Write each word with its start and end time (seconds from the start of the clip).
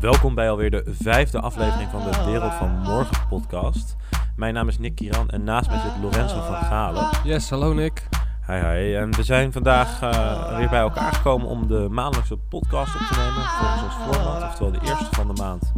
Welkom 0.00 0.34
bij 0.34 0.50
alweer 0.50 0.70
de 0.70 0.84
vijfde 0.86 1.40
aflevering 1.40 1.90
van 1.90 2.02
de 2.02 2.24
Wereld 2.24 2.54
van 2.54 2.70
Morgen 2.70 3.26
podcast. 3.28 3.96
Mijn 4.36 4.54
naam 4.54 4.68
is 4.68 4.78
Nick 4.78 4.94
Kiran 4.94 5.28
en 5.30 5.44
naast 5.44 5.70
mij 5.70 5.78
zit 5.78 6.02
Lorenzo 6.02 6.42
van 6.42 6.54
Galen. 6.54 7.08
Yes, 7.22 7.50
hallo 7.50 7.72
Nick. 7.72 8.08
Hi 8.46 8.54
hi, 8.54 8.94
en 8.94 9.16
we 9.16 9.22
zijn 9.22 9.52
vandaag 9.52 10.02
uh, 10.02 10.56
weer 10.56 10.68
bij 10.68 10.80
elkaar 10.80 11.12
gekomen 11.12 11.46
om 11.46 11.66
de 11.66 11.88
maandelijkse 11.90 12.36
podcast 12.36 12.94
op 12.94 13.00
te 13.00 13.18
nemen 13.18 13.42
volgens 13.42 13.82
ons 13.82 13.94
format, 13.94 14.42
oftewel 14.42 14.72
de 14.72 14.80
eerste 14.80 15.08
van 15.10 15.26
de 15.26 15.42
maand 15.42 15.72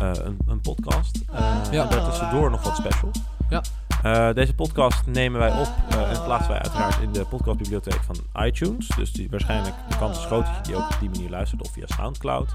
een, 0.00 0.38
een, 0.46 0.60
podcast. 0.60 1.20
Uh, 1.32 1.38
ja. 1.70 1.82
En 1.82 1.90
daartussendoor 1.90 2.50
nog 2.50 2.62
wat 2.62 2.76
special. 2.76 3.10
Ja. 3.48 3.62
Uh, 4.04 4.34
deze 4.34 4.54
podcast 4.54 5.06
nemen 5.06 5.40
wij 5.40 5.50
op 5.60 5.68
uh, 5.92 6.10
en 6.10 6.22
plaatsen 6.24 6.50
wij 6.52 6.62
uiteraard 6.62 7.00
in 7.00 7.12
de 7.12 7.24
podcastbibliotheek 7.24 8.00
van 8.02 8.44
iTunes. 8.44 8.88
Dus 8.88 9.12
die, 9.12 9.30
waarschijnlijk 9.30 9.74
de 9.88 9.96
kans 9.96 10.18
is 10.18 10.24
groot 10.24 10.46
dat 10.46 10.56
je 10.56 10.62
die 10.62 10.76
ook 10.76 10.90
op 10.90 10.96
die 11.00 11.10
manier 11.10 11.30
luistert 11.30 11.62
of 11.62 11.72
via 11.72 11.86
Soundcloud. 11.86 12.50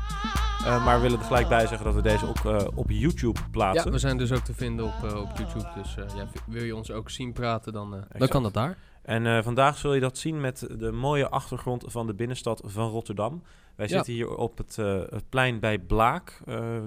Uh, 0.61 0.85
maar 0.85 0.95
we 0.95 1.01
willen 1.01 1.19
er 1.19 1.25
gelijk 1.25 1.47
bij 1.47 1.67
zeggen 1.67 1.85
dat 1.85 1.95
we 1.95 2.01
deze 2.01 2.27
ook 2.27 2.71
op 2.75 2.89
YouTube 2.89 3.39
plaatsen. 3.51 3.85
Ja, 3.85 3.91
we 3.91 3.99
zijn 3.99 4.17
dus 4.17 4.31
ook 4.31 4.43
te 4.43 4.53
vinden 4.53 4.85
op, 4.85 4.93
op 5.03 5.37
YouTube. 5.37 5.67
Dus 5.75 5.95
ja, 5.95 6.27
wil 6.45 6.63
je 6.63 6.75
ons 6.75 6.91
ook 6.91 7.09
zien 7.09 7.33
praten, 7.33 7.73
dan, 7.73 8.03
dan 8.17 8.27
kan 8.27 8.43
dat 8.43 8.53
daar. 8.53 8.77
En 9.07 9.43
vandaag 9.43 9.77
zul 9.77 9.93
je 9.93 9.99
dat 9.99 10.17
zien 10.17 10.41
met 10.41 10.67
de 10.79 10.91
mooie 10.91 11.29
achtergrond 11.29 11.83
van 11.87 12.07
de 12.07 12.13
binnenstad 12.13 12.61
van 12.65 12.89
Rotterdam. 12.89 13.43
Wij 13.75 13.87
ja. 13.87 13.95
zitten 13.95 14.13
hier 14.13 14.35
op 14.35 14.57
het, 14.57 14.75
het 15.09 15.29
plein 15.29 15.59
bij 15.59 15.79
Blaak. 15.79 16.41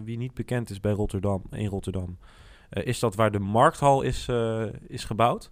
wie 0.05 0.17
niet 0.17 0.35
bekend 0.35 0.71
is 0.71 0.81
bij 0.81 0.93
Rotterdam, 0.93 1.43
in 1.51 1.67
Rotterdam. 1.67 2.19
Is 2.71 2.99
dat 2.99 3.15
waar 3.15 3.31
de 3.31 3.39
markthal 3.39 4.03
is, 4.03 4.29
is 4.87 5.05
gebouwd. 5.05 5.51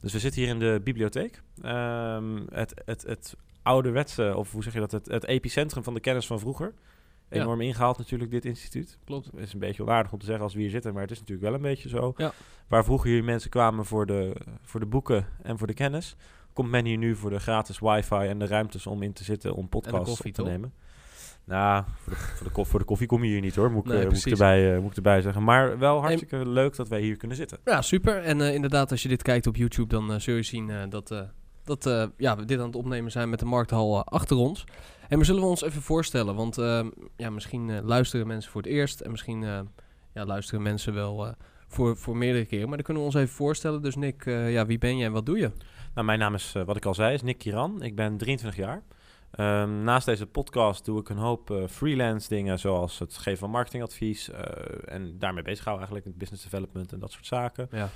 Dus 0.00 0.12
we 0.12 0.18
zitten 0.18 0.40
hier 0.40 0.50
in 0.50 0.58
de 0.58 0.80
bibliotheek. 0.84 1.42
Um, 1.64 2.46
het, 2.50 2.82
het, 2.84 3.02
het 3.02 3.36
ouderwetse, 3.62 4.36
of 4.36 4.52
hoe 4.52 4.62
zeg 4.62 4.72
je 4.72 4.80
dat, 4.80 4.92
het, 4.92 5.06
het 5.06 5.24
epicentrum 5.24 5.82
van 5.82 5.94
de 5.94 6.00
kennis 6.00 6.26
van 6.26 6.38
vroeger. 6.38 6.74
Enorm 7.28 7.60
ja. 7.60 7.66
ingehaald 7.66 7.98
natuurlijk, 7.98 8.30
dit 8.30 8.44
instituut. 8.44 8.98
Klopt. 9.04 9.26
Het 9.26 9.40
is 9.40 9.52
een 9.52 9.58
beetje 9.58 9.82
onaardig 9.82 10.12
om 10.12 10.18
te 10.18 10.24
zeggen 10.24 10.44
als 10.44 10.54
we 10.54 10.60
hier 10.60 10.70
zitten, 10.70 10.92
maar 10.92 11.02
het 11.02 11.10
is 11.10 11.18
natuurlijk 11.18 11.46
wel 11.46 11.54
een 11.54 11.62
beetje 11.62 11.88
zo. 11.88 12.14
Ja. 12.16 12.32
Waar 12.68 12.84
vroeger 12.84 13.10
hier 13.10 13.24
mensen 13.24 13.50
kwamen 13.50 13.84
voor 13.84 14.06
de, 14.06 14.36
voor 14.62 14.80
de 14.80 14.86
boeken 14.86 15.26
en 15.42 15.58
voor 15.58 15.66
de 15.66 15.74
kennis, 15.74 16.16
komt 16.52 16.70
men 16.70 16.84
hier 16.84 16.98
nu 16.98 17.16
voor 17.16 17.30
de 17.30 17.38
gratis 17.38 17.78
wifi 17.78 18.14
en 18.14 18.38
de 18.38 18.46
ruimtes 18.46 18.86
om 18.86 19.02
in 19.02 19.12
te 19.12 19.24
zitten 19.24 19.54
om 19.54 19.68
podcasts 19.68 20.08
koffie, 20.08 20.28
op 20.28 20.34
te 20.34 20.42
nemen. 20.42 20.72
Nou, 21.44 21.84
voor 21.96 22.12
de, 22.12 22.18
voor, 22.18 22.46
de 22.46 22.52
koffie, 22.52 22.70
voor 22.70 22.78
de 22.78 22.84
koffie 22.84 23.06
kom 23.06 23.24
je 23.24 23.30
hier 23.30 23.40
niet 23.40 23.54
hoor, 23.54 23.70
moet, 23.70 23.84
ik, 23.84 23.92
Nee, 23.92 24.02
uh, 24.02 24.08
moet, 24.08 24.26
ik 24.26 24.32
erbij, 24.32 24.74
uh, 24.74 24.80
moet 24.80 24.90
ik 24.90 24.96
erbij 24.96 25.20
zeggen. 25.20 25.44
Maar 25.44 25.78
wel 25.78 26.00
hartstikke 26.00 26.48
leuk 26.48 26.76
dat 26.76 26.88
wij 26.88 27.00
hier 27.00 27.16
kunnen 27.16 27.36
zitten. 27.36 27.58
Ja, 27.64 27.82
super. 27.82 28.22
En 28.22 28.38
uh, 28.38 28.54
inderdaad, 28.54 28.90
als 28.90 29.02
je 29.02 29.08
dit 29.08 29.22
kijkt 29.22 29.46
op 29.46 29.56
YouTube, 29.56 29.94
dan 29.94 30.20
zul 30.20 30.34
je 30.34 30.42
zien 30.42 30.70
dat, 30.88 31.14
dat 31.64 32.10
ja, 32.16 32.36
we 32.36 32.44
dit 32.44 32.58
aan 32.58 32.66
het 32.66 32.76
opnemen 32.76 33.10
zijn 33.10 33.30
met 33.30 33.38
de 33.38 33.44
markthal 33.44 34.04
achter 34.04 34.36
ons. 34.36 34.64
En 35.08 35.16
maar 35.16 35.26
zullen 35.26 35.42
we 35.42 35.48
ons 35.48 35.62
even 35.62 35.82
voorstellen, 35.82 36.34
want 36.34 36.58
ehm, 36.58 36.90
ja, 37.16 37.30
misschien 37.30 37.84
luisteren 37.84 38.26
mensen 38.26 38.50
voor 38.50 38.62
het 38.62 38.70
eerst 38.70 39.00
en 39.00 39.10
misschien 39.10 39.40
ja, 40.12 40.24
luisteren 40.24 40.62
mensen 40.62 40.94
wel 40.94 41.34
voor, 41.66 41.96
voor 41.96 42.16
meerdere 42.16 42.44
keren. 42.44 42.68
Maar 42.68 42.76
dan 42.76 42.84
kunnen 42.84 43.02
we 43.02 43.08
ons 43.08 43.18
even 43.18 43.34
voorstellen. 43.34 43.82
Dus 43.82 43.96
Nick, 43.96 44.24
ja, 44.24 44.66
wie 44.66 44.78
ben 44.78 44.96
je 44.96 45.04
en 45.04 45.12
wat 45.12 45.26
doe 45.26 45.38
je? 45.38 45.50
Nou, 45.94 46.06
mijn 46.06 46.18
naam 46.18 46.34
is, 46.34 46.54
wat 46.64 46.76
ik 46.76 46.84
al 46.84 46.94
zei, 46.94 47.14
is 47.14 47.22
Nick 47.22 47.38
Kiran. 47.38 47.82
Ik 47.82 47.94
ben 47.94 48.16
23 48.16 48.56
jaar. 48.60 48.82
Um, 49.36 49.82
naast 49.82 50.06
deze 50.06 50.26
podcast 50.26 50.84
doe 50.84 51.00
ik 51.00 51.08
een 51.08 51.16
hoop 51.16 51.66
freelance 51.70 52.28
dingen, 52.28 52.58
zoals 52.58 52.98
het 52.98 53.16
geven 53.16 53.38
van 53.38 53.50
marketingadvies. 53.50 54.30
En 54.84 55.18
daarmee 55.18 55.42
bezig 55.42 55.64
houden 55.64 55.86
eigenlijk 55.86 56.04
met 56.04 56.18
business 56.18 56.42
development 56.42 56.92
en 56.92 56.98
dat 56.98 57.12
soort 57.12 57.26
zaken. 57.26 57.68
Ja. 57.70 57.88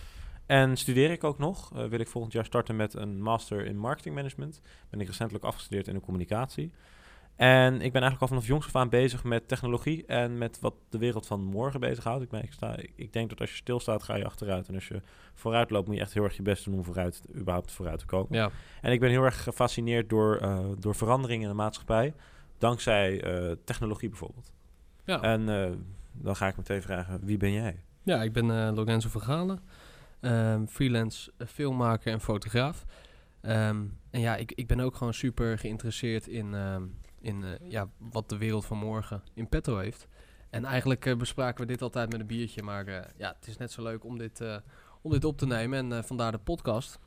En 0.46 0.76
studeer 0.76 1.10
ik 1.10 1.24
ook 1.24 1.38
nog. 1.38 1.68
Wil 1.88 2.00
ik 2.00 2.08
volgend 2.08 2.32
jaar 2.32 2.44
starten 2.44 2.76
met 2.76 2.94
een 2.94 3.22
master 3.22 3.66
in 3.66 3.78
marketing 3.78 4.14
management. 4.14 4.60
Ben 4.90 5.00
ik 5.00 5.06
recentelijk 5.06 5.44
afgestudeerd 5.44 5.88
in 5.88 5.94
de 5.94 6.00
communicatie. 6.00 6.72
En 7.36 7.72
ik 7.72 7.92
ben 7.92 8.02
eigenlijk 8.02 8.20
al 8.20 8.28
vanaf 8.28 8.46
jongs 8.46 8.66
af 8.66 8.76
aan 8.76 8.88
bezig 8.88 9.24
met 9.24 9.48
technologie 9.48 10.06
en 10.06 10.38
met 10.38 10.60
wat 10.60 10.74
de 10.88 10.98
wereld 10.98 11.26
van 11.26 11.44
morgen 11.44 11.80
bezighoudt. 11.80 12.22
Ik, 12.22 12.28
ben, 12.28 12.42
ik, 12.42 12.52
sta, 12.52 12.76
ik 12.94 13.12
denk 13.12 13.28
dat 13.28 13.40
als 13.40 13.50
je 13.50 13.56
stilstaat, 13.56 14.02
ga 14.02 14.14
je 14.14 14.24
achteruit. 14.24 14.68
En 14.68 14.74
als 14.74 14.88
je 14.88 15.00
vooruit 15.34 15.70
loopt, 15.70 15.86
moet 15.86 15.96
je 15.96 16.02
echt 16.02 16.12
heel 16.12 16.24
erg 16.24 16.36
je 16.36 16.42
best 16.42 16.64
doen 16.64 16.74
om 16.74 16.84
vooruit, 16.84 17.22
überhaupt 17.34 17.72
vooruit 17.72 17.98
te 17.98 18.06
komen. 18.06 18.38
Ja. 18.38 18.50
En 18.80 18.92
ik 18.92 19.00
ben 19.00 19.10
heel 19.10 19.22
erg 19.22 19.42
gefascineerd 19.42 20.08
door, 20.08 20.42
uh, 20.42 20.58
door 20.78 20.94
veranderingen 20.94 21.42
in 21.42 21.48
de 21.48 21.54
maatschappij. 21.54 22.14
Dankzij 22.58 23.24
uh, 23.24 23.52
technologie 23.64 24.08
bijvoorbeeld. 24.08 24.52
Ja. 25.04 25.20
En 25.20 25.48
uh, 25.48 25.70
dan 26.12 26.36
ga 26.36 26.48
ik 26.48 26.56
meteen 26.56 26.82
vragen, 26.82 27.20
wie 27.24 27.36
ben 27.36 27.52
jij? 27.52 27.84
Ja, 28.02 28.22
ik 28.22 28.32
ben 28.32 28.74
Lorenzo 28.74 29.08
Vergalen. 29.08 29.60
Um, 30.20 30.68
freelance 30.68 31.32
filmmaker 31.46 32.12
en 32.12 32.20
fotograaf. 32.20 32.84
Um, 33.42 33.98
en 34.10 34.20
ja, 34.20 34.36
ik, 34.36 34.52
ik 34.52 34.66
ben 34.66 34.80
ook 34.80 34.94
gewoon 34.96 35.14
super 35.14 35.58
geïnteresseerd 35.58 36.26
in... 36.26 36.54
Um, 36.54 37.00
in 37.22 37.42
uh, 37.42 37.70
ja, 37.70 37.88
wat 37.98 38.28
de 38.28 38.36
wereld 38.36 38.64
van 38.64 38.78
morgen 38.78 39.22
in 39.34 39.48
petto 39.48 39.78
heeft. 39.78 40.08
En 40.50 40.64
eigenlijk 40.64 41.06
uh, 41.06 41.16
bespraken 41.16 41.60
we 41.60 41.72
dit 41.72 41.82
altijd 41.82 42.10
met 42.10 42.20
een 42.20 42.26
biertje. 42.26 42.62
Maar 42.62 42.88
uh, 42.88 43.00
ja, 43.16 43.34
het 43.38 43.46
is 43.46 43.56
net 43.56 43.72
zo 43.72 43.82
leuk 43.82 44.04
om 44.04 44.18
dit, 44.18 44.44
om 45.02 45.10
dit 45.10 45.24
op 45.24 45.38
te 45.38 45.46
nemen. 45.46 45.92
En 45.92 46.04
vandaar 46.04 46.32
de 46.32 46.38
podcast. 46.38 46.98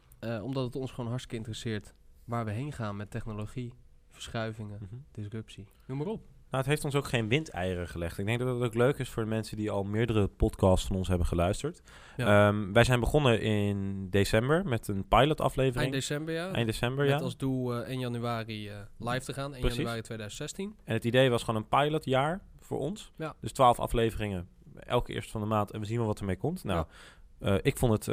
omdat 0.41 0.65
het 0.65 0.75
ons 0.75 0.91
gewoon 0.91 1.09
hartstikke 1.09 1.37
interesseert 1.37 1.93
waar 2.23 2.45
we 2.45 2.51
heen 2.51 2.71
gaan 2.71 2.95
met 2.95 3.11
technologie, 3.11 3.73
verschuivingen, 4.09 4.77
mm 4.81 4.87
-hmm. 4.89 5.05
disruptie. 5.11 5.67
Noem 5.85 5.97
maar 5.97 6.07
op. 6.07 6.34
Nou, 6.55 6.67
het 6.67 6.75
heeft 6.75 6.93
ons 6.93 7.03
ook 7.03 7.09
geen 7.09 7.27
windeieren 7.27 7.87
gelegd. 7.87 8.17
Ik 8.17 8.25
denk 8.25 8.39
dat 8.39 8.47
het 8.47 8.63
ook 8.63 8.73
leuk 8.73 8.97
is 8.97 9.09
voor 9.09 9.23
de 9.23 9.29
mensen 9.29 9.57
die 9.57 9.71
al 9.71 9.83
meerdere 9.83 10.27
podcasts 10.27 10.87
van 10.87 10.95
ons 10.95 11.07
hebben 11.07 11.27
geluisterd. 11.27 11.81
Ja. 12.17 12.47
Um, 12.47 12.73
wij 12.73 12.83
zijn 12.83 12.99
begonnen 12.99 13.41
in 13.41 14.09
december 14.09 14.65
met 14.65 14.87
een 14.87 15.07
pilotaflevering. 15.07 15.81
Eind 15.81 15.93
december, 15.93 16.33
ja. 16.33 16.51
Eind 16.51 16.67
december, 16.67 17.05
met 17.05 17.19
ja. 17.19 17.23
als 17.23 17.37
doel 17.37 17.79
uh, 17.79 17.87
1 17.87 17.99
januari 17.99 18.69
uh, 18.69 18.75
live 18.97 19.25
te 19.25 19.33
gaan, 19.33 19.51
1 19.51 19.59
Precies. 19.59 19.77
januari 19.77 20.01
2016. 20.01 20.75
En 20.83 20.93
het 20.93 21.03
idee 21.03 21.29
was 21.29 21.43
gewoon 21.43 21.61
een 21.61 21.67
pilotjaar 21.67 22.41
voor 22.59 22.79
ons. 22.79 23.11
Ja. 23.17 23.35
Dus 23.39 23.51
12 23.51 23.79
afleveringen, 23.79 24.47
elke 24.79 25.13
eerste 25.13 25.31
van 25.31 25.41
de 25.41 25.47
maand. 25.47 25.71
En 25.71 25.79
we 25.79 25.85
zien 25.85 25.97
wel 25.97 26.07
wat 26.07 26.19
ermee 26.19 26.37
komt. 26.37 26.63
Nou, 26.63 26.85
ja. 27.39 27.53
uh, 27.53 27.59
ik 27.61 27.77
vond 27.77 27.91
het, 28.05 28.07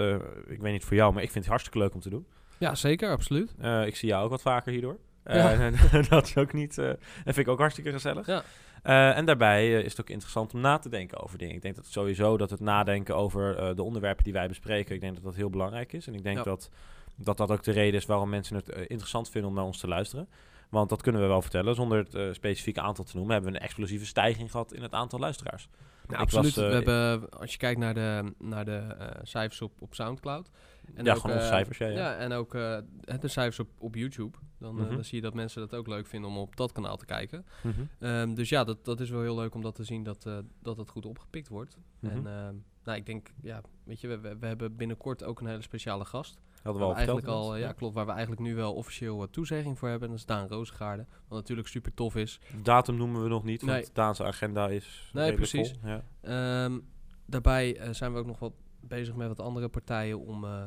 ik 0.46 0.60
weet 0.60 0.72
niet 0.72 0.84
voor 0.84 0.96
jou, 0.96 1.12
maar 1.12 1.22
ik 1.22 1.30
vind 1.30 1.44
het 1.44 1.52
hartstikke 1.52 1.78
leuk 1.78 1.94
om 1.94 2.00
te 2.00 2.10
doen. 2.10 2.26
Ja, 2.58 2.74
zeker, 2.74 3.10
absoluut. 3.10 3.54
Ik 3.86 3.96
zie 3.96 4.08
jou 4.08 4.24
ook 4.24 4.30
wat 4.30 4.42
vaker 4.42 4.72
hierdoor. 4.72 4.98
Ja. 5.24 5.70
dat 6.08 6.26
is 6.26 6.36
ook 6.36 6.52
niet, 6.52 6.74
dat 6.74 6.98
vind 7.24 7.38
ik 7.38 7.48
ook 7.48 7.58
hartstikke 7.58 7.92
gezellig. 7.92 8.26
Ja. 8.26 8.42
Uh, 8.84 9.16
en 9.16 9.24
daarbij 9.24 9.68
uh, 9.68 9.78
is 9.78 9.90
het 9.90 10.00
ook 10.00 10.10
interessant 10.10 10.54
om 10.54 10.60
na 10.60 10.78
te 10.78 10.88
denken 10.88 11.22
over 11.22 11.38
dingen. 11.38 11.54
Ik 11.54 11.62
denk 11.62 11.76
dat 11.76 11.86
sowieso 11.86 12.36
dat 12.36 12.50
het 12.50 12.60
nadenken 12.60 13.16
over 13.16 13.60
uh, 13.60 13.76
de 13.76 13.82
onderwerpen 13.82 14.24
die 14.24 14.32
wij 14.32 14.48
bespreken, 14.48 14.94
ik 14.94 15.00
denk 15.00 15.14
dat 15.14 15.24
dat 15.24 15.34
heel 15.34 15.50
belangrijk 15.50 15.92
is. 15.92 16.06
En 16.06 16.14
ik 16.14 16.22
denk 16.22 16.36
Ja. 16.36 16.42
dat, 16.42 16.70
dat 17.16 17.36
dat 17.36 17.50
ook 17.50 17.62
de 17.62 17.72
reden 17.72 18.00
is 18.00 18.06
waarom 18.06 18.28
mensen 18.28 18.56
het 18.56 18.68
interessant 18.68 19.30
vinden 19.30 19.50
om 19.50 19.56
naar 19.56 19.64
ons 19.64 19.78
te 19.78 19.88
luisteren. 19.88 20.28
Want 20.68 20.88
dat 20.88 21.02
kunnen 21.02 21.20
we 21.20 21.26
wel 21.26 21.42
vertellen. 21.42 21.74
Zonder 21.74 22.06
het 22.10 22.34
specifieke 22.34 22.80
aantal 22.80 23.04
te 23.04 23.16
noemen, 23.16 23.32
hebben 23.32 23.52
we 23.52 23.58
een 23.58 23.64
explosieve 23.64 24.06
stijging 24.06 24.50
gehad 24.50 24.72
in 24.72 24.82
het 24.82 24.92
aantal 24.92 25.18
luisteraars. 25.18 25.68
Ja, 26.08 26.14
Ik 26.14 26.20
absoluut. 26.20 26.54
was, 26.54 26.64
uh, 26.64 26.70
we 26.70 26.74
hebben, 26.74 27.30
als 27.30 27.52
je 27.52 27.58
kijkt 27.58 27.80
naar 27.80 27.94
de, 27.94 28.34
naar 28.38 28.64
de 28.64 28.96
uh, 29.00 29.06
cijfers 29.22 29.60
op, 29.62 29.72
op 29.80 29.94
Soundcloud. 29.94 30.50
En 30.94 31.04
ja, 31.04 31.12
ook, 31.12 31.20
gewoon 31.20 31.36
onze 31.36 31.48
uh, 31.48 31.52
cijfers. 31.52 31.78
Ja, 31.78 31.86
ja. 31.86 31.94
Ja, 31.94 32.16
en 32.16 32.32
ook 32.32 32.54
uh, 32.54 32.78
de 33.20 33.28
cijfers 33.28 33.58
op, 33.58 33.68
op 33.78 33.94
YouTube. 33.94 34.38
Dan, 34.62 34.74
Mhm. 34.74 34.94
dan 34.94 35.04
zie 35.04 35.16
je 35.16 35.22
dat 35.22 35.34
mensen 35.34 35.60
dat 35.60 35.74
ook 35.74 35.86
leuk 35.86 36.06
vinden 36.06 36.30
om 36.30 36.36
op 36.36 36.56
dat 36.56 36.72
kanaal 36.72 36.96
te 36.96 37.04
kijken. 37.04 37.44
Mhm. 37.62 37.80
Um, 37.98 38.34
dus 38.34 38.48
ja, 38.48 38.64
dat, 38.64 38.84
dat 38.84 39.00
is 39.00 39.10
wel 39.10 39.20
heel 39.20 39.36
leuk 39.36 39.54
om 39.54 39.62
dat 39.62 39.74
te 39.74 39.84
zien 39.84 40.02
dat, 40.02 40.26
uh, 40.26 40.38
dat 40.62 40.76
het 40.76 40.88
goed 40.88 41.06
opgepikt 41.06 41.48
wordt. 41.48 41.76
Mhm. 41.98 42.12
En 42.12 42.18
uh, 42.18 42.48
nou, 42.84 42.98
ik 42.98 43.06
denk, 43.06 43.32
ja, 43.42 43.60
weet 43.84 44.00
je, 44.00 44.08
we, 44.08 44.20
we, 44.20 44.38
we, 44.38 44.46
hebben 44.46 44.76
binnenkort 44.76 45.24
ook 45.24 45.40
een 45.40 45.46
hele 45.46 45.62
speciale 45.62 46.04
gast. 46.04 46.40
Hadden 46.62 46.82
we 46.82 46.88
al 46.88 46.94
eigenlijk 46.96 47.26
al, 47.26 47.56
ja, 47.56 47.72
klopt, 47.72 47.94
waar 47.94 48.06
we 48.06 48.12
eigenlijk 48.12 48.40
nu 48.40 48.54
wel 48.54 48.74
officieel 48.74 49.30
toezegging 49.30 49.78
voor 49.78 49.88
hebben. 49.88 50.08
Dat 50.08 50.18
is 50.18 50.26
Daan 50.26 50.48
Roosgaarde. 50.48 51.06
Wat 51.28 51.38
natuurlijk 51.38 51.68
super 51.68 51.94
tof 51.94 52.16
is. 52.16 52.40
Datum 52.62 52.96
noemen 52.96 53.22
we 53.22 53.28
nog 53.28 53.44
niet, 53.44 53.62
want 53.62 53.72
Nee. 53.72 53.88
Daanse 53.92 54.24
agenda 54.24 54.68
is 54.68 55.10
Nee, 55.12 55.34
precies. 55.34 55.74
vol. 55.80 55.90
Ja. 56.22 56.64
Um, 56.64 56.88
daarbij 57.26 57.80
uh, 57.80 57.92
zijn 57.94 58.12
we 58.12 58.18
ook 58.18 58.26
nog 58.26 58.38
wat 58.38 58.52
bezig 58.80 59.14
met 59.14 59.28
wat 59.28 59.40
andere 59.40 59.68
partijen 59.68 60.18
om, 60.18 60.44
uh, 60.44 60.64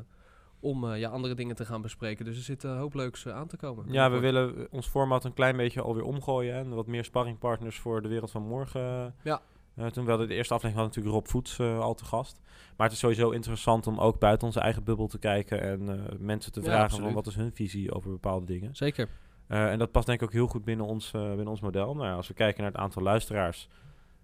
om 0.66 0.84
uh, 0.84 1.00
ja, 1.00 1.10
andere 1.10 1.36
dingen 1.36 1.56
te 1.56 1.66
gaan 1.66 1.82
bespreken. 1.82 2.26
Dus 2.26 2.38
er 2.38 2.44
zit 2.44 2.64
een 2.64 2.78
hoop 2.78 2.94
leuks 2.94 3.28
aan 3.28 3.48
te 3.48 3.58
komen. 3.58 3.86
Ja, 3.88 4.12
we 4.12 4.20
willen 4.20 4.68
ons 4.72 4.88
format 4.88 5.24
een 5.24 5.34
klein 5.34 5.58
beetje 5.58 5.82
alweer 5.82 6.04
omgooien. 6.04 6.56
En 6.56 6.70
wat 6.70 6.88
meer 6.88 7.04
sparringpartners 7.04 7.80
voor 7.80 8.02
de 8.02 8.08
wereld 8.08 8.32
van 8.32 8.42
morgen. 8.42 9.16
Ja. 9.24 9.42
Uh, 9.76 9.86
toen 9.86 10.04
we 10.04 10.10
hadden 10.10 10.28
de 10.28 10.34
eerste 10.34 10.54
aflevering 10.54 10.86
hadden 10.86 11.04
natuurlijk 11.04 11.16
Rob 11.16 11.28
Voets 11.28 11.60
uh, 11.60 11.80
al 11.80 11.94
te 11.94 12.06
gast. 12.06 12.42
Maar 12.78 12.86
het 12.86 12.96
is 12.96 13.00
sowieso 13.00 13.30
interessant 13.30 13.88
om 13.88 14.00
ook 14.00 14.20
buiten 14.20 14.48
onze 14.48 14.60
eigen 14.60 14.84
bubbel 14.84 15.08
te 15.08 15.20
kijken 15.20 15.62
en 15.62 15.82
uh, 15.82 16.20
mensen 16.20 16.52
te 16.52 16.62
vragen 16.62 17.02
van 17.02 17.14
wat 17.14 17.28
is 17.28 17.36
hun 17.36 17.52
visie 17.54 17.94
over 17.94 18.10
bepaalde 18.10 18.46
dingen. 18.46 18.76
Zeker. 18.76 19.10
En 19.48 19.80
dat 19.80 19.92
past 19.92 20.06
denk 20.06 20.22
ik 20.22 20.28
ook 20.28 20.34
heel 20.34 20.48
goed 20.48 20.64
binnen 20.64 20.86
ons, 20.86 21.12
binnen 21.12 21.48
ons 21.48 21.62
model. 21.62 21.96
Nou, 21.96 22.08
ja, 22.08 22.14
als 22.14 22.28
we 22.28 22.34
kijken 22.34 22.64
naar 22.64 22.72
het 22.72 22.82
aantal 22.82 23.02
luisteraars, 23.02 23.70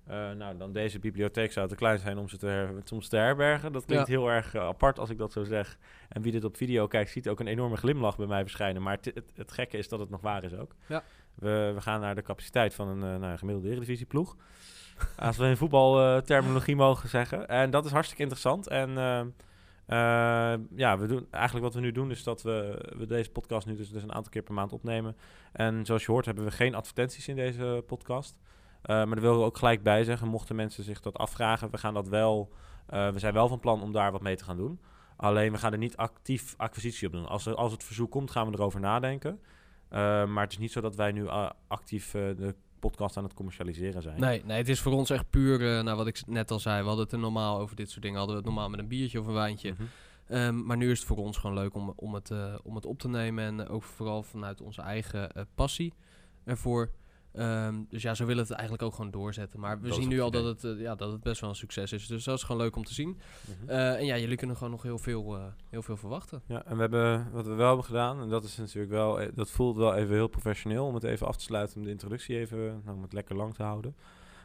uh, 0.10 0.32
nou, 0.32 0.58
dan 0.58 0.72
deze 0.72 1.00
bibliotheek 1.00 1.52
zou 1.52 1.68
te 1.68 1.76
klein 1.76 2.00
zijn 2.00 2.18
om 2.18 2.30
ze 2.30 2.38
te, 2.38 2.46
her 2.46 2.70
om 2.92 3.02
ze 3.02 3.10
te 3.10 3.16
herbergen. 3.18 3.72
Dat 3.72 3.86
klinkt 3.86 4.08
Ja. 4.08 4.14
heel 4.14 4.30
erg 4.30 4.54
uh, 4.56 4.62
apart 4.62 5.00
als 5.00 5.10
ik 5.10 5.18
dat 5.18 5.32
zo 5.32 5.44
zeg. 5.44 5.78
En 6.10 6.22
wie 6.22 6.32
dit 6.32 6.44
op 6.44 6.58
video 6.58 6.88
kijkt, 6.88 7.10
ziet 7.10 7.30
ook 7.30 7.40
een 7.40 7.48
enorme 7.48 7.78
glimlach 7.78 8.18
bij 8.18 8.28
mij 8.28 8.42
verschijnen. 8.42 8.82
Maar 8.82 8.96
het, 9.02 9.06
het, 9.16 9.32
het 9.36 9.52
gekke 9.52 9.78
is 9.78 9.90
dat 9.90 10.00
het 10.00 10.10
nog 10.10 10.22
waar 10.22 10.44
is 10.44 10.54
ook. 10.54 10.76
Ja. 10.88 11.04
We, 11.36 11.72
we 11.76 11.82
gaan 11.82 12.00
naar 12.02 12.16
de 12.16 12.22
capaciteit 12.22 12.74
van 12.74 12.88
een, 12.88 13.14
uh, 13.14 13.20
nou, 13.20 13.38
gemiddelde 13.38 13.70
eredivisieploeg. 13.70 14.36
Als 15.18 15.38
we 15.38 15.46
in 15.46 15.58
voetbalterminologie 15.58 16.76
mogen 16.76 17.10
zeggen. 17.10 17.48
En 17.48 17.70
dat 17.70 17.86
is 17.86 17.92
hartstikke 17.92 18.22
interessant. 18.24 18.68
En 18.68 18.98
Eh, 19.86 20.54
ja, 20.76 20.98
we 20.98 21.08
doen, 21.08 21.28
eigenlijk 21.32 21.66
wat 21.66 21.74
we 21.74 21.80
nu 21.80 21.92
doen 21.92 22.12
is 22.12 22.24
dat 22.24 22.42
we, 22.42 22.86
we 22.98 23.06
deze 23.06 23.32
podcast 23.32 23.68
nu 23.68 23.76
dus, 23.76 23.90
dus 23.90 24.04
een 24.04 24.14
aantal 24.14 24.32
keer 24.32 24.42
per 24.42 24.54
maand 24.54 24.74
opnemen. 24.74 25.18
En 25.52 25.86
zoals 25.86 26.06
je 26.06 26.12
hoort 26.12 26.26
hebben 26.26 26.44
we 26.44 26.52
geen 26.52 26.76
advertenties 26.76 27.28
in 27.28 27.36
deze 27.36 27.84
podcast. 27.88 28.38
Eh, 28.82 28.96
maar 28.96 29.08
daar 29.08 29.22
willen 29.22 29.40
we 29.40 29.46
ook 29.46 29.58
gelijk 29.58 29.84
bij 29.84 30.04
zeggen, 30.04 30.28
mochten 30.28 30.56
mensen 30.56 30.84
zich 30.84 31.00
dat 31.02 31.18
afvragen, 31.18 31.72
we 31.72 31.78
gaan 31.78 31.94
dat 31.94 32.08
wel, 32.08 32.52
eh, 32.88 33.10
we 33.10 33.20
zijn 33.20 33.34
wel 33.34 33.48
van 33.48 33.60
plan 33.60 33.82
om 33.82 33.92
daar 33.92 34.12
wat 34.12 34.22
mee 34.22 34.36
te 34.36 34.44
gaan 34.44 34.58
doen. 34.58 34.80
Alleen 35.16 35.52
we 35.52 35.58
gaan 35.58 35.72
er 35.72 35.78
niet 35.78 35.98
actief 35.98 36.54
acquisitie 36.58 37.08
op 37.08 37.14
doen. 37.14 37.28
Als, 37.28 37.46
er, 37.46 37.56
als 37.56 37.72
het 37.72 37.84
verzoek 37.84 38.12
komt, 38.12 38.32
gaan 38.32 38.50
we 38.50 38.58
erover 38.58 38.80
nadenken. 38.80 39.40
Eh, 39.90 40.00
maar 40.26 40.44
het 40.44 40.52
is 40.52 40.58
niet 40.58 40.72
zo 40.72 40.82
dat 40.82 40.96
wij 40.96 41.12
nu 41.12 41.24
uh, 41.24 41.50
actief 41.68 42.14
uh, 42.14 42.22
de 42.22 42.56
podcast 42.80 43.18
aan 43.18 43.24
het 43.24 43.34
commercialiseren 43.34 44.02
zijn. 44.02 44.20
Nee, 44.20 44.44
nee 44.46 44.58
het 44.58 44.70
is 44.70 44.80
voor 44.80 44.92
ons 44.92 45.10
echt 45.10 45.30
puur, 45.30 45.84
nou 45.84 45.98
wat 45.98 46.08
ik 46.08 46.28
net 46.28 46.52
al 46.52 46.60
zei, 46.60 46.82
we 46.82 46.88
hadden 46.88 47.04
het 47.04 47.14
er 47.14 47.20
normaal 47.20 47.60
over 47.60 47.76
dit 47.76 47.90
soort 47.90 48.02
dingen. 48.02 48.18
Hadden 48.18 48.36
we 48.36 48.42
het 48.42 48.52
normaal 48.52 48.70
met 48.70 48.80
een 48.80 48.88
biertje 48.88 49.20
of 49.20 49.28
een 49.28 49.34
wijntje. 49.34 49.72
Mm 49.72 49.78
-hmm. 49.78 50.38
um, 50.38 50.66
maar 50.66 50.78
nu 50.78 50.92
is 50.92 51.00
het 51.00 51.08
voor 51.08 51.18
ons 51.18 51.38
gewoon 51.38 51.56
leuk 51.56 51.76
om, 51.76 51.94
om, 51.96 52.14
het, 52.14 52.32
om 52.64 52.76
het 52.76 52.86
op 52.86 53.00
te 53.00 53.08
nemen. 53.08 53.44
En 53.44 53.68
ook 53.68 53.84
vooral 53.84 54.24
vanuit 54.24 54.62
onze 54.62 54.82
eigen 54.82 55.48
passie 55.56 55.94
ervoor. 56.44 56.92
Um, 57.34 57.86
dus 57.90 58.02
ja, 58.02 58.14
zo 58.14 58.26
willen 58.26 58.44
we 58.44 58.50
het 58.50 58.60
eigenlijk 58.60 58.90
ook 58.90 58.96
gewoon 58.96 59.12
doorzetten. 59.12 59.60
Maar 59.60 59.82
we 59.82 59.88
dat 59.88 59.98
zien 59.98 60.08
nu 60.08 60.22
al 60.22 60.32
dat 60.32 60.46
het, 60.46 60.64
uh, 60.64 60.82
ja, 60.82 60.96
dat 60.96 61.12
het 61.12 61.22
best 61.22 61.42
wel 61.42 61.50
een 61.50 61.56
succes 61.56 61.92
is. 61.92 62.08
Dus 62.08 62.24
dat 62.24 62.38
is 62.38 62.44
gewoon 62.44 62.62
leuk 62.62 62.76
om 62.76 62.84
te 62.84 62.94
zien. 62.94 63.08
Mm 63.08 63.18
-hmm. 63.60 63.70
uh, 63.70 64.00
en 64.00 64.06
ja, 64.06 64.18
jullie 64.18 64.38
kunnen 64.38 64.56
gewoon 64.56 64.72
nog 64.72 64.84
heel 64.84 64.98
veel, 64.98 65.36
uh, 65.36 65.44
heel 65.70 65.82
veel 65.82 65.98
verwachten. 65.98 66.42
Ja, 66.46 66.66
en 66.66 66.76
we 66.76 66.82
hebben, 66.82 67.32
wat 67.32 67.46
we 67.46 67.54
wel 67.54 67.68
hebben 67.68 67.86
gedaan, 67.86 68.22
en 68.22 68.30
dat 68.30 68.44
is 68.44 68.58
natuurlijk 68.58 68.92
wel, 68.92 69.20
dat 69.34 69.50
voelt 69.50 69.78
wel 69.78 69.96
even 69.96 70.16
heel 70.16 70.28
professioneel 70.28 70.86
om 70.86 70.94
het 70.94 71.04
even 71.04 71.28
af 71.28 71.38
te 71.38 71.44
sluiten, 71.44 71.78
om 71.78 71.84
de 71.84 71.90
introductie 71.90 72.38
even, 72.38 72.82
nou, 72.86 72.96
om 72.96 73.02
het 73.02 73.14
lekker 73.14 73.36
lang 73.36 73.54
te 73.54 73.64
houden. 73.64 73.96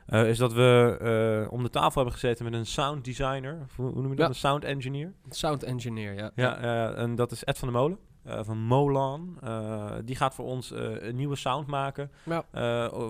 is 0.07 0.39
dat 0.39 0.53
we 0.53 1.47
om 1.51 1.63
de 1.63 1.71
tafel 1.71 1.95
hebben 1.95 2.13
gezeten 2.13 2.45
met 2.45 2.55
een 2.55 2.67
sound 2.67 3.05
designer, 3.05 3.67
hoe, 3.77 3.93
hoe 3.93 4.03
noem 4.03 4.11
je 4.11 4.17
dat? 4.17 4.19
Ja. 4.19 4.29
Een 4.29 4.35
sound 4.35 4.65
engineer. 4.65 5.13
Sound 5.29 5.63
engineer, 5.63 6.15
ja. 6.15 6.31
Ja, 6.35 6.95
en 6.95 7.15
dat 7.15 7.33
is 7.33 7.45
Ed 7.45 7.59
van 7.59 7.69
der 7.69 7.81
Molen. 7.81 7.99
Uh, 8.27 8.41
van 8.43 8.59
Molan. 8.59 9.39
Uh, 9.45 9.93
die 10.05 10.17
gaat 10.17 10.35
voor 10.35 10.45
ons 10.45 10.73
uh, 10.73 11.03
een 11.03 11.17
nieuwe 11.17 11.37
sound 11.37 11.67
maken 11.67 12.11
ja. 12.23 12.45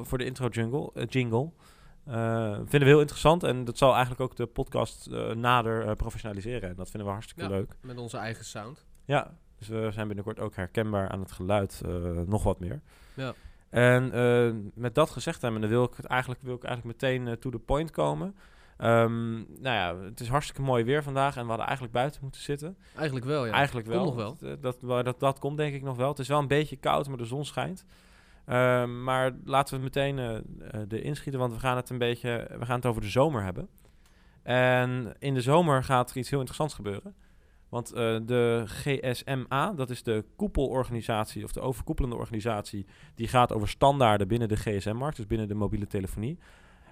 voor 0.03 0.19
de 0.19 0.25
intro 0.25 0.49
jungle, 0.49 1.07
jingle. 1.09 1.51
vinden 2.57 2.81
we 2.81 2.85
heel 2.85 3.01
interessant 3.01 3.43
en 3.43 3.65
dat 3.65 3.79
zal 3.79 3.91
eigenlijk 3.93 4.21
ook 4.21 4.37
de 4.37 4.47
podcast 4.47 5.11
nader 5.35 5.97
professionaliseren. 5.97 6.69
En 6.69 6.77
dat 6.77 6.91
vinden 6.91 7.09
we 7.09 7.13
hartstikke 7.15 7.43
ja, 7.43 7.49
leuk. 7.49 7.77
Met 7.81 7.99
onze 7.99 8.17
eigen 8.17 8.45
sound. 8.45 8.85
Ja, 9.05 9.35
dus 9.59 9.69
we 9.69 9.89
zijn 9.93 10.07
binnenkort 10.07 10.41
ook 10.41 10.57
herkenbaar 10.57 11.09
aan 11.09 11.21
het 11.21 11.33
geluid, 11.33 11.83
nog 12.27 12.43
wat 12.43 12.61
meer. 12.61 12.81
Ja. 13.15 13.35
En 13.71 14.73
met 14.75 14.95
dat 14.95 15.11
gezegd 15.11 15.43
hebben, 15.43 15.69
wil 15.69 15.85
ik, 15.85 15.95
het 15.97 16.07
eigenlijk, 16.07 16.43
wil 16.43 16.55
ik 16.55 16.65
eigenlijk 16.65 17.01
meteen 17.01 17.39
to 17.39 17.51
the 17.51 17.59
point 17.59 17.91
komen. 17.91 18.35
Um, 18.79 19.47
nou 19.61 19.77
ja, 19.77 19.97
het 19.97 20.21
is 20.21 20.29
hartstikke 20.29 20.63
mooi 20.63 20.85
weer 20.85 21.03
vandaag 21.03 21.37
en 21.37 21.43
we 21.43 21.49
hadden 21.49 21.67
eigenlijk 21.67 21.97
buiten 21.97 22.21
moeten 22.23 22.41
zitten. 22.41 22.77
Eigenlijk 22.97 23.27
wel, 23.27 23.47
ja. 23.47 23.53
Eigenlijk 23.53 23.87
wel. 23.87 24.05
Komt 24.05 24.17
nog 24.17 24.39
wel. 24.41 24.59
Dat, 24.61 24.81
dat, 24.81 25.05
dat, 25.05 25.21
dat 25.21 25.39
komt 25.39 25.57
denk 25.57 25.75
ik 25.75 25.83
nog 25.83 25.97
wel. 25.97 26.09
Het 26.09 26.19
is 26.19 26.29
wel 26.29 26.39
een 26.39 26.49
beetje 26.49 26.77
koud, 26.77 27.09
maar 27.09 27.19
de 27.19 27.25
zon 27.25 27.45
schijnt. 27.45 27.85
Um, 28.47 29.03
maar 29.03 29.33
laten 29.45 29.79
we 29.79 29.85
het 29.85 29.95
meteen 29.95 30.19
uh, 30.19 30.81
uh, 30.81 30.81
erin 30.89 31.17
schieten, 31.17 31.41
want 31.41 31.53
we 31.53 31.59
gaan 31.59 31.77
het 31.77 31.91
een 31.91 31.99
beetje, 31.99 32.47
we 32.59 32.67
gaan 32.67 32.77
het 32.77 32.87
over 32.87 33.01
de 33.01 33.09
zomer 33.09 33.43
hebben. 33.43 33.69
En 34.43 35.15
in 35.19 35.35
de 35.35 35.41
zomer 35.41 35.85
gaat 35.85 36.11
er 36.11 36.17
iets 36.17 36.31
heel 36.31 36.39
interessants 36.39 36.75
gebeuren. 36.75 37.15
Want 37.69 37.95
uh, 37.95 38.19
de 38.23 38.63
GSMA, 38.67 39.73
dat 39.73 39.91
is 39.91 40.03
de 40.03 40.25
koepelorganisatie 40.37 41.45
of 41.45 41.53
de 41.53 41.61
overkoepelende 41.61 42.17
organisatie, 42.17 42.87
die 43.15 43.29
gaat 43.29 43.53
over 43.53 43.69
standaarden 43.69 44.29
binnen 44.29 44.49
de 44.49 44.57
GSM-markt, 44.57 45.17
dus 45.17 45.27
binnen 45.27 45.49
de 45.49 45.55
mobiele 45.55 45.87
telefonie. 45.87 46.39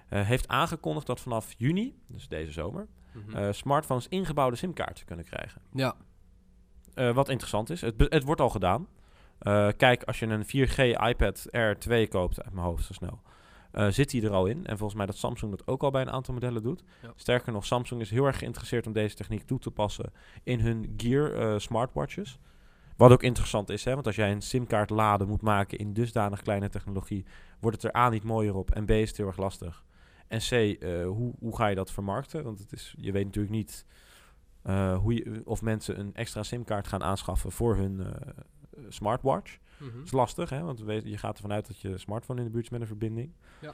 Uh, 0.09 0.21
heeft 0.27 0.47
aangekondigd 0.47 1.07
dat 1.07 1.19
vanaf 1.19 1.53
juni, 1.57 1.95
dus 2.07 2.27
deze 2.27 2.51
zomer, 2.51 2.87
-hmm. 3.11 3.35
uh, 3.35 3.51
smartphones 3.51 4.07
ingebouwde 4.07 4.55
simkaarten 4.55 5.05
kunnen 5.05 5.25
krijgen. 5.25 5.61
Ja. 5.71 5.95
Uh, 6.95 7.13
wat 7.13 7.29
interessant 7.29 7.69
is, 7.69 7.81
het, 7.81 7.93
het 7.97 8.23
wordt 8.23 8.41
al 8.41 8.49
gedaan. 8.49 8.87
kijk, 9.77 10.03
als 10.03 10.19
je 10.19 10.25
een 10.25 10.45
4G 10.45 11.01
iPad 11.07 11.47
Air 11.51 11.79
2 11.79 12.07
koopt, 12.07 12.43
uit 12.43 12.53
mijn 12.53 12.65
hoofd 12.65 12.85
zo 12.85 12.93
snel, 12.93 13.21
zit 13.91 14.09
die 14.09 14.23
er 14.23 14.31
al 14.31 14.45
in. 14.45 14.65
En 14.65 14.77
volgens 14.77 14.97
mij 14.97 15.05
dat 15.05 15.17
Samsung 15.17 15.51
dat 15.51 15.67
ook 15.67 15.83
al 15.83 15.91
bij 15.91 16.01
een 16.01 16.11
aantal 16.11 16.33
modellen 16.33 16.63
doet. 16.63 16.83
Ja. 17.01 17.11
Sterker 17.15 17.51
nog, 17.51 17.65
Samsung 17.65 18.01
is 18.01 18.09
heel 18.09 18.25
erg 18.25 18.37
geïnteresseerd 18.37 18.87
om 18.87 18.93
deze 18.93 19.15
techniek 19.15 19.43
toe 19.43 19.59
te 19.59 19.71
passen 19.71 20.11
in 20.43 20.59
hun 20.59 20.93
Gear 20.97 21.61
smartwatches. 21.61 22.39
Wat 22.97 23.11
ook 23.11 23.23
interessant 23.23 23.69
is, 23.69 23.83
hè, 23.83 23.93
want 23.93 24.05
als 24.05 24.15
jij 24.15 24.31
een 24.31 24.41
simkaart 24.41 24.89
laden 24.89 25.27
moet 25.27 25.41
maken 25.41 25.77
in 25.77 25.93
dusdanig 25.93 26.41
kleine 26.41 26.69
technologie, 26.69 27.25
wordt 27.59 27.81
het 27.81 27.93
er 27.93 27.99
A 28.01 28.09
niet 28.09 28.23
mooier 28.23 28.55
op 28.55 28.71
en 28.71 28.85
B 28.85 28.89
is 28.89 29.07
het 29.07 29.17
heel 29.17 29.27
erg 29.27 29.37
lastig. 29.37 29.83
En 30.27 30.39
C, 30.39 30.51
uh, 30.51 31.05
hoe, 31.07 31.33
hoe 31.39 31.55
ga 31.55 31.67
je 31.67 31.75
dat 31.75 31.91
vermarkten? 31.91 32.43
Want 32.43 32.59
het 32.59 32.71
is, 32.71 32.95
je 32.97 33.11
weet 33.11 33.25
natuurlijk 33.25 33.53
niet 33.53 33.85
uh, 34.65 34.97
hoe 34.97 35.13
je, 35.13 35.41
of 35.45 35.61
mensen 35.61 35.99
een 35.99 36.15
extra 36.15 36.43
simkaart 36.43 36.87
gaan 36.87 37.03
aanschaffen 37.03 37.51
voor 37.51 37.75
hun 37.75 37.99
uh, 37.99 38.07
smartwatch. 38.89 39.57
Mm 39.77 39.87
-hmm. 39.87 39.97
Dat 39.97 40.05
is 40.05 40.11
lastig, 40.11 40.49
hè? 40.49 40.61
want 40.61 40.79
je 41.03 41.17
gaat 41.17 41.35
ervan 41.35 41.51
uit 41.51 41.67
dat 41.67 41.79
je 41.79 41.97
smartphone 41.97 42.39
in 42.39 42.45
de 42.45 42.51
buurt 42.51 42.63
is 42.63 42.69
met 42.69 42.81
een 42.81 42.87
verbinding. 42.87 43.31
Ja. 43.61 43.73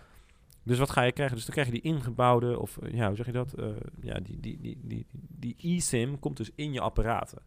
Dus 0.64 0.80
wat 0.80 0.90
ga 0.90 1.02
je 1.02 1.12
krijgen? 1.12 1.36
Dus 1.36 1.46
dan 1.46 1.54
krijg 1.54 1.68
je 1.68 1.82
die 1.82 1.94
ingebouwde, 1.94 2.60
of 2.60 2.78
ja, 2.92 3.08
hoe 3.08 3.16
zeg 3.16 3.26
je 3.26 3.32
dat? 3.32 3.54
ja, 4.02 4.20
die, 4.20 4.40
die, 4.40 4.60
die, 4.62 4.78
die, 4.82 5.06
die 5.14 5.56
e-sim 5.58 6.20
komt 6.20 6.38
dus 6.38 6.52
in 6.56 6.74
je 6.74 6.80
apparaten. 6.80 7.42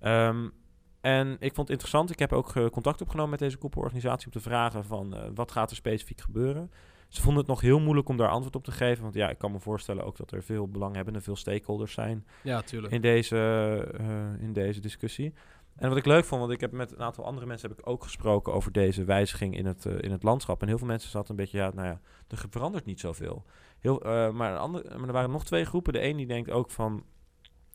Um, 0.00 0.52
en 1.00 1.32
ik 1.32 1.54
vond 1.54 1.56
het 1.56 1.70
interessant. 1.70 2.10
Ik 2.10 2.18
heb 2.18 2.32
ook 2.32 2.70
contact 2.70 3.00
opgenomen 3.00 3.30
met 3.30 3.38
deze 3.38 3.56
koepelorganisatie 3.56 4.26
om 4.26 4.32
te 4.32 4.40
vragen 4.40 4.84
van 4.84 5.34
wat 5.34 5.52
gaat 5.52 5.70
er 5.70 5.76
specifiek 5.76 6.20
gebeuren. 6.20 6.70
Ze 7.16 7.22
vonden 7.22 7.40
het 7.40 7.50
nog 7.50 7.60
heel 7.60 7.80
moeilijk 7.80 8.08
om 8.08 8.16
daar 8.16 8.28
antwoord 8.28 8.56
op 8.56 8.64
te 8.64 8.72
geven. 8.72 9.02
Want 9.02 9.14
ja, 9.14 9.28
ik 9.30 9.38
kan 9.38 9.52
me 9.52 9.60
voorstellen 9.60 10.04
ook 10.04 10.16
dat 10.16 10.32
er 10.32 10.42
veel 10.42 10.68
belanghebbenden, 10.68 11.22
veel 11.22 11.36
stakeholders 11.36 11.92
zijn 11.92 12.26
ja, 12.42 12.62
tuurlijk. 12.62 12.92
In, 12.92 13.00
deze, 13.00 13.36
uh, 14.00 14.42
in 14.42 14.52
deze 14.52 14.80
discussie. 14.80 15.32
En 15.76 15.88
wat 15.88 15.98
ik 15.98 16.06
leuk 16.06 16.24
vond, 16.24 16.40
want 16.40 16.52
ik 16.52 16.60
heb 16.60 16.72
met 16.72 16.92
een 16.92 17.02
aantal 17.02 17.24
andere 17.24 17.46
mensen 17.46 17.68
heb 17.68 17.78
ik 17.78 17.88
ook 17.88 18.02
gesproken 18.02 18.52
over 18.52 18.72
deze 18.72 19.04
wijziging 19.04 19.56
in 19.56 19.66
het, 19.66 19.84
uh, 19.84 19.94
in 20.00 20.10
het 20.10 20.22
landschap. 20.22 20.62
En 20.62 20.68
heel 20.68 20.78
veel 20.78 20.86
mensen 20.86 21.10
zaten 21.10 21.30
een 21.30 21.36
beetje, 21.36 21.58
ja, 21.58 21.70
nou 21.74 21.86
ja, 21.86 22.00
er 22.28 22.44
verandert 22.50 22.84
niet 22.84 23.00
zoveel. 23.00 23.44
Heel, 23.78 24.06
uh, 24.06 24.30
maar, 24.30 24.52
een 24.52 24.58
andere, 24.58 24.98
maar 24.98 25.06
er 25.06 25.12
waren 25.12 25.30
nog 25.30 25.44
twee 25.44 25.64
groepen. 25.64 25.92
De 25.92 26.02
een 26.02 26.16
die 26.16 26.26
denkt 26.26 26.50
ook 26.50 26.70
van, 26.70 27.04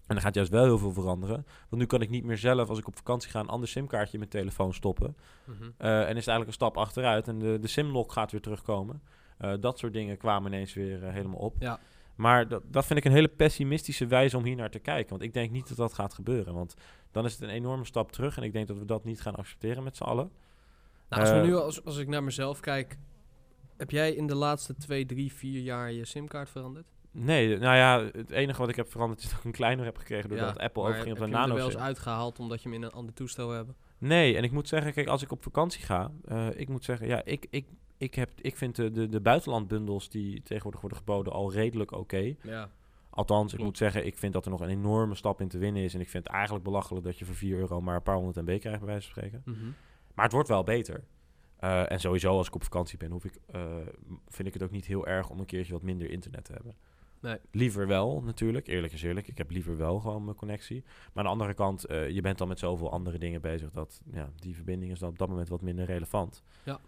en 0.08 0.16
er 0.16 0.22
gaat 0.22 0.36
juist 0.36 0.52
wel 0.52 0.64
heel 0.64 0.78
veel 0.78 0.94
veranderen. 0.94 1.46
Want 1.70 1.82
nu 1.82 1.86
kan 1.86 2.02
ik 2.02 2.10
niet 2.10 2.24
meer 2.24 2.38
zelf, 2.38 2.70
als 2.70 2.80
ik 2.80 2.88
op 2.88 2.96
vakantie 2.96 3.30
ga, 3.30 3.40
een 3.40 3.48
ander 3.48 3.68
simkaartje 3.68 4.14
in 4.14 4.20
mijn 4.20 4.32
telefoon 4.32 4.74
stoppen. 4.74 5.18
Mm 5.46 5.56
-hmm. 5.60 5.74
uh, 5.80 6.00
en 6.00 6.16
is 6.16 6.26
het 6.26 6.28
eigenlijk 6.28 6.48
een 6.48 6.54
stap 6.54 6.78
achteruit. 6.78 7.28
En 7.28 7.40
de, 7.40 7.58
de 7.60 7.68
simlock 7.68 8.12
gaat 8.12 8.32
weer 8.32 8.42
terugkomen. 8.42 9.02
Uh, 9.42 9.54
dat 9.60 9.80
soort 9.80 9.94
dingen 9.94 10.18
kwamen 10.18 10.54
ineens 10.54 10.74
weer 10.74 11.04
uh, 11.04 11.14
helemaal 11.14 11.40
op. 11.40 11.56
Ja. 11.60 11.80
Maar 12.16 12.48
dat, 12.48 12.64
dat 12.68 12.86
vind 12.86 13.00
ik 13.00 13.06
een 13.06 13.12
hele 13.12 13.28
pessimistische 13.28 14.08
wijze 14.08 14.38
om 14.38 14.44
hier 14.44 14.56
naar 14.56 14.72
te 14.72 14.80
kijken. 14.80 15.10
Want 15.10 15.22
ik 15.22 15.34
denk 15.34 15.52
niet 15.52 15.68
dat 15.68 15.78
dat 15.78 15.94
gaat 15.94 16.14
gebeuren. 16.14 16.54
Want 16.54 16.74
dan 17.12 17.26
is 17.26 17.32
het 17.32 17.42
een 17.42 17.50
enorme 17.50 17.86
stap 17.86 18.12
terug. 18.12 18.38
En 18.38 18.44
ik 18.44 18.54
denk 18.54 18.68
dat 18.68 18.78
we 18.78 18.86
dat 18.86 19.04
niet 19.04 19.22
gaan 19.22 19.36
accepteren 19.36 19.84
met 19.84 19.98
z'n 19.98 20.04
allen. 20.04 20.32
Nou, 21.10 21.22
als, 21.22 21.32
we 21.32 21.38
nu, 21.38 21.56
als, 21.56 21.86
als 21.86 21.98
ik 21.98 22.08
naar 22.08 22.24
mezelf 22.24 22.60
kijk... 22.60 22.98
Heb 23.78 23.92
jij 23.92 24.14
in 24.14 24.28
de 24.28 24.36
laatste 24.36 24.76
twee, 24.76 25.06
drie, 25.06 25.34
vier 25.34 25.62
jaar 25.62 25.92
je 25.92 26.06
simkaart 26.06 26.50
veranderd? 26.50 26.86
Nee, 27.12 27.58
nou 27.58 27.76
ja, 27.76 28.10
het 28.18 28.32
enige 28.32 28.60
wat 28.60 28.70
ik 28.70 28.76
heb 28.76 28.92
veranderd 28.92 29.22
is 29.22 29.30
dat 29.30 29.40
ik 29.40 29.46
een 29.46 29.52
kleiner 29.52 29.86
heb 29.86 29.98
gekregen 29.98 30.30
doordat 30.30 30.56
ja, 30.58 30.64
Apple 30.64 30.84
overging 30.84 31.12
op 31.12 31.18
de 31.18 31.28
nano. 31.28 31.38
Heb 31.38 31.48
je 31.48 31.52
er 31.52 31.58
wel 31.58 31.66
eens 31.66 31.78
uitgehaald 31.78 32.40
omdat 32.40 32.62
je 32.62 32.70
hem 32.70 32.78
in 32.78 32.84
een 32.84 32.92
ander 32.92 33.14
toestel 33.14 33.50
hebt? 33.50 33.72
Nee, 33.98 34.36
en 34.38 34.44
ik 34.44 34.52
moet 34.52 34.68
zeggen, 34.68 34.94
kijk, 34.94 35.08
als 35.08 35.22
ik 35.22 35.32
op 35.32 35.44
vakantie 35.44 35.84
ga, 35.84 36.12
uh, 36.32 36.48
ik 36.56 36.70
moet 36.70 36.84
zeggen, 36.84 37.08
ja, 37.08 37.22
ik, 37.24 37.48
ik, 37.50 37.68
ik, 38.02 38.16
heb, 38.16 38.30
ik 38.42 38.58
vind 38.58 38.76
de, 38.76 38.92
de, 38.92 39.10
de 39.10 39.22
buitenlandbundels 39.22 40.10
die 40.10 40.42
tegenwoordig 40.42 40.82
worden 40.82 41.00
geboden 41.00 41.34
al 41.34 41.52
redelijk 41.52 41.92
oké. 41.92 42.02
Okay. 42.02 42.38
Ja. 42.44 42.70
Althans, 43.10 43.48
Klopt. 43.48 43.60
ik 43.60 43.64
moet 43.64 43.78
zeggen, 43.78 44.06
ik 44.06 44.18
vind 44.18 44.34
dat 44.34 44.46
er 44.46 44.52
nog 44.52 44.62
een 44.62 44.70
enorme 44.70 45.16
stap 45.16 45.42
in 45.42 45.48
te 45.48 45.58
winnen 45.58 45.84
is. 45.84 45.94
En 45.94 46.00
ik 46.00 46.10
vind 46.10 46.24
het 46.24 46.34
eigenlijk 46.34 46.64
belachelijk 46.64 47.06
dat 47.06 47.20
je 47.20 47.26
voor 47.26 47.36
4 47.36 47.58
euro 47.58 47.82
maar 47.82 47.96
een 47.96 48.04
paar 48.04 48.16
honderd 48.16 48.36
MB 48.36 48.60
krijgt, 48.60 48.80
bij 48.80 48.88
wijze 48.88 49.12
van 49.12 49.16
spreken. 49.16 49.42
Mm 49.46 49.54
-hmm. 49.54 49.74
Maar 50.14 50.26
het 50.26 50.34
wordt 50.34 50.48
wel 50.50 50.64
beter. 50.64 51.04
Uh, 51.60 51.92
en 51.92 52.00
sowieso, 52.00 52.38
als 52.38 52.48
ik 52.48 52.56
op 52.56 52.64
vakantie 52.64 52.98
ben, 52.98 53.12
hoef 53.12 53.26
ik, 53.26 53.40
uh, 53.56 53.76
vind 54.28 54.48
ik 54.48 54.54
het 54.54 54.64
ook 54.64 54.72
niet 54.72 54.86
heel 54.86 55.08
erg 55.08 55.30
om 55.30 55.40
een 55.40 55.46
keertje 55.46 55.74
wat 55.74 55.82
minder 55.82 56.10
internet 56.10 56.46
te 56.46 56.54
hebben. 56.54 56.76
Nee. 57.22 57.38
Liever 57.52 57.88
wel, 57.88 58.22
natuurlijk. 58.26 58.68
Eerlijk 58.68 58.94
is 58.94 59.04
eerlijk. 59.04 59.28
Ik 59.28 59.38
heb 59.38 59.52
liever 59.52 59.78
wel 59.78 60.00
gewoon 60.00 60.24
mijn 60.24 60.36
connectie. 60.36 60.84
Maar 60.84 61.12
aan 61.14 61.24
de 61.24 61.30
andere 61.30 61.54
kant, 61.54 61.90
uh, 61.90 62.10
je 62.10 62.22
bent 62.22 62.38
dan 62.38 62.48
met 62.48 62.60
zoveel 62.60 62.92
andere 62.92 63.18
dingen 63.18 63.42
bezig... 63.42 63.72
dat 63.72 64.02
ja, 64.12 64.30
die 64.36 64.56
verbinding 64.56 64.92
is 64.92 65.00
dan 65.00 65.10
op 65.10 65.18
dat 65.18 65.30
moment 65.30 65.50
wat 65.50 65.62
minder 65.62 65.86
relevant. 65.86 66.44
Ja. 66.64 66.80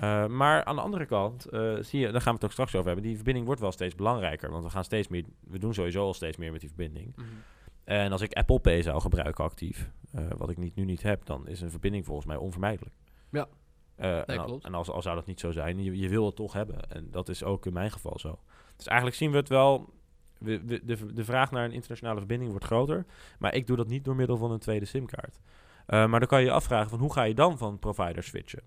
Uh, 0.00 0.26
maar 0.26 0.64
aan 0.64 0.76
de 0.76 0.82
andere 0.82 1.06
kant, 1.06 1.52
uh, 1.52 1.76
zie 1.80 2.00
je, 2.00 2.10
daar 2.10 2.20
gaan 2.20 2.30
we 2.30 2.36
het 2.36 2.44
ook 2.44 2.52
straks 2.52 2.74
over 2.74 2.86
hebben... 2.86 3.04
die 3.04 3.14
verbinding 3.14 3.46
wordt 3.46 3.60
wel 3.60 3.72
steeds 3.72 3.94
belangrijker. 3.94 4.50
Want 4.50 4.64
we 4.64 4.70
gaan 4.70 4.84
steeds 4.84 5.08
meer... 5.08 5.24
We 5.40 5.58
doen 5.58 5.74
sowieso 5.74 6.04
al 6.04 6.14
steeds 6.14 6.36
meer 6.36 6.52
met 6.52 6.60
die 6.60 6.68
verbinding. 6.68 7.16
Mm 7.16 7.24
-hmm. 7.24 7.42
En 7.84 8.12
als 8.12 8.20
ik 8.20 8.32
Apple 8.32 8.60
Pay 8.60 8.82
zou 8.82 9.00
gebruiken 9.00 9.44
actief... 9.44 9.90
wat 10.36 10.50
ik 10.50 10.56
niet, 10.56 10.74
nu 10.74 10.84
niet 10.84 11.02
heb... 11.02 11.26
dan 11.26 11.48
is 11.48 11.60
een 11.60 11.70
verbinding 11.70 12.04
volgens 12.04 12.26
mij 12.26 12.36
onvermijdelijk. 12.36 12.94
Ja. 13.30 13.48
Nee, 13.96 14.10
en, 14.10 14.38
al, 14.38 14.44
klopt. 14.44 14.64
en 14.64 14.74
als, 14.74 14.90
als 14.90 15.04
zou 15.04 15.16
dat 15.16 15.26
niet 15.26 15.40
zo 15.40 15.50
zijn, 15.50 15.82
je, 15.82 15.98
je 15.98 16.08
wil 16.08 16.26
het 16.26 16.36
toch 16.36 16.52
hebben. 16.52 16.90
En 16.90 17.10
dat 17.10 17.28
is 17.28 17.44
ook 17.44 17.66
in 17.66 17.72
mijn 17.72 17.90
geval 17.90 18.18
zo. 18.18 18.38
Dus 18.78 18.86
eigenlijk 18.86 19.16
zien 19.18 19.30
we 19.30 19.36
het 19.36 19.48
wel. 19.48 19.96
We, 20.38 20.64
de, 20.64 21.12
de, 21.14 21.24
vraag 21.24 21.50
naar 21.50 21.64
een 21.64 21.72
internationale 21.72 22.18
verbinding 22.18 22.50
wordt 22.50 22.66
groter. 22.66 23.06
Maar 23.38 23.54
ik 23.54 23.66
doe 23.66 23.76
dat 23.76 23.88
niet 23.88 24.04
door 24.04 24.16
middel 24.16 24.36
van 24.36 24.50
een 24.50 24.58
tweede 24.58 24.84
simkaart. 24.84 25.38
Uh, 25.86 26.06
maar 26.06 26.20
dan 26.20 26.28
kan 26.28 26.40
je 26.40 26.46
je 26.46 26.52
afvragen 26.52 26.90
van 26.90 26.98
hoe 26.98 27.12
ga 27.12 27.22
je 27.22 27.34
dan 27.34 27.58
van 27.58 27.78
provider 27.78 28.22
switchen? 28.22 28.62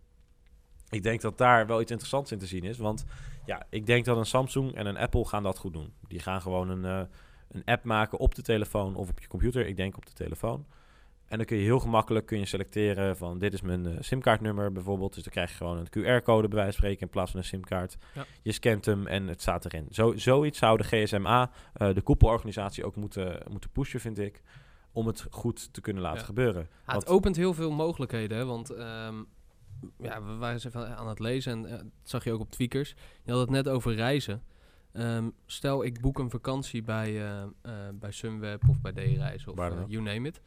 Ik 0.90 1.04
denk 1.04 1.22
dat 1.22 1.38
daar 1.38 1.68
wel 1.68 1.82
iets 1.82 1.92
interessants 1.92 2.32
in 2.32 2.40
te 2.40 2.46
zien 2.46 2.64
is. 2.64 2.78
Want 2.78 3.06
ja, 3.46 3.66
ik 3.70 3.86
denk 3.86 4.06
dat 4.06 4.18
een 4.18 4.26
Samsung 4.26 4.76
en 4.76 4.86
een 4.86 4.98
Apple 4.98 5.26
gaan 5.26 5.44
dat 5.44 5.58
goed 5.58 5.74
doen. 5.74 5.94
Die 6.08 6.20
gaan 6.20 6.42
gewoon 6.42 6.70
een, 6.70 6.84
uh, 6.84 7.02
een 7.52 7.66
app 7.66 7.84
maken 7.84 8.18
op 8.18 8.36
de 8.36 8.42
telefoon 8.42 8.96
of 8.96 9.10
op 9.10 9.20
je 9.20 9.28
computer. 9.28 9.68
Ik 9.68 9.76
denk 9.76 9.98
op 9.98 10.06
de 10.06 10.14
telefoon. 10.14 10.66
En 11.32 11.38
dan 11.38 11.46
kun 11.46 11.58
je 11.58 11.64
heel 11.64 11.80
gemakkelijk 11.80 12.26
kun 12.26 12.40
je 12.40 12.46
selecteren 12.46 13.18
van 13.18 13.40
dit 13.40 13.54
is 13.54 13.62
mijn 13.62 13.86
uh, 13.86 13.96
simkaartnummer 14.00 14.72
bijvoorbeeld. 14.72 15.14
Dus 15.14 15.24
dan 15.24 15.32
krijg 15.34 15.50
je 15.50 15.56
gewoon 15.56 15.78
een 15.78 15.88
QR-code 15.88 16.48
bij 16.48 16.58
wijze 16.58 16.72
van 16.72 16.74
spreken 16.74 17.02
in 17.02 17.10
plaats 17.10 17.32
van 17.32 17.40
een 17.40 17.46
simkaart. 17.46 17.98
Ja. 18.14 18.26
Je 18.42 18.52
scant 18.52 18.86
hem 18.86 19.08
en 19.08 19.28
het 19.28 19.42
staat 19.42 19.66
erin. 19.66 19.88
Zo, 19.92 20.14
zoiets 20.16 20.58
zou 20.60 20.78
de 20.78 20.84
GSMA, 20.84 21.52
uh, 21.78 21.94
de 21.94 22.02
koepelorganisatie, 22.02 22.86
ook 22.86 22.96
moeten, 22.96 23.44
moeten 23.50 23.70
pushen, 23.70 24.00
vind 24.00 24.20
ik. 24.20 24.42
Om 24.92 25.08
het 25.08 25.26
goed 25.30 25.74
te 25.74 25.82
kunnen 25.82 26.02
laten 26.04 26.20
Ja. 26.20 26.26
gebeuren. 26.26 26.62
Ja, 26.62 26.78
Want- 26.86 27.00
het 27.04 27.12
opent 27.12 27.36
heel 27.36 27.54
veel 27.54 27.72
mogelijkheden, 27.72 28.38
hè, 28.38 28.46
want 28.46 28.70
ehm, 28.70 29.16
ja, 29.98 30.24
we 30.24 30.36
waren 30.36 30.56
even 30.66 30.98
aan 30.98 31.08
het 31.08 31.20
lezen 31.20 31.52
en 31.52 31.66
eh, 31.66 31.78
dat 31.78 31.86
zag 32.04 32.24
je 32.24 32.32
ook 32.32 32.40
op 32.40 32.52
Tweakers. 32.52 32.96
Je 33.24 33.32
had 33.32 33.40
het 33.42 33.50
net 33.50 33.70
over 33.70 33.94
reizen. 33.94 34.44
Ehm, 34.94 35.30
stel, 35.46 35.84
ik 35.84 36.02
boek 36.02 36.20
een 36.20 36.30
vakantie 36.30 36.82
bij, 36.84 37.10
eh, 37.22 37.42
eh, 37.42 37.72
bij 37.94 38.12
Sunweb 38.12 38.70
of 38.70 38.82
bij 38.82 38.92
D-Reizen 38.92 39.52
of 39.52 39.58
eh, 39.60 39.84
you 39.88 40.04
name 40.04 40.28
it. 40.28 40.42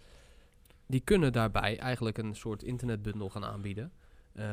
Die 0.87 1.01
kunnen 1.01 1.33
daarbij 1.33 1.79
eigenlijk 1.79 2.19
een 2.19 2.35
soort 2.35 2.63
internetbundel 2.63 3.29
gaan 3.31 3.45
aanbieden. 3.45 3.93
Eh, 4.33 4.45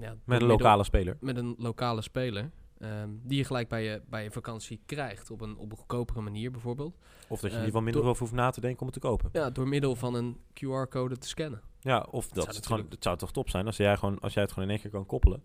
ja, 0.00 0.16
met 0.24 0.40
een 0.40 0.46
lokale 0.46 0.84
speler. 0.84 1.16
met 1.20 1.36
een 1.36 1.54
lokale 1.58 2.02
speler. 2.02 2.50
ehm, 2.78 3.08
die 3.22 3.38
je 3.38 3.44
gelijk 3.44 3.68
bij 3.68 3.84
je, 3.84 4.02
bij 4.08 4.22
je 4.22 4.30
vakantie 4.30 4.80
krijgt 4.86 5.30
op 5.30 5.40
een, 5.40 5.56
op 5.56 5.70
een 5.70 5.76
goedkopere 5.76 6.20
manier 6.20 6.50
bijvoorbeeld. 6.50 6.96
Of 7.28 7.40
dat 7.40 7.40
je 7.40 7.46
in 7.46 7.46
Eh, 7.46 7.50
ieder 7.52 7.64
geval 7.64 7.80
minder 7.82 8.00
door- 8.00 8.10
over 8.10 8.22
hoeft 8.22 8.34
na 8.34 8.50
te 8.50 8.60
denken 8.60 8.80
om 8.80 8.86
het 8.86 8.94
te 8.94 9.00
kopen. 9.08 9.28
Ja, 9.32 9.50
door 9.50 9.68
middel 9.68 9.96
van 9.96 10.14
een 10.14 10.36
QR-code 10.52 11.18
te 11.18 11.28
scannen. 11.28 11.60
Ja, 11.80 12.06
of 12.10 12.28
dat, 12.28 12.44
zou 12.44 12.56
het, 12.56 12.66
gewoon, 12.66 12.86
het 12.88 13.02
zou 13.02 13.16
toch 13.16 13.32
top 13.32 13.50
zijn 13.50 13.66
als 13.66 13.76
jij, 13.76 13.96
gewoon, 13.96 14.18
als 14.18 14.34
jij 14.34 14.42
het 14.42 14.52
gewoon 14.52 14.68
in 14.68 14.74
één 14.74 14.82
keer 14.82 14.90
kan 14.92 15.06
koppelen. 15.06 15.42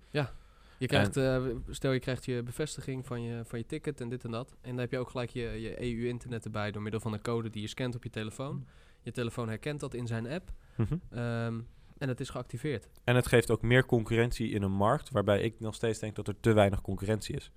Je 0.77 0.88
krijgt, 0.88 1.17
eh, 1.17 1.45
stel 1.69 1.91
je 1.91 2.00
krijgt 2.00 2.25
je 2.25 2.43
bevestiging 2.43 3.05
van 3.05 3.21
je, 3.21 3.41
van 3.45 3.59
je 3.59 3.65
ticket 3.65 4.01
en 4.01 4.09
dit 4.09 4.24
en 4.24 4.31
dat. 4.31 4.55
En 4.62 4.69
dan 4.69 4.79
heb 4.79 4.91
je 4.91 4.98
ook 4.98 5.09
gelijk 5.09 5.29
je, 5.29 5.41
je 5.41 5.81
EU-internet 5.83 6.45
erbij 6.45 6.71
door 6.71 6.81
middel 6.81 7.00
van 7.01 7.13
een 7.13 7.21
code 7.21 7.50
die 7.50 7.62
je 7.62 7.67
scant 7.67 7.95
op 7.95 8.03
je 8.03 8.09
telefoon. 8.09 8.65
Je 9.01 9.11
telefoon 9.11 9.47
herkent 9.47 9.79
dat 9.79 9.93
in 9.93 10.07
zijn 10.07 10.27
app 10.27 10.51
Mhm. 10.75 10.95
ehm, 11.09 11.59
en 11.97 12.07
het 12.07 12.19
is 12.19 12.29
geactiveerd. 12.29 12.89
En 13.03 13.15
het 13.15 13.27
geeft 13.27 13.51
ook 13.51 13.61
meer 13.61 13.85
concurrentie 13.85 14.49
in 14.49 14.61
een 14.61 14.71
markt 14.71 15.09
waarbij 15.09 15.41
ik 15.41 15.59
nog 15.59 15.75
steeds 15.75 15.99
denk 15.99 16.15
dat 16.15 16.27
er 16.27 16.39
te 16.39 16.53
weinig 16.53 16.81
concurrentie 16.81 17.35
is. 17.35 17.51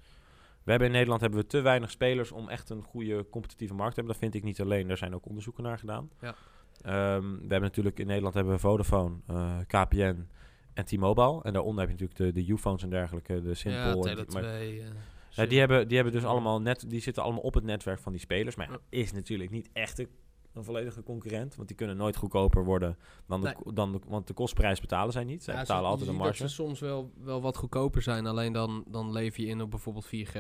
We 0.65 0.71
hebben 0.71 0.89
in 0.89 0.95
Nederland 0.95 1.21
hebben 1.21 1.41
we 1.41 1.47
te 1.47 1.61
weinig 1.61 1.91
spelers 1.91 2.33
om 2.33 2.49
echt 2.49 2.71
een 2.71 2.83
goede 2.83 3.27
competitieve 3.31 3.75
markt 3.75 3.95
te 3.95 4.01
hebben. 4.01 4.13
Dat 4.21 4.23
vind 4.31 4.35
ik 4.35 4.49
niet 4.49 4.61
alleen. 4.61 4.91
Er 4.91 4.97
zijn 4.97 5.15
ook 5.15 5.27
onderzoeken 5.27 5.63
naar 5.63 5.79
gedaan. 5.79 6.11
Ja. 6.21 6.35
Ehm, 6.83 7.31
we 7.33 7.39
hebben 7.39 7.61
natuurlijk 7.61 7.99
in 7.99 8.07
Nederland 8.07 8.35
hebben 8.35 8.53
we 8.53 8.59
Vodafone, 8.59 9.17
eh, 9.27 9.59
KPN 9.67 10.27
en 10.75 10.85
T-Mobile. 10.85 11.43
En 11.43 11.53
daaronder 11.53 11.87
heb 11.89 11.99
je 11.99 12.05
natuurlijk 12.05 12.35
de, 12.37 12.43
de 12.45 12.53
U-phones 12.53 12.83
en 12.83 12.91
dergelijke, 12.91 13.43
de 13.43 13.55
Simple. 13.55 13.81
ja, 13.81 13.87
en 13.95 14.01
die- 14.01 14.25
Tele2. 14.25 14.33
maar- 14.33 14.45
eh, 14.45 14.85
ja, 15.31 15.47
die, 15.47 15.59
hebben, 15.59 15.87
die 15.89 15.97
hebben 15.97 16.15
dus 16.15 16.25
allemaal 16.25 16.61
net, 16.61 16.85
die 16.91 17.01
zitten 17.01 17.23
allemaal 17.23 17.43
op 17.43 17.55
het 17.55 17.65
netwerk 17.65 17.99
van 18.01 18.13
die 18.13 18.21
spelers. 18.21 18.57
Maar 18.57 18.71
ja, 18.71 18.79
is 18.89 19.13
natuurlijk 19.13 19.51
niet 19.51 19.69
echt 19.73 19.99
een, 19.99 20.09
een 20.55 20.65
volledige 20.65 21.03
concurrent. 21.03 21.55
Want 21.55 21.69
die 21.69 21.77
kunnen 21.77 21.97
nooit 21.97 22.17
goedkoper 22.17 22.65
worden 22.65 22.97
dan 23.27 23.41
de, 23.41 23.47
Nee. 23.65 23.75
dan 23.75 23.93
de, 23.93 23.99
want 24.07 24.27
de 24.27 24.33
kostprijs 24.35 24.81
betalen 24.81 25.13
zij 25.13 25.25
niet. 25.25 25.43
Zij 25.43 25.55
Ja, 25.55 25.61
betalen 25.61 25.85
ze- 25.85 25.91
altijd 25.91 26.09
een 26.09 26.15
ziet 26.15 26.25
dat 26.25 26.33
marge. 26.39 26.49
ze 26.49 26.55
soms 26.63 26.81
wel, 26.81 27.13
wel 27.25 27.41
wat 27.41 27.57
goedkoper 27.57 28.03
zijn, 28.03 28.27
alleen 28.27 28.53
dan, 28.53 28.85
dan 28.87 29.13
leef 29.13 29.37
je 29.37 29.47
in 29.47 29.61
op 29.63 29.71
bijvoorbeeld 29.71 30.07
4G 30.07 30.37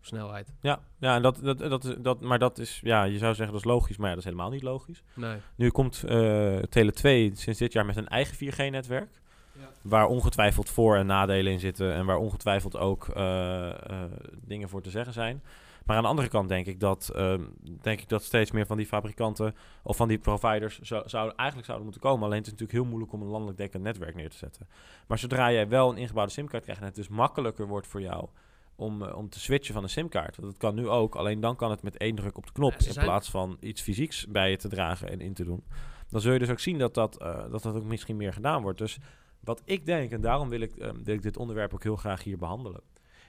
of 0.00 0.06
snelheid. 0.06 0.52
Ja, 0.60 0.80
ja 0.98 1.14
en 1.16 1.22
dat, 1.22 1.38
dat, 1.42 1.58
dat, 1.58 1.84
is- 1.84 1.94
dat, 1.98 2.20
maar 2.20 2.38
dat 2.38 2.58
is, 2.58 2.80
ja, 2.82 3.04
je 3.04 3.18
zou 3.18 3.34
zeggen 3.34 3.54
dat 3.54 3.64
is 3.64 3.70
logisch, 3.70 3.96
maar 3.96 4.06
ja, 4.08 4.14
dat 4.14 4.24
is 4.24 4.30
helemaal 4.30 4.50
niet 4.50 4.62
logisch. 4.62 5.02
Nee. 5.14 5.36
Nu 5.56 5.70
komt 5.70 6.02
eh 6.04 6.58
Tele2 6.58 7.32
sinds 7.32 7.58
dit 7.58 7.72
jaar 7.72 7.86
met 7.86 7.96
een 7.96 8.08
eigen 8.08 8.36
4G-netwerk. 8.36 9.20
Ja. 9.58 9.68
Waar 9.82 10.06
ongetwijfeld 10.06 10.70
voor- 10.70 10.96
en 10.96 11.06
nadelen 11.06 11.52
in 11.52 11.60
zitten. 11.60 11.92
En 11.94 12.06
waar 12.06 12.16
ongetwijfeld 12.18 12.76
ook 12.76 13.08
eh, 13.08 13.68
eh, 13.70 14.10
dingen 14.44 14.68
voor 14.68 14.82
te 14.82 14.90
zeggen 14.90 15.12
zijn. 15.12 15.42
Maar 15.88 15.96
aan 15.96 16.02
de 16.02 16.08
andere 16.08 16.28
kant 16.28 16.48
denk 16.48 16.66
ik 16.66 16.80
dat, 16.80 17.08
ehm, 17.14 17.42
denk 17.80 18.00
ik 18.00 18.08
dat 18.08 18.22
steeds 18.22 18.50
meer 18.50 18.66
van 18.66 18.76
die 18.76 18.86
fabrikanten 18.86 19.54
of 19.82 19.96
van 19.96 20.08
die 20.08 20.18
providers 20.18 20.78
zo, 20.78 21.02
zou, 21.06 21.32
eigenlijk 21.36 21.64
zouden 21.66 21.86
moeten 21.86 22.02
komen. 22.02 22.24
Alleen 22.24 22.38
het 22.38 22.46
is 22.46 22.52
natuurlijk 22.52 22.78
heel 22.78 22.88
moeilijk 22.88 23.12
om 23.12 23.22
een 23.22 23.28
landelijk 23.28 23.58
dekkend 23.58 23.82
netwerk 23.82 24.14
neer 24.14 24.30
te 24.30 24.36
zetten. 24.36 24.68
Maar 25.06 25.18
zodra 25.18 25.52
jij 25.52 25.68
wel 25.68 25.90
een 25.90 25.96
ingebouwde 25.96 26.32
simkaart 26.32 26.62
krijgt 26.62 26.80
en 26.80 26.86
het 26.86 26.96
dus 26.96 27.08
makkelijker 27.08 27.66
wordt 27.66 27.86
voor 27.86 28.00
jou 28.00 28.28
om, 28.76 29.02
eh, 29.02 29.16
om 29.16 29.28
te 29.28 29.40
switchen 29.40 29.74
van 29.74 29.82
een 29.82 29.88
simkaart. 29.88 30.36
Want 30.36 30.48
dat 30.48 30.58
kan 30.60 30.74
nu 30.74 30.88
ook, 30.88 31.14
alleen 31.14 31.40
dan 31.40 31.56
kan 31.56 31.70
het 31.70 31.82
met 31.82 31.96
één 31.96 32.14
druk 32.14 32.36
op 32.36 32.46
de 32.46 32.52
knop 32.52 32.70
Ja, 32.78 32.86
in 32.86 32.92
zijn- 32.92 33.06
plaats 33.06 33.30
van 33.30 33.56
iets 33.60 33.82
fysieks 33.82 34.26
bij 34.26 34.50
je 34.50 34.56
te 34.56 34.68
dragen 34.68 35.08
en 35.10 35.20
in 35.20 35.34
te 35.34 35.44
doen. 35.44 35.64
Dan 36.08 36.20
zul 36.20 36.32
je 36.32 36.38
dus 36.38 36.50
ook 36.50 36.60
zien 36.60 36.78
dat 36.78 36.94
dat, 36.94 37.20
eh, 37.20 37.50
dat, 37.50 37.62
dat 37.62 37.74
ook 37.76 37.84
misschien 37.84 38.16
meer 38.16 38.32
gedaan 38.32 38.62
wordt. 38.62 38.78
Dus 38.78 38.98
wat 39.40 39.62
ik 39.64 39.86
denk, 39.86 40.10
en 40.10 40.20
daarom 40.20 40.48
wil 40.48 40.60
ik, 40.60 40.76
eh, 40.76 40.90
wil 41.04 41.14
ik 41.14 41.22
dit 41.22 41.36
onderwerp 41.36 41.74
ook 41.74 41.82
heel 41.82 41.96
graag 41.96 42.22
hier 42.22 42.38
behandelen, 42.38 42.80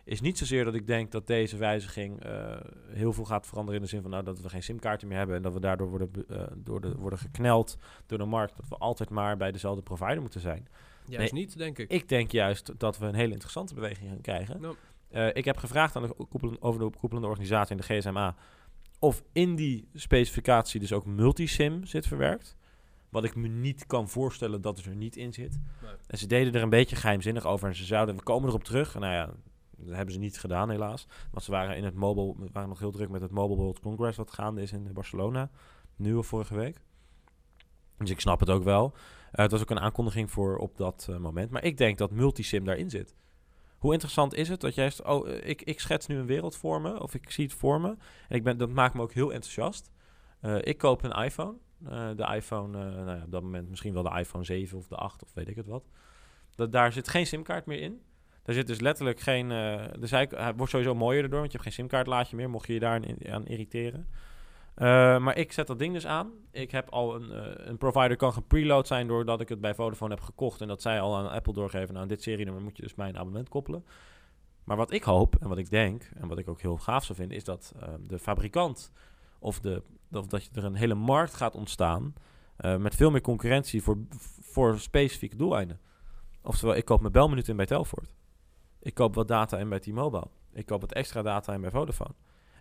is 0.03 0.21
niet 0.21 0.37
zozeer 0.37 0.63
dat 0.63 0.73
ik 0.73 0.87
denk 0.87 1.11
dat 1.11 1.27
deze 1.27 1.57
wijziging 1.57 2.23
eh, 2.23 2.57
heel 2.87 3.13
veel 3.13 3.25
gaat 3.25 3.47
veranderen 3.47 3.79
in 3.79 3.85
de 3.85 3.91
zin 3.91 4.01
van 4.01 4.11
nou, 4.11 4.23
dat 4.23 4.41
we 4.41 4.49
geen 4.49 4.63
simkaarten 4.63 5.07
meer 5.07 5.17
hebben 5.17 5.35
en 5.35 5.41
dat 5.41 5.53
we 5.53 5.59
daardoor 5.59 5.89
worden, 5.89 6.11
eh, 6.29 6.41
door 6.55 6.81
de, 6.81 6.95
worden 6.95 7.19
gekneld 7.19 7.77
door 8.05 8.17
de 8.17 8.25
markt, 8.25 8.57
dat 8.57 8.67
we 8.67 8.75
altijd 8.75 9.09
maar 9.09 9.37
bij 9.37 9.51
dezelfde 9.51 9.81
provider 9.81 10.21
moeten 10.21 10.41
zijn. 10.41 10.67
Juist 11.05 11.33
niet, 11.33 11.57
denk 11.57 11.77
ik. 11.77 11.89
Ik 11.89 12.09
denk 12.09 12.31
juist 12.31 12.79
dat 12.79 12.97
we 12.97 13.05
een 13.05 13.15
hele 13.15 13.33
interessante 13.33 13.73
beweging 13.73 14.09
gaan 14.09 14.21
krijgen. 14.21 14.61
Nou, 14.61 14.75
Eh, 15.09 15.27
ik 15.33 15.45
heb 15.45 15.57
gevraagd 15.57 15.95
aan 15.95 16.01
de 16.01 16.13
koepelende, 16.29 16.61
over 16.61 16.79
de 16.79 16.97
koepelende 16.97 17.27
organisatie 17.27 17.75
en 17.75 17.81
de 17.87 17.93
GSMA 17.93 18.35
of 18.99 19.23
in 19.33 19.55
die 19.55 19.87
specificatie 19.93 20.79
dus 20.79 20.93
ook 20.93 21.05
multisim 21.05 21.85
zit 21.85 22.07
verwerkt. 22.07 22.57
Wat 23.09 23.23
ik 23.23 23.35
me 23.35 23.47
niet 23.47 23.85
kan 23.85 24.09
voorstellen 24.09 24.61
dat 24.61 24.77
het 24.77 24.85
er 24.85 24.95
niet 24.95 25.15
in 25.15 25.33
zit. 25.33 25.59
Nee. 25.81 25.91
En 26.07 26.17
ze 26.17 26.27
deden 26.27 26.53
er 26.53 26.61
een 26.61 26.69
beetje 26.69 26.95
geheimzinnig 26.95 27.45
over 27.45 27.67
en 27.67 27.75
ze 27.75 27.85
zouden, 27.85 28.15
we 28.15 28.23
komen 28.23 28.49
erop 28.49 28.63
terug. 28.63 28.95
En 28.95 29.01
nou 29.01 29.13
ja, 29.13 29.29
dat 29.85 29.95
hebben 29.95 30.13
ze 30.13 30.19
niet 30.19 30.39
gedaan 30.39 30.69
helaas. 30.69 31.07
Want 31.31 31.43
ze 31.43 31.51
waren 31.51 31.77
in 31.77 31.83
het 31.83 31.95
mobile, 31.95 32.35
waren 32.51 32.69
nog 32.69 32.79
heel 32.79 32.91
druk 32.91 33.09
met 33.09 33.21
het 33.21 33.31
Mobile 33.31 33.59
World 33.59 33.79
Congress 33.79 34.17
wat 34.17 34.31
gaande 34.31 34.61
is 34.61 34.71
in 34.71 34.93
Barcelona. 34.93 35.49
Nu 35.95 36.15
of 36.15 36.27
vorige 36.27 36.55
week. 36.55 36.81
Dus 37.97 38.09
ik 38.09 38.19
snap 38.19 38.39
het 38.39 38.49
ook 38.49 38.63
wel. 38.63 38.93
Eh, 39.31 39.41
het 39.43 39.51
was 39.51 39.61
ook 39.61 39.69
een 39.69 39.79
aankondiging 39.79 40.31
voor 40.31 40.57
op 40.57 40.77
dat 40.77 41.07
eh, 41.09 41.17
moment. 41.17 41.51
Maar 41.51 41.63
ik 41.63 41.77
denk 41.77 41.97
dat 41.97 42.11
multisim 42.11 42.65
daarin 42.65 42.89
zit. 42.89 43.15
Hoe 43.77 43.93
interessant 43.93 44.33
is 44.33 44.49
het 44.49 44.61
dat 44.61 44.75
jij... 44.75 44.91
Oh, 45.03 45.29
eh, 45.29 45.49
ik, 45.49 45.61
ik 45.61 45.79
schets 45.79 46.07
nu 46.07 46.17
een 46.17 46.25
wereld 46.25 46.55
voor 46.55 46.81
me. 46.81 47.01
Of 47.01 47.13
ik 47.13 47.31
zie 47.31 47.43
het 47.43 47.53
voor 47.53 47.81
me. 47.81 47.87
En 48.27 48.35
ik 48.35 48.43
ben, 48.43 48.57
dat 48.57 48.69
maakt 48.69 48.93
me 48.93 49.01
ook 49.01 49.13
heel 49.13 49.33
enthousiast. 49.33 49.91
Ik 50.61 50.77
koop 50.77 51.03
een 51.03 51.23
iPhone. 51.23 51.57
De 52.15 52.31
iPhone, 52.35 52.77
nou 52.77 53.17
ja, 53.17 53.23
op 53.23 53.31
dat 53.31 53.41
moment 53.41 53.69
misschien 53.69 53.93
wel 53.93 54.03
de 54.03 54.19
iPhone 54.19 54.43
7 54.43 54.77
of 54.77 54.87
de 54.87 54.95
8 54.95 55.23
of 55.23 55.33
weet 55.33 55.47
ik 55.47 55.55
het 55.55 55.67
wat. 55.67 55.89
Dat, 56.55 56.71
daar 56.71 56.91
zit 56.91 57.07
geen 57.07 57.27
simkaart 57.27 57.65
meer 57.65 57.81
in. 57.81 58.01
Daar 58.43 58.55
zit 58.55 58.67
dus 58.67 58.79
letterlijk 58.79 59.19
geen... 59.19 59.49
zij, 60.01 60.27
hij 60.35 60.53
wordt 60.55 60.71
sowieso 60.71 60.95
mooier 60.95 61.23
erdoor, 61.23 61.39
want 61.39 61.51
je 61.51 61.57
hebt 61.57 61.69
geen 61.69 61.79
simkaartlaadje 61.79 62.35
meer, 62.35 62.49
mocht 62.49 62.67
je 62.67 62.73
je 62.73 62.79
daar 62.79 63.01
aan, 63.29 63.47
irriteren. 63.47 64.07
Eh, 64.79 65.17
maar 65.19 65.37
ik 65.37 65.51
zet 65.51 65.67
dat 65.67 65.79
ding 65.79 65.93
dus 65.93 66.05
aan. 66.05 66.31
Ik 66.51 66.71
heb 66.71 66.89
al 66.89 67.15
een, 67.15 67.31
eh, 67.31 67.67
een 67.67 67.77
provider 67.77 68.17
kan 68.17 68.33
gepreload 68.33 68.87
zijn 68.87 69.07
doordat 69.07 69.41
ik 69.41 69.49
het 69.49 69.61
bij 69.61 69.75
Vodafone 69.75 70.13
heb 70.13 70.23
gekocht. 70.23 70.61
En 70.61 70.67
dat 70.67 70.81
zij 70.81 71.01
al 71.01 71.17
aan 71.17 71.29
Apple 71.29 71.53
doorgeven. 71.53 71.93
Nou, 71.93 72.07
dit 72.07 72.21
serienummer 72.23 72.63
moet 72.63 72.77
je 72.77 72.83
dus 72.83 72.95
mijn 72.95 73.17
abonnement 73.17 73.49
koppelen. 73.49 73.85
Maar 74.63 74.77
wat 74.77 74.91
ik 74.91 75.03
hoop 75.03 75.35
en 75.35 75.47
wat 75.49 75.57
ik 75.57 75.69
denk 75.69 76.09
en 76.15 76.27
wat 76.27 76.37
ik 76.37 76.47
ook 76.47 76.61
heel 76.61 76.77
gaaf 76.77 77.05
zou 77.05 77.17
vinden, 77.17 77.37
is 77.37 77.43
dat 77.43 77.73
eh, 77.79 77.89
de 78.07 78.19
fabrikant 78.19 78.91
of, 79.39 79.59
de, 79.59 79.83
of 80.11 80.27
dat 80.27 80.49
er 80.53 80.63
een 80.63 80.75
hele 80.75 80.95
markt 80.95 81.33
gaat 81.33 81.55
ontstaan 81.55 82.13
met 82.77 82.95
veel 82.95 83.11
meer 83.11 83.21
concurrentie 83.21 83.83
voor, 83.83 83.97
voor 84.41 84.79
specifieke 84.79 85.35
doeleinden. 85.35 85.79
Oftewel, 86.41 86.75
ik 86.75 86.85
koop 86.85 86.99
mijn 86.99 87.13
belminuut 87.13 87.47
in 87.47 87.55
bij 87.55 87.65
Telfort. 87.65 88.15
Ik 88.79 88.93
koop 88.93 89.15
wat 89.15 89.27
data 89.27 89.57
in 89.57 89.69
bij 89.69 89.79
T-Mobile. 89.79 90.27
Ik 90.53 90.65
koop 90.65 90.81
wat 90.81 90.93
extra 90.93 91.21
data 91.21 91.53
in 91.53 91.61
bij 91.61 91.71
Vodafone. 91.71 92.13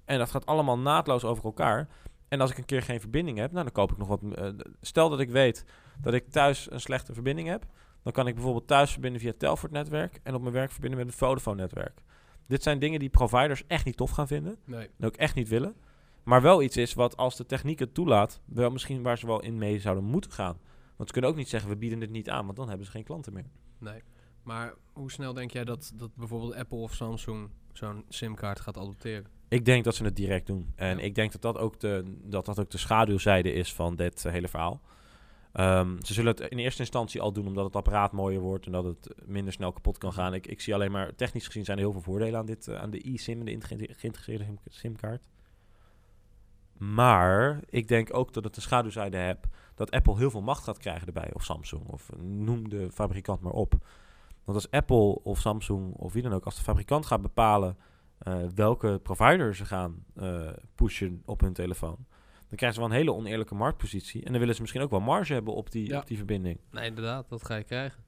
En 0.04 0.18
dat 0.18 0.30
gaat 0.30 0.46
allemaal 0.46 0.78
naadloos 0.78 1.24
over 1.24 1.44
elkaar. 1.44 1.88
En 2.28 2.40
als 2.40 2.50
ik 2.50 2.58
een 2.58 2.64
keer 2.64 2.82
geen 2.82 3.00
verbinding 3.00 3.38
heb, 3.38 3.52
nou, 3.52 3.64
dan 3.64 3.72
koop 3.72 3.92
ik 3.92 3.98
nog 3.98 4.08
wat. 4.08 4.22
eh, 4.34 4.48
stel 4.80 5.08
dat 5.08 5.20
ik 5.20 5.30
weet 5.30 5.64
dat 6.00 6.14
ik 6.14 6.30
thuis 6.30 6.70
een 6.70 6.80
slechte 6.80 7.12
verbinding 7.14 7.48
heb, 7.48 7.66
dan 8.02 8.12
kan 8.12 8.26
ik 8.26 8.34
bijvoorbeeld 8.34 8.66
thuis 8.66 8.90
verbinden 8.92 9.20
via 9.20 9.30
het 9.30 9.38
Telfort-netwerk 9.38 10.20
en 10.22 10.34
op 10.34 10.40
mijn 10.40 10.54
werk 10.54 10.70
verbinden 10.70 10.98
met 10.98 11.08
het 11.08 11.18
Vodafone-netwerk. 11.18 12.02
Dit 12.46 12.62
zijn 12.62 12.78
dingen 12.78 12.98
die 12.98 13.08
providers 13.08 13.66
echt 13.66 13.84
niet 13.84 13.96
tof 13.96 14.10
gaan 14.10 14.26
vinden 14.26 14.56
nee. 14.64 14.88
en 14.98 15.06
ook 15.06 15.16
echt 15.16 15.34
niet 15.34 15.48
willen. 15.48 15.74
Maar 16.22 16.42
wel 16.42 16.62
iets 16.62 16.76
is 16.76 16.94
wat 16.94 17.16
als 17.16 17.36
de 17.36 17.46
techniek 17.46 17.78
het 17.78 17.94
toelaat, 17.94 18.40
wel 18.44 18.70
misschien 18.70 19.02
waar 19.02 19.18
ze 19.18 19.26
wel 19.26 19.40
in 19.42 19.58
mee 19.58 19.78
zouden 19.78 20.04
moeten 20.04 20.32
gaan. 20.32 20.58
Want 20.96 21.08
ze 21.08 21.12
kunnen 21.12 21.30
ook 21.30 21.36
niet 21.36 21.48
zeggen, 21.48 21.70
we 21.70 21.76
bieden 21.76 22.00
het 22.00 22.10
niet 22.10 22.30
aan, 22.30 22.44
want 22.44 22.56
dan 22.56 22.68
hebben 22.68 22.86
ze 22.86 22.92
geen 22.92 23.04
klanten 23.04 23.32
meer. 23.32 23.50
Nee. 23.78 24.02
Maar 24.48 24.74
hoe 24.92 25.10
snel 25.10 25.32
denk 25.32 25.50
jij 25.50 25.64
dat, 25.64 25.92
dat 25.94 26.14
bijvoorbeeld 26.14 26.54
Apple 26.54 26.78
of 26.78 26.94
Samsung 26.94 27.48
zo'n 27.72 28.04
simkaart 28.08 28.60
gaat 28.60 28.76
adopteren? 28.76 29.26
Ik 29.48 29.64
denk 29.64 29.84
dat 29.84 29.94
ze 29.94 30.04
het 30.04 30.16
direct 30.16 30.46
doen. 30.46 30.72
En 30.76 30.96
Ja. 30.98 31.02
ik 31.04 31.14
denk 31.14 31.32
dat 31.32 31.42
dat, 31.42 31.58
ook 31.58 31.80
de, 31.80 32.14
dat 32.24 32.44
dat 32.46 32.58
ook 32.60 32.70
de 32.70 32.78
schaduwzijde 32.78 33.52
is 33.52 33.74
van 33.74 33.96
dit 33.96 34.24
eh, 34.24 34.32
hele 34.32 34.48
verhaal. 34.48 34.80
Ehm, 35.52 35.96
ze 36.02 36.12
zullen 36.12 36.30
het 36.36 36.50
in 36.50 36.58
eerste 36.58 36.80
instantie 36.80 37.20
al 37.20 37.32
doen 37.32 37.46
omdat 37.46 37.64
het 37.64 37.76
apparaat 37.76 38.12
mooier 38.12 38.40
wordt 38.40 38.66
en 38.66 38.72
dat 38.72 38.84
het 38.84 39.14
minder 39.26 39.52
snel 39.52 39.72
kapot 39.72 39.98
kan 39.98 40.12
gaan. 40.12 40.34
Ik, 40.34 40.46
ik 40.46 40.60
zie 40.60 40.74
alleen 40.74 40.92
maar, 40.92 41.14
technisch 41.14 41.46
gezien 41.46 41.64
zijn 41.64 41.76
er 41.78 41.82
heel 41.82 41.92
veel 41.92 42.02
voordelen 42.02 42.38
aan, 42.38 42.46
dit, 42.46 42.68
eh, 42.68 42.80
aan 42.80 42.90
de 42.90 43.00
eSIM, 43.00 43.44
de 43.44 43.50
integre- 43.50 43.94
geïntegreerde 43.94 44.44
sim- 44.44 44.58
simkaart. 44.64 45.22
Maar 46.76 47.60
ik 47.70 47.88
denk 47.88 48.14
ook 48.14 48.32
dat 48.32 48.44
het 48.44 48.54
de 48.54 48.60
schaduwzijde 48.60 49.16
hebt 49.16 49.46
dat 49.74 49.90
Apple 49.90 50.16
heel 50.16 50.30
veel 50.30 50.42
macht 50.42 50.64
gaat 50.64 50.78
krijgen 50.78 51.06
erbij. 51.06 51.30
Of 51.34 51.44
Samsung, 51.44 51.86
of 51.86 52.08
noem 52.18 52.68
de 52.68 52.90
fabrikant 52.92 53.40
maar 53.40 53.52
op. 53.52 53.74
Want 54.48 54.60
als 54.60 54.70
Apple 54.70 55.20
of 55.22 55.38
Samsung 55.40 55.94
of 55.94 56.12
wie 56.12 56.22
dan 56.22 56.32
ook, 56.32 56.44
als 56.44 56.56
de 56.56 56.62
fabrikant 56.62 57.06
gaat 57.06 57.22
bepalen 57.22 57.76
eh, 58.18 58.34
welke 58.54 59.00
provider 59.02 59.54
ze 59.54 59.64
gaan 59.64 60.04
eh, 60.14 60.48
pushen 60.74 61.22
op 61.24 61.40
hun 61.40 61.52
telefoon, 61.52 61.96
dan 62.48 62.56
krijgen 62.56 62.72
ze 62.72 62.80
wel 62.80 62.88
een 62.90 62.96
hele 62.96 63.12
oneerlijke 63.14 63.54
marktpositie. 63.54 64.24
En 64.24 64.30
dan 64.30 64.38
willen 64.40 64.54
ze 64.54 64.60
misschien 64.60 64.82
ook 64.82 64.90
wel 64.90 65.00
marge 65.00 65.32
hebben 65.32 65.54
op 65.54 65.70
die, 65.70 65.88
Ja. 65.88 65.98
op 65.98 66.06
die 66.06 66.16
verbinding. 66.16 66.58
Nee, 66.70 66.86
inderdaad, 66.88 67.28
dat 67.28 67.44
ga 67.44 67.54
je 67.56 67.64
krijgen. 67.64 68.02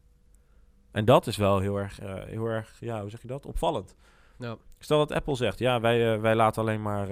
En 0.91 1.05
dat 1.05 1.27
is 1.27 1.37
wel 1.37 1.59
heel 1.59 1.77
erg, 1.77 1.99
eh, 2.01 2.15
heel 2.25 2.47
erg 2.47 2.77
ja, 2.81 3.01
hoe 3.01 3.11
zeg 3.11 3.23
je 3.23 3.29
dat? 3.29 3.47
Opvallend. 3.47 3.95
Ja. 4.39 4.57
Stel 4.79 4.99
dat 4.99 5.13
Apple 5.13 5.35
zegt, 5.37 5.59
ja, 5.59 5.81
wij, 5.81 6.21
wij 6.21 6.35
laten 6.35 6.63
alleen 6.63 6.83
maar, 6.83 7.09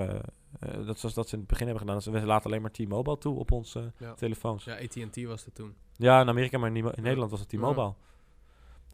dat 0.87 0.99
zoals 0.99 1.15
dat 1.15 1.29
ze 1.29 1.35
in 1.35 1.41
het 1.41 1.49
begin 1.49 1.67
hebben 1.67 1.87
gedaan, 1.87 2.03
ze- 2.03 2.11
wij 2.11 2.25
laten 2.25 2.51
alleen 2.51 2.63
maar 2.63 2.71
T-Mobile 2.71 3.19
toe 3.19 3.39
op 3.39 3.53
onze 3.53 3.93
Ja. 3.99 4.15
telefoons. 4.15 4.65
Ja, 4.65 4.75
AT&T 4.79 5.23
was 5.25 5.45
het 5.45 5.55
toen. 5.55 5.75
Ja, 5.97 6.21
in 6.21 6.29
Amerika, 6.29 6.59
maar 6.59 6.69
in, 6.77 6.77
in 6.77 7.03
Nederland 7.03 7.31
was 7.31 7.41
het 7.41 7.49
T-Mobile. 7.49 7.95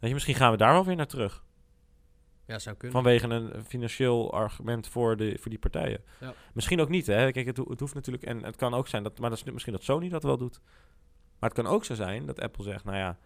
Weet 0.05 0.13
je, 0.13 0.25
misschien 0.25 0.43
gaan 0.45 0.51
we 0.51 0.63
daar 0.63 0.73
wel 0.73 0.85
weer 0.85 0.95
naar 0.95 1.07
terug. 1.07 1.43
Ja, 2.45 2.59
zou 2.59 2.75
kunnen. 2.75 3.01
Vanwege 3.01 3.27
een 3.27 3.63
financieel 3.65 4.33
argument 4.33 4.87
voor, 4.87 5.17
de, 5.17 5.37
voor 5.39 5.49
die 5.49 5.59
partijen. 5.59 6.03
Ja. 6.19 6.33
Misschien 6.53 6.79
ook 6.81 6.89
niet, 6.89 7.07
hè. 7.07 7.31
Kijk, 7.31 7.45
het, 7.45 7.57
ho- 7.57 7.69
het 7.69 7.79
hoeft 7.79 7.93
natuurlijk... 7.93 8.23
En 8.23 8.43
het 8.43 8.55
kan 8.55 8.73
ook 8.73 8.87
zijn, 8.87 9.03
dat, 9.03 9.19
maar 9.19 9.29
dat 9.29 9.37
is 9.45 9.51
misschien 9.51 9.73
dat 9.73 9.83
Sony 9.83 10.09
dat 10.09 10.23
wel 10.23 10.37
doet. 10.37 10.61
Maar 11.39 11.49
het 11.49 11.59
kan 11.63 11.67
ook 11.73 11.85
zo 11.85 11.93
zijn 11.93 12.25
dat 12.25 12.41
Apple 12.41 12.63
zegt... 12.63 12.83
Nou 12.83 12.97
ja, 12.97 13.17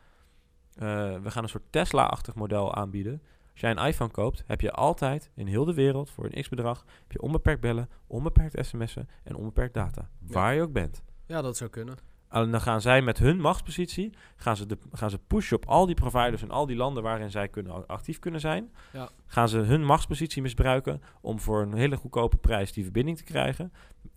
eh, 0.76 1.22
we 1.22 1.32
gaan 1.32 1.44
een 1.44 1.50
soort 1.50 1.72
Tesla-achtig 1.72 2.36
model 2.36 2.76
aanbieden. 2.76 3.22
Als 3.52 3.62
jij 3.62 3.72
een 3.72 3.86
iPhone 3.86 4.12
koopt, 4.12 4.44
heb 4.46 4.62
je 4.62 4.72
altijd 4.72 5.32
in 5.36 5.48
heel 5.48 5.66
de 5.66 5.74
wereld... 5.74 6.10
voor 6.10 6.26
een 6.26 6.42
x-bedrag, 6.42 6.86
heb 7.02 7.12
je 7.12 7.22
onbeperkt 7.22 7.62
bellen, 7.62 7.90
onbeperkt 8.08 8.66
sms'en 8.66 9.10
en 9.24 9.36
onbeperkt 9.36 9.74
data. 9.74 10.10
Waar 10.20 10.56
je 10.56 10.62
ook 10.62 10.74
bent. 10.74 11.04
Ja, 11.26 11.42
dat 11.42 11.58
zou 11.58 11.70
kunnen. 11.70 11.98
En 12.30 12.52
dan 12.52 12.62
gaan 12.62 12.82
zij 12.82 13.02
met 13.02 13.18
hun 13.18 13.42
machtspositie, 13.42 14.14
gaan 14.36 14.56
ze, 14.56 14.66
de, 14.66 14.78
gaan 14.92 15.10
ze 15.10 15.20
pushen 15.20 15.58
op 15.58 15.66
al 15.66 15.86
die 15.86 15.96
providers 15.96 16.42
en 16.42 16.52
al 16.52 16.66
die 16.66 16.76
landen 16.76 17.04
waarin 17.04 17.32
zij 17.32 17.48
kunnen, 17.48 17.88
actief 17.88 18.20
kunnen 18.20 18.40
zijn. 18.40 18.74
Ja. 18.94 19.10
Gaan 19.26 19.50
ze 19.50 19.58
hun 19.58 19.86
machtspositie 19.86 20.42
misbruiken 20.42 21.02
om 21.22 21.40
voor 21.40 21.62
een 21.62 21.74
hele 21.74 21.98
goedkope 21.98 22.38
prijs 22.38 22.74
die 22.74 22.84
verbinding 22.84 23.18
te 23.18 23.24
krijgen. 23.24 23.74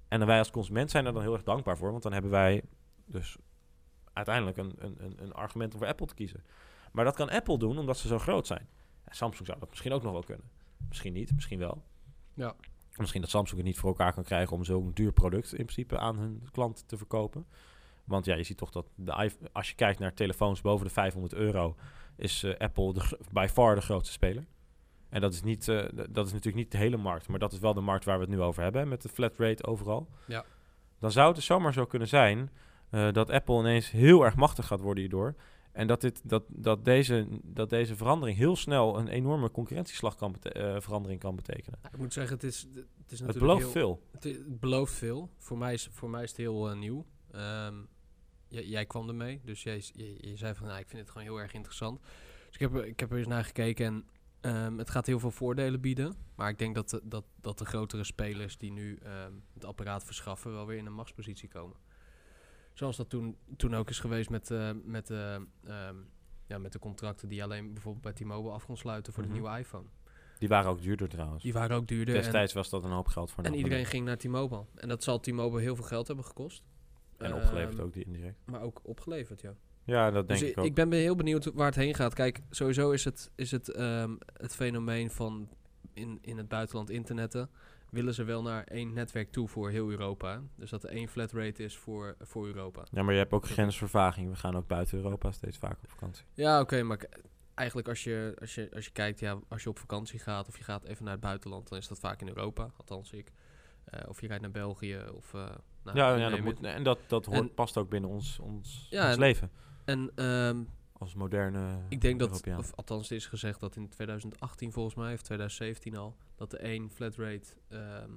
En 0.08 0.18
dan 0.18 0.28
wij 0.28 0.38
als 0.38 0.50
consument 0.50 0.90
zijn 0.90 1.06
er 1.06 1.12
dan 1.12 1.22
heel 1.22 1.32
erg 1.32 1.42
dankbaar 1.42 1.76
voor, 1.76 1.90
want 1.90 2.02
dan 2.02 2.12
hebben 2.12 2.30
wij 2.30 2.62
dus 3.06 3.36
uiteindelijk 4.12 4.56
een, 4.56 4.72
een, 4.78 4.96
een, 4.98 5.22
een 5.22 5.32
argument 5.32 5.72
om 5.72 5.78
voor 5.78 5.88
Apple 5.88 6.06
te 6.06 6.14
kiezen. 6.14 6.44
Maar 6.92 7.04
dat 7.04 7.16
kan 7.16 7.30
Apple 7.30 7.58
doen 7.58 7.78
omdat 7.78 7.98
ze 7.98 8.08
zo 8.08 8.18
groot 8.18 8.46
zijn. 8.46 8.68
En 9.04 9.14
Samsung 9.14 9.46
zou 9.46 9.58
dat 9.58 9.68
misschien 9.68 9.92
ook 9.92 10.02
nog 10.02 10.12
wel 10.12 10.22
kunnen. 10.22 10.50
Misschien 10.88 11.12
niet, 11.12 11.34
misschien 11.34 11.58
wel. 11.58 11.84
Ja. 12.34 12.54
Misschien 12.96 13.20
dat 13.20 13.30
Samsung 13.30 13.56
het 13.56 13.66
niet 13.66 13.78
voor 13.78 13.88
elkaar 13.88 14.12
kan 14.12 14.24
krijgen 14.24 14.56
om 14.56 14.64
zo'n 14.64 14.90
duur 14.94 15.12
product 15.12 15.50
in 15.50 15.64
principe 15.64 15.98
aan 15.98 16.18
hun 16.18 16.48
klant 16.50 16.88
te 16.88 16.96
verkopen. 16.96 17.46
Want 18.04 18.24
ja, 18.24 18.34
je 18.34 18.42
ziet 18.42 18.56
toch 18.56 18.70
dat 18.70 18.86
de 18.94 19.30
als 19.52 19.68
je 19.68 19.74
kijkt 19.74 19.98
naar 19.98 20.14
telefoons 20.14 20.60
boven 20.60 20.86
de 20.86 20.92
500 20.92 21.34
euro, 21.34 21.76
is 22.16 22.42
eh, 22.42 22.54
Apple 22.58 22.92
de, 22.92 23.18
by 23.32 23.46
far 23.50 23.74
de 23.74 23.80
grootste 23.80 24.12
speler. 24.12 24.44
En 25.08 25.20
dat 25.20 25.32
is, 25.32 25.42
niet, 25.42 25.68
eh, 25.68 25.84
dat 26.10 26.26
is 26.26 26.32
natuurlijk 26.32 26.62
niet 26.62 26.70
de 26.70 26.78
hele 26.78 26.96
markt, 26.96 27.28
maar 27.28 27.38
dat 27.38 27.52
is 27.52 27.58
wel 27.58 27.74
de 27.74 27.80
markt 27.80 28.04
waar 28.04 28.18
we 28.18 28.24
het 28.24 28.32
nu 28.32 28.40
over 28.40 28.62
hebben, 28.62 28.88
met 28.88 29.02
de 29.02 29.08
flat 29.08 29.36
rate 29.36 29.66
overal. 29.66 30.08
Ja. 30.26 30.44
Dan 30.98 31.12
zou 31.12 31.26
het 31.26 31.36
dus 31.36 31.44
zomaar 31.44 31.72
zo 31.72 31.84
kunnen 31.84 32.08
zijn 32.08 32.50
eh, 32.90 33.12
dat 33.12 33.30
Apple 33.30 33.58
ineens 33.58 33.90
heel 33.90 34.24
erg 34.24 34.36
machtig 34.36 34.66
gaat 34.66 34.80
worden 34.80 35.02
hierdoor. 35.02 35.34
En 35.72 35.86
dat, 35.86 36.00
dit, 36.00 36.20
dat, 36.24 36.42
dat, 36.48 36.84
deze, 36.84 37.26
dat 37.42 37.70
deze 37.70 37.96
verandering 37.96 38.38
heel 38.38 38.56
snel 38.56 38.98
een 38.98 39.08
enorme 39.08 39.50
concurrentieslag 39.50 40.14
kan 40.14 40.36
verandering 40.78 41.20
kan 41.20 41.36
betekenen. 41.36 41.78
Ik 41.92 41.98
moet 41.98 42.12
zeggen, 42.12 42.34
het 42.34 42.44
is, 42.44 42.66
het 42.74 43.12
is 43.12 43.20
natuurlijk 43.20 43.28
Het 43.28 43.38
belooft 43.38 43.74
heel, 43.74 44.00
veel. 44.20 44.32
Het, 44.32 44.60
belooft 44.60 44.92
veel. 44.92 45.30
Voor 45.38 45.58
mij 45.58 45.72
is, 45.72 45.88
voor 45.92 46.10
mij 46.10 46.22
is 46.22 46.28
het 46.28 46.38
heel 46.38 46.76
nieuw. 46.76 47.04
Ehm, 47.32 47.74
jij, 48.48 48.86
kwam 48.86 49.08
ermee, 49.08 49.40
dus 49.44 49.62
jij, 49.62 49.82
je, 49.92 50.28
je 50.30 50.36
zei 50.36 50.54
van, 50.54 50.66
nou, 50.66 50.78
ik 50.78 50.88
vind 50.88 51.00
het 51.00 51.10
gewoon 51.10 51.26
heel 51.26 51.40
erg 51.40 51.52
interessant. 51.54 52.00
Dus 52.46 52.54
ik 52.54 52.60
heb, 52.60 52.74
er- 52.74 52.86
ik 52.86 53.00
heb 53.00 53.10
er 53.10 53.18
eens 53.18 53.26
naar 53.26 53.44
gekeken 53.44 53.86
en 53.86 54.04
ehm, 54.40 54.78
het 54.78 54.90
gaat 54.90 55.06
heel 55.06 55.18
veel 55.18 55.30
voordelen 55.30 55.80
bieden. 55.80 56.14
Maar 56.34 56.48
ik 56.48 56.58
denk 56.58 56.74
dat 56.74 56.90
de, 56.90 57.00
dat, 57.04 57.24
dat 57.40 57.58
de 57.58 57.64
grotere 57.64 58.04
spelers 58.04 58.58
die 58.58 58.72
nu 58.72 58.96
ehm, 58.96 59.32
het 59.54 59.64
apparaat 59.64 60.04
verschaffen, 60.04 60.52
wel 60.52 60.66
weer 60.66 60.78
in 60.78 60.86
een 60.86 60.92
machtspositie 60.94 61.48
komen. 61.48 61.76
Zoals 62.74 62.96
dat 62.96 63.08
toen, 63.10 63.36
toen 63.56 63.74
ook 63.74 63.90
is 63.90 64.00
geweest 64.00 64.30
met, 64.30 64.50
eh, 64.50 64.70
met, 64.84 65.10
eh, 65.10 65.34
ehm, 65.34 65.96
ja, 66.46 66.58
met 66.58 66.72
de 66.72 66.78
contracten 66.78 67.28
die 67.28 67.36
je 67.38 67.44
alleen 67.44 67.72
bijvoorbeeld 67.72 68.04
bij 68.04 68.12
T-Mobile 68.12 68.52
af 68.54 68.64
kon 68.66 68.76
sluiten 68.76 69.12
voor 69.12 69.22
Mhm. 69.24 69.32
de 69.32 69.38
nieuwe 69.40 69.58
iPhone. 69.58 69.86
Die 70.38 70.48
waren 70.48 70.70
ook 70.70 70.82
duurder 70.82 71.08
trouwens. 71.08 71.42
Die 71.42 71.52
waren 71.52 71.76
ook 71.76 71.86
duurder. 71.88 72.14
en- 72.14 72.20
Destijds 72.22 72.52
was 72.52 72.68
dat 72.70 72.84
een 72.84 72.90
hoop 72.90 73.06
geld 73.08 73.30
voor 73.30 73.44
en 73.44 73.54
iedereen 73.54 73.86
ging 73.86 74.04
naar 74.04 74.16
T-Mobile. 74.18 74.64
En 74.74 74.88
dat 74.88 75.02
zal 75.02 75.20
T-Mobile 75.20 75.60
heel 75.62 75.76
veel 75.76 75.84
geld 75.84 76.06
hebben 76.06 76.24
gekost. 76.24 76.62
En 77.22 77.34
opgeleverd 77.34 77.74
Ehm, 77.78 77.84
ook 77.86 77.92
die 77.92 78.04
indirect. 78.04 78.38
Maar 78.44 78.60
ook 78.60 78.80
opgeleverd, 78.82 79.40
ja. 79.40 79.54
Ja, 79.84 80.10
dat 80.10 80.28
denk 80.28 80.40
dus 80.40 80.50
ik 80.50 80.58
ook. 80.58 80.64
ik 80.64 80.74
ben 80.74 80.88
be- 80.88 80.96
heel 80.96 81.14
benieuwd 81.16 81.44
waar 81.44 81.66
het 81.66 81.74
heen 81.74 81.94
gaat. 81.94 82.14
Kijk, 82.14 82.40
sowieso 82.50 82.90
is 82.90 83.04
het, 83.04 83.30
is 83.34 83.50
het, 83.50 83.68
ehm, 83.68 84.16
het 84.32 84.54
fenomeen 84.54 85.10
van 85.10 85.48
in, 85.92 86.18
in 86.20 86.36
het 86.36 86.48
buitenland 86.48 86.90
internetten. 86.90 87.50
Willen 87.90 88.14
ze 88.14 88.24
wel 88.24 88.42
naar 88.42 88.64
één 88.64 88.92
netwerk 88.92 89.32
toe 89.32 89.48
voor 89.48 89.70
heel 89.70 89.90
Europa. 89.90 90.42
Dus 90.56 90.70
dat 90.70 90.84
er 90.84 90.90
één 90.90 91.08
flat 91.08 91.32
rate 91.32 91.62
is 91.62 91.76
voor, 91.76 92.16
voor 92.20 92.46
Europa. 92.46 92.84
Ja, 92.90 93.02
maar 93.02 93.12
je 93.12 93.18
hebt 93.18 93.32
ook 93.32 93.46
grensvervaging. 93.46 94.30
We 94.30 94.36
gaan 94.36 94.56
ook 94.56 94.66
buiten 94.66 94.98
Europa 94.98 95.32
steeds 95.32 95.58
vaker 95.58 95.78
op 95.82 95.90
vakantie. 95.90 96.24
Ja, 96.32 96.60
oké, 96.60 96.82
maar 96.82 97.06
eigenlijk 97.54 97.88
als 97.88 98.04
je, 98.04 98.36
als, 98.40 98.54
je, 98.54 98.70
als 98.74 98.84
je 98.84 98.90
kijkt, 98.92 99.20
ja, 99.20 99.38
als 99.48 99.62
je 99.62 99.68
op 99.68 99.78
vakantie 99.78 100.18
gaat 100.18 100.48
of 100.48 100.58
je 100.58 100.64
gaat 100.64 100.84
even 100.84 101.04
naar 101.04 101.12
het 101.12 101.22
buitenland, 101.22 101.68
dan 101.68 101.78
is 101.78 101.88
dat 101.88 101.98
vaak 101.98 102.20
in 102.20 102.28
Europa, 102.28 102.70
althans 102.76 103.12
ik. 103.12 103.32
Eh, 103.84 104.08
of 104.08 104.20
je 104.20 104.26
rijdt 104.26 104.42
naar 104.42 104.50
België 104.52 104.98
of... 105.14 105.34
eh, 105.34 105.50
nou, 105.84 105.96
ja, 105.98 106.14
ja 106.16 106.28
dat 106.28 106.40
moet, 106.40 106.60
en 106.62 106.82
dat, 106.82 106.98
dat 107.06 107.26
hoort, 107.26 107.38
En- 107.38 107.54
past 107.54 107.76
ook 107.76 107.88
binnen 107.88 108.10
ons, 108.10 108.38
ons, 108.38 108.86
Ja, 108.90 109.04
ons 109.04 109.12
en- 109.14 109.18
leven. 109.20 109.50
En 109.84 110.10
ehm, 110.14 110.62
Als 110.92 111.14
moderne 111.14 111.78
Ik 111.88 112.00
denk 112.00 112.18
dat, 112.18 112.42
of 112.58 112.74
althans 112.74 113.10
is 113.10 113.26
gezegd 113.26 113.60
dat 113.60 113.76
in 113.76 113.88
2018 113.88 114.72
volgens 114.72 114.94
mij, 114.94 115.12
of 115.14 115.22
2017 115.22 115.96
al, 115.96 116.16
dat 116.36 116.52
er 116.52 116.58
één 116.60 116.90
flat 116.90 117.16
rate 117.16 117.48
ehm, 117.68 118.10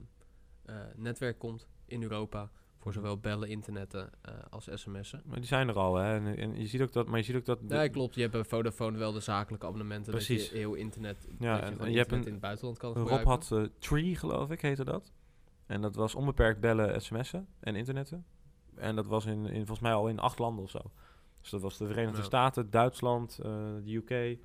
eh, 0.66 0.76
netwerk 0.96 1.40
komt 1.40 1.68
in 1.86 2.02
Europa 2.02 2.50
voor 2.78 2.92
Mhm. 2.92 3.00
zowel 3.00 3.18
bellen, 3.20 3.50
internetten 3.50 4.10
eh, 4.22 4.34
als 4.50 4.68
sms'en. 4.74 5.22
Maar 5.26 5.36
die 5.38 5.46
zijn 5.48 5.68
er 5.68 5.76
al, 5.76 5.96
hè. 5.96 6.14
En, 6.16 6.38
en 6.38 6.60
je 6.60 6.68
ziet 6.68 6.82
ook 6.82 6.92
dat, 6.94 7.08
maar 7.08 7.18
je 7.18 7.26
ziet 7.26 7.36
ook 7.36 7.46
dat... 7.46 7.70
de- 7.70 7.76
Ja, 7.76 7.88
klopt. 7.88 8.16
Je 8.16 8.22
hebt 8.22 8.34
bij 8.34 8.44
Vodafone 8.44 8.98
wel 8.98 9.12
de 9.12 9.20
zakelijke 9.20 9.66
abonnementen. 9.66 10.12
Precies. 10.12 10.42
Dat 10.42 10.50
je 10.52 10.58
heel 10.58 10.74
internet, 10.74 11.28
Ja, 11.40 11.60
dat 11.60 11.70
je 11.70 11.84
en- 11.84 11.92
je 11.92 11.98
hebt 11.98 12.12
een- 12.12 12.26
in 12.26 12.32
het 12.32 12.40
buitenland 12.42 12.78
kan 12.78 12.94
Rob 12.94 13.00
gebruiken. 13.02 13.30
had 13.32 13.52
eh, 13.52 13.64
Tree, 13.80 14.16
geloof 14.16 14.50
ik, 14.52 14.62
heette 14.62 14.84
dat. 14.84 15.12
En 15.66 15.82
dat 15.82 15.96
was 15.96 16.16
onbeperkt 16.16 16.60
bellen, 16.60 17.02
sms'en 17.02 17.48
en 17.60 17.76
internetten. 17.76 18.26
En 18.76 18.96
dat 18.96 19.08
was 19.08 19.26
in, 19.26 19.46
in, 19.46 19.56
volgens 19.56 19.80
mij 19.80 19.94
al 19.94 20.08
in 20.08 20.20
acht 20.20 20.40
landen 20.40 20.64
of 20.64 20.70
zo. 20.70 20.80
Dus 21.42 21.50
dat 21.50 21.62
was 21.62 21.78
de 21.78 21.88
Verenigde 21.88 22.18
Ja. 22.18 22.24
Staten, 22.24 22.70
Duitsland, 22.70 23.40
eh, 23.44 23.52
de 23.84 23.94
UK. 23.96 24.38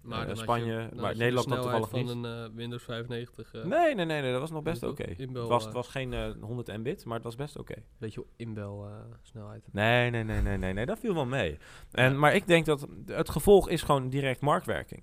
maar 0.00 0.20
eh, 0.22 0.26
had 0.28 0.38
Spanje, 0.38 0.72
je- 0.72 0.88
maar 0.94 1.04
had 1.04 1.16
Nederland 1.16 1.46
snelheid 1.46 1.70
toevallig 1.82 2.08
van 2.08 2.24
een 2.24 2.44
eh, 2.50 2.54
Windows 2.56 2.82
95. 2.84 3.54
eh 3.54 3.64
Nee, 3.64 3.94
nee, 3.94 4.04
nee, 4.04 4.20
nee, 4.22 4.30
dat 4.32 4.40
was 4.40 4.50
nog 4.50 4.62
best 4.62 4.82
oké. 4.82 5.04
Het 5.16 5.32
was, 5.32 5.70
was 5.70 5.88
geen 5.88 6.12
eh, 6.12 6.30
100 6.40 6.76
mbit, 6.78 7.04
maar 7.04 7.14
het 7.14 7.24
was 7.24 7.36
best 7.36 7.58
oké. 7.58 7.74
Beetje 7.98 8.24
inbel 8.36 8.88
snelheid. 9.22 9.68
Nee, 9.72 10.10
nee, 10.10 10.24
nee, 10.24 10.40
nee, 10.40 10.56
nee, 10.56 10.72
nee, 10.72 10.86
dat 10.86 10.98
viel 10.98 11.14
wel 11.14 11.26
mee. 11.26 11.58
En, 11.92 12.12
Ja. 12.12 12.18
Maar 12.18 12.34
ik 12.34 12.46
denk 12.46 12.66
dat 12.66 12.86
het 13.06 13.30
gevolg 13.30 13.68
is 13.68 13.82
gewoon 13.82 14.08
direct 14.08 14.40
marktwerking. 14.40 15.02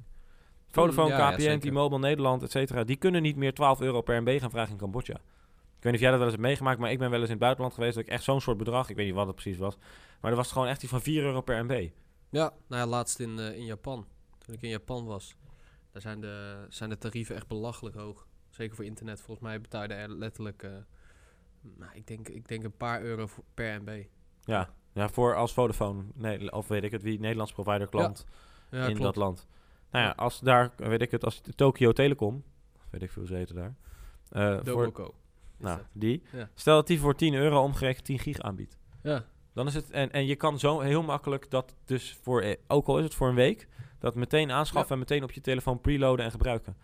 Vodafone, 0.68 1.10
Mm, 1.14 1.18
ja, 1.18 1.32
KPN. 1.32 1.60
T-Mobile, 1.70 2.00
Nederland, 2.00 2.44
et 2.44 2.52
cetera, 2.52 2.84
die 2.84 2.96
kunnen 2.96 3.22
niet 3.22 3.36
meer 3.36 3.54
12 3.54 3.82
euro 3.82 4.02
per 4.02 4.22
MB 4.22 4.40
gaan 4.40 4.50
vragen 4.50 4.72
in 4.72 4.78
Cambodja. 4.78 5.18
Ik 5.82 5.88
weet 5.88 5.92
niet 6.00 6.02
of 6.02 6.10
jij 6.10 6.10
dat 6.10 6.20
wel 6.20 6.28
eens 6.28 6.38
hebt 6.38 6.48
meegemaakt, 6.48 6.80
maar 6.80 6.92
ik 6.92 7.00
ben 7.00 7.10
wel 7.10 7.20
eens 7.20 7.28
in 7.28 7.34
het 7.36 7.42
buitenland 7.44 7.74
geweest 7.74 7.96
dat 7.96 8.04
ik 8.04 8.10
echt 8.10 8.24
zo'n 8.24 8.42
soort 8.42 8.58
bedrag, 8.58 8.90
ik 8.90 8.96
weet 8.96 9.06
niet 9.06 9.16
wat 9.16 9.26
het 9.28 9.36
precies 9.36 9.58
was, 9.58 9.78
maar 10.22 10.32
dat 10.32 10.40
was 10.40 10.52
gewoon 10.52 10.68
echt 10.68 10.82
iets 10.82 10.92
van 10.92 11.02
4 11.02 11.24
euro 11.24 11.42
per 11.42 11.66
MB. 11.66 11.90
Ja, 12.30 12.54
nou 12.68 12.82
ja, 12.82 12.86
laatst 12.88 13.20
in, 13.20 13.40
eh, 13.40 13.56
in 13.56 13.66
Japan. 13.66 14.06
Toen 14.38 14.54
ik 14.56 14.62
in 14.62 14.70
Japan 14.70 15.06
was, 15.06 15.36
daar 15.92 16.02
zijn 16.02 16.22
de, 16.22 16.66
zijn 16.70 16.90
de 16.90 16.98
tarieven 16.98 17.36
echt 17.36 17.48
belachelijk 17.48 17.96
hoog. 17.96 18.28
Zeker 18.50 18.76
voor 18.76 18.86
internet. 18.86 19.22
Volgens 19.22 19.48
mij 19.48 19.62
betaalde 19.62 19.94
er 19.94 20.10
letterlijk, 20.10 20.64
eh, 20.64 20.72
nou, 21.62 21.92
ik, 21.94 22.08
denk, 22.08 22.30
ik 22.30 22.48
denk 22.48 22.64
een 22.64 22.78
paar 22.78 23.02
euro 23.02 23.28
voor- 23.28 23.44
per 23.54 23.82
MB. 23.82 24.04
Ja, 24.44 24.70
ja 24.94 25.10
voor 25.10 25.36
als 25.36 25.54
Vodafone, 25.54 26.04
nee, 26.14 26.52
of 26.52 26.68
weet 26.68 26.84
ik 26.84 26.92
het, 26.92 27.02
wie, 27.02 27.20
Nederlands 27.20 27.52
provider 27.54 27.88
klant 27.88 28.26
Ja, 28.72 28.80
in 28.80 28.86
klopt. 28.86 29.02
dat 29.02 29.16
land. 29.16 29.48
Nou 29.92 30.06
ja, 30.06 30.12
als 30.12 30.40
daar, 30.40 30.72
weet 30.76 31.02
ik 31.02 31.12
het, 31.12 31.24
als 31.26 31.42
Tokyo 31.56 31.92
Telecom, 31.92 32.44
weet 32.90 33.02
ik 33.02 33.12
veel 33.12 33.26
ze 33.26 33.36
heten 33.36 33.56
daar, 33.56 33.76
eh, 34.30 34.60
voor, 34.64 35.12
nou, 35.62 35.80
die, 35.92 36.22
Ja. 36.32 36.50
stel 36.56 36.76
dat 36.76 36.88
die 36.88 37.00
voor 37.00 37.16
10 37.16 37.34
euro 37.34 37.62
omgerekend 37.62 38.06
10 38.06 38.20
gig 38.20 38.40
aanbiedt. 38.40 38.78
Ja, 39.04 39.26
Dan 39.54 39.68
is 39.68 39.74
het, 39.74 39.92
en, 39.92 40.12
en 40.12 40.26
je 40.26 40.36
kan 40.36 40.60
zo 40.60 40.80
heel 40.80 41.04
makkelijk 41.04 41.50
dat 41.50 41.76
dus 41.86 42.18
voor, 42.22 42.42
eh, 42.42 42.56
ook 42.68 42.88
al 42.88 42.98
is 42.98 43.04
het 43.04 43.14
voor 43.16 43.28
een 43.30 43.36
week, 43.36 43.68
dat 44.00 44.16
meteen 44.16 44.52
aanschaffen 44.52 44.92
en 44.94 45.00
meteen 45.00 45.24
op 45.24 45.32
je 45.32 45.42
telefoon 45.42 45.82
preloaden 45.82 46.26
en 46.26 46.32
gebruiken. 46.32 46.76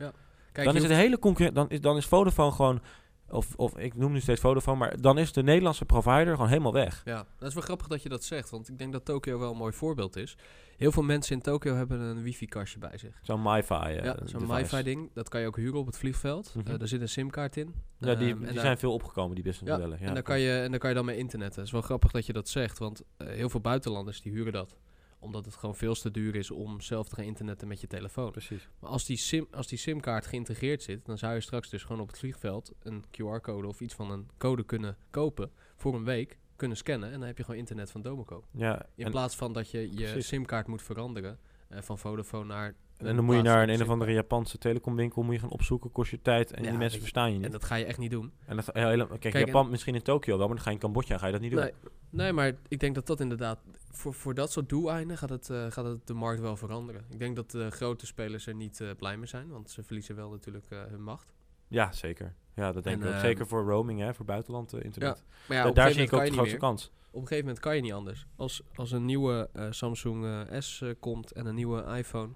kijk, 0.52 0.68
dan 0.68 0.76
is 0.76 0.84
het 0.84 0.92
hele 0.92 1.20
concurrent, 1.20 1.56
dan 1.56 1.70
is, 1.70 1.82
dan 1.82 1.98
is 1.98 2.06
Vodafone 2.06 2.52
gewoon, 2.52 2.82
of, 3.30 3.54
of 3.56 3.78
ik 3.78 3.96
noem 3.96 4.12
nu 4.12 4.20
steeds 4.20 4.42
Vodafone, 4.42 4.78
maar 4.78 5.02
dan 5.02 5.18
is 5.18 5.34
de 5.34 5.44
Nederlandse 5.44 5.86
provider 5.86 6.34
gewoon 6.34 6.48
helemaal 6.50 6.74
weg. 6.74 7.02
Ja, 7.06 7.26
dat 7.38 7.48
is 7.48 7.54
wel 7.54 7.63
grappig 7.63 7.88
dat 7.88 8.04
je 8.04 8.10
dat 8.10 8.24
zegt, 8.24 8.50
want 8.50 8.70
ik 8.70 8.78
denk 8.78 8.92
dat 8.92 9.06
Tokio 9.06 9.40
wel 9.40 9.52
een 9.52 9.58
mooi 9.58 9.74
voorbeeld 9.74 10.16
is. 10.16 10.38
Heel 10.78 10.92
veel 10.92 11.04
mensen 11.04 11.36
in 11.36 11.42
Tokio 11.42 11.76
hebben 11.76 12.00
een 12.00 12.22
wifi-kastje 12.24 12.80
bij 12.80 12.98
zich. 12.98 13.20
Zo'n 13.22 13.42
MiFi 13.42 13.74
eh, 13.74 14.04
ja, 14.04 14.18
zo'n 14.26 14.40
device. 14.48 14.54
wifi-ding, 14.62 15.10
dat 15.13 15.30
kan 15.30 15.42
je 15.42 15.48
ook 15.48 15.56
huren 15.56 15.80
op 15.80 15.86
het 15.86 15.98
vliegveld. 15.98 16.54
Eh, 16.66 16.78
daar 16.80 16.88
zit 16.88 17.02
een 17.02 17.10
simkaart 17.10 17.58
in. 17.58 17.74
Ja, 18.00 18.16
die, 18.16 18.28
Ehm, 18.28 18.38
en 18.38 18.44
die 18.46 18.54
daar- 18.54 18.63
zijn 18.63 18.78
veel 18.78 18.94
opgekomen, 18.94 19.36
die 19.36 19.44
businessmodellen. 19.44 19.98
Ja, 20.00 20.08
en, 20.08 20.13
daar 20.13 20.24
klopt. 20.24 20.28
kan 20.28 20.40
je, 20.40 20.62
en 20.62 20.72
daar 20.72 20.80
kan 20.80 20.90
je 20.90 20.96
dan 20.96 21.06
mee 21.06 21.18
internetten. 21.18 21.56
Het 21.58 21.66
is 21.68 21.72
wel 21.74 21.82
grappig 21.82 22.12
dat 22.12 22.26
je 22.26 22.34
dat 22.34 22.50
zegt, 22.50 22.78
want 22.78 23.02
eh, 23.18 23.28
heel 23.28 23.50
veel 23.50 23.60
buitenlanders 23.62 24.22
die 24.22 24.32
huren 24.32 24.54
dat 24.54 24.76
Omdat 25.19 25.45
het 25.45 25.56
gewoon 25.56 25.75
veel 25.75 25.93
te 25.95 26.12
duur 26.12 26.36
is 26.36 26.51
om 26.51 26.82
zelf 26.82 27.08
te 27.10 27.15
gaan 27.15 27.23
internetten 27.25 27.67
met 27.67 27.82
je 27.82 27.88
telefoon. 27.88 28.32
Precies. 28.32 28.69
Maar 28.80 28.89
als 28.89 29.06
die, 29.06 29.17
sim, 29.17 29.47
als 29.51 29.67
die 29.67 29.77
simkaart 29.77 30.25
geïntegreerd 30.25 30.84
zit, 30.84 31.06
dan 31.06 31.17
zou 31.17 31.34
je 31.34 31.41
straks 31.41 31.69
dus 31.69 31.84
gewoon 31.84 32.01
op 32.01 32.08
het 32.08 32.17
vliegveld 32.19 32.71
een 32.84 33.03
QR-code 33.12 33.67
of 33.67 33.82
iets 33.82 33.93
van 33.93 34.12
een 34.12 34.27
code 34.38 34.63
kunnen 34.63 34.97
kopen 35.10 35.51
voor 35.75 35.95
een 35.95 36.03
week, 36.03 36.38
kunnen 36.56 36.77
scannen 36.77 37.12
en 37.12 37.19
dan 37.19 37.27
heb 37.27 37.38
je 37.38 37.43
gewoon 37.43 37.60
internet 37.60 37.91
van 37.91 38.01
Domoco. 38.01 38.43
Ja, 38.51 38.86
In 38.95 39.10
plaats 39.12 39.36
van 39.36 39.53
dat 39.53 39.71
je 39.71 39.97
je 39.97 40.21
simkaart 40.21 40.67
moet 40.67 40.82
veranderen 40.82 41.39
eh, 41.69 41.82
van 41.82 41.97
Vodafone 41.97 42.45
naar... 42.45 42.75
en 42.97 43.15
dan 43.15 43.25
moet 43.25 43.36
je 43.36 43.41
naar 43.41 43.63
een, 43.63 43.69
een 43.69 43.82
of 43.82 43.89
andere 43.89 44.12
Japanse 44.12 44.58
telecomwinkel 44.58 45.21
moet 45.23 45.34
je 45.34 45.39
gaan 45.39 45.49
opzoeken, 45.49 45.91
kost 45.91 46.12
je 46.12 46.21
tijd 46.21 46.51
en 46.51 46.63
Ja, 46.63 46.69
die 46.69 46.77
mensen 46.80 46.99
verstaan 46.99 47.30
je 47.32 47.36
niet. 47.36 47.45
En 47.45 47.51
dat 47.51 47.63
ga 47.63 47.75
je 47.75 47.86
echt 47.86 47.97
niet 47.97 48.12
doen. 48.12 48.32
En 48.45 48.56
dat, 48.56 48.65
ja, 48.73 48.95
kijk, 49.06 49.19
Kijk, 49.19 49.45
Japan 49.45 49.65
en- 49.65 49.71
misschien 49.71 49.95
in 49.95 50.01
Tokio 50.01 50.38
wel, 50.38 50.47
maar 50.47 50.56
dan 50.56 50.63
ga 50.63 50.69
je 50.69 50.75
in 50.75 50.82
Cambodja 50.82 51.17
ga 51.17 51.25
je 51.25 51.32
dat 51.32 51.41
niet 51.41 51.51
doen. 51.51 51.60
Nee, 51.62 51.71
nee, 52.10 52.34
maar 52.34 52.54
ik 52.67 52.80
denk 52.80 52.96
dat 52.96 53.08
dat 53.08 53.20
inderdaad... 53.20 53.60
Voor, 53.91 54.13
voor 54.13 54.34
dat 54.34 54.52
soort 54.52 54.70
doeleinden 54.70 55.17
gaat 55.17 55.30
het, 55.30 55.50
eh, 55.50 55.72
gaat 55.72 55.86
het 55.86 56.08
de 56.08 56.13
markt 56.13 56.41
wel 56.41 56.58
veranderen. 56.58 57.06
Ik 57.10 57.20
denk 57.20 57.36
dat 57.36 57.52
de 57.52 57.72
grote 57.72 58.06
spelers 58.06 58.48
er 58.48 58.56
niet 58.56 58.82
eh, 58.82 58.89
blij 58.98 59.17
mee 59.17 59.28
zijn, 59.28 59.50
want 59.50 59.70
ze 59.72 59.84
verliezen 59.84 60.15
wel 60.15 60.30
natuurlijk 60.30 60.65
eh, 60.70 60.84
hun 60.86 61.04
macht. 61.04 61.34
Ja, 61.67 61.91
zeker. 61.91 62.34
Ja, 62.54 62.72
dat 62.72 62.84
denk 62.84 63.02
En, 63.02 63.08
ik 63.08 63.13
ook. 63.15 63.20
Zeker 63.20 63.48
voor 63.48 63.63
roaming, 63.63 64.00
hè, 64.00 64.13
voor 64.13 64.26
buitenland 64.26 64.74
internet. 64.74 65.24
Maar 65.48 65.58
ja, 65.58 65.63
Da- 65.63 65.70
op 65.70 65.76
daar 65.76 65.91
zie 65.91 66.02
ik 66.02 66.13
ook 66.13 66.26
de 66.26 66.32
grootste 66.32 66.58
kans. 66.58 66.86
Op 66.86 67.22
een 67.22 67.28
gegeven 67.28 67.46
moment 67.46 67.60
kan 67.60 67.76
je 67.76 67.82
niet 67.82 67.93
anders. 67.93 68.28
Als, 68.36 68.62
als 68.76 68.91
een 68.91 69.06
nieuwe 69.06 69.50
Samsung 69.70 70.48
S 70.60 70.84
komt 71.00 71.32
en 71.32 71.46
een 71.46 71.56
nieuwe 71.56 71.84
iPhone, 71.98 72.34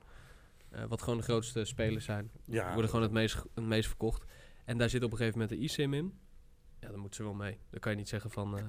wat 0.87 1.01
gewoon 1.01 1.17
de 1.17 1.23
grootste 1.23 1.65
spelers 1.65 2.05
zijn, 2.05 2.31
Ja, 2.45 2.71
worden 2.73 2.89
gewoon 2.89 3.05
het 3.05 3.13
meest, 3.13 3.35
het 3.53 3.63
meest 3.63 3.87
verkocht. 3.87 4.25
En 4.65 4.77
daar 4.77 4.89
zit 4.89 5.03
op 5.03 5.11
een 5.11 5.17
gegeven 5.17 5.39
moment 5.39 5.57
een 5.57 5.65
eSIM 5.65 5.93
in. 5.93 6.19
Ja, 6.79 6.89
dan 6.89 6.99
moeten 6.99 7.15
ze 7.15 7.23
wel 7.23 7.33
mee. 7.33 7.59
Dan 7.69 7.79
kan 7.79 7.91
je 7.91 7.97
niet 7.97 8.09
zeggen 8.09 8.31
van... 8.31 8.59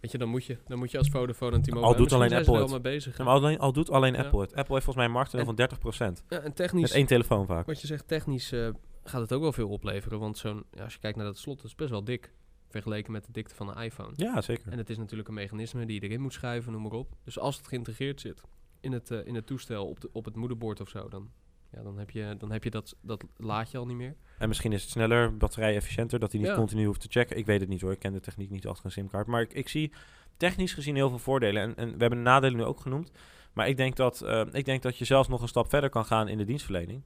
weet 0.00 0.10
je, 0.10 0.18
dan 0.18 0.28
moet 0.28 0.44
je, 0.44 0.58
dan 0.66 0.78
moet 0.78 0.90
je 0.90 0.98
als 0.98 1.08
Vodafone 1.08 1.56
en 1.56 1.62
T-Mobile... 1.62 1.86
Al 1.86 1.96
doet 1.96 2.12
alleen 2.12 2.32
Apple 2.32 2.58
al 2.58 2.68
mee 2.68 2.80
bezig. 2.80 3.18
Ja, 3.18 3.24
maar 3.24 3.34
alleen, 3.34 3.58
al 3.58 3.72
doet 3.72 3.90
alleen 3.90 4.12
Ja. 4.12 4.22
Apple 4.22 4.40
het. 4.40 4.54
Apple 4.54 4.74
heeft 4.74 4.84
volgens 4.84 4.96
mij 4.96 5.04
een 5.04 5.10
marktaandeel 5.10 5.54
van 5.54 6.14
30%. 6.20 6.24
Ja, 6.28 6.36
en 6.36 6.42
Met 6.42 6.56
technisch... 6.56 6.92
één 6.92 7.06
telefoon 7.06 7.46
vaak. 7.46 7.66
Wat 7.66 7.80
je 7.80 7.86
zegt, 7.86 8.08
technisch 8.08 8.52
eh, 8.52 8.68
gaat 9.04 9.20
het 9.20 9.32
ook 9.32 9.42
wel 9.42 9.52
veel 9.52 9.68
opleveren. 9.68 10.18
Want 10.18 10.38
zo'n, 10.38 10.64
ja, 10.70 10.84
als 10.84 10.92
je 10.92 10.98
kijkt 10.98 11.16
naar 11.16 11.26
dat 11.26 11.38
slot, 11.38 11.56
dat 11.56 11.66
is 11.66 11.74
best 11.74 11.90
wel 11.90 12.04
dik. 12.04 12.32
Vergeleken 12.68 13.12
met 13.12 13.24
de 13.24 13.32
dikte 13.32 13.54
van 13.54 13.68
een 13.68 13.82
iPhone. 13.82 14.12
Ja, 14.16 14.40
zeker. 14.40 14.72
En 14.72 14.78
het 14.78 14.90
is 14.90 14.98
natuurlijk 14.98 15.28
een 15.28 15.34
mechanisme 15.34 15.86
die 15.86 16.00
je 16.00 16.08
erin 16.08 16.20
moet 16.20 16.32
schuiven, 16.32 16.72
noem 16.72 16.82
maar 16.82 16.92
op. 16.92 17.14
Dus 17.24 17.38
als 17.38 17.56
het 17.56 17.68
geïntegreerd 17.68 18.20
zit 18.20 18.42
in 18.80 18.92
het, 18.92 19.10
eh, 19.10 19.26
in 19.26 19.34
het 19.34 19.46
toestel, 19.46 19.88
op, 19.88 20.00
de, 20.00 20.08
op 20.12 20.24
het 20.24 20.36
moederbord 20.36 20.80
of 20.80 20.88
zo, 20.88 21.08
dan, 21.08 21.30
ja, 21.72 21.82
dan 21.82 21.98
heb 21.98 22.10
je, 22.10 22.34
dan 22.38 22.50
heb 22.50 22.64
je 22.64 22.70
dat, 22.70 22.96
dat 23.00 23.24
laadje 23.36 23.78
al 23.78 23.86
niet 23.86 23.96
meer. 23.96 24.16
En 24.38 24.48
misschien 24.48 24.72
is 24.72 24.82
het 24.82 24.90
sneller, 24.90 25.36
batterij 25.36 25.74
efficiënter, 25.76 26.18
dat 26.18 26.32
hij 26.32 26.40
niet 26.40 26.50
Ja. 26.50 26.56
continu 26.56 26.84
hoeft 26.84 27.00
te 27.00 27.08
checken. 27.10 27.36
Ik 27.36 27.46
weet 27.46 27.60
het 27.60 27.68
niet 27.68 27.80
hoor, 27.80 27.92
ik 27.92 27.98
ken 27.98 28.12
de 28.12 28.20
techniek 28.20 28.50
niet 28.50 28.66
achter 28.66 28.84
een 28.84 28.90
simkaart. 28.90 29.26
Maar 29.26 29.40
ik, 29.40 29.52
ik 29.52 29.68
zie 29.68 29.92
technisch 30.36 30.72
gezien 30.72 30.94
heel 30.94 31.08
veel 31.08 31.18
voordelen. 31.18 31.62
En, 31.62 31.76
en 31.76 31.86
we 31.92 31.98
hebben 31.98 32.18
de 32.18 32.24
nadelen 32.30 32.56
nu 32.56 32.64
ook 32.64 32.80
genoemd. 32.80 33.10
Maar 33.52 33.68
ik 33.68 33.76
denk, 33.76 33.96
dat, 33.96 34.20
eh, 34.20 34.42
ik 34.52 34.64
denk 34.64 34.82
dat 34.82 34.96
je 34.98 35.04
zelfs 35.04 35.28
nog 35.28 35.42
een 35.42 35.48
stap 35.48 35.68
verder 35.68 35.90
kan 35.90 36.04
gaan 36.04 36.28
in 36.28 36.38
de 36.38 36.44
dienstverlening. 36.44 37.02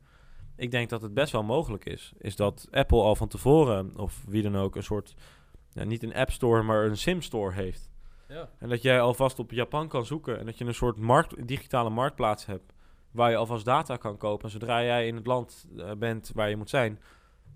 Ik 0.56 0.70
denk 0.70 0.88
dat 0.88 1.02
het 1.02 1.14
best 1.14 1.32
wel 1.32 1.42
mogelijk 1.42 1.84
is. 1.84 2.12
Is 2.18 2.36
dat 2.36 2.68
Apple 2.70 3.02
al 3.02 3.16
van 3.16 3.28
tevoren, 3.28 3.98
of 3.98 4.24
wie 4.26 4.42
dan 4.42 4.56
ook, 4.56 4.76
een 4.76 4.82
soort, 4.82 5.14
niet 5.72 6.02
een 6.02 6.14
app 6.14 6.30
store, 6.30 6.62
maar 6.62 6.84
een 6.84 6.96
sim 6.96 7.22
store 7.22 7.52
heeft. 7.52 7.90
Ja. 8.28 8.48
En 8.58 8.68
dat 8.68 8.82
jij 8.82 9.00
alvast 9.00 9.38
op 9.38 9.50
Japan 9.50 9.88
kan 9.88 10.06
zoeken. 10.06 10.38
En 10.38 10.46
dat 10.46 10.58
je 10.58 10.64
een 10.64 10.74
soort 10.74 10.96
markt, 10.98 11.48
digitale 11.48 11.90
marktplaats 11.90 12.46
hebt. 12.46 12.72
Waar 13.12 13.30
je 13.30 13.36
alvast 13.36 13.64
data 13.64 13.96
kan 13.96 14.16
kopen. 14.16 14.44
En 14.44 14.50
zodra 14.50 14.82
jij 14.82 15.06
in 15.06 15.14
het 15.16 15.26
land 15.26 15.66
eh, 15.76 15.90
bent 15.98 16.30
waar 16.34 16.48
je 16.48 16.56
moet 16.56 16.70
zijn. 16.70 17.00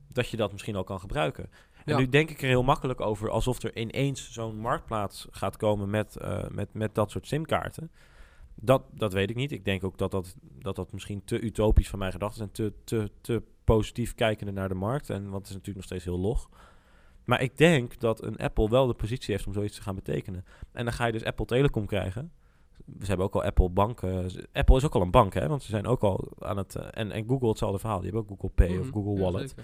Dat 0.09 0.29
je 0.29 0.37
dat 0.37 0.53
misschien 0.53 0.77
al 0.77 0.85
kan 0.85 1.01
gebruiken. 1.01 1.45
En 1.85 1.93
Ja. 1.93 1.99
nu 1.99 2.09
denk 2.09 2.31
ik 2.31 2.43
er 2.43 2.49
heel 2.49 2.63
makkelijk 2.63 3.01
over. 3.01 3.31
Alsof 3.31 3.63
er 3.63 3.77
ineens 3.77 4.33
zo'n 4.33 4.59
marktplaats 4.59 5.27
gaat 5.31 5.57
komen 5.57 5.91
met, 5.91 6.17
eh, 6.17 6.49
met, 6.49 6.75
met 6.75 6.95
dat 6.95 7.11
soort 7.11 7.27
simkaarten. 7.27 7.91
Dat, 8.55 8.83
dat 8.91 9.13
weet 9.13 9.31
ik 9.31 9.37
niet. 9.37 9.53
Ik 9.53 9.65
denk 9.65 9.85
ook 9.85 9.99
dat 9.99 10.11
dat, 10.11 10.37
dat, 10.43 10.77
dat 10.77 10.93
misschien 10.93 11.25
te 11.25 11.41
utopisch 11.41 11.89
van 11.89 11.99
mijn 11.99 12.13
gedachten 12.13 12.41
is. 12.41 12.47
En 12.47 12.53
te, 12.53 12.73
te, 12.85 13.11
te 13.21 13.43
positief 13.65 14.15
kijkende 14.15 14.53
naar 14.53 14.69
de 14.69 14.75
markt. 14.75 15.11
En, 15.11 15.23
want 15.23 15.35
het 15.35 15.47
is 15.47 15.53
natuurlijk 15.55 15.77
nog 15.77 15.85
steeds 15.85 16.05
heel 16.05 16.19
log. 16.19 16.49
Maar 17.25 17.43
ik 17.43 17.57
denk 17.57 18.01
dat 18.01 18.23
een 18.23 18.37
Apple 18.37 18.69
wel 18.69 18.87
de 18.87 18.95
positie 18.95 19.35
heeft 19.35 19.47
om 19.47 19.53
zoiets 19.53 19.77
te 19.77 19.83
gaan 19.83 19.95
betekenen. 19.95 20.45
En 20.73 20.85
dan 20.85 20.95
ga 20.95 21.07
je 21.07 21.13
dus 21.13 21.25
Apple 21.25 21.47
Telecom 21.47 21.87
krijgen. 21.87 22.33
Ze 23.01 23.07
hebben 23.07 23.27
ook 23.27 23.35
al 23.35 23.43
Apple 23.45 23.69
banken. 23.69 24.31
Apple 24.53 24.77
is 24.77 24.85
ook 24.85 24.95
al 24.95 25.01
een 25.03 25.11
bank, 25.11 25.35
hè? 25.35 25.49
Want 25.49 25.63
ze 25.63 25.71
zijn 25.71 25.87
ook 25.87 26.03
al 26.03 26.29
aan 26.39 26.57
het... 26.57 26.75
eh, 26.75 26.87
en, 26.91 27.11
en 27.13 27.25
Google 27.29 27.49
hetzelfde 27.49 27.79
verhaal. 27.79 28.01
Die 28.01 28.11
hebben 28.11 28.23
ook 28.31 28.41
Google 28.41 28.67
Pay 28.67 28.79
of 28.79 28.85
Mhm. 28.85 28.93
Google 28.93 29.23
Wallet. 29.23 29.55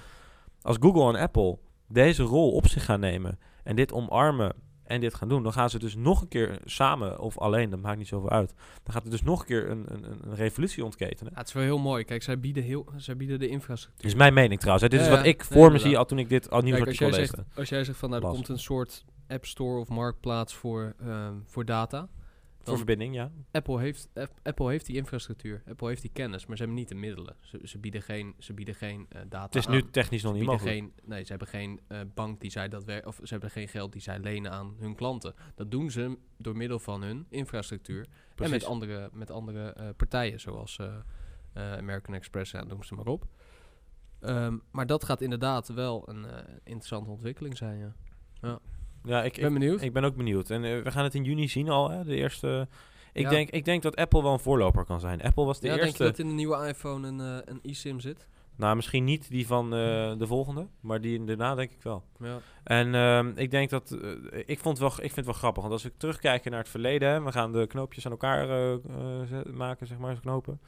Als 0.62 0.76
Google 0.80 1.08
en 1.16 1.22
Apple 1.22 1.58
deze 1.88 2.22
rol 2.22 2.52
op 2.52 2.66
zich 2.66 2.84
gaan 2.84 3.00
nemen... 3.00 3.38
en 3.64 3.76
dit 3.76 3.92
omarmen 3.92 4.52
en 4.82 5.00
dit 5.00 5.14
gaan 5.14 5.28
doen... 5.28 5.42
dan 5.42 5.52
gaan 5.52 5.70
ze 5.70 5.78
dus 5.78 5.94
nog 5.96 6.20
een 6.20 6.28
keer 6.28 6.58
samen 6.64 7.18
of 7.18 7.38
alleen... 7.38 7.70
dat 7.70 7.80
maakt 7.80 7.98
niet 7.98 8.08
zoveel 8.08 8.30
uit. 8.30 8.54
Dan 8.82 8.92
gaat 8.94 9.02
het 9.02 9.12
dus 9.12 9.22
nog 9.22 9.40
een 9.40 9.46
keer 9.46 9.70
een, 9.70 9.84
een, 9.88 10.04
een 10.04 10.34
revolutie 10.34 10.84
ontketenen. 10.84 11.32
Ja, 11.32 11.38
het 11.38 11.48
is 11.48 11.52
wel 11.54 11.62
heel 11.62 11.78
mooi. 11.78 12.04
Kijk, 12.04 12.22
zij 12.22 12.40
bieden, 12.40 12.62
heel, 12.62 12.86
zij 12.96 13.16
bieden 13.16 13.38
de 13.38 13.48
infrastructuur. 13.48 14.02
Dit 14.02 14.12
is 14.12 14.18
mijn 14.18 14.34
mening 14.34 14.60
trouwens. 14.60 14.82
Hè. 14.90 14.96
Dit 14.98 15.06
Ja, 15.06 15.12
is 15.12 15.16
wat 15.16 15.26
ik 15.26 15.38
Nee, 15.50 15.58
voor 15.58 15.72
me 15.72 15.78
zie 15.78 15.98
al 15.98 16.04
toen 16.04 16.18
ik 16.18 16.28
dit 16.28 16.50
al 16.50 16.60
nieuwsartikel 16.60 17.12
zegt, 17.12 17.34
als 17.56 17.68
jij 17.68 17.84
zegt 17.84 17.98
van 17.98 18.10
nou, 18.10 18.22
er 18.24 18.28
komt 18.30 18.48
een 18.48 18.58
soort 18.58 19.04
app 19.28 19.44
store 19.46 19.80
of 19.80 19.88
marktplaats 19.88 20.54
voor, 20.54 20.94
ehm, 21.00 21.34
voor 21.44 21.64
data. 21.64 22.08
Voor 22.64 22.76
verbinding, 22.76 23.14
ja. 23.14 23.30
Apple, 23.50 23.80
heeft, 23.80 24.08
App- 24.14 24.38
Apple 24.42 24.68
heeft 24.70 24.86
die 24.86 24.96
infrastructuur. 24.96 25.62
Apple 25.68 25.88
heeft 25.88 26.02
die 26.02 26.10
kennis, 26.12 26.46
maar 26.46 26.56
ze 26.56 26.62
hebben 26.62 26.80
niet 26.80 26.88
de 26.88 26.94
middelen. 26.94 27.36
Ze, 27.40 27.60
ze 27.62 27.78
bieden 27.78 28.02
geen, 28.02 28.34
ze 28.38 28.52
bieden 28.52 28.74
geen 28.74 29.06
eh, 29.08 29.20
data 29.28 29.44
Het 29.44 29.54
is 29.54 29.66
aan. 29.66 29.72
nu 29.72 29.90
technisch 29.90 30.22
nog 30.22 30.32
Ze 30.32 30.38
niet 30.38 30.46
mogelijk. 30.46 30.76
geen, 30.76 30.92
nee, 31.04 31.22
ze 31.22 31.28
hebben 31.30 31.48
geen 31.48 31.80
eh, 31.88 32.00
bank 32.14 32.40
die 32.40 32.50
zij 32.50 32.68
dat 32.68 32.84
wer- 32.84 33.06
of 33.06 33.16
ze 33.22 33.32
hebben 33.32 33.50
geen 33.50 33.68
geld 33.68 33.92
die 33.92 34.02
zij 34.02 34.18
lenen 34.18 34.50
aan 34.52 34.74
hun 34.78 34.94
klanten. 34.94 35.34
Dat 35.54 35.70
doen 35.70 35.90
ze 35.90 36.18
door 36.36 36.56
middel 36.56 36.78
van 36.78 37.02
hun 37.02 37.26
infrastructuur 37.28 38.06
en 38.36 38.50
met 38.50 38.64
andere, 38.64 39.10
met 39.12 39.30
andere 39.30 39.72
eh, 39.72 39.88
partijen, 39.96 40.40
zoals 40.40 40.78
American 41.54 42.14
Express 42.14 42.52
en 42.52 42.66
noem 42.68 42.82
ze 42.82 42.94
maar 42.94 43.06
op. 43.06 43.26
Ehm, 44.20 44.58
maar 44.70 44.86
dat 44.86 45.04
gaat 45.04 45.20
inderdaad 45.20 45.68
wel 45.68 46.08
een 46.08 46.26
interessante 46.64 47.10
ontwikkeling 47.10 47.56
zijn. 47.56 47.78
Ja. 47.78 47.92
Ja, 48.40 48.58
ik, 49.04 49.36
Ik 49.36 49.42
ben 49.42 49.52
benieuwd. 49.52 49.82
Ik 49.82 49.92
ben 49.92 50.04
ook 50.04 50.16
benieuwd. 50.16 50.50
En 50.50 50.64
eh, 50.64 50.82
we 50.82 50.90
gaan 50.90 51.04
het 51.04 51.14
in 51.14 51.24
juni 51.24 51.48
zien 51.48 51.68
al, 51.68 51.90
hè, 51.90 52.04
de 52.04 52.16
eerste... 52.16 52.68
Ik, 53.12 53.22
Ja. 53.22 53.30
denk, 53.30 53.50
ik 53.50 53.64
denk 53.64 53.82
dat 53.82 53.96
Apple 53.96 54.22
wel 54.22 54.32
een 54.32 54.38
voorloper 54.38 54.84
kan 54.84 55.00
zijn. 55.00 55.22
Apple 55.22 55.44
was 55.44 55.60
de 55.60 55.66
ja, 55.66 55.72
denk 55.74 55.86
eerste... 55.86 56.02
je 56.04 56.10
dat 56.10 56.18
in 56.18 56.28
de 56.28 56.34
nieuwe 56.34 56.66
iPhone 56.68 57.08
een, 57.08 57.20
eh, 57.20 57.36
een 57.44 57.58
eSIM 57.62 58.00
zit? 58.00 58.26
Nou, 58.56 58.76
misschien 58.76 59.04
niet 59.04 59.30
die 59.30 59.46
van 59.46 59.64
eh, 59.64 60.12
de 60.18 60.26
volgende, 60.26 60.66
maar 60.80 61.00
die 61.00 61.24
daarna 61.24 61.54
denk 61.54 61.70
ik 61.70 61.82
wel. 61.82 62.04
Ja. 62.18 62.38
En 62.64 62.94
ehm, 62.94 63.32
ik 63.34 63.50
denk 63.50 63.70
dat... 63.70 63.90
eh, 64.02 64.42
ik, 64.46 64.58
vond 64.58 64.78
wel, 64.78 64.88
ik 64.88 64.98
vind 64.98 65.16
het 65.16 65.24
wel 65.24 65.34
grappig, 65.34 65.62
want 65.62 65.74
als 65.74 65.82
we 65.82 65.92
terugkijken 65.96 66.50
naar 66.50 66.60
het 66.60 66.68
verleden... 66.68 67.08
Hè, 67.08 67.22
we 67.22 67.32
gaan 67.32 67.52
de 67.52 67.66
knoopjes 67.66 68.04
aan 68.06 68.10
elkaar 68.12 68.48
eh, 68.48 68.72
eh, 68.72 69.46
maken, 69.54 69.86
zeg 69.86 69.98
maar, 69.98 70.20
knopen. 70.20 70.60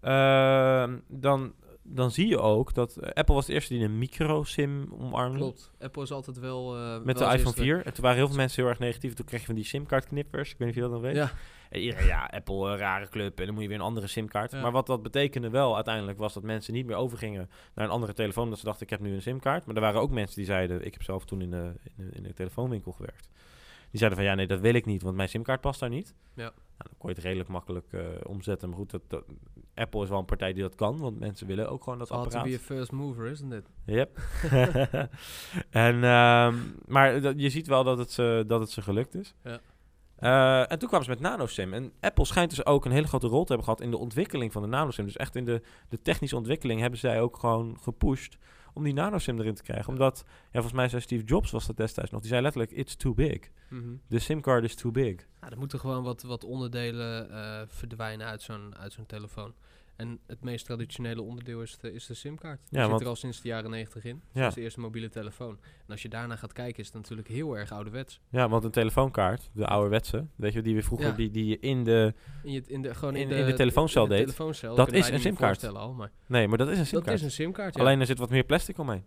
Ehm, 0.00 0.98
dan, 1.08 1.52
dan 1.82 2.10
zie 2.10 2.28
je 2.28 2.38
ook 2.38 2.74
dat... 2.74 2.96
eh, 2.96 3.10
Apple 3.12 3.34
was 3.34 3.46
de 3.46 3.52
eerste 3.52 3.74
die 3.74 3.84
een 3.84 3.98
micro-SIM 3.98 4.92
omarmde. 4.98 5.38
Klopt. 5.38 5.70
Apple 5.80 6.02
is 6.02 6.12
altijd 6.12 6.38
wel... 6.38 6.76
eh, 6.76 6.92
Met 7.02 7.18
wel 7.18 7.28
de 7.28 7.34
iPhone 7.34 7.38
eerste- 7.56 7.62
4. 7.62 7.86
En 7.86 7.92
toen 7.94 8.02
waren 8.02 8.18
heel 8.18 8.26
veel 8.28 8.36
mensen 8.36 8.60
heel 8.62 8.70
erg 8.70 8.78
negatief. 8.80 9.14
Toen 9.14 9.24
kreeg 9.26 9.40
je 9.40 9.46
van 9.46 9.54
die 9.54 9.64
simkaartknippers. 9.64 10.50
Ik 10.52 10.58
weet 10.58 10.68
niet 10.68 10.76
of 10.76 10.82
je 10.84 10.88
dat 10.90 11.00
nog 11.00 11.00
weet. 11.00 11.16
Ja, 11.16 11.30
En 11.70 11.80
iedereen, 11.80 12.06
ja, 12.06 12.24
Apple, 12.32 12.70
een 12.70 12.76
rare 12.76 13.08
club. 13.08 13.38
En 13.38 13.44
dan 13.44 13.54
moet 13.54 13.62
je 13.62 13.68
weer 13.68 13.78
een 13.78 13.84
andere 13.84 14.06
simkaart. 14.06 14.50
Ja. 14.52 14.60
Maar 14.60 14.72
wat 14.72 14.86
dat 14.86 15.02
betekende 15.02 15.50
wel 15.50 15.74
uiteindelijk 15.74 16.18
was 16.18 16.34
dat 16.34 16.42
mensen 16.42 16.72
niet 16.72 16.86
meer 16.86 16.96
overgingen 16.96 17.50
naar 17.74 17.84
een 17.84 17.90
andere 17.90 18.12
telefoon. 18.12 18.48
Dat 18.50 18.58
ze 18.58 18.64
dachten, 18.64 18.82
ik 18.82 18.90
heb 18.90 19.00
nu 19.00 19.14
een 19.14 19.22
simkaart. 19.22 19.66
Maar 19.66 19.74
er 19.74 19.80
waren 19.80 20.00
ook 20.00 20.10
mensen 20.10 20.36
die 20.36 20.44
zeiden, 20.44 20.84
ik 20.86 20.92
heb 20.92 21.02
zelf 21.02 21.24
toen 21.24 21.42
in 21.42 21.50
de, 21.50 21.72
in 21.96 22.04
de, 22.06 22.16
in 22.16 22.22
de 22.22 22.32
telefoonwinkel 22.32 22.92
gewerkt. 22.92 23.28
Die 23.92 24.00
zeiden 24.00 24.18
van, 24.18 24.28
ja, 24.28 24.34
nee, 24.34 24.46
dat 24.46 24.60
wil 24.60 24.74
ik 24.74 24.84
niet, 24.86 25.02
want 25.02 25.16
mijn 25.16 25.28
simkaart 25.28 25.60
past 25.60 25.80
daar 25.80 25.88
niet. 25.88 26.14
Ja. 26.34 26.42
Nou, 26.42 26.52
dan 26.76 26.98
kon 26.98 27.08
je 27.10 27.14
het 27.14 27.24
redelijk 27.24 27.48
makkelijk 27.48 27.92
eh, 27.92 28.00
omzetten. 28.26 28.68
Maar 28.68 28.78
goed, 28.78 28.90
dat, 28.90 29.02
dat- 29.08 29.24
Apple 29.74 30.02
is 30.02 30.08
wel 30.08 30.18
een 30.18 30.24
partij 30.24 30.52
die 30.52 30.62
dat 30.62 30.74
kan, 30.74 30.98
want 30.98 31.18
mensen 31.18 31.46
willen 31.46 31.70
ook 31.70 31.82
gewoon 31.82 31.98
dat 31.98 32.08
it's 32.08 32.16
hard 32.16 32.30
to 32.30 32.36
apparaat. 32.38 32.56
be 32.58 32.62
a 32.72 32.76
first 32.76 32.92
mover, 32.92 33.26
isn't 33.26 33.52
it? 33.52 33.66
Yep. 33.84 34.18
en, 35.70 36.04
ehm, 36.04 36.54
maar 36.86 37.20
dat, 37.20 37.40
je 37.40 37.50
ziet 37.50 37.66
wel 37.66 37.84
dat 37.84 37.98
het, 37.98 38.10
ze, 38.12 38.44
dat 38.46 38.60
het 38.60 38.70
ze 38.70 38.82
gelukt 38.82 39.14
is. 39.14 39.34
Ja. 39.44 39.60
Eh, 40.16 40.70
en 40.72 40.78
toen 40.78 40.88
kwamen 40.88 41.04
ze 41.06 41.10
met 41.12 41.20
nanoSIM. 41.20 41.72
En 41.74 41.92
Apple 42.00 42.24
schijnt 42.24 42.50
dus 42.50 42.66
ook 42.66 42.84
een 42.84 42.92
hele 42.92 43.06
grote 43.06 43.26
rol 43.26 43.40
te 43.44 43.48
hebben 43.52 43.64
gehad 43.64 43.80
in 43.80 43.90
de 43.90 43.96
ontwikkeling 43.98 44.52
van 44.52 44.62
de 44.62 44.68
nanoSIM. 44.68 45.04
Dus 45.04 45.16
echt 45.16 45.36
in 45.36 45.44
de, 45.44 45.62
de 45.88 46.02
technische 46.02 46.36
ontwikkeling 46.36 46.80
hebben 46.80 46.98
zij 46.98 47.20
ook 47.20 47.38
gewoon 47.38 47.76
gepusht 47.80 48.36
om 48.72 48.84
die 48.84 48.92
nanoSIM 48.92 49.38
erin 49.38 49.54
te 49.54 49.62
krijgen. 49.62 49.86
Ja. 49.86 49.92
Omdat, 49.92 50.24
ja, 50.26 50.48
volgens 50.52 50.72
mij 50.72 50.88
zei 50.88 51.02
Steve 51.02 51.24
Jobs 51.24 51.50
was 51.50 51.66
dat 51.66 51.76
destijds 51.76 52.10
nog. 52.10 52.20
Die 52.20 52.30
zei 52.30 52.42
letterlijk, 52.42 52.72
it's 52.72 52.96
too 52.96 53.14
big. 53.14 53.50
Mhm. 53.68 53.94
De 54.08 54.18
simcard 54.18 54.64
is 54.64 54.74
too 54.74 54.90
big. 54.90 55.26
Ja, 55.40 55.50
er 55.50 55.58
moeten 55.58 55.80
gewoon 55.80 56.02
wat, 56.02 56.22
wat 56.22 56.44
onderdelen 56.44 57.30
eh, 57.30 57.62
verdwijnen 57.66 58.26
uit 58.26 58.42
zo'n, 58.42 58.76
uit 58.76 58.92
zo'n 58.92 59.06
telefoon. 59.06 59.54
En 60.02 60.18
het 60.26 60.42
meest 60.44 60.66
traditionele 60.66 61.22
onderdeel 61.22 61.62
is 61.62 61.78
de, 61.78 61.92
is 61.92 62.06
de 62.06 62.14
simkaart. 62.14 62.60
Die 62.68 62.78
Ja, 62.78 62.80
zit 62.80 62.90
want- 62.90 63.02
er 63.02 63.08
al 63.08 63.16
sinds 63.16 63.40
de 63.40 63.48
jaren 63.48 63.70
90 63.70 64.04
in. 64.04 64.22
Ja. 64.32 64.40
Sinds 64.40 64.54
de 64.54 64.60
eerste 64.60 64.80
mobiele 64.80 65.08
telefoon. 65.08 65.58
En 65.86 65.88
als 65.88 66.02
je 66.02 66.08
daarna 66.08 66.36
gaat 66.36 66.52
kijken, 66.52 66.78
is 66.80 66.86
het 66.86 66.94
natuurlijk 66.94 67.28
heel 67.28 67.56
erg 67.58 67.72
ouderwets. 67.72 68.20
Ja, 68.28 68.48
want 68.48 68.64
een 68.64 68.70
telefoonkaart, 68.70 69.50
de 69.52 69.66
ouderwetse, 69.66 70.26
weet 70.36 70.52
je, 70.52 70.62
die 70.62 70.74
we 70.74 70.82
vroeger, 70.82 71.06
Ja. 71.08 71.12
die, 71.14 71.30
die 71.30 71.46
je 71.46 71.58
in 71.58 71.84
de... 71.84 72.14
In, 72.42 72.52
je, 72.52 72.62
in, 72.66 72.82
de, 72.82 72.94
gewoon 72.94 73.14
in, 73.16 73.22
In- 73.22 73.28
de, 73.28 73.34
in 73.34 73.46
de 73.46 73.52
telefooncel 73.54 74.02
in 74.02 74.08
de 74.08 74.14
deed. 74.14 74.24
telefooncel, 74.24 74.74
Dat 74.74 74.92
is 74.92 75.08
een 75.08 75.20
simkaart. 75.20 75.64
al, 75.64 75.92
maar 75.92 76.10
Nee, 76.26 76.48
maar 76.48 76.58
dat 76.58 76.66
is 76.68 76.72
een 76.72 76.78
dat 76.78 76.88
simkaart. 76.88 77.16
is 77.18 77.22
een 77.22 77.30
simkaart, 77.30 77.74
ja. 77.74 77.80
Alleen 77.80 78.00
er 78.00 78.06
zit 78.06 78.18
wat 78.18 78.30
meer 78.30 78.44
plastic 78.44 78.78
omheen. 78.78 79.04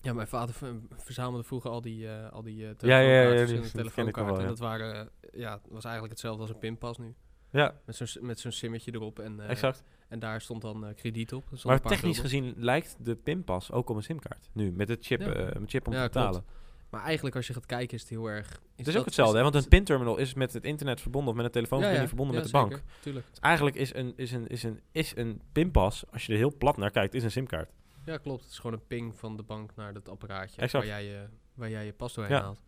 Ja, 0.00 0.12
mijn 0.12 0.28
vader 0.28 0.54
verzamelde 0.96 1.44
vroeger 1.44 1.70
al 1.70 1.80
die, 1.80 2.08
eh 2.08 2.32
al 2.32 2.42
die 2.42 2.66
eh 2.66 2.70
Ja, 2.78 2.98
ja, 2.98 3.22
ja, 3.22 3.22
telefoonkaarten, 3.22 3.46
die- 3.46 3.62
dat 3.62 3.72
wel, 3.72 3.82
telefoonkaarten. 3.84 4.34
En 4.36 4.42
ja. 4.42 4.48
dat 4.48 4.58
waren, 4.58 4.94
eh, 4.96 5.40
ja, 5.40 5.60
was 5.68 5.82
eigenlijk 5.84 6.12
hetzelfde 6.12 6.40
als 6.42 6.50
een 6.50 6.58
pinpas 6.58 6.98
nu. 6.98 7.14
Ja, 7.50 7.74
Met 7.84 7.96
zo'n 7.96 8.26
met 8.26 8.40
zo'n 8.40 8.52
simmetje 8.52 8.94
erop. 8.94 9.18
En, 9.18 9.40
eh, 9.40 9.50
exact. 9.50 9.82
en 10.08 10.18
daar 10.18 10.40
stond 10.40 10.62
dan 10.62 10.86
eh, 10.86 10.94
krediet 10.94 11.32
op. 11.32 11.44
Maar 11.64 11.80
technisch 11.80 12.00
gulden. 12.00 12.22
gezien 12.22 12.54
lijkt 12.56 12.96
de 13.00 13.14
pinpas 13.16 13.72
ook 13.72 13.88
op 13.88 13.96
een 13.96 14.02
simkaart. 14.02 14.48
Nu, 14.52 14.72
met 14.72 14.88
het 14.88 15.04
chip, 15.06 15.20
Ja. 15.20 15.32
eh, 15.32 15.46
een 15.50 15.68
chip 15.68 15.86
om 15.86 15.92
Ja, 15.92 15.98
te 16.02 16.06
betalen. 16.06 16.30
klopt. 16.30 16.56
Maar 16.90 17.02
eigenlijk 17.02 17.36
als 17.36 17.46
je 17.46 17.52
gaat 17.52 17.66
kijken 17.66 17.94
is 17.96 18.00
het 18.00 18.10
heel 18.10 18.26
erg... 18.26 18.48
Is 18.48 18.56
Het 18.76 18.78
is 18.78 18.84
dat- 18.86 18.96
ook 18.96 19.04
hetzelfde, 19.04 19.36
hè? 19.36 19.42
want 19.42 19.54
een 19.54 19.68
pinterminal 19.68 20.16
is 20.16 20.34
met 20.34 20.52
het 20.52 20.64
internet 20.64 21.00
verbonden 21.00 21.30
of 21.30 21.36
met 21.36 21.44
een 21.44 21.50
telefoonverbinding 21.52 22.08
verbonden 22.08 22.34
ja, 22.36 22.40
met 22.42 22.50
de 22.50 22.58
bank. 22.58 22.82
tuurlijk. 23.00 23.26
Dus 23.30 23.38
eigenlijk 23.40 23.76
is 23.76 23.94
een, 23.94 24.12
is, 24.16 24.32
een, 24.32 24.48
is, 24.48 24.62
een, 24.62 24.80
is 24.92 25.12
een 25.16 25.40
pinpas, 25.52 26.04
als 26.12 26.26
je 26.26 26.32
er 26.32 26.38
heel 26.38 26.56
plat 26.58 26.76
naar 26.76 26.90
kijkt, 26.90 27.14
is 27.14 27.22
een 27.24 27.30
simkaart. 27.30 27.70
Ja, 28.04 28.16
klopt. 28.16 28.42
Het 28.42 28.50
is 28.50 28.56
gewoon 28.58 28.72
een 28.72 28.86
ping 28.86 29.14
van 29.18 29.36
de 29.36 29.42
bank 29.42 29.70
naar 29.76 29.92
dat 29.92 30.08
apparaatje 30.08 30.60
Exact. 30.60 30.84
waar 30.86 31.00
jij, 31.00 31.04
je, 31.10 31.24
waar 31.54 31.70
jij 31.70 31.84
je 31.84 31.92
pas 31.92 32.14
doorheen 32.14 32.36
haalt. 32.40 32.62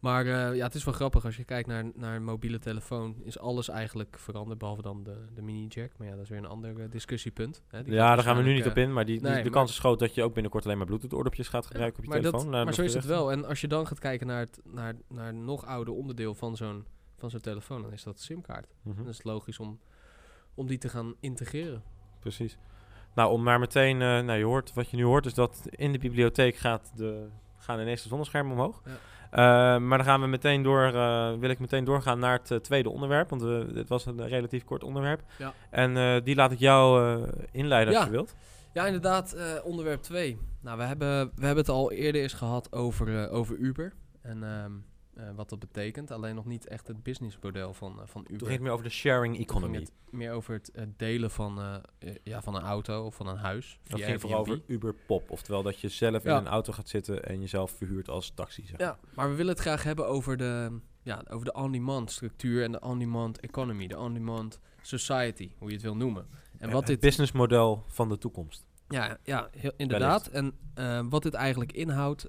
Maar 0.00 0.26
eh, 0.26 0.56
ja, 0.56 0.64
het 0.64 0.74
is 0.74 0.84
wel 0.84 0.94
grappig. 0.94 1.24
Als 1.24 1.36
je 1.36 1.44
kijkt 1.44 1.68
naar, 1.68 1.84
naar 1.94 2.16
een 2.16 2.24
mobiele 2.24 2.58
telefoon, 2.58 3.16
is 3.22 3.38
alles 3.38 3.68
eigenlijk 3.68 4.18
veranderd, 4.18 4.58
behalve 4.58 4.82
dan 4.82 5.02
de, 5.02 5.16
de 5.34 5.42
mini-jack. 5.42 5.90
Maar 5.98 6.06
ja, 6.06 6.12
dat 6.14 6.22
is 6.22 6.28
weer 6.28 6.38
een 6.38 6.46
ander 6.46 6.80
eh, 6.80 6.90
discussiepunt. 6.90 7.62
Hè. 7.68 7.82
Die 7.82 7.92
ja, 7.92 8.14
daar 8.14 8.24
gaan 8.24 8.36
we 8.36 8.42
nu 8.42 8.52
niet 8.54 8.66
op 8.66 8.76
in, 8.76 8.92
maar 8.92 9.04
die, 9.04 9.20
die- 9.20 9.30
nee, 9.30 9.42
de 9.42 9.50
kans 9.50 9.70
is 9.70 9.78
groot 9.78 9.98
dat 9.98 10.14
je 10.14 10.22
ook 10.22 10.32
binnenkort 10.34 10.64
alleen 10.64 10.76
maar 10.76 10.86
Bluetooth-oordopjes 10.86 11.48
gaat 11.48 11.62
eh, 11.64 11.70
gebruiken 11.70 11.98
op 11.98 12.04
je 12.14 12.20
dat- 12.20 12.22
telefoon. 12.30 12.50
naar 12.50 12.64
maar 12.64 12.74
zo 12.74 12.82
is 12.82 12.94
het 12.94 13.04
wel. 13.04 13.32
En 13.32 13.44
als 13.44 13.60
je 13.60 13.68
dan 13.68 13.86
gaat 13.86 13.98
kijken 13.98 14.26
naar 14.26 14.40
het 14.40 14.60
naar, 14.64 14.94
naar 15.08 15.28
een 15.28 15.44
nog 15.44 15.64
ouder 15.66 15.94
onderdeel 15.94 16.34
van 16.34 16.56
zo'n 16.56 16.84
van 17.18 17.30
zo'n 17.30 17.40
telefoon, 17.40 17.82
dan 17.82 17.92
is 17.92 18.02
dat 18.02 18.16
de 18.16 18.22
simkaart. 18.22 18.74
Mhm, 18.82 18.96
Dan 18.96 19.08
is 19.08 19.16
het 19.16 19.26
logisch 19.26 19.58
om, 19.58 19.80
om 20.54 20.66
die 20.66 20.78
te 20.78 20.88
gaan 20.88 21.14
integreren. 21.20 21.82
Precies. 22.20 22.58
Nou, 23.14 23.30
om 23.32 23.42
maar 23.42 23.58
meteen, 23.58 23.94
eh, 24.02 24.08
nou 24.20 24.32
je 24.38 24.44
hoort, 24.44 24.72
wat 24.74 24.90
je 24.90 24.96
nu 24.96 25.04
hoort 25.04 25.26
is 25.26 25.34
dat 25.34 25.62
in 25.70 25.92
de 25.92 25.98
bibliotheek 25.98 26.56
gaat 26.56 26.92
de, 26.96 27.28
gaan 27.58 27.80
ineens 27.80 28.02
de 28.02 28.08
zonneschermen 28.08 28.52
omhoog. 28.52 28.82
Ja. 28.84 28.92
Eh, 29.30 29.38
maar 29.78 29.98
dan 29.98 30.04
gaan 30.06 30.20
we 30.20 30.26
meteen 30.26 30.62
door, 30.62 30.82
eh, 30.84 31.32
wil 31.38 31.50
ik 31.50 31.58
meteen 31.58 31.84
doorgaan 31.84 32.18
naar 32.18 32.38
het 32.38 32.50
eh, 32.50 32.58
tweede 32.58 32.90
onderwerp, 32.90 33.30
want 33.30 33.42
dit 33.74 33.88
was 33.88 34.06
een 34.06 34.28
relatief 34.28 34.64
kort 34.64 34.84
onderwerp. 34.84 35.20
Ja. 35.38 35.52
En 35.70 36.22
die 36.24 36.34
laat 36.34 36.52
ik 36.52 36.58
jou 36.58 37.18
inleiden 37.52 37.94
als 37.94 38.02
Ja. 38.02 38.10
je 38.10 38.16
wilt. 38.16 38.34
Ja, 38.72 38.86
inderdaad, 38.86 39.36
onderwerp 39.64 40.02
2. 40.02 40.38
Nou, 40.62 40.78
we 40.78 40.84
hebben, 40.84 41.08
we 41.34 41.46
hebben 41.46 41.64
het 41.64 41.68
al 41.74 41.92
eerder 41.92 42.22
eens 42.22 42.32
gehad 42.32 42.72
over, 42.72 43.30
over 43.30 43.56
Uber. 43.56 43.92
En 44.22 44.42
ehm, 44.42 44.72
eh, 45.16 45.30
wat 45.34 45.48
dat 45.48 45.58
betekent. 45.58 46.10
Alleen 46.10 46.34
nog 46.34 46.44
niet 46.44 46.66
echt 46.66 46.86
het 46.88 47.02
businessmodel 47.02 47.74
van, 47.74 48.00
eh, 48.00 48.06
van 48.06 48.20
Uber. 48.20 48.38
Toen 48.38 48.48
ging 48.48 48.52
het 48.52 48.60
meer 48.60 48.72
over 48.72 48.84
de 48.84 48.90
sharing 48.90 49.38
economy. 49.38 49.76
het 49.78 49.92
meer 50.10 50.32
over 50.32 50.54
het 50.54 50.70
eh, 50.70 50.84
delen 50.96 51.30
van, 51.30 51.82
ja, 52.22 52.42
van 52.42 52.54
een 52.54 52.62
auto 52.62 53.04
of 53.04 53.14
van 53.14 53.26
een 53.26 53.36
huis. 53.36 53.78
Dat 53.84 54.00
ging 54.00 54.20
vooral 54.20 54.40
over 54.40 54.62
Uber 54.66 54.94
Pop. 55.06 55.30
Oftewel 55.30 55.62
dat 55.62 55.80
je 55.80 55.88
zelf 55.88 56.22
Ja. 56.24 56.30
in 56.38 56.44
een 56.46 56.50
auto 56.52 56.72
gaat 56.72 56.88
zitten 56.88 57.24
en 57.24 57.40
jezelf 57.40 57.70
verhuurt 57.70 58.08
als 58.08 58.30
taxi. 58.34 58.66
Zeg. 58.66 58.78
Ja, 58.78 58.98
maar 59.14 59.28
we 59.30 59.34
willen 59.34 59.52
het 59.52 59.60
graag 59.60 59.82
hebben 59.82 60.08
over 60.08 60.36
de, 60.36 60.78
ja, 61.02 61.22
over 61.28 61.44
de 61.44 61.52
on-demand 61.52 62.10
structuur 62.10 62.62
en 62.62 62.72
de 62.72 62.80
on-demand 62.80 63.40
economy. 63.40 63.86
De 63.86 63.98
on-demand 63.98 64.60
society, 64.82 65.50
hoe 65.58 65.68
je 65.68 65.74
het 65.74 65.82
wil 65.82 65.96
noemen. 65.96 66.26
En 66.58 66.70
wat 66.70 66.78
het 66.78 66.86
dit 66.86 67.00
businessmodel 67.00 67.84
van 67.86 68.08
de 68.08 68.18
toekomst. 68.18 68.66
Ja, 68.88 69.18
ja 69.22 69.48
heel- 69.56 69.72
inderdaad. 69.76 70.26
En 70.26 70.54
wat 71.08 71.22
dit 71.22 71.34
eigenlijk 71.34 71.72
inhoudt, 71.72 72.26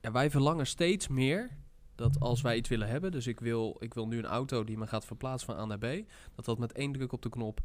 ja, 0.00 0.12
wij 0.12 0.30
verlangen 0.30 0.66
steeds 0.66 1.08
meer 1.08 1.50
dat 1.94 2.20
als 2.20 2.40
wij 2.40 2.56
iets 2.56 2.68
willen 2.68 2.88
hebben, 2.88 3.10
dus 3.10 3.26
ik 3.26 3.40
wil, 3.40 3.76
ik 3.80 3.94
wil 3.94 4.06
nu 4.06 4.18
een 4.18 4.26
auto 4.26 4.64
die 4.64 4.78
me 4.78 4.86
gaat 4.86 5.04
verplaatsen 5.04 5.46
van 5.54 5.58
A 5.58 5.64
naar 5.64 5.78
B, 5.78 6.08
dat 6.34 6.44
dat 6.44 6.58
met 6.58 6.72
één 6.72 6.92
druk 6.92 7.12
op 7.12 7.22
de 7.22 7.28
knop 7.28 7.60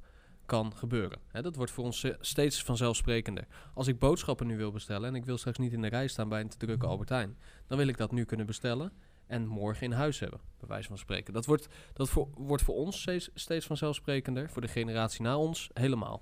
kan 0.45 0.75
gebeuren. 0.75 1.19
Hè, 1.27 1.41
dat 1.41 1.55
wordt 1.55 1.71
voor 1.71 1.83
ons 1.83 2.05
steeds 2.19 2.63
vanzelfsprekender. 2.63 3.47
Als 3.73 3.87
ik 3.87 3.99
boodschappen 3.99 4.47
nu 4.47 4.57
wil 4.57 4.71
bestellen 4.71 5.09
en 5.09 5.15
ik 5.15 5.25
wil 5.25 5.37
straks 5.37 5.57
niet 5.57 5.73
in 5.73 5.81
de 5.81 5.87
rij 5.87 6.07
staan 6.07 6.29
bij 6.29 6.41
een 6.41 6.49
te 6.49 6.57
drukke 6.57 6.85
Albertijn, 6.85 7.37
dan 7.67 7.77
wil 7.77 7.87
ik 7.87 7.97
dat 7.97 8.11
nu 8.11 8.23
kunnen 8.25 8.45
bestellen 8.45 8.91
en 9.27 9.47
morgen 9.47 9.83
in 9.85 9.91
huis 9.91 10.19
hebben, 10.19 10.39
bij 10.59 10.67
wijze 10.67 10.87
van 10.87 10.97
spreken. 10.97 11.33
Dat 11.33 11.45
wordt, 11.45 11.67
dat 11.93 12.09
voor, 12.09 12.27
wordt 12.35 12.63
voor 12.63 12.75
ons 12.75 13.01
steeds, 13.01 13.29
steeds 13.33 13.65
vanzelfsprekender, 13.65 14.49
voor 14.49 14.61
de 14.61 14.67
generatie 14.67 15.21
na 15.21 15.37
ons 15.37 15.69
helemaal. 15.73 16.21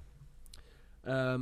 Ehm, 1.01 1.41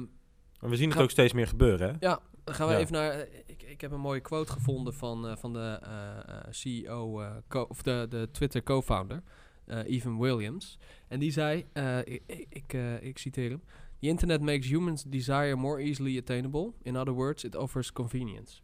Maar 0.60 0.69
we 0.69 0.76
zien 0.76 0.88
het 0.88 0.97
Ga- 0.97 1.04
ook 1.04 1.10
steeds 1.12 1.34
meer 1.34 1.47
gebeuren. 1.47 1.89
Hè? 1.89 1.95
ja, 1.99 2.19
dan 2.43 2.56
gaan 2.56 2.67
we 2.67 2.73
Ja. 2.73 2.79
even 2.79 2.93
naar. 2.93 3.12
eh, 3.12 3.39
Ik, 3.45 3.63
ik 3.63 3.82
heb 3.82 3.91
een 3.91 3.99
mooie 3.99 4.19
quote 4.19 4.51
gevonden 4.51 4.93
van, 4.93 5.27
eh, 5.27 5.36
van 5.36 5.53
de 5.53 5.79
eh, 5.82 6.38
CEO, 6.49 7.23
co- 7.47 7.65
of 7.69 7.82
de, 7.82 8.06
de 8.10 8.27
Twitter 8.32 8.63
co-founder, 8.63 9.23
Evan 9.67 10.19
Williams. 10.19 10.77
En 11.08 11.19
die 11.19 11.32
zei: 11.32 11.65
ik, 12.03 12.21
ik, 12.25 12.45
ik, 12.49 12.73
ik 13.01 13.17
citeer 13.17 13.49
hem. 13.49 13.62
The 13.99 14.08
internet 14.10 14.41
makes 14.41 14.67
humans 14.67 15.03
desire 15.03 15.56
more 15.56 15.82
easily 15.84 16.17
attainable. 16.17 16.73
In 16.82 16.95
other 16.97 17.13
words, 17.13 17.43
it 17.43 17.56
offers 17.56 17.91
convenience. 17.91 18.62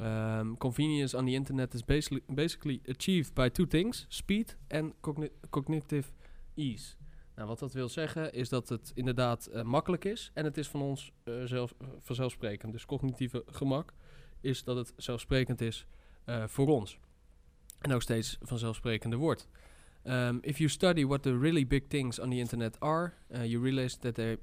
Um, 0.00 0.56
convenience 0.58 1.16
on 1.16 1.24
the 1.24 1.30
internet 1.32 1.74
is 1.74 1.84
basically, 1.84 2.22
basically 2.34 2.80
achieved 2.86 3.34
by 3.34 3.48
two 3.50 3.66
things: 3.66 4.06
speed 4.08 4.56
and 4.68 4.92
cogni- 5.00 5.30
cognitive 5.50 6.12
ease. 6.54 6.96
Nou, 7.42 7.54
wat 7.54 7.62
dat 7.62 7.72
wil 7.72 7.88
zeggen 7.88 8.32
is 8.32 8.48
dat 8.48 8.68
het 8.68 8.92
inderdaad 8.94 9.46
eh, 9.46 9.62
makkelijk 9.62 10.04
is 10.04 10.30
en 10.34 10.44
het 10.44 10.56
is 10.56 10.68
van 10.68 10.82
ons 10.82 11.12
eh, 11.24 11.34
zelf, 11.44 11.74
eh, 11.78 11.86
vanzelfsprekend. 11.98 12.72
Dus 12.72 12.86
cognitieve 12.86 13.42
gemak 13.46 13.92
is 14.40 14.64
dat 14.64 14.76
het 14.76 14.92
zelfsprekend 14.96 15.60
is 15.60 15.86
voor 16.46 16.66
ons. 16.66 16.98
En 17.78 17.92
ook 17.92 18.02
steeds 18.02 18.38
vanzelfsprekender 18.40 19.18
wordt. 19.18 19.48
Um, 20.04 20.38
if 20.42 20.58
you 20.58 20.70
study 20.70 21.06
what 21.06 21.22
the 21.22 21.38
really 21.38 21.66
big 21.66 21.82
things 21.88 22.18
on 22.18 22.30
the 22.30 22.36
internet 22.36 22.80
are, 22.80 23.12
you 23.28 23.62
realize 23.62 23.98
that 23.98 24.14
they 24.14 24.38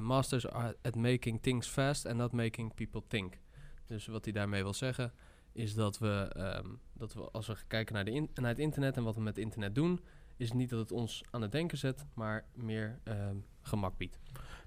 masters 0.00 0.48
are 0.48 0.76
at 0.82 0.94
making 0.94 1.40
things 1.42 1.68
fast 1.68 2.06
and 2.06 2.16
not 2.16 2.32
making 2.32 2.74
people 2.74 3.02
think. 3.06 3.38
Dus 3.86 4.06
wat 4.06 4.24
hij 4.24 4.32
daarmee 4.32 4.62
wil 4.62 4.74
zeggen 4.74 5.12
is 5.52 5.74
dat 5.74 5.98
we, 5.98 6.30
ehm, 6.32 6.68
dat 6.92 7.14
we 7.14 7.20
als 7.20 7.46
we 7.46 7.56
kijken 7.66 7.94
naar, 7.94 8.04
de 8.04 8.10
in- 8.10 8.30
naar 8.34 8.50
het 8.50 8.58
internet 8.58 8.96
en 8.96 9.02
wat 9.02 9.14
we 9.14 9.20
met 9.20 9.38
internet 9.38 9.74
doen, 9.74 10.00
is 10.36 10.48
het 10.48 10.56
niet 10.58 10.70
dat 10.70 10.78
het 10.78 10.92
ons 10.92 11.24
aan 11.30 11.42
het 11.42 11.52
denken 11.52 11.78
zet, 11.78 12.04
maar 12.14 12.44
meer 12.54 12.98
ehm, 13.04 13.36
gemak 13.62 13.96
biedt. 13.96 14.18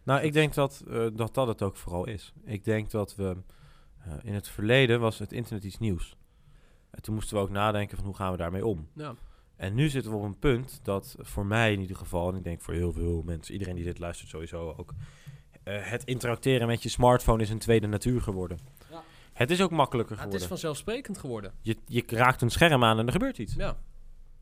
Nou, 0.03 0.21
ik 0.21 0.33
denk 0.33 0.53
dat, 0.53 0.83
eh, 0.87 1.07
dat 1.13 1.33
dat 1.33 1.47
het 1.47 1.61
ook 1.61 1.75
vooral 1.75 2.05
is. 2.05 2.33
Ik 2.43 2.63
denk 2.63 2.91
dat 2.91 3.15
we 3.15 3.37
eh, 3.97 4.13
in 4.23 4.33
het 4.33 4.47
verleden 4.47 4.99
was 4.99 5.19
het 5.19 5.31
internet 5.31 5.63
iets 5.63 5.77
nieuws. 5.77 6.15
En 6.89 7.01
toen 7.01 7.13
moesten 7.13 7.35
we 7.37 7.43
ook 7.43 7.49
nadenken 7.49 7.97
van 7.97 8.05
hoe 8.05 8.15
gaan 8.15 8.31
we 8.31 8.37
daarmee 8.37 8.65
om. 8.65 8.87
Ja, 8.93 9.15
En 9.55 9.73
nu 9.73 9.89
zitten 9.89 10.11
we 10.11 10.17
op 10.17 10.23
een 10.23 10.39
punt 10.39 10.79
dat 10.83 11.15
voor 11.19 11.45
mij 11.45 11.73
in 11.73 11.79
ieder 11.79 11.95
geval, 11.95 12.29
en 12.29 12.35
ik 12.35 12.43
denk 12.43 12.61
voor 12.61 12.73
heel 12.73 12.91
veel 12.91 13.21
mensen, 13.25 13.53
iedereen 13.53 13.75
die 13.75 13.83
dit 13.83 13.99
luistert 13.99 14.29
sowieso 14.29 14.73
ook, 14.77 14.93
eh, 15.63 15.89
het 15.89 16.03
interacteren 16.03 16.67
met 16.67 16.83
je 16.83 16.89
smartphone 16.89 17.41
is 17.41 17.49
een 17.49 17.59
tweede 17.59 17.87
natuur 17.87 18.21
geworden. 18.21 18.59
Ja. 18.91 19.03
Het 19.33 19.51
is 19.51 19.61
ook 19.61 19.71
makkelijker 19.71 20.15
het 20.15 20.19
is 20.19 20.25
geworden. 20.25 20.47
vanzelfsprekend 20.47 21.17
geworden. 21.17 21.53
Je, 21.61 21.77
je 21.85 22.03
raakt 22.07 22.41
een 22.41 22.49
scherm 22.49 22.83
aan 22.83 22.99
en 22.99 23.05
er 23.05 23.11
gebeurt 23.11 23.37
iets. 23.37 23.53
Ja. 23.53 23.77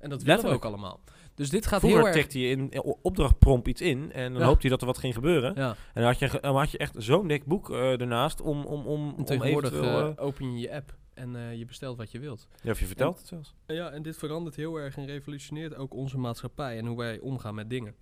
En 0.05 0.11
dat 0.11 0.23
willen 0.23 0.43
we 0.43 0.49
ook 0.49 0.65
allemaal. 0.65 0.99
Dus 1.35 1.49
dit 1.49 1.65
gaat 1.65 1.79
Vroeger 1.79 1.99
heel 1.99 2.07
erg... 2.09 2.17
tikte 2.21 2.39
je 2.39 2.47
in 2.49 2.71
o- 2.83 2.99
opdrachtprompt 3.01 3.67
iets 3.67 3.81
in 3.81 4.11
en 4.11 4.31
dan 4.31 4.41
Ja. 4.41 4.47
hoopte 4.47 4.63
je 4.63 4.69
dat 4.69 4.81
er 4.81 4.87
wat 4.87 4.97
ging 4.97 5.13
gebeuren. 5.13 5.53
Ja, 5.55 5.69
En 5.69 6.01
dan 6.01 6.03
had 6.03 6.19
je, 6.19 6.37
dan 6.41 6.55
had 6.55 6.71
je 6.71 6.77
echt 6.77 6.93
zo'n 6.97 7.27
dik 7.27 7.45
boek 7.45 7.69
eh, 7.71 7.99
ernaast 8.01 8.41
om, 8.41 8.65
om, 8.65 8.85
om, 8.85 9.13
om 9.17 9.25
tegenwoordig 9.25 9.73
eh, 9.73 9.99
eh, 9.99 10.11
open 10.15 10.53
je 10.53 10.59
je 10.59 10.73
app 10.75 10.95
en 11.13 11.35
eh, 11.35 11.55
je 11.57 11.65
bestelt 11.65 11.97
wat 11.97 12.11
je 12.11 12.19
wilt. 12.19 12.47
ja, 12.61 12.71
of 12.71 12.79
je 12.79 12.85
vertelt 12.85 13.17
het 13.17 13.27
zelfs. 13.27 13.55
Ja, 13.67 13.89
en 13.91 14.01
dit 14.01 14.17
verandert 14.17 14.55
heel 14.55 14.75
erg 14.75 14.97
en 14.97 15.05
revolutioneert 15.05 15.75
ook 15.75 15.93
onze 15.93 16.17
maatschappij 16.17 16.77
en 16.77 16.85
hoe 16.85 16.97
wij 16.97 17.19
omgaan 17.19 17.55
met 17.55 17.69
dingen. 17.69 17.95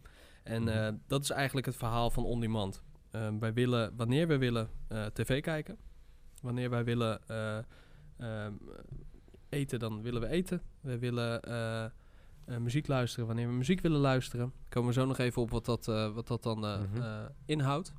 En 0.44 0.62
Mhm. 0.64 0.72
eh, 0.72 0.94
dat 1.08 1.24
is 1.24 1.30
eigenlijk 1.30 1.66
het 1.66 1.76
verhaal 1.76 2.10
van 2.10 2.24
on-demand. 2.26 2.82
Eh, 3.12 3.28
wij 3.40 3.54
willen, 3.54 3.94
wanneer 3.98 4.28
we 4.28 4.38
willen 4.38 4.70
eh, 4.88 5.06
tv 5.06 5.42
kijken, 5.42 5.78
wanneer 6.42 6.70
wij 6.70 6.84
willen 6.84 7.28
eh, 7.28 7.58
eten, 9.54 9.80
dan 9.80 10.02
willen 10.02 10.22
we 10.22 10.28
eten. 10.28 10.62
We 10.82 11.00
willen 11.00 11.42
eh, 11.42 11.86
eh, 12.46 12.58
muziek 12.58 12.88
luisteren 12.88 13.28
wanneer 13.28 13.48
we 13.48 13.54
muziek 13.54 13.82
willen 13.82 14.00
luisteren. 14.00 14.54
Komen 14.70 14.90
we 14.90 15.00
zo 15.00 15.06
nog 15.06 15.18
even 15.18 15.42
op 15.42 15.52
wat 15.52 15.66
dat, 15.66 15.88
eh, 15.88 16.14
wat 16.14 16.28
dat 16.28 16.44
dan 16.44 16.66
eh, 16.66 17.26
inhoudt. 17.46 17.94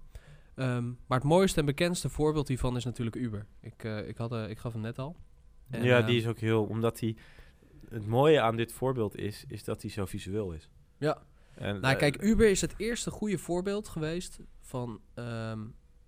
Ehm, 0.55 0.87
maar 1.07 1.19
het 1.19 1.29
mooiste 1.29 1.61
en 1.61 1.67
bekendste 1.67 2.09
voorbeeld 2.09 2.49
hiervan 2.49 2.77
is 2.77 2.85
natuurlijk 2.85 3.17
Uber. 3.17 3.47
Ik, 3.61 3.85
ik, 3.85 4.17
had, 4.17 4.49
ik 4.49 4.59
gaf 4.59 4.73
hem 4.73 4.83
net 4.83 4.99
al. 4.99 5.17
En, 5.71 5.85
ja, 5.85 5.99
ehm, 5.99 6.07
die 6.07 6.17
is 6.17 6.27
ook 6.27 6.39
heel... 6.39 6.65
Omdat 6.65 7.01
hij... 7.01 7.17
Het 7.89 8.07
mooie 8.07 8.41
aan 8.41 8.57
dit 8.57 8.73
voorbeeld 8.73 9.17
is, 9.17 9.45
is 9.49 9.65
dat 9.65 9.83
hij 9.83 9.91
zo 9.91 10.05
visueel 10.05 10.53
is. 10.53 10.71
Ja. 10.99 11.23
En, 11.55 11.81
Nou, 11.81 11.97
kijk, 11.97 12.23
Uber 12.23 12.51
is 12.51 12.61
het 12.61 12.75
eerste 12.77 13.11
goede 13.11 13.39
voorbeeld 13.39 13.89
geweest 13.89 14.39
van 14.61 15.01
ehm, 15.15 15.61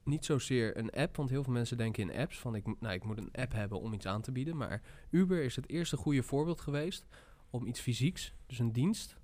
niet 0.06 0.24
zozeer 0.24 0.76
een 0.76 0.90
app, 0.90 1.16
want 1.16 1.30
heel 1.30 1.42
veel 1.44 1.52
mensen 1.52 1.76
denken 1.76 2.10
in 2.10 2.18
apps 2.18 2.38
van 2.38 2.54
ik, 2.54 2.66
moet- 2.66 2.80
nou, 2.80 2.94
ik 2.94 3.04
moet 3.04 3.18
een 3.18 3.32
app 3.32 3.52
hebben 3.52 3.80
om 3.80 3.92
iets 3.92 4.06
aan 4.06 4.22
te 4.22 4.32
bieden. 4.32 4.56
Maar 4.56 4.82
Uber 5.10 5.42
is 5.42 5.56
het 5.56 5.68
eerste 5.68 5.96
goede 5.96 6.22
voorbeeld 6.22 6.60
geweest 6.60 7.06
om 7.50 7.66
iets 7.66 7.80
fysieks, 7.80 8.32
dus 8.46 8.58
een 8.58 8.72
dienst, 8.72 9.16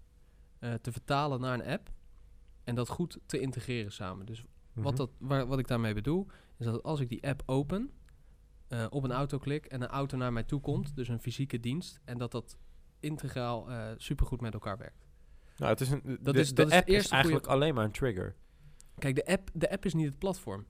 eh, 0.58 0.74
te 0.74 0.92
vertalen 0.92 1.40
naar 1.40 1.54
een 1.54 1.66
app 1.66 1.90
en 2.64 2.74
dat 2.74 2.88
goed 2.88 3.18
te 3.26 3.40
integreren 3.40 3.92
samen. 3.92 4.26
Dus 4.26 4.44
mhm. 4.72 4.82
wat, 4.82 4.96
dat, 4.96 5.10
waar, 5.18 5.46
wat 5.46 5.58
ik 5.58 5.66
daarmee 5.68 5.94
bedoel, 5.94 6.26
is 6.58 6.64
dat 6.66 6.82
als 6.82 7.00
ik 7.00 7.08
die 7.08 7.26
app 7.28 7.42
open, 7.46 7.90
eh, 8.68 8.86
op 8.90 9.04
een 9.04 9.12
auto 9.12 9.38
klik 9.38 9.66
en 9.66 9.82
een 9.82 9.88
auto 9.88 10.16
naar 10.16 10.32
mij 10.32 10.42
toe 10.44 10.60
komt, 10.60 10.96
dus 10.96 11.08
een 11.08 11.20
fysieke 11.20 11.60
dienst, 11.60 12.00
en 12.04 12.18
dat 12.18 12.30
dat 12.30 12.56
integraal 13.00 13.70
eh 13.70 13.90
supergoed 13.96 14.40
met 14.40 14.52
elkaar 14.54 14.78
werkt. 14.78 15.06
Nou, 15.56 15.70
het 15.70 15.80
is 15.80 15.90
een, 15.90 16.00
de, 16.04 16.18
Dat 16.20 16.34
de 16.34 16.40
is- 16.40 16.54
dat 16.54 16.66
het 16.70 16.74
app 16.78 16.88
is 16.88 17.08
eigenlijk 17.08 17.46
alleen 17.46 17.74
maar 17.74 17.84
een 17.84 17.90
trigger. 17.92 18.34
Kijk, 18.98 19.14
de 19.14 19.26
app, 19.26 19.50
de 19.52 19.70
app 19.70 19.84
is 19.84 19.94
niet 19.94 20.06
het 20.06 20.18
platform. 20.18 20.66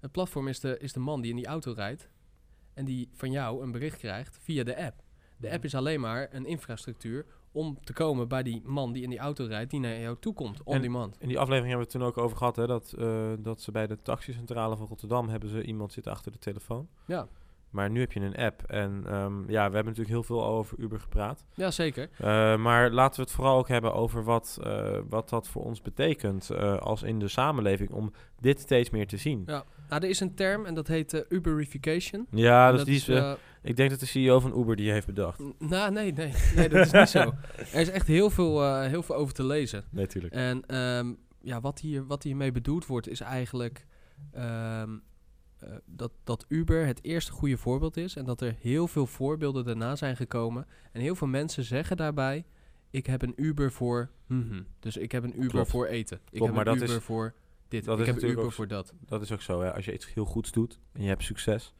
Het 0.00 0.12
platform 0.12 0.48
is 0.48 0.60
de, 0.60 0.78
is 0.78 0.92
de 0.92 1.00
man 1.00 1.20
die 1.20 1.30
in 1.30 1.36
die 1.36 1.46
auto 1.46 1.72
rijdt 1.72 2.08
en 2.74 2.84
die 2.84 3.08
van 3.12 3.30
jou 3.30 3.62
een 3.62 3.72
bericht 3.72 3.98
krijgt 3.98 4.38
via 4.42 4.64
de 4.64 4.84
app. 4.84 5.02
De 5.36 5.50
app 5.50 5.64
is 5.64 5.74
alleen 5.74 6.00
maar 6.00 6.28
een 6.30 6.46
infrastructuur 6.46 7.26
om 7.52 7.78
te 7.84 7.92
komen 7.92 8.28
bij 8.28 8.42
die 8.42 8.62
man 8.64 8.92
die 8.92 9.02
in 9.02 9.10
die 9.10 9.18
auto 9.18 9.44
rijdt, 9.44 9.70
die 9.70 9.80
naar 9.80 10.00
jou 10.00 10.16
toe 10.20 10.34
komt, 10.34 10.62
on 10.62 10.74
En- 10.74 10.82
demand. 10.82 11.16
In 11.20 11.28
die 11.28 11.38
aflevering 11.38 11.68
hebben 11.72 11.86
we 11.86 11.92
het 11.92 12.02
toen 12.02 12.08
ook 12.14 12.24
over 12.24 12.36
gehad, 12.36 12.56
hè, 12.56 12.66
dat, 12.66 12.94
eh, 12.98 13.32
dat 13.38 13.60
ze 13.60 13.70
bij 13.70 13.86
de 13.86 14.02
taxicentrale 14.02 14.76
van 14.76 14.86
Rotterdam 14.86 15.28
hebben 15.28 15.48
ze 15.48 15.62
iemand 15.62 15.92
zitten 15.92 16.12
achter 16.12 16.32
de 16.32 16.38
telefoon. 16.38 16.88
Ja. 17.06 17.28
Maar 17.70 17.90
nu 17.90 18.00
heb 18.00 18.12
je 18.12 18.20
een 18.20 18.36
app. 18.36 18.62
En 18.62 19.02
ehm, 19.06 19.38
ja, 19.40 19.68
we 19.68 19.74
hebben 19.74 19.84
natuurlijk 19.84 20.08
heel 20.08 20.22
veel 20.22 20.44
over 20.44 20.78
Uber 20.78 21.00
gepraat. 21.00 21.44
Ja, 21.54 21.70
zeker. 21.70 22.10
Eh, 22.18 22.56
maar 22.56 22.90
laten 22.90 23.16
we 23.16 23.22
het 23.22 23.32
vooral 23.34 23.58
ook 23.58 23.68
hebben 23.68 23.94
over 23.94 24.24
wat, 24.24 24.58
eh, 24.62 24.98
wat 25.08 25.28
dat 25.28 25.48
voor 25.48 25.64
ons 25.64 25.82
betekent 25.82 26.50
als 26.80 27.02
in 27.02 27.18
de 27.18 27.28
samenleving 27.28 27.90
om 27.90 28.12
dit 28.40 28.60
steeds 28.60 28.90
meer 28.90 29.06
te 29.06 29.16
zien. 29.16 29.42
Ja. 29.46 29.64
Nou, 29.90 30.02
er 30.02 30.08
is 30.08 30.20
een 30.20 30.34
term 30.34 30.66
en 30.66 30.74
dat 30.74 30.86
heet 30.88 31.12
eh, 31.14 31.20
Uberification. 31.28 32.26
Ja, 32.30 32.72
dus 32.72 32.84
die 32.84 32.94
is, 32.96 33.08
eh, 33.08 33.16
eh, 33.30 33.36
ik 33.62 33.76
denk 33.76 33.90
dat 33.90 34.00
de 34.00 34.06
CEO 34.06 34.40
van 34.40 34.58
Uber 34.60 34.76
die 34.76 34.90
heeft 34.90 35.06
bedacht. 35.06 35.40
nou, 35.58 35.92
nee, 35.92 36.12
nee, 36.12 36.32
nee, 36.56 36.68
dat 36.68 36.86
is 36.86 36.92
niet 36.92 37.08
zo. 37.08 37.20
Er 37.72 37.80
is 37.80 37.90
echt 37.90 38.06
heel 38.06 38.30
veel, 38.30 38.80
heel 38.82 39.02
veel 39.02 39.14
over 39.14 39.34
te 39.34 39.44
lezen. 39.44 39.84
Nee, 39.90 40.06
tuurlijk. 40.06 40.34
En 40.34 40.66
ehm, 40.66 41.12
ja, 41.42 41.60
wat, 41.60 41.80
hier, 41.80 42.06
wat 42.06 42.22
hiermee 42.22 42.52
bedoeld 42.52 42.86
wordt, 42.86 43.08
is 43.08 43.20
eigenlijk 43.20 43.86
ehm, 44.32 44.96
eh, 45.58 45.68
dat, 45.84 46.12
dat 46.24 46.44
Uber 46.48 46.86
het 46.86 47.04
eerste 47.04 47.32
goede 47.32 47.56
voorbeeld 47.56 47.96
is. 47.96 48.16
En 48.16 48.24
dat 48.24 48.40
er 48.40 48.54
heel 48.60 48.88
veel 48.88 49.06
voorbeelden 49.06 49.64
daarna 49.64 49.96
zijn 49.96 50.16
gekomen. 50.16 50.66
En 50.92 51.00
heel 51.00 51.14
veel 51.14 51.26
mensen 51.26 51.64
zeggen 51.64 51.96
daarbij: 51.96 52.44
Ik 52.90 53.06
heb 53.06 53.22
een 53.22 53.32
Uber 53.36 53.72
voor. 53.72 54.10
Dus 54.80 54.96
ik 54.96 55.12
heb 55.12 55.22
een 55.24 55.36
Uber 55.36 55.48
Klopt. 55.50 55.70
voor 55.70 55.86
eten. 55.86 56.16
Ik 56.16 56.22
Klopt, 56.38 56.44
heb 56.46 56.54
maar 56.54 56.66
een 56.66 56.78
dat 56.78 56.82
Uber 56.88 56.96
is- 56.98 57.04
voor 57.04 57.34
dit. 57.70 57.84
dat 57.84 58.00
ik 58.00 58.06
is 58.06 58.12
heb 58.22 58.22
Uber 58.30 58.44
ook 58.44 58.52
voor 58.52 58.68
dat. 58.68 58.92
Dat 59.00 59.22
is 59.22 59.32
ook 59.32 59.42
zo, 59.42 59.60
hè. 59.60 59.74
Als 59.74 59.84
je 59.84 59.92
iets 59.92 60.14
heel 60.14 60.24
goeds 60.24 60.52
doet 60.52 60.78
en 60.92 61.02
je 61.02 61.08
hebt 61.08 61.22
succes 61.22 61.74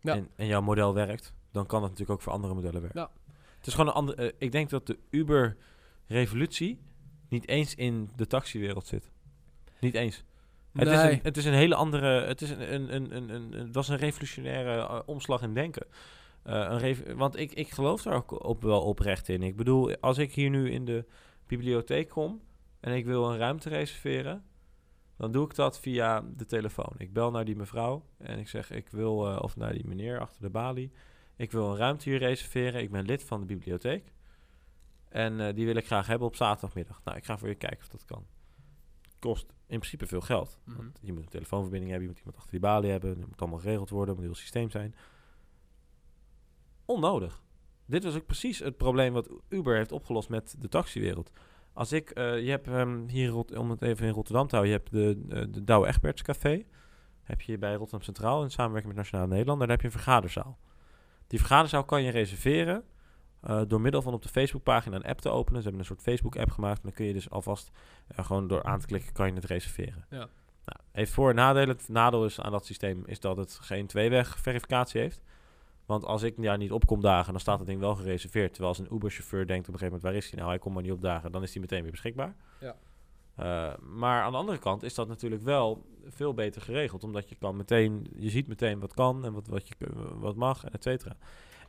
Ja. 0.00 0.14
en, 0.14 0.28
en 0.36 0.46
jouw 0.46 0.60
model 0.62 0.94
werkt, 0.94 1.34
dan 1.52 1.66
kan 1.66 1.80
dat 1.80 1.90
natuurlijk 1.90 2.18
ook 2.18 2.24
voor 2.24 2.32
andere 2.32 2.54
modellen 2.54 2.80
werken. 2.80 3.00
Ja. 3.00 3.10
Het 3.58 3.66
is 3.66 3.72
gewoon 3.74 3.88
een 3.88 3.94
andere... 3.96 4.22
eh, 4.30 4.34
ik 4.38 4.52
denk 4.52 4.70
dat 4.70 4.86
de 4.86 4.98
Uber-revolutie 6.06 6.80
niet 7.28 7.48
eens 7.48 7.74
in 7.74 8.10
de 8.16 8.26
taxiwereld 8.26 8.86
zit. 8.86 9.10
Niet 9.80 9.94
eens. 9.94 10.24
Het, 10.72 10.88
is 10.88 11.02
een, 11.02 11.20
het 11.22 11.36
is 11.36 11.44
een 11.44 11.52
hele 11.52 11.74
andere... 11.74 12.06
Het, 12.26 12.40
is 12.42 12.50
een, 12.50 12.74
een, 12.74 12.94
een, 12.94 13.16
een, 13.16 13.28
een- 13.28 13.52
het 13.52 13.74
was 13.74 13.88
een 13.88 13.96
revolutionaire 13.96 14.76
eh, 14.80 15.00
omslag 15.06 15.42
in 15.42 15.54
denken. 15.54 15.86
Eh, 16.42 16.54
een 16.54 16.78
rev- 16.78 17.12
want 17.16 17.36
ik, 17.38 17.52
ik 17.52 17.70
geloof 17.70 18.02
daar 18.02 18.14
ook 18.14 18.44
op, 18.44 18.62
wel 18.62 18.82
oprecht 18.82 19.28
in. 19.28 19.42
Ik 19.42 19.56
bedoel, 19.56 19.96
als 20.00 20.18
ik 20.18 20.32
hier 20.34 20.50
nu 20.50 20.70
in 20.70 20.84
de 20.84 21.04
bibliotheek 21.46 22.08
kom 22.08 22.40
en 22.80 22.92
ik 22.94 23.04
wil 23.04 23.30
een 23.30 23.38
ruimte 23.38 23.68
reserveren, 23.68 24.44
dan 25.16 25.32
doe 25.32 25.44
ik 25.44 25.54
dat 25.54 25.80
via 25.80 26.24
de 26.36 26.44
telefoon. 26.44 26.94
Ik 26.98 27.12
bel 27.12 27.30
naar 27.30 27.44
die 27.44 27.56
mevrouw 27.56 28.04
en 28.18 28.38
ik 28.38 28.48
zeg, 28.48 28.70
ik 28.70 28.88
wil, 28.88 29.28
eh, 29.28 29.42
of 29.42 29.56
naar 29.56 29.72
die 29.72 29.86
meneer 29.86 30.20
achter 30.20 30.42
de 30.42 30.50
balie, 30.50 30.92
ik 31.36 31.52
wil 31.52 31.70
een 31.70 31.76
ruimte 31.76 32.08
hier 32.08 32.18
reserveren. 32.18 32.82
Ik 32.82 32.90
ben 32.90 33.04
lid 33.04 33.24
van 33.24 33.40
de 33.40 33.46
bibliotheek 33.46 34.12
en 35.08 35.40
eh, 35.40 35.54
die 35.54 35.66
wil 35.66 35.76
ik 35.76 35.86
graag 35.86 36.06
hebben 36.06 36.28
op 36.28 36.36
zaterdagmiddag. 36.36 37.00
Nou, 37.04 37.16
ik 37.16 37.24
ga 37.24 37.38
voor 37.38 37.48
je 37.48 37.54
kijken 37.54 37.80
of 37.80 37.88
dat 37.88 38.04
kan. 38.04 38.26
Kost 39.18 39.46
in 39.66 39.78
principe 39.78 40.06
veel 40.06 40.20
geld. 40.20 40.58
Mhm. 40.64 40.76
Want 40.76 40.98
je 41.02 41.12
moet 41.12 41.22
een 41.22 41.28
telefoonverbinding 41.28 41.90
hebben, 41.90 42.08
je 42.08 42.14
moet 42.14 42.24
iemand 42.24 42.36
achter 42.36 42.52
die 42.52 42.68
balie 42.68 42.90
hebben, 42.90 43.10
het 43.10 43.28
moet 43.28 43.40
allemaal 43.40 43.58
geregeld 43.58 43.90
worden, 43.90 44.08
het 44.08 44.16
moet 44.16 44.24
een 44.24 44.34
heel 44.34 44.42
systeem 44.42 44.70
zijn. 44.70 44.94
Onnodig. 46.84 47.42
Dit 47.86 48.04
was 48.04 48.14
ook 48.14 48.26
precies 48.26 48.58
het 48.58 48.76
probleem 48.76 49.12
wat 49.12 49.28
Uber 49.48 49.76
heeft 49.76 49.92
opgelost 49.92 50.28
met 50.28 50.56
de 50.58 50.68
taxiwereld. 50.68 51.30
Als 51.74 51.92
ik, 51.92 52.10
eh, 52.10 52.44
je 52.44 52.50
hebt 52.50 52.66
ehm, 52.66 53.06
hier, 53.06 53.34
om 53.34 53.70
het 53.70 53.82
even 53.82 54.06
in 54.06 54.12
Rotterdam 54.12 54.46
te 54.46 54.56
houden, 54.56 54.74
je 54.74 54.80
hebt 54.80 54.90
de, 54.92 55.36
eh, 55.36 55.44
de 55.48 55.64
Douwe 55.64 55.86
Egberts 55.86 56.22
Café. 56.22 56.64
Heb 57.22 57.40
je 57.40 57.58
bij 57.58 57.72
Rotterdam 57.74 58.02
Centraal 58.02 58.42
in 58.42 58.50
samenwerking 58.50 58.94
met 58.94 59.02
Nationaal 59.02 59.26
Nederland. 59.26 59.58
Daar 59.58 59.68
heb 59.68 59.80
je 59.80 59.86
een 59.86 59.92
vergaderzaal. 59.92 60.58
Die 61.26 61.38
vergaderzaal 61.38 61.84
kan 61.84 62.02
je 62.02 62.10
reserveren 62.10 62.84
eh, 63.40 63.60
door 63.66 63.80
middel 63.80 64.02
van 64.02 64.12
op 64.12 64.22
de 64.22 64.28
Facebookpagina 64.28 64.96
een 64.96 65.04
app 65.04 65.20
te 65.20 65.28
openen. 65.28 65.62
Ze 65.62 65.68
hebben 65.68 65.80
een 65.80 65.86
soort 65.86 66.02
Facebook-app 66.02 66.50
gemaakt. 66.50 66.76
En 66.76 66.82
dan 66.82 66.92
kun 66.92 67.04
je 67.04 67.12
dus 67.12 67.30
alvast 67.30 67.70
gewoon 68.16 68.48
door 68.48 68.62
aan 68.62 68.78
te 68.78 68.86
klikken 68.86 69.12
kan 69.12 69.26
je 69.26 69.34
het 69.34 69.44
reserveren. 69.44 70.06
Ja. 70.10 70.28
Nou, 70.64 70.78
heeft 70.92 71.12
voor- 71.12 71.28
en 71.28 71.34
nadelen. 71.34 71.76
Het 71.76 71.88
nadeel 71.88 72.24
is 72.24 72.40
aan 72.40 72.52
dat 72.52 72.66
systeem 72.66 73.02
is 73.06 73.20
dat 73.20 73.36
het 73.36 73.58
geen 73.62 73.86
tweeweg 73.86 74.38
verificatie 74.38 75.00
heeft. 75.00 75.22
Want 75.86 76.04
als 76.04 76.22
ik 76.22 76.42
daar 76.42 76.58
niet 76.58 76.72
op 76.72 76.86
kom 76.86 77.00
dagen, 77.00 77.32
dan 77.32 77.40
staat 77.40 77.58
het 77.58 77.66
ding 77.66 77.80
wel 77.80 77.94
gereserveerd. 77.94 78.52
Terwijl 78.52 78.68
als 78.74 78.78
een 78.78 78.94
Uber-chauffeur 78.94 79.46
denkt 79.46 79.68
op 79.68 79.72
een 79.74 79.78
gegeven 79.78 79.94
moment, 79.96 80.02
waar 80.02 80.14
is 80.14 80.30
hij 80.30 80.38
nou? 80.38 80.48
Hij 80.50 80.58
komt 80.58 80.74
maar 80.74 80.82
niet 80.82 80.92
op 80.92 81.00
dagen. 81.00 81.32
Dan 81.32 81.42
is 81.42 81.52
hij 81.52 81.60
meteen 81.60 81.82
weer 81.82 81.90
beschikbaar. 81.90 82.36
Ja. 82.60 82.76
Eh, 83.34 83.78
maar 83.80 84.22
aan 84.22 84.32
de 84.32 84.38
andere 84.38 84.58
kant 84.58 84.82
is 84.82 84.94
dat 84.94 85.08
natuurlijk 85.08 85.42
wel 85.42 85.86
veel 86.08 86.34
beter 86.34 86.62
geregeld. 86.62 87.04
Omdat 87.04 87.28
je 87.28 87.34
kan 87.34 87.56
meteen, 87.56 88.06
je 88.16 88.30
ziet 88.30 88.46
meteen 88.46 88.80
wat 88.80 88.94
kan 88.94 89.24
en 89.24 89.32
wat, 89.32 89.46
wat, 89.46 89.68
je, 89.68 89.74
wat 90.14 90.36
mag, 90.36 90.64
et 90.64 90.82
cetera. 90.82 91.16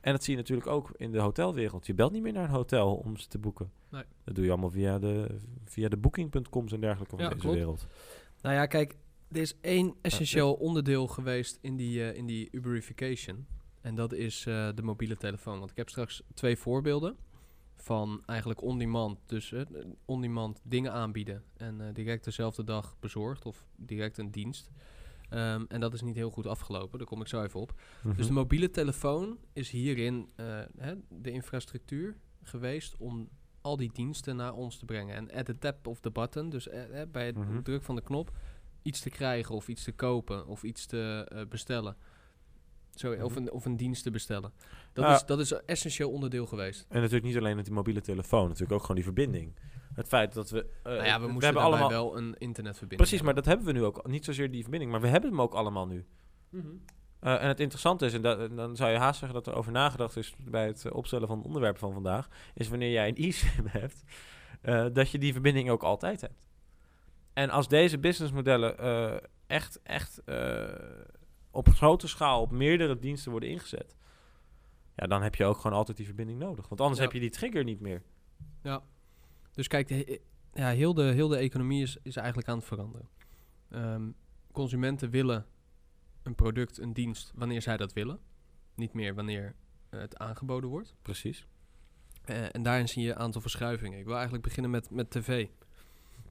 En 0.01 0.11
dat 0.11 0.23
zie 0.23 0.33
je 0.33 0.39
natuurlijk 0.39 0.67
ook 0.67 0.91
in 0.97 1.11
de 1.11 1.19
hotelwereld. 1.19 1.85
Je 1.85 1.93
belt 1.93 2.11
niet 2.11 2.21
meer 2.21 2.33
naar 2.33 2.43
een 2.43 2.49
hotel 2.49 2.95
om 2.95 3.17
ze 3.17 3.27
te 3.27 3.37
boeken. 3.37 3.71
Nee. 3.89 4.03
Dat 4.23 4.35
doe 4.35 4.43
je 4.43 4.51
allemaal 4.51 4.69
via 4.69 4.99
de, 4.99 5.37
via 5.65 5.89
de 5.89 5.97
booking.coms 5.97 6.71
en 6.71 6.79
dergelijke 6.79 7.15
van 7.15 7.23
Ja, 7.23 7.29
deze 7.29 7.41
klopt. 7.41 7.55
wereld. 7.57 7.87
Nou 8.41 8.55
ja, 8.55 8.65
kijk, 8.65 8.95
er 9.31 9.41
is 9.41 9.59
één 9.61 9.95
essentieel 10.01 10.53
onderdeel 10.53 11.07
geweest 11.07 11.57
in 11.61 11.75
die, 11.75 12.09
eh, 12.09 12.17
in 12.17 12.25
die 12.25 12.47
Uberification. 12.51 13.45
En 13.85 13.95
dat 13.95 14.13
is 14.13 14.45
eh, 14.45 14.69
de 14.75 14.81
mobiele 14.81 15.17
telefoon. 15.17 15.59
Want 15.59 15.71
ik 15.71 15.77
heb 15.77 15.89
straks 15.89 16.23
twee 16.33 16.57
voorbeelden 16.57 17.17
van 17.75 18.23
eigenlijk 18.25 18.61
on-demand. 18.61 19.19
Dus 19.25 19.51
eh, 19.51 19.61
on-demand 20.05 20.61
dingen 20.63 20.91
aanbieden 20.91 21.43
en 21.57 21.81
eh, 21.81 21.93
direct 21.93 22.23
dezelfde 22.23 22.63
dag 22.63 22.97
bezorgd 22.99 23.45
of 23.45 23.65
direct 23.75 24.17
een 24.17 24.31
dienst. 24.31 24.69
Ehm, 25.29 25.65
en 25.67 25.79
dat 25.79 25.93
is 25.93 26.01
niet 26.01 26.15
heel 26.15 26.29
goed 26.29 26.47
afgelopen, 26.47 26.97
daar 26.97 27.07
kom 27.07 27.21
ik 27.21 27.27
zo 27.27 27.43
even 27.43 27.59
op. 27.59 27.81
Mhm. 28.03 28.15
Dus 28.15 28.27
de 28.27 28.33
mobiele 28.33 28.69
telefoon 28.69 29.37
is 29.53 29.69
hierin 29.69 30.29
hè, 30.77 30.93
de 31.09 31.31
infrastructuur 31.31 32.17
geweest 32.41 32.95
om 32.97 33.29
al 33.61 33.77
die 33.77 33.91
diensten 33.93 34.35
naar 34.35 34.53
ons 34.53 34.77
te 34.77 34.85
brengen. 34.85 35.15
En 35.15 35.31
at 35.31 35.45
the 35.45 35.57
tap 35.57 35.87
of 35.87 35.99
the 35.99 36.11
button, 36.11 36.49
dus 36.49 36.69
bij 37.11 37.25
het 37.25 37.37
Mhm. 37.37 37.61
druk 37.61 37.83
van 37.83 37.95
de 37.95 38.01
knop, 38.01 38.31
iets 38.81 38.99
te 38.99 39.09
krijgen 39.09 39.55
of 39.55 39.67
iets 39.67 39.83
te 39.83 39.91
kopen 39.91 40.47
of 40.47 40.63
iets 40.63 40.85
te 40.85 41.45
bestellen. 41.49 41.95
Zo, 42.95 43.11
of, 43.13 43.29
Mhm. 43.33 43.37
een, 43.41 43.51
of 43.51 43.65
een 43.65 43.77
dienst 43.77 44.03
te 44.03 44.11
bestellen. 44.11 44.51
Dat, 44.93 45.05
Ja. 45.05 45.15
is, 45.15 45.25
dat 45.25 45.39
is 45.39 45.51
een 45.51 45.61
essentieel 45.65 46.11
onderdeel 46.11 46.45
geweest. 46.45 46.85
En 46.89 46.97
natuurlijk 46.99 47.25
niet 47.25 47.37
alleen 47.37 47.55
met 47.55 47.65
die 47.65 47.73
mobiele 47.73 48.01
telefoon, 48.01 48.43
natuurlijk 48.47 48.71
ook 48.71 48.81
gewoon 48.81 48.95
die 48.95 49.03
verbinding. 49.05 49.53
Het 49.93 50.07
feit 50.07 50.33
dat 50.33 50.49
we... 50.49 50.59
eh, 50.83 50.91
nou 50.93 51.05
ja, 51.05 51.21
we 51.21 51.45
hebben 51.45 51.61
allemaal... 51.63 51.89
wel 51.89 52.17
een 52.17 52.35
internetverbinding 52.37 53.01
Precies, 53.01 53.21
maar 53.25 53.33
dat 53.35 53.45
hebben 53.45 53.65
we 53.65 53.71
nu 53.71 53.83
ook. 53.83 54.07
Niet 54.07 54.25
zozeer 54.25 54.51
die 54.51 54.61
verbinding, 54.61 54.91
maar 54.91 55.01
we 55.01 55.07
hebben 55.07 55.29
hem 55.29 55.41
ook 55.41 55.53
allemaal 55.53 55.87
nu. 55.87 56.05
hebben. 56.51 56.83
Eh, 57.19 57.41
en 57.41 57.47
het 57.47 57.59
interessante 57.59 58.05
is, 58.05 58.13
en 58.13 58.21
da- 58.21 58.37
en 58.37 58.55
dan 58.55 58.75
zou 58.75 58.91
je 58.91 58.97
haast 58.97 59.19
zeggen 59.19 59.43
dat 59.43 59.47
er 59.53 59.59
over 59.59 59.71
nagedacht 59.71 60.17
is 60.17 60.33
bij 60.39 60.65
het 60.67 60.85
eh, 60.85 60.95
opstellen 60.95 61.27
van 61.27 61.37
het 61.37 61.45
onderwerp 61.45 61.77
van 61.77 61.93
vandaag, 61.93 62.27
is 62.53 62.67
wanneer 62.67 62.91
jij 62.91 63.07
een 63.07 63.15
eSIM 63.15 63.65
hebt, 63.79 64.03
dat 64.95 65.09
je 65.09 65.17
die 65.17 65.33
verbinding 65.33 65.69
ook 65.69 65.83
altijd 65.83 66.21
hebt. 66.21 66.45
En 67.33 67.49
als 67.49 67.67
deze 67.67 67.97
businessmodellen 67.99 69.21
echt, 69.47 69.79
echt 69.83 70.21
op 71.55 71.69
grote 71.69 72.07
schaal 72.07 72.41
op 72.41 72.51
meerdere 72.51 72.99
diensten 72.99 73.31
worden 73.31 73.49
ingezet, 73.49 73.95
ja, 74.95 75.07
dan 75.07 75.21
heb 75.21 75.35
je 75.35 75.45
ook 75.45 75.57
gewoon 75.57 75.77
altijd 75.77 75.97
die 75.97 76.05
verbinding 76.05 76.39
nodig. 76.39 76.67
Want 76.67 76.81
anders 76.81 76.99
Ja. 76.99 77.05
heb 77.05 77.13
je 77.13 77.19
die 77.19 77.29
trigger 77.29 77.63
niet 77.63 77.79
meer. 77.79 78.03
Dus 79.51 79.67
kijk, 79.67 79.87
de, 79.87 80.21
ja, 80.53 80.69
heel, 80.69 80.93
de, 80.93 81.03
heel 81.03 81.27
de 81.27 81.37
economie 81.37 81.81
is, 81.81 81.97
is 82.03 82.15
eigenlijk 82.15 82.47
aan 82.47 82.57
het 82.57 82.65
veranderen. 82.65 83.09
Ehm, 83.69 84.09
consumenten 84.51 85.09
willen 85.09 85.45
een 86.23 86.35
product, 86.35 86.77
een 86.77 86.93
dienst, 86.93 87.31
wanneer 87.35 87.61
zij 87.61 87.77
dat 87.77 87.93
willen. 87.93 88.19
Niet 88.75 88.93
meer 88.93 89.15
wanneer 89.15 89.55
eh, 89.89 89.99
het 89.99 90.17
aangeboden 90.17 90.69
wordt. 90.69 90.95
Precies. 91.01 91.47
Eh, 92.21 92.55
en 92.55 92.63
daarin 92.63 92.87
zie 92.89 93.03
je 93.03 93.09
een 93.09 93.17
aantal 93.17 93.41
verschuivingen. 93.41 93.99
Ik 93.99 94.05
wil 94.05 94.13
eigenlijk 94.13 94.43
beginnen 94.43 94.71
met, 94.71 94.89
met 94.91 95.09
tv. 95.09 95.47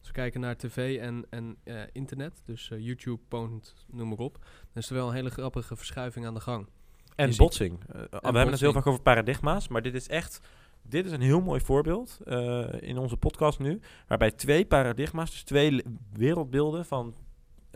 Als 0.05 0.13
we 0.13 0.19
kijken 0.21 0.41
naar 0.41 0.57
tv 0.57 0.99
en, 1.01 1.27
en 1.31 1.57
eh, 1.65 1.83
internet, 1.93 2.43
dus 2.45 2.71
eh, 2.71 2.79
YouTube, 2.79 3.21
Poont, 3.29 3.75
noem 3.91 4.09
maar 4.09 4.19
op. 4.19 4.33
Dan 4.73 4.83
is 4.83 4.89
er 4.89 4.95
wel 4.95 5.09
een 5.09 5.15
hele 5.15 5.31
grappige 5.31 5.77
verschuiving 5.77 6.27
aan 6.27 6.35
de 6.35 6.41
gang. 6.41 6.69
En 7.17 7.25
Je 7.27 7.31
ziet- 7.33 7.41
botsing. 7.41 7.81
Eh, 7.81 8.01
we 8.01 8.19
hebben 8.21 8.51
het 8.51 8.61
heel 8.61 8.73
vaak 8.73 8.87
over 8.87 9.03
paradigma's, 9.03 9.69
maar 9.69 9.83
dit 9.83 9.95
is 9.95 10.09
echt... 10.09 10.41
Dit 10.83 11.07
is 11.07 11.13
een 11.13 11.21
heel 11.21 11.41
mooi 11.41 11.61
voorbeeld 11.61 12.19
in 12.81 12.99
onze 12.99 13.17
podcast 13.17 13.59
nu, 13.59 13.81
waarbij 14.07 14.31
twee 14.31 14.67
paradigma's, 14.67 15.31
dus 15.31 15.43
twee 15.43 15.83
wereldbeelden 16.13 16.85
van 16.85 17.15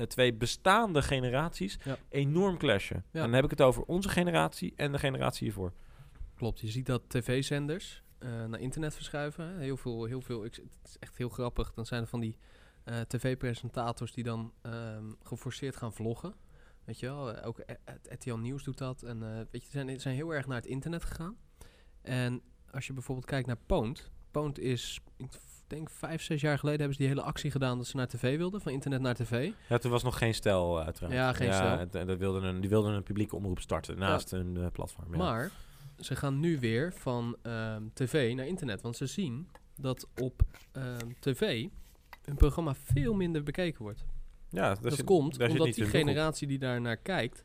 twee 0.07 0.35
bestaande 0.35 1.03
generaties, 1.03 1.79
Ja. 1.85 1.96
enorm 2.09 2.59
clashen. 2.59 2.96
Ja. 2.96 3.21
En 3.21 3.27
dan 3.27 3.33
heb 3.35 3.44
ik 3.44 3.50
het 3.50 3.61
over 3.63 3.83
onze 3.83 4.09
generatie 4.09 4.73
en 4.77 4.92
de 4.92 4.98
generatie 4.98 5.44
hiervoor. 5.44 5.73
Klopt, 6.35 6.61
je 6.61 6.69
ziet 6.69 6.87
dat 6.87 7.02
tv-zenders 7.09 8.02
naar 8.19 8.60
internet 8.60 8.94
verschuiven. 8.94 9.58
Heel 9.58 9.77
veel, 9.77 10.04
heel 10.04 10.21
veel, 10.21 10.44
ik, 10.44 10.54
het 10.54 10.69
is 10.88 10.96
echt 10.98 11.16
heel 11.16 11.29
grappig. 11.29 11.73
Dan 11.75 11.87
zijn 11.87 12.02
er 12.02 12.08
van 12.08 12.21
die 12.21 12.38
eh, 12.85 13.00
tv-presentators 13.00 14.12
die 14.12 14.25
dan 14.25 14.52
ehm, 14.62 15.04
geforceerd 15.23 15.77
gaan 15.77 15.92
vloggen. 15.92 16.35
Weet 16.85 16.98
je 16.98 17.06
wel, 17.06 17.33
eh, 17.35 17.46
ook 17.46 17.58
eh, 17.58 17.77
RTL 18.08 18.35
Nieuws 18.35 18.64
doet 18.64 18.79
dat. 18.79 19.02
En 19.02 19.23
eh, 19.23 19.40
weet 19.50 19.64
je, 19.64 19.71
zijn, 19.71 20.00
zijn 20.00 20.14
heel 20.14 20.35
erg 20.35 20.46
naar 20.46 20.56
het 20.56 20.66
internet 20.66 21.04
gegaan. 21.04 21.37
En 22.02 22.42
als 22.71 22.87
je 22.87 22.92
bijvoorbeeld 22.92 23.27
kijkt 23.27 23.46
naar 23.46 23.58
Poont. 23.66 24.10
Poont 24.31 24.58
is, 24.58 25.00
ik 25.16 25.29
denk 25.66 25.90
vijf, 25.90 26.23
zes 26.23 26.40
jaar 26.40 26.58
geleden 26.58 26.79
hebben 26.81 26.96
ze 26.96 27.02
die 27.02 27.10
hele 27.14 27.27
actie 27.27 27.50
gedaan 27.50 27.77
dat 27.77 27.87
ze 27.87 27.96
naar 27.96 28.06
tv 28.08 28.37
wilden, 28.37 28.60
van 28.60 28.73
internet 28.73 29.00
naar 29.00 29.14
tv. 29.14 29.50
Ja, 29.69 29.79
toen 29.79 29.90
was 29.90 30.02
nog 30.02 30.19
geen 30.19 30.35
stijl 30.35 30.81
uiteraard. 30.83 31.12
Ja, 31.12 31.33
geen 31.33 31.52
stijl. 31.54 31.79
en- 31.79 31.90
en 31.92 32.06
dat 32.06 32.19
wilden 32.19 32.44
een, 32.44 32.60
die 32.60 32.71
wilden 32.71 32.92
een 32.94 33.02
publieke 33.02 33.37
omroep 33.37 33.60
starten 33.60 33.98
naast 33.98 34.31
hun 34.31 34.56
eh, 34.56 34.66
platform. 34.73 35.10
Ja. 35.12 35.19
Maar 35.19 35.50
ze 35.99 36.17
gaan 36.17 36.40
nu 36.40 36.59
weer 36.59 36.92
van 36.92 37.37
ehm, 37.42 37.83
tv 37.92 38.35
naar 38.35 38.46
internet. 38.46 38.81
Want 38.81 38.96
ze 38.96 39.07
zien 39.07 39.49
dat 39.77 40.09
op 40.21 40.42
ehm, 40.73 41.09
tv 41.21 41.67
een 42.25 42.37
programma 42.37 42.75
veel 42.75 43.15
minder 43.15 43.42
bekeken 43.42 43.83
wordt. 43.83 44.05
Ja, 44.51 44.75
dat 44.75 44.94
zit- 44.94 45.05
komt 45.05 45.38
omdat 45.49 45.67
die 45.75 45.83
hun 45.85 45.92
generatie 45.92 46.46
die 46.46 46.59
daar 46.59 46.81
naar 46.81 46.96
kijkt, 46.96 47.44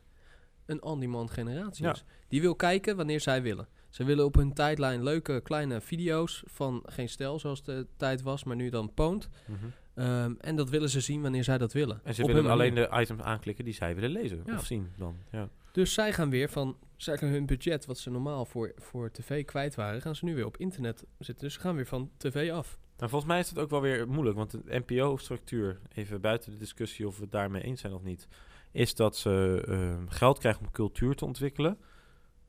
een 0.66 0.82
on-demand 0.82 1.30
generatie 1.30 1.84
Ja. 1.84 1.92
is. 1.92 2.04
Die 2.28 2.40
wil 2.40 2.54
kijken 2.56 2.96
wanneer 2.96 3.20
zij 3.20 3.42
willen. 3.42 3.68
Ze 3.90 4.04
willen 4.04 4.24
op 4.24 4.34
hun 4.34 4.52
tijdlijn 4.52 5.02
leuke 5.02 5.40
kleine 5.40 5.80
video's 5.80 6.42
van 6.46 6.82
geen 6.86 7.08
stijl 7.08 7.38
zoals 7.38 7.62
de 7.62 7.86
tijd 7.96 8.22
was, 8.22 8.44
maar 8.44 8.56
nu 8.56 8.68
dan 8.68 8.94
poont. 8.94 9.28
Mhm. 9.46 9.58
Ehm, 9.94 10.34
en 10.40 10.56
dat 10.56 10.70
willen 10.70 10.90
ze 10.90 11.00
zien 11.00 11.22
wanneer 11.22 11.44
zij 11.44 11.58
dat 11.58 11.72
willen. 11.72 12.00
En 12.04 12.14
ze 12.14 12.20
Op 12.22 12.26
willen 12.26 12.42
hun 12.42 12.52
alleen 12.52 12.72
manier. 12.74 12.90
de 12.90 13.00
items 13.00 13.22
aanklikken 13.22 13.64
die 13.64 13.74
zij 13.74 13.94
willen 13.94 14.10
lezen 14.10 14.42
Ja. 14.46 14.54
of 14.56 14.64
zien 14.64 14.88
dan. 14.96 15.16
Ja. 15.30 15.48
Dus 15.72 15.94
zij 15.94 16.12
gaan 16.12 16.30
weer 16.30 16.48
van, 16.48 16.76
gaan 16.96 17.28
hun 17.28 17.46
budget 17.46 17.86
wat 17.86 17.98
ze 17.98 18.10
normaal 18.10 18.44
voor, 18.44 18.72
voor 18.76 19.10
tv 19.10 19.44
kwijt 19.44 19.74
waren, 19.74 20.00
gaan 20.00 20.16
ze 20.16 20.24
nu 20.24 20.34
weer 20.34 20.46
op 20.46 20.56
internet 20.56 21.04
zitten. 21.18 21.44
Dus 21.44 21.54
ze 21.54 21.60
gaan 21.60 21.76
weer 21.76 21.86
van 21.86 22.10
tv 22.16 22.50
af. 22.52 22.78
Nou, 22.96 23.10
volgens 23.10 23.30
mij 23.30 23.40
is 23.40 23.48
het 23.48 23.58
ook 23.58 23.70
wel 23.70 23.80
weer 23.80 24.08
moeilijk, 24.08 24.36
want 24.36 24.50
de 24.50 24.82
NPO-structuur, 24.86 25.80
even 25.94 26.20
buiten 26.20 26.50
de 26.50 26.56
discussie 26.56 27.06
of 27.06 27.16
we 27.16 27.22
het 27.22 27.32
daarmee 27.32 27.62
eens 27.62 27.80
zijn 27.80 27.92
of 27.92 28.02
niet, 28.02 28.28
is 28.70 28.94
dat 28.94 29.16
ze 29.16 29.64
eh, 29.68 30.12
geld 30.16 30.38
krijgen 30.38 30.60
om 30.62 30.70
cultuur 30.70 31.14
te 31.14 31.24
ontwikkelen. 31.24 31.78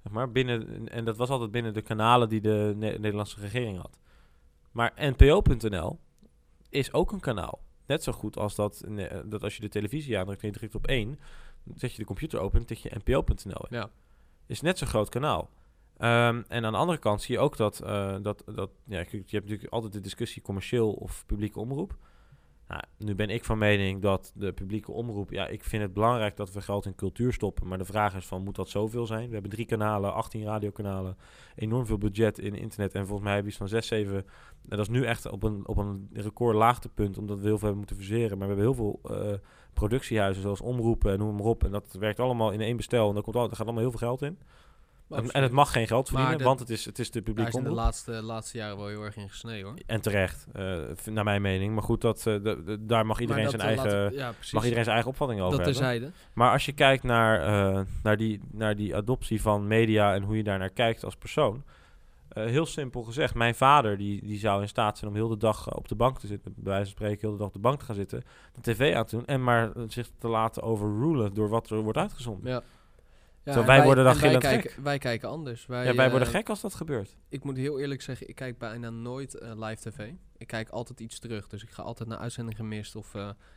Zeg 0.04 0.14
maar, 0.14 0.32
binnen, 0.32 0.88
en 0.90 1.06
dat 1.06 1.18
was 1.18 1.30
altijd 1.30 1.52
binnen 1.52 1.74
de 1.74 1.82
kanalen 1.82 2.30
die 2.30 2.42
de 2.42 2.74
Ne- 2.76 2.98
Nederlandse 2.98 3.40
regering 3.40 3.78
had. 3.82 3.98
Maar 4.72 4.94
NPO.nl 4.96 6.00
is 6.70 6.94
ook 6.94 7.12
een 7.12 7.20
kanaal. 7.20 7.64
Net 7.86 8.04
zo 8.04 8.12
goed 8.12 8.38
als 8.38 8.56
dat, 8.56 8.84
ne- 8.88 9.24
dat 9.26 9.44
als 9.44 9.56
je 9.56 9.62
de 9.62 9.70
televisie 9.70 10.18
aandrukt 10.18 10.42
en 10.42 10.48
je 10.48 10.54
drukt 10.54 10.76
op 10.76 10.88
één, 10.88 11.20
zet 11.76 11.92
je 11.92 11.98
de 11.98 12.06
computer 12.06 12.40
open 12.40 12.60
en 12.60 12.66
tik 12.66 12.78
je 12.78 12.92
NPO.nl 13.04 13.66
in 13.70 13.78
Ja. 13.78 13.90
Is 14.48 14.62
net 14.62 14.78
zo'n 14.78 14.88
groot 14.88 15.10
kanaal. 15.10 15.50
Ehm, 15.98 16.42
en 16.48 16.66
aan 16.66 16.72
de 16.72 16.78
andere 16.78 16.98
kant 16.98 17.22
zie 17.22 17.36
je 17.36 17.42
ook 17.42 17.58
dat, 17.58 17.80
eh, 17.80 18.16
dat, 18.22 18.44
dat 18.46 18.70
ja, 18.84 19.00
je 19.00 19.18
hebt 19.28 19.32
natuurlijk 19.32 19.74
altijd 19.74 19.94
de 19.94 20.00
discussie 20.00 20.42
commercieel 20.42 20.92
of 20.92 21.24
publieke 21.26 21.60
omroep. 21.60 21.98
Nou, 22.68 22.82
nu 22.98 23.16
ben 23.16 23.30
ik 23.30 23.46
van 23.46 23.58
mening 23.58 24.02
dat 24.02 24.32
de 24.36 24.54
publieke 24.54 24.92
omroep, 24.92 25.32
ja, 25.32 25.48
ik 25.48 25.64
vind 25.64 25.82
het 25.82 25.94
belangrijk 25.94 26.36
dat 26.36 26.52
we 26.52 26.62
geld 26.62 26.86
in 26.86 26.96
cultuur 26.96 27.34
stoppen. 27.34 27.68
Maar 27.68 27.78
de 27.78 27.86
vraag 27.86 28.16
is 28.16 28.26
van, 28.26 28.44
moet 28.44 28.56
dat 28.56 28.70
zoveel 28.70 29.06
zijn? 29.06 29.28
We 29.28 29.34
hebben 29.34 29.52
drie 29.52 29.66
kanalen, 29.66 30.14
18 30.14 30.44
radiokanalen, 30.44 31.18
enorm 31.56 31.86
veel 31.86 31.98
budget 31.98 32.40
in 32.40 32.56
internet. 32.56 32.94
En 32.94 33.06
volgens 33.06 33.24
mij 33.24 33.34
hebben 33.34 33.54
we 33.54 33.58
iets 33.60 33.72
van 33.72 33.82
6, 33.82 33.88
7, 33.88 34.16
en 34.16 34.26
dat 34.78 34.80
is 34.80 34.90
nu 34.90 35.04
echt 35.04 35.30
op 35.30 35.44
een, 35.44 35.68
op 35.68 35.78
een 35.78 36.10
record 36.14 36.56
laagtepunt, 36.56 37.18
omdat 37.18 37.40
we 37.40 37.46
heel 37.46 37.58
veel 37.58 37.68
hebben 37.68 37.78
moeten 37.78 37.96
verzeren. 37.96 38.38
Maar 38.38 38.48
we 38.48 38.54
hebben 38.54 38.74
heel 38.74 38.74
veel 38.74 39.00
eh, 39.04 39.34
productiehuizen, 39.76 40.42
zoals 40.44 40.62
omroepen 40.62 41.12
en 41.12 41.18
noem 41.20 41.36
maar 41.36 41.46
op. 41.46 41.64
En 41.64 41.72
dat 41.72 41.96
werkt 42.00 42.20
allemaal 42.20 42.52
in 42.52 42.62
één 42.62 42.78
bestel 42.78 43.08
en 43.08 43.14
daar, 43.14 43.24
komt 43.24 43.36
al, 43.36 43.48
daar 43.48 43.56
gaat 43.56 43.66
allemaal 43.66 43.82
heel 43.84 43.92
veel 43.98 44.08
geld 44.08 44.22
in. 44.22 44.38
En, 45.10 45.32
en 45.32 45.42
het 45.44 45.52
mag 45.52 45.72
geen 45.72 45.88
geld 45.88 46.08
verdienen, 46.10 46.44
want 46.44 46.60
het 46.60 46.70
is, 46.70 46.86
het 46.86 47.00
is 47.00 47.08
de 47.08 47.14
Daar 47.14 47.24
publieke 47.24 47.50
is 47.50 47.56
in 47.58 47.64
de 47.64 47.70
omroep. 47.70 47.86
laatste, 47.86 48.12
laatste 48.12 48.58
jaren 48.58 48.78
wel 48.78 48.88
heel 48.88 49.04
erg 49.04 49.16
in 49.18 49.30
gesneden 49.30 49.66
hoor. 49.66 49.76
En 49.86 50.02
terecht, 50.02 50.48
eh, 50.54 50.78
naar 51.06 51.24
mijn 51.24 51.42
mening. 51.42 51.74
Maar 51.74 51.84
goed, 51.84 52.02
dat, 52.02 52.18
eh, 52.18 52.24
de- 52.24 52.64
de- 52.66 52.86
daar 52.86 53.06
mag 53.06 53.20
iedereen, 53.20 53.50
zijn, 53.50 53.62
eh, 53.62 53.68
eigen, 53.68 53.86
laten 54.04 54.18
ja, 54.18 54.34
mag 54.52 54.64
iedereen 54.64 54.84
zijn 54.84 54.96
eigen 54.96 55.08
opvatting 55.12 55.42
over 55.42 55.64
dat 55.64 55.80
hebben. 55.80 56.14
Maar 56.34 56.52
als 56.52 56.66
je 56.66 56.72
kijkt 56.72 57.04
naar, 57.04 57.86
naar, 58.04 58.18
die, 58.18 58.42
naar 58.52 58.76
die 58.76 58.96
adoptie 58.96 59.42
van 59.42 59.68
media 59.68 60.14
en 60.14 60.24
hoe 60.24 60.38
je 60.38 60.44
daar 60.44 60.60
naar 60.60 60.70
kijkt 60.70 61.04
als 61.04 61.16
persoon. 61.16 61.64
Eh, 62.36 62.46
heel 62.46 62.66
simpel 62.66 63.04
gezegd, 63.04 63.34
mijn 63.34 63.56
vader 63.56 63.98
die, 63.98 64.26
die 64.26 64.40
zou 64.40 64.62
in 64.62 64.68
staat 64.68 64.98
zijn 64.98 65.12
om 65.12 65.16
heel 65.18 65.28
de 65.28 65.38
dag 65.38 65.68
eh, 65.68 65.78
op 65.78 65.88
de 65.88 65.96
bank 65.96 66.20
te 66.20 66.28
zitten. 66.28 66.54
Bij 66.56 66.64
wijze 66.64 66.84
van 66.84 66.92
spreken, 66.92 67.20
heel 67.20 67.32
de 67.32 67.38
dag 67.38 67.48
op 67.48 67.54
de 67.54 67.60
bank 67.60 67.80
te 67.80 67.86
gaan 67.86 67.96
zitten. 67.96 68.24
De 68.54 68.62
tv 68.62 68.96
aan 68.96 69.06
te 69.06 69.16
doen 69.16 69.26
en 69.26 69.44
maar 69.44 69.72
eh, 69.72 69.84
zich 69.88 70.10
te 70.18 70.28
laten 70.28 70.62
overrulen 70.64 71.34
door 71.34 71.50
wat 71.50 71.70
er 71.70 71.82
wordt 71.82 71.98
uitgezonden. 71.98 72.52
Ja. 72.52 72.62
Ja, 73.44 73.54
Zo, 73.54 73.66
wij 73.66 73.84
worden 73.84 74.04
dan 74.04 74.14
en 74.14 74.20
wij 74.20 74.30
gillend 74.30 74.46
gek. 74.46 74.62
kijken, 74.62 74.84
wij 74.84 74.98
kijken 74.98 75.30
anders. 75.30 75.66
Wij, 75.66 75.86
Ja, 75.86 75.96
wij 75.96 76.10
worden 76.10 76.28
gek 76.28 76.50
als 76.50 76.62
dat 76.62 76.74
gebeurt. 76.74 77.18
Ik 77.30 77.44
moet 77.44 77.58
heel 77.58 77.80
eerlijk 77.80 78.02
zeggen, 78.02 78.30
ik 78.30 78.36
kijk 78.36 78.58
bijna 78.58 78.90
nooit 78.90 79.42
live 79.56 79.90
tv. 79.90 80.12
Ik 80.38 80.48
kijk 80.48 80.70
altijd 80.70 81.00
iets 81.00 81.20
terug. 81.20 81.48
Dus 81.48 81.64
ik 81.64 81.70
ga 81.70 81.84
altijd 81.84 82.10
naar 82.10 82.18
uitzending 82.18 82.58
gemist 82.58 82.96
of 82.96 83.14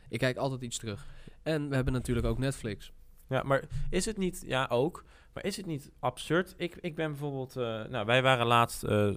ik 0.09 0.19
kijk 0.19 0.37
altijd 0.37 0.61
iets 0.61 0.77
terug. 0.77 1.07
En 1.43 1.69
we 1.69 1.75
hebben 1.75 1.93
natuurlijk 1.93 2.27
ook 2.27 2.37
Netflix. 2.37 2.91
Ja, 3.29 3.43
maar 3.43 3.63
is 3.89 4.05
het 4.05 4.17
niet, 4.17 4.43
ja 4.45 4.67
ook, 4.69 5.03
maar 5.33 5.45
is 5.45 5.57
het 5.57 5.65
niet 5.65 5.91
absurd? 5.99 6.53
Ik, 6.57 6.75
ik 6.75 6.95
ben 6.95 7.09
bijvoorbeeld, 7.09 7.55
eh, 7.55 7.83
nou 7.85 8.05
wij 8.05 8.21
waren 8.21 8.45
laatst, 8.45 8.83
eh, 8.83 9.09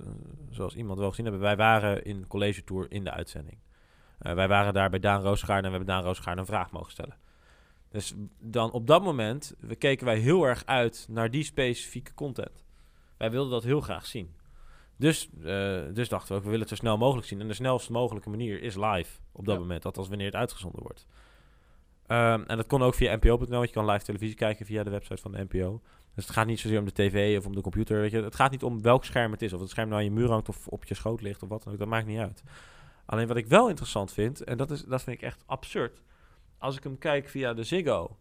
zoals 0.50 0.74
iemand 0.74 0.98
wel 0.98 1.08
gezien 1.08 1.24
hebben, 1.24 1.42
wij 1.42 1.56
waren 1.56 2.04
in 2.04 2.26
College 2.26 2.64
Tour 2.64 2.86
in 2.90 3.04
de 3.04 3.10
uitzending. 3.10 3.58
Eh, 4.18 4.34
wij 4.34 4.48
waren 4.48 4.74
daar 4.74 4.90
bij 4.90 4.98
Daan 4.98 5.22
Roosgaard 5.22 5.64
en 5.64 5.70
we 5.70 5.76
hebben 5.76 5.94
Daan 5.94 6.02
Roosgaard 6.04 6.38
een 6.38 6.46
vraag 6.46 6.70
mogen 6.70 6.90
stellen. 6.92 7.16
Dus 7.88 8.14
dan 8.38 8.70
op 8.70 8.86
dat 8.86 9.02
moment 9.02 9.54
we 9.60 9.74
keken 9.74 10.06
wij 10.06 10.18
heel 10.18 10.44
erg 10.44 10.66
uit 10.66 11.06
naar 11.10 11.30
die 11.30 11.44
specifieke 11.44 12.14
content. 12.14 12.64
Wij 13.16 13.30
wilden 13.30 13.52
dat 13.52 13.62
heel 13.64 13.80
graag 13.80 14.06
zien. 14.06 14.34
Dus, 14.96 15.28
dus 15.92 16.08
dachten 16.08 16.28
we 16.28 16.34
ook, 16.34 16.42
we 16.42 16.50
willen 16.50 16.60
het 16.60 16.68
zo 16.68 16.74
snel 16.74 16.98
mogelijk 16.98 17.26
zien. 17.26 17.40
En 17.40 17.48
de 17.48 17.54
snelst 17.54 17.90
mogelijke 17.90 18.30
manier 18.30 18.62
is 18.62 18.74
live 18.74 19.18
op 19.32 19.44
dat 19.44 19.54
Ja. 19.54 19.60
moment. 19.60 19.82
Dat 19.82 19.98
als 19.98 20.08
wanneer 20.08 20.26
het 20.26 20.34
uitgezonden 20.34 20.82
wordt. 20.82 21.06
Ehm, 22.06 22.42
en 22.46 22.56
dat 22.56 22.66
kon 22.66 22.82
ook 22.82 22.94
via 22.94 23.16
NPO.nl, 23.16 23.48
want 23.48 23.68
je 23.68 23.74
kan 23.74 23.90
live 23.90 24.04
televisie 24.04 24.36
kijken 24.36 24.66
via 24.66 24.82
de 24.82 24.90
website 24.90 25.22
van 25.22 25.32
de 25.32 25.46
NPO. 25.50 25.80
Dus 26.14 26.24
het 26.26 26.32
gaat 26.34 26.46
niet 26.46 26.60
zozeer 26.60 26.78
om 26.78 26.84
de 26.84 26.92
tv 26.92 27.38
of 27.38 27.46
om 27.46 27.54
de 27.54 27.60
computer. 27.60 28.00
Weet 28.00 28.10
je. 28.10 28.22
Het 28.22 28.34
gaat 28.34 28.50
niet 28.50 28.62
om 28.62 28.82
welk 28.82 29.04
scherm 29.04 29.32
het 29.32 29.42
is. 29.42 29.52
Of 29.52 29.60
het 29.60 29.70
scherm 29.70 29.88
nou 29.88 30.00
aan 30.00 30.06
je 30.06 30.12
muur 30.14 30.28
hangt 30.28 30.48
of 30.48 30.68
op 30.68 30.84
je 30.84 30.94
schoot 30.94 31.20
ligt 31.20 31.42
of 31.42 31.48
wat 31.48 31.62
dan 31.62 31.72
ook. 31.72 31.78
Dat 31.78 31.88
maakt 31.88 32.06
niet 32.06 32.18
uit. 32.18 32.42
Alleen 33.04 33.26
wat 33.26 33.36
ik 33.36 33.46
wel 33.46 33.68
interessant 33.68 34.12
vind, 34.12 34.44
en 34.44 34.56
dat, 34.56 34.70
is, 34.70 34.84
dat 34.84 35.02
vind 35.02 35.16
ik 35.16 35.22
echt 35.22 35.42
absurd. 35.46 36.02
Als 36.58 36.76
ik 36.76 36.82
hem 36.82 36.98
kijk 36.98 37.28
via 37.28 37.54
de 37.54 37.64
Ziggo. 37.64 38.16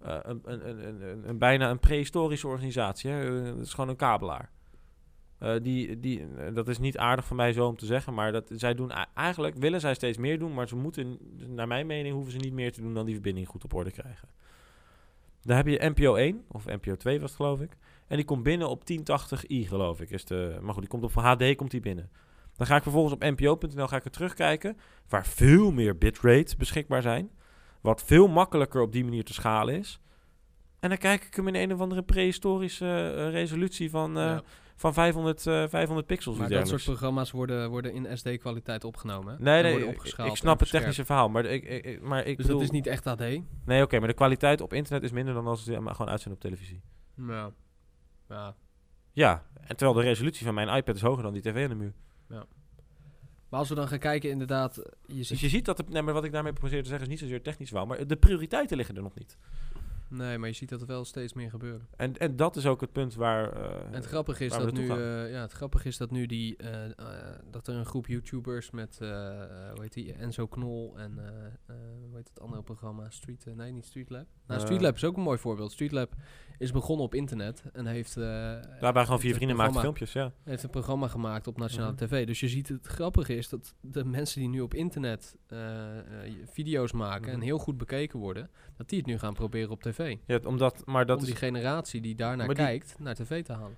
eh, 0.00 0.18
een, 0.22 0.40
een, 0.44 0.86
een, 1.02 1.28
een, 1.28 1.38
bijna 1.38 1.70
een 1.70 1.78
prehistorische 1.78 2.46
organisatie. 2.48 3.10
Hè? 3.10 3.40
Eh, 3.40 3.46
Het 3.56 3.66
is 3.66 3.74
gewoon 3.74 3.90
een 3.90 3.96
kabelaar. 3.96 4.50
Eh, 5.38 5.54
die, 5.62 6.00
die, 6.00 6.26
eh, 6.36 6.54
dat 6.54 6.68
is 6.68 6.78
niet 6.78 6.98
aardig 6.98 7.26
van 7.26 7.36
mij 7.36 7.52
zo 7.52 7.66
om 7.66 7.76
te 7.76 7.86
zeggen, 7.86 8.14
maar 8.14 8.32
dat, 8.32 8.50
zij 8.54 8.74
doen 8.74 8.90
eigenlijk 9.14 9.56
willen 9.56 9.80
zij 9.80 9.94
steeds 9.94 10.18
meer 10.18 10.38
doen, 10.38 10.54
maar 10.54 10.68
ze 10.68 10.76
moeten, 10.76 11.18
naar 11.46 11.66
mijn 11.66 11.86
mening, 11.86 12.14
hoeven 12.14 12.32
ze 12.32 12.38
niet 12.38 12.52
meer 12.52 12.72
te 12.72 12.80
doen 12.80 12.94
dan 12.94 13.04
die 13.04 13.14
verbinding 13.14 13.48
goed 13.48 13.64
op 13.64 13.74
orde 13.74 13.90
krijgen. 13.90 14.28
Dan 15.42 15.56
heb 15.56 15.66
je 15.66 15.90
NPO 15.94 16.14
1, 16.14 16.44
of 16.48 16.66
NPO 16.66 16.96
2 16.96 17.20
was 17.20 17.30
het 17.30 17.40
geloof 17.40 17.60
ik. 17.60 17.76
En 18.06 18.16
die 18.16 18.24
komt 18.24 18.42
binnen 18.42 18.68
op 18.68 18.82
1080i 18.92 19.68
geloof 19.68 20.00
ik. 20.00 20.10
Is 20.10 20.24
de, 20.24 20.58
maar 20.60 20.72
goed, 20.72 20.82
die 20.82 20.90
komt 20.90 21.04
op 21.04 21.14
HD 21.14 21.56
komt 21.56 21.70
die 21.70 21.80
binnen. 21.80 22.10
Dan 22.56 22.66
ga 22.66 22.76
ik 22.76 22.82
vervolgens 22.82 23.14
op 23.14 23.24
npo.nl 23.24 23.86
ga 23.86 23.96
ik 23.96 24.04
er 24.04 24.10
terugkijken, 24.10 24.76
waar 25.08 25.26
veel 25.26 25.72
meer 25.72 25.98
bitrates 25.98 26.56
beschikbaar 26.56 27.02
zijn. 27.02 27.30
Wat 27.80 28.02
veel 28.02 28.28
makkelijker 28.28 28.80
op 28.80 28.92
die 28.92 29.04
manier 29.04 29.24
te 29.24 29.32
schalen 29.32 29.74
is. 29.74 30.00
En 30.80 30.88
dan 30.88 30.98
kijk 30.98 31.24
ik 31.24 31.34
hem 31.34 31.48
in 31.48 31.54
een 31.54 31.72
of 31.72 31.80
andere 31.80 32.02
prehistorische 32.02 33.14
eh, 33.16 33.30
resolutie 33.30 33.90
van, 33.90 34.18
eh. 34.18 34.38
Van 34.80 34.94
500, 34.94 35.46
eh, 35.46 35.64
500 35.68 36.06
pixels. 36.06 36.36
Maar 36.36 36.48
dat 36.48 36.56
dergelijks. 36.56 36.84
soort 36.84 36.98
programma's 36.98 37.30
worden, 37.30 37.70
worden 37.70 37.92
in 37.92 38.18
SD-kwaliteit 38.18 38.84
opgenomen. 38.84 39.36
hè? 39.36 39.42
Nee, 39.42 39.62
nee, 39.62 39.88
ik, 40.24 40.36
snap 40.36 40.60
het 40.60 40.70
technische 40.70 41.04
verhaal, 41.04 41.28
maar 41.28 41.44
ik, 41.44 42.00
maar 42.02 42.18
ik 42.26 42.36
Dus 42.36 42.46
bedoel... 42.46 42.60
dat 42.60 42.68
is 42.68 42.70
niet 42.74 42.86
echt 42.86 43.06
AD. 43.06 43.18
Nee, 43.64 43.82
oké, 43.82 43.98
maar 43.98 44.08
de 44.08 44.14
kwaliteit 44.14 44.60
op 44.60 44.72
internet 44.72 45.02
is 45.02 45.10
minder 45.10 45.34
dan 45.34 45.46
als 45.46 45.64
ze 45.64 45.80
maar 45.80 45.94
gewoon 45.94 46.10
uitzenden 46.10 46.38
op 46.38 46.44
televisie. 46.44 46.80
Ja. 47.28 47.50
ja. 48.28 48.54
Ja, 49.12 49.44
en 49.60 49.76
terwijl 49.76 49.92
de 49.92 50.02
resolutie 50.02 50.44
van 50.46 50.54
mijn 50.54 50.68
iPad 50.68 50.94
is 50.94 51.02
hoger 51.02 51.22
dan 51.22 51.32
die 51.32 51.42
tv 51.42 51.62
aan 51.62 51.68
de 51.68 51.74
muur. 51.74 51.94
Maar 53.48 53.58
als 53.58 53.68
we 53.68 53.74
dan 53.74 53.88
gaan 53.88 53.98
kijken, 53.98 54.30
inderdaad, 54.30 54.76
je 55.06 55.14
ziet... 55.14 55.28
Dus 55.28 55.40
je 55.40 55.48
ziet 55.48 55.64
dat, 55.64 55.78
het, 55.78 55.88
nee, 55.88 56.02
maar 56.02 56.14
wat 56.14 56.24
ik 56.24 56.32
daarmee 56.32 56.52
probeer 56.52 56.82
te 56.82 56.88
zeggen 56.88 57.06
is 57.06 57.10
niet 57.10 57.18
zozeer 57.18 57.42
technisch 57.42 57.68
verhaal, 57.68 57.86
maar 57.86 58.06
de 58.06 58.16
prioriteiten 58.16 58.76
liggen 58.76 58.96
er 58.96 59.02
nog 59.02 59.14
niet. 59.14 59.36
Nee, 60.10 60.38
maar 60.38 60.48
je 60.48 60.54
ziet 60.54 60.68
dat 60.68 60.80
er 60.80 60.86
wel 60.86 61.04
steeds 61.04 61.32
meer 61.32 61.50
gebeuren. 61.50 61.88
En, 61.96 62.16
en 62.18 62.36
dat 62.36 62.56
is 62.56 62.66
ook 62.66 62.80
het 62.80 62.92
punt 62.92 63.14
waar... 63.14 63.52
eh, 63.52 63.86
En 63.86 63.92
het 63.94 64.04
grappige 64.06 64.44
is 64.44 64.52
dat 64.52 64.72
nu, 64.72 64.88
eh, 64.88 65.30
ja, 65.32 65.40
het 65.40 65.52
grappige 65.52 65.88
is 65.88 65.96
dat 65.96 66.10
nu 66.10 66.26
die, 66.26 66.56
eh, 66.56 66.90
dat 67.50 67.66
er 67.68 67.74
een 67.74 67.86
groep 67.86 68.06
YouTubers 68.06 68.70
met, 68.70 68.96
hoe 68.98 69.76
heet 69.80 69.92
die, 69.92 70.12
Enzo 70.12 70.46
Knol 70.46 70.98
en, 70.98 71.12
hoe 72.08 72.16
heet 72.16 72.28
het 72.28 72.40
andere 72.40 72.62
programma, 72.62 73.10
Street, 73.10 73.44
nee 73.56 73.72
niet 73.72 73.84
Streetlab. 73.84 74.26
Nou, 74.46 74.60
Eh. 74.60 74.66
Streetlab 74.66 74.94
is 74.94 75.04
ook 75.04 75.16
een 75.16 75.22
mooi 75.22 75.38
voorbeeld. 75.38 75.72
Streetlab 75.72 76.14
is 76.60 76.72
begonnen 76.72 77.04
op 77.04 77.14
internet 77.14 77.62
en 77.72 77.86
heeft, 77.86 78.16
eh 78.16 78.22
daar 78.24 78.62
waren 78.80 79.04
gewoon 79.04 79.20
vier 79.20 79.34
vrienden 79.34 79.56
maken 79.56 79.80
filmpjes, 79.80 80.12
ja. 80.12 80.32
heeft 80.44 80.62
een 80.62 80.70
programma 80.70 81.08
gemaakt 81.08 81.46
op 81.46 81.56
nationale 81.58 81.92
Mhm. 81.92 82.04
tv. 82.04 82.26
Dus 82.26 82.40
je 82.40 82.48
ziet 82.48 82.68
het 82.68 82.86
grappige 82.86 83.36
is 83.36 83.48
dat 83.48 83.74
de 83.80 84.04
mensen 84.04 84.40
die 84.40 84.48
nu 84.48 84.60
op 84.60 84.74
internet 84.74 85.36
eh, 85.46 85.98
eh, 85.98 86.04
video's 86.44 86.92
maken 86.92 87.26
Mhm. 87.26 87.34
en 87.34 87.40
heel 87.40 87.58
goed 87.58 87.76
bekeken 87.78 88.18
worden, 88.18 88.50
dat 88.76 88.88
die 88.88 88.98
het 88.98 89.06
nu 89.06 89.18
gaan 89.18 89.34
proberen 89.34 89.70
op 89.70 89.82
tv. 89.82 90.16
ja 90.26 90.40
omdat, 90.44 90.82
maar 90.86 91.06
dat 91.06 91.16
om 91.16 91.22
is, 91.22 91.28
die 91.28 91.38
generatie 91.38 92.00
die 92.00 92.14
daarnaar 92.14 92.46
Maar 92.46 92.54
die- 92.54 92.64
kijkt, 92.64 92.98
naar 92.98 93.14
tv 93.14 93.44
te 93.44 93.52
halen. 93.52 93.76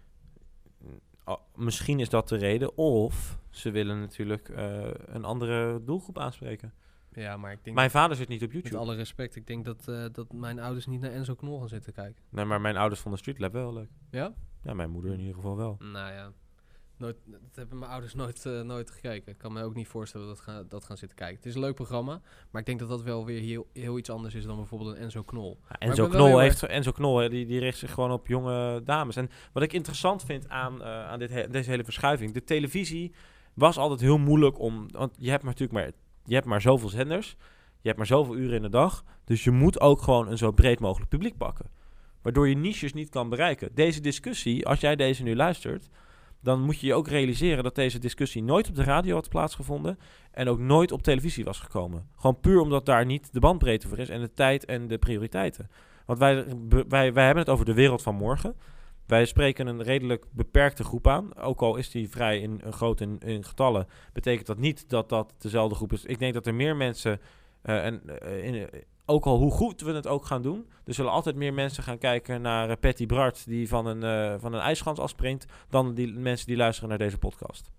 oh, 1.24 1.38
misschien 1.54 2.00
is 2.00 2.08
dat 2.08 2.28
de 2.28 2.36
reden, 2.36 2.76
of 2.76 3.38
ze 3.50 3.70
willen 3.70 4.00
natuurlijk 4.00 4.48
een 5.06 5.24
andere 5.24 5.84
doelgroep 5.84 6.18
aanspreken. 6.18 6.72
Ja, 7.14 7.36
maar 7.36 7.52
ik 7.52 7.64
denk 7.64 7.76
Mijn 7.76 7.90
vader 7.90 8.16
zit 8.16 8.28
niet 8.28 8.42
op 8.42 8.52
Met 8.52 8.56
YouTube. 8.62 8.76
alle 8.82 8.94
respect, 8.94 9.36
ik 9.36 9.46
denk 9.46 9.64
dat, 9.64 9.88
eh, 9.88 10.04
dat 10.12 10.32
mijn 10.32 10.58
ouders 10.58 10.86
niet 10.86 11.00
naar 11.00 11.10
Enzo 11.12 11.34
Knol 11.34 11.58
gaan 11.58 11.68
zitten 11.68 11.92
kijken. 11.92 12.22
Nee, 12.28 12.44
maar 12.44 12.60
mijn 12.60 12.76
ouders 12.76 13.00
vonden 13.00 13.20
Street 13.20 13.38
Lab 13.38 13.52
wel 13.52 13.72
leuk. 13.72 13.88
Ja? 14.10 14.34
Ja, 14.62 14.74
mijn 14.74 14.90
moeder 14.90 15.12
in 15.12 15.18
ieder 15.18 15.34
geval 15.34 15.56
wel. 15.56 15.76
Nou 15.78 16.12
ja. 16.12 16.32
Nooit, 16.96 17.16
dat 17.26 17.40
hebben 17.54 17.78
mijn 17.78 17.90
ouders 17.90 18.14
nooit, 18.14 18.46
eh, 18.46 18.60
nooit 18.60 18.90
gekeken. 18.90 19.32
Ik 19.32 19.38
kan 19.38 19.52
me 19.52 19.62
ook 19.62 19.74
niet 19.74 19.88
voorstellen 19.88 20.26
dat 20.26 20.40
gaan, 20.40 20.64
dat 20.68 20.84
gaan 20.84 20.96
zitten 20.96 21.16
kijken. 21.18 21.36
Het 21.36 21.46
is 21.46 21.54
een 21.54 21.60
leuk 21.60 21.74
programma, 21.74 22.20
maar 22.50 22.60
ik 22.60 22.66
denk 22.66 22.78
dat 22.78 22.88
dat 22.88 23.02
wel 23.02 23.24
weer 23.26 23.40
heel, 23.40 23.66
heel 23.72 23.98
iets 23.98 24.10
anders 24.10 24.34
is 24.34 24.44
dan 24.44 24.56
bijvoorbeeld 24.56 24.96
een 24.96 25.02
Enzo 25.02 25.22
Knol. 25.22 25.58
Ja, 25.68 25.76
Enzo 25.78 26.08
Knol, 26.08 26.38
heeft, 26.38 26.62
Enzo 26.62 26.92
Knol 26.92 27.18
hè, 27.18 27.28
die, 27.28 27.46
die 27.46 27.58
richt 27.60 27.78
zich 27.78 27.90
gewoon 27.92 28.10
op 28.10 28.26
jonge 28.26 28.82
dames. 28.82 29.16
En 29.16 29.28
wat 29.52 29.62
ik 29.62 29.72
interessant 29.72 30.22
vind 30.24 30.48
aan, 30.48 30.82
eh, 30.82 31.04
aan 31.06 31.18
dit 31.18 31.30
he- 31.30 31.48
deze 31.48 31.70
hele 31.70 31.84
verschuiving... 31.84 32.32
de 32.32 32.44
televisie 32.44 33.12
was 33.54 33.76
altijd 33.78 34.00
heel 34.00 34.18
moeilijk 34.18 34.58
om... 34.58 34.86
want 34.90 35.14
je 35.18 35.30
hebt 35.30 35.42
maar 35.42 35.52
natuurlijk 35.58 35.78
maar, 35.78 35.92
je 36.24 36.34
hebt 36.34 36.46
maar 36.46 36.60
zoveel 36.60 36.88
zenders... 36.88 37.36
je 37.80 37.86
hebt 37.86 37.96
maar 37.96 38.06
zoveel 38.06 38.36
uren 38.36 38.56
in 38.56 38.62
de 38.62 38.68
dag... 38.68 39.04
dus 39.24 39.44
je 39.44 39.50
moet 39.50 39.80
ook 39.80 40.02
gewoon 40.02 40.28
een 40.28 40.38
zo 40.38 40.52
breed 40.52 40.80
mogelijk 40.80 41.10
publiek 41.10 41.36
pakken. 41.36 41.66
Waardoor 42.22 42.48
je 42.48 42.56
niches 42.56 42.92
niet 42.92 43.08
kan 43.08 43.28
bereiken. 43.28 43.74
Deze 43.74 44.00
discussie, 44.00 44.66
als 44.66 44.80
jij 44.80 44.96
deze 44.96 45.22
nu 45.22 45.36
luistert... 45.36 45.88
dan 46.40 46.60
moet 46.60 46.80
je 46.80 46.86
je 46.86 46.94
ook 46.94 47.08
realiseren 47.08 47.64
dat 47.64 47.74
deze 47.74 47.98
discussie 47.98 48.42
nooit 48.42 48.68
op 48.68 48.74
de 48.74 48.84
radio 48.84 49.14
had 49.14 49.28
plaatsgevonden... 49.28 49.98
en 50.30 50.48
ook 50.48 50.58
nooit 50.58 50.92
op 50.92 51.02
televisie 51.02 51.44
was 51.44 51.60
gekomen. 51.60 52.08
Gewoon 52.16 52.40
puur 52.40 52.60
omdat 52.60 52.86
daar 52.86 53.06
niet 53.06 53.32
de 53.32 53.40
bandbreedte 53.40 53.88
voor 53.88 53.98
is... 53.98 54.08
en 54.08 54.20
de 54.20 54.34
tijd 54.34 54.64
en 54.64 54.88
de 54.88 54.98
prioriteiten. 54.98 55.70
Want 56.06 56.18
wij, 56.18 56.46
wij, 56.88 57.12
wij 57.12 57.24
hebben 57.24 57.44
het 57.44 57.52
over 57.52 57.64
de 57.64 57.74
wereld 57.74 58.02
van 58.02 58.14
morgen. 58.14 58.54
Wij 59.06 59.24
spreken 59.24 59.66
een 59.66 59.82
redelijk 59.82 60.26
beperkte 60.30 60.84
groep 60.84 61.08
aan. 61.08 61.36
Ook 61.36 61.62
al 61.62 61.76
is 61.76 61.90
die 61.90 62.08
vrij 62.08 62.40
in, 62.40 62.60
in 62.64 62.72
groot 62.72 63.00
in, 63.00 63.18
in 63.18 63.44
getallen, 63.44 63.86
betekent 64.12 64.46
dat 64.46 64.58
niet 64.58 64.88
dat 64.88 65.08
dat 65.08 65.34
dezelfde 65.38 65.74
groep 65.74 65.92
is. 65.92 66.04
Ik 66.04 66.18
denk 66.18 66.34
dat 66.34 66.46
er 66.46 66.54
meer 66.54 66.76
mensen, 66.76 67.20
eh, 67.62 67.84
en, 67.84 68.20
eh, 68.20 68.44
in, 68.44 68.68
ook 69.04 69.24
al 69.24 69.38
hoe 69.38 69.50
goed 69.50 69.80
we 69.80 69.92
het 69.92 70.06
ook 70.06 70.26
gaan 70.26 70.42
doen, 70.42 70.70
er 70.84 70.94
zullen 70.94 71.10
altijd 71.10 71.36
meer 71.36 71.54
mensen 71.54 71.82
gaan 71.82 71.98
kijken 71.98 72.42
naar 72.42 72.70
eh, 72.70 72.76
Patty 72.80 73.06
Bart, 73.06 73.46
die 73.46 73.68
van 73.68 73.86
een, 73.86 74.40
van 74.40 74.52
een 74.52 74.60
ijsschans 74.60 74.98
afspringt, 74.98 75.46
dan 75.68 75.94
die 75.94 76.12
mensen 76.12 76.46
die 76.46 76.56
luisteren 76.56 76.88
naar 76.88 76.98
deze 76.98 77.18
podcast. 77.18 77.70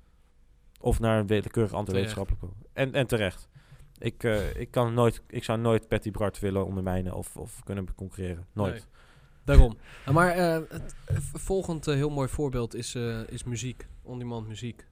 Of 0.80 1.00
naar 1.00 1.20
een 1.20 1.28
willekeurig 1.28 1.72
wetenschappelijk. 1.72 2.44
En, 2.74 2.94
en 2.94 3.08
terecht. 3.08 3.50
Ik, 3.98 4.24
ik, 4.56 4.72
kan 4.72 4.94
nooit, 4.94 5.22
ik 5.28 5.44
zou 5.44 5.60
nooit 5.60 5.88
Patty 5.88 6.12
Bart 6.12 6.40
willen 6.40 6.66
ondermijnen 6.66 7.14
of, 7.14 7.38
of 7.38 7.64
kunnen 7.64 7.96
concurreren. 7.96 8.48
Nooit. 8.54 8.74
Nee. 8.74 9.03
Daarom. 9.44 9.78
Uh, 10.08 10.14
maar 10.14 10.38
uh, 10.38 10.70
het 10.70 10.96
volgend 11.34 11.88
uh, 11.88 11.96
heel 11.96 12.10
mooi 12.10 12.28
voorbeeld 12.28 12.76
is, 12.76 12.96
uh, 12.96 13.28
is 13.28 13.44
muziek, 13.44 13.88
on-demand 14.02 14.48
muziek. 14.48 14.88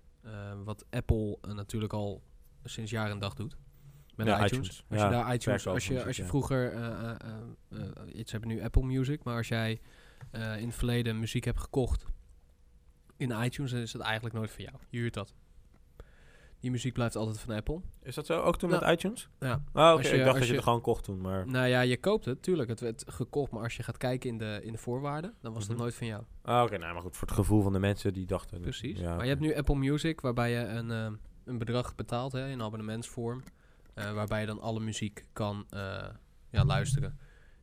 Wat 0.64 0.86
Apple 0.90 1.38
natuurlijk 1.42 1.94
al 1.94 2.22
sinds 2.64 2.92
jaar 2.92 3.10
en 3.10 3.20
dag 3.20 3.34
doet. 3.34 3.58
Met 4.16 4.28
Ja, 4.28 4.46
iTunes. 4.46 4.52
iTunes. 4.52 4.84
Als 4.90 5.00
Ja, 5.00 5.06
je 5.06 5.12
daar 5.12 5.34
iTunes, 5.34 5.68
als 5.68 5.88
je, 5.88 6.06
als 6.06 6.18
je 6.18 6.26
vroeger, 6.26 6.74
iets 8.14 8.32
hebben 8.32 8.50
nu 8.50 8.62
Apple 8.64 8.84
Music, 8.84 9.24
maar 9.24 9.38
als 9.38 9.48
jij 9.48 9.82
in 10.32 10.68
het 10.68 10.76
verleden 10.76 11.20
muziek 11.20 11.44
hebt 11.44 11.60
gekocht 11.60 12.06
in 13.18 13.32
iTunes, 13.44 13.72
dan 13.72 13.80
is 13.80 13.92
dat 13.92 14.02
eigenlijk 14.02 14.36
nooit 14.36 14.52
van 14.52 14.64
jou. 14.64 14.76
Je 14.90 14.98
huurt 14.98 15.14
dat. 15.14 15.34
Die 16.62 16.72
muziek 16.72 16.94
blijft 16.94 17.16
altijd 17.16 17.40
van 17.40 17.56
Apple. 17.56 17.82
Is 18.04 18.16
dat 18.16 18.26
zo? 18.26 18.42
Ook 18.42 18.58
toen 18.58 18.70
met 18.70 18.82
iTunes? 18.82 19.30
Ja. 19.40 19.64
Oh, 19.74 19.94
oké. 19.94 20.08
Je- 20.08 20.14
Ik 20.16 20.24
dacht 20.24 20.34
dat 20.38 20.42
je 20.44 20.48
je- 20.50 20.54
het 20.56 20.64
gewoon 20.64 20.82
kocht 20.82 21.04
toen, 21.04 21.22
maar... 21.22 21.48
Nou 21.48 21.68
ja, 21.68 21.82
je 21.82 21.98
koopt 21.98 22.26
het, 22.26 22.44
tuurlijk. 22.44 22.70
Het 22.70 22.80
werd 22.80 23.04
gekocht, 23.08 23.52
maar 23.52 23.64
als 23.64 23.78
je 23.78 23.84
gaat 23.84 23.98
kijken 23.98 24.30
in 24.30 24.38
de, 24.38 24.60
in 24.64 24.72
de 24.72 24.78
voorwaarden, 24.78 25.34
dan 25.42 25.54
was 25.54 25.62
Mhm. 25.64 25.72
dat 25.72 25.82
nooit 25.82 25.96
van 25.96 26.08
jou. 26.08 26.24
Ah, 26.42 26.64
oké. 26.64 26.78
Nou, 26.78 26.94
maar 26.94 27.02
goed. 27.02 27.18
Voor 27.18 27.28
het 27.28 27.38
gevoel 27.38 27.62
van 27.62 27.74
de 27.74 27.80
mensen 27.80 28.14
die 28.14 28.26
dachten... 28.26 28.62
Precies. 28.62 29.00
Ja, 29.00 29.16
maar 29.16 29.24
je 29.24 29.30
hebt 29.30 29.42
nu 29.42 29.56
Apple 29.56 29.76
Music, 29.76 30.22
waarbij 30.22 30.52
je 30.52 30.58
een, 30.66 30.92
eh, 30.92 31.08
een 31.46 31.58
bedrag 31.58 31.96
betaalt 31.96 32.32
hè, 32.32 32.50
in 32.50 32.62
abonnementsvorm. 32.62 33.44
eh, 33.94 34.12
waarbij 34.14 34.40
je 34.42 34.46
dan 34.48 34.60
alle 34.62 34.80
muziek 34.80 35.26
kan 35.34 35.66
eh, 35.70 36.08
ja, 36.50 36.66
luisteren 36.66 37.18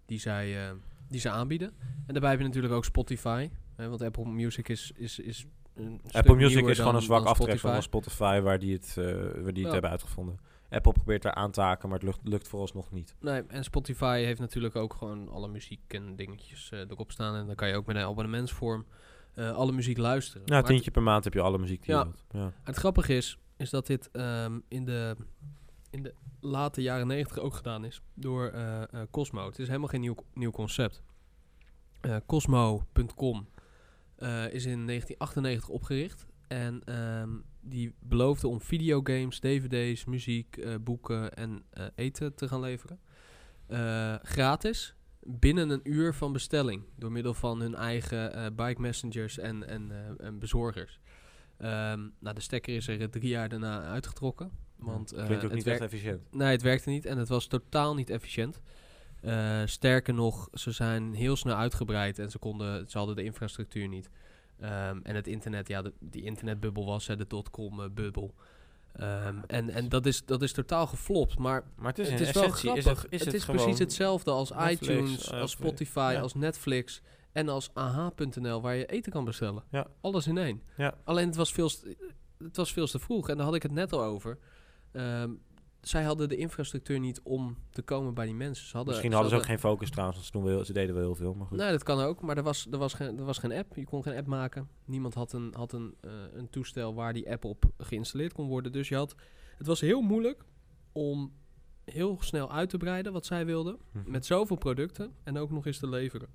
die 0.06 0.18
zij, 0.20 0.72
die 1.08 1.20
zij 1.20 1.30
aanbieden. 1.30 1.68
En 2.06 2.12
daarbij 2.12 2.30
heb 2.30 2.38
je 2.38 2.46
natuurlijk 2.46 2.74
ook 2.74 2.84
Spotify. 2.84 3.50
Hè, 3.76 3.88
want 3.88 4.02
Apple 4.02 4.24
Music 4.26 4.68
is, 4.68 4.92
is, 4.94 5.18
is 5.18 5.46
een 5.78 6.00
Apple 6.12 6.34
Music 6.34 6.66
is 6.66 6.78
gewoon 6.78 6.94
een 6.94 7.02
zwak 7.02 7.24
aftrek 7.24 7.58
van 7.58 7.82
Spotify, 7.82 8.40
waar 8.40 8.58
die 8.58 8.72
het, 8.72 8.94
eh, 8.98 9.04
waar 9.42 9.52
die 9.52 9.62
het 9.64 9.72
hebben 9.72 9.90
uitgevonden. 9.90 10.38
Apple 10.70 10.92
probeert 10.92 11.22
daar 11.22 11.34
aan 11.34 11.50
te 11.50 11.60
haken, 11.60 11.88
maar 11.88 11.98
het 11.98 12.06
lukt, 12.06 12.20
lukt 12.22 12.48
vooralsnog 12.48 12.90
niet. 12.90 13.14
Nee, 13.20 13.42
en 13.46 13.64
Spotify 13.64 14.22
heeft 14.24 14.40
natuurlijk 14.40 14.76
ook 14.76 14.94
gewoon 14.94 15.28
alle 15.28 15.48
muziek 15.48 15.80
en 15.92 16.16
dingetjes 16.16 16.70
eh, 16.70 16.78
erop 16.80 17.10
staan. 17.10 17.34
En 17.36 17.46
dan 17.46 17.54
kan 17.54 17.68
je 17.68 17.74
ook 17.74 17.86
met 17.86 17.96
een 17.96 18.02
abonnementsvorm 18.02 18.86
eh, 19.34 19.50
alle 19.52 19.72
muziek 19.72 19.98
luisteren. 19.98 20.42
Ja, 20.46 20.56
het- 20.56 20.66
tientje 20.66 20.90
per 20.90 21.02
maand 21.02 21.24
heb 21.24 21.34
je 21.34 21.40
alle 21.40 21.58
muziek 21.58 21.82
die 21.84 21.94
Ja. 21.94 21.98
je 22.00 22.04
wilt. 22.04 22.24
Ja. 22.30 22.52
Het 22.64 22.76
grappige 22.76 23.16
is, 23.16 23.38
is 23.56 23.70
dat 23.70 23.86
dit 23.86 24.10
ehm, 24.10 24.58
in, 24.68 24.84
de, 24.84 25.16
in 25.90 26.02
de 26.02 26.14
late 26.40 26.82
jaren 26.82 27.06
negentig 27.06 27.38
ook 27.38 27.54
gedaan 27.54 27.84
is 27.84 28.02
door 28.14 28.52
Cosmo. 29.10 29.46
Het 29.46 29.58
is 29.58 29.66
helemaal 29.66 29.88
geen 29.88 30.00
nieuw, 30.00 30.14
nieuw 30.34 30.50
concept. 30.50 31.02
Cosmo.com 32.26 33.48
is 34.52 34.64
in 34.64 34.86
1998 34.86 35.68
opgericht. 35.68 36.26
En 36.48 36.82
ehm, 36.84 37.30
die 37.60 37.94
beloofde 38.00 38.48
om 38.48 38.60
videogames, 38.60 39.38
dvd's, 39.38 40.04
muziek, 40.04 40.56
eh, 40.56 40.74
boeken 40.80 41.34
en 41.34 41.62
eh, 41.70 41.84
eten 41.94 42.34
te 42.34 42.48
gaan 42.48 42.60
leveren. 42.60 43.00
Eh, 43.66 44.14
gratis, 44.22 44.94
binnen 45.20 45.70
een 45.70 45.80
uur 45.84 46.14
van 46.14 46.32
bestelling. 46.32 46.82
Door 46.96 47.12
middel 47.12 47.34
van 47.34 47.60
hun 47.60 47.74
eigen 47.74 48.34
eh, 48.34 48.46
bike 48.56 48.80
messengers 48.80 49.38
en, 49.38 49.68
en, 49.68 49.90
eh, 49.90 50.26
en 50.26 50.38
bezorgers. 50.38 51.00
Ehm, 51.58 52.08
nou, 52.18 52.34
de 52.34 52.40
stekker 52.40 52.76
is 52.76 52.88
er 52.88 53.10
drie 53.10 53.28
jaar 53.28 53.48
daarna 53.48 53.82
uitgetrokken. 53.82 54.50
Want 54.76 55.12
eh, 55.12 55.24
Klinkt 55.24 55.44
ook 55.44 55.50
het 55.50 55.58
niet 55.58 55.66
echt 55.66 55.80
efficiënt. 55.80 56.32
Nee, 56.34 56.50
het 56.50 56.62
werkte 56.62 56.90
niet 56.90 57.06
en 57.06 57.18
het 57.18 57.28
was 57.28 57.46
totaal 57.46 57.94
niet 57.94 58.10
efficiënt. 58.10 58.60
Eh, 59.20 59.62
sterker 59.64 60.14
nog, 60.14 60.48
ze 60.52 60.70
zijn 60.72 61.14
heel 61.14 61.36
snel 61.36 61.56
uitgebreid 61.56 62.18
en 62.18 62.30
ze, 62.30 62.38
konden, 62.38 62.90
ze 62.90 62.98
hadden 62.98 63.16
de 63.16 63.24
infrastructuur 63.24 63.88
niet. 63.88 64.10
Ehm, 64.60 64.98
en 65.02 65.14
het 65.14 65.26
internet, 65.26 65.68
ja, 65.68 65.82
de, 65.82 65.92
die 66.00 66.22
internetbubbel 66.22 66.86
was 66.86 67.06
hè, 67.06 67.16
de 67.16 67.26
dotcom-bubbel. 67.26 68.34
Ehm, 68.92 69.36
en 69.46 69.70
en 69.70 69.88
dat, 69.88 70.06
is, 70.06 70.24
dat 70.24 70.42
is 70.42 70.52
totaal 70.52 70.86
geflopt. 70.86 71.38
Maar 71.38 71.64
Maar 71.76 71.88
het 71.88 71.98
is, 71.98 72.10
het 72.10 72.20
is 72.20 72.32
wel 72.32 72.48
grappig. 72.48 72.84
Is 72.84 72.84
het, 72.84 72.96
is 72.96 73.18
het, 73.18 73.24
het, 73.24 73.34
is 73.34 73.44
gewoon- 73.44 73.60
precies 73.60 73.78
hetzelfde 73.78 74.30
als 74.30 74.50
Netflix, 74.50 74.80
iTunes, 74.82 75.30
eh, 75.30 75.40
als 75.40 75.50
Spotify, 75.50 76.10
ja. 76.14 76.20
als 76.20 76.34
Netflix 76.34 77.00
en 77.32 77.48
als 77.48 77.70
aha.nl 77.74 78.60
waar 78.60 78.74
je 78.74 78.86
eten 78.86 79.12
kan 79.12 79.24
bestellen. 79.24 79.62
Ja. 79.70 79.86
Alles 80.00 80.26
in 80.26 80.38
één. 80.38 80.62
Ja. 80.76 80.94
Alleen 81.04 81.26
het 81.26 81.36
was, 81.36 81.52
veel, 81.52 81.70
het 82.38 82.56
was 82.56 82.72
veel 82.72 82.86
te 82.86 82.98
vroeg 82.98 83.28
en 83.28 83.36
daar 83.36 83.46
had 83.46 83.54
ik 83.54 83.62
het 83.62 83.72
net 83.72 83.92
al 83.92 84.02
over. 84.02 84.38
Ehm, 84.92 85.30
zij 85.80 86.02
hadden 86.02 86.28
de 86.28 86.36
infrastructuur 86.36 86.98
niet 86.98 87.20
om 87.22 87.56
te 87.70 87.82
komen 87.82 88.14
bij 88.14 88.26
die 88.26 88.34
mensen. 88.34 88.66
Ze 88.66 88.76
hadden, 88.76 88.92
Misschien 88.92 89.10
ze 89.10 89.16
hadden 89.16 89.36
ze 89.36 89.42
ook 89.42 89.48
geen 89.48 89.58
focus 89.58 89.90
trouwens, 89.90 90.16
want 90.16 90.30
ze, 90.32 90.38
doen 90.38 90.44
wel, 90.44 90.64
ze 90.64 90.72
deden 90.72 90.94
wel 90.94 91.04
heel 91.04 91.14
veel. 91.14 91.34
Maar 91.34 91.46
goed. 91.46 91.58
Nee, 91.58 91.70
dat 91.70 91.82
kan 91.82 92.00
ook, 92.00 92.22
maar 92.22 92.36
er 92.36 92.42
was, 92.42 92.66
er, 92.70 92.78
was 92.78 92.94
geen, 92.94 93.18
er 93.18 93.24
was 93.24 93.38
geen 93.38 93.52
app. 93.52 93.76
Je 93.76 93.84
kon 93.84 94.02
geen 94.02 94.16
app 94.16 94.26
maken. 94.26 94.68
Niemand 94.84 95.14
had 95.14 95.32
een, 95.32 95.54
had 95.56 95.72
een, 95.72 95.94
eh, 96.00 96.10
een 96.32 96.50
toestel 96.50 96.94
waar 96.94 97.12
die 97.12 97.30
app 97.30 97.44
op 97.44 97.64
geïnstalleerd 97.78 98.32
kon 98.32 98.48
worden. 98.48 98.72
Dus 98.72 98.88
je 98.88 98.94
had, 98.94 99.14
het 99.56 99.66
was 99.66 99.80
heel 99.80 100.00
moeilijk 100.00 100.44
om 100.92 101.32
heel 101.84 102.16
snel 102.20 102.52
uit 102.52 102.70
te 102.70 102.76
breiden 102.76 103.12
wat 103.12 103.26
zij 103.26 103.46
wilden. 103.46 103.78
Mhm. 103.92 104.10
Met 104.10 104.26
zoveel 104.26 104.56
producten 104.56 105.12
en 105.22 105.38
ook 105.38 105.50
nog 105.50 105.66
eens 105.66 105.78
te 105.78 105.88
leveren. 105.88 106.28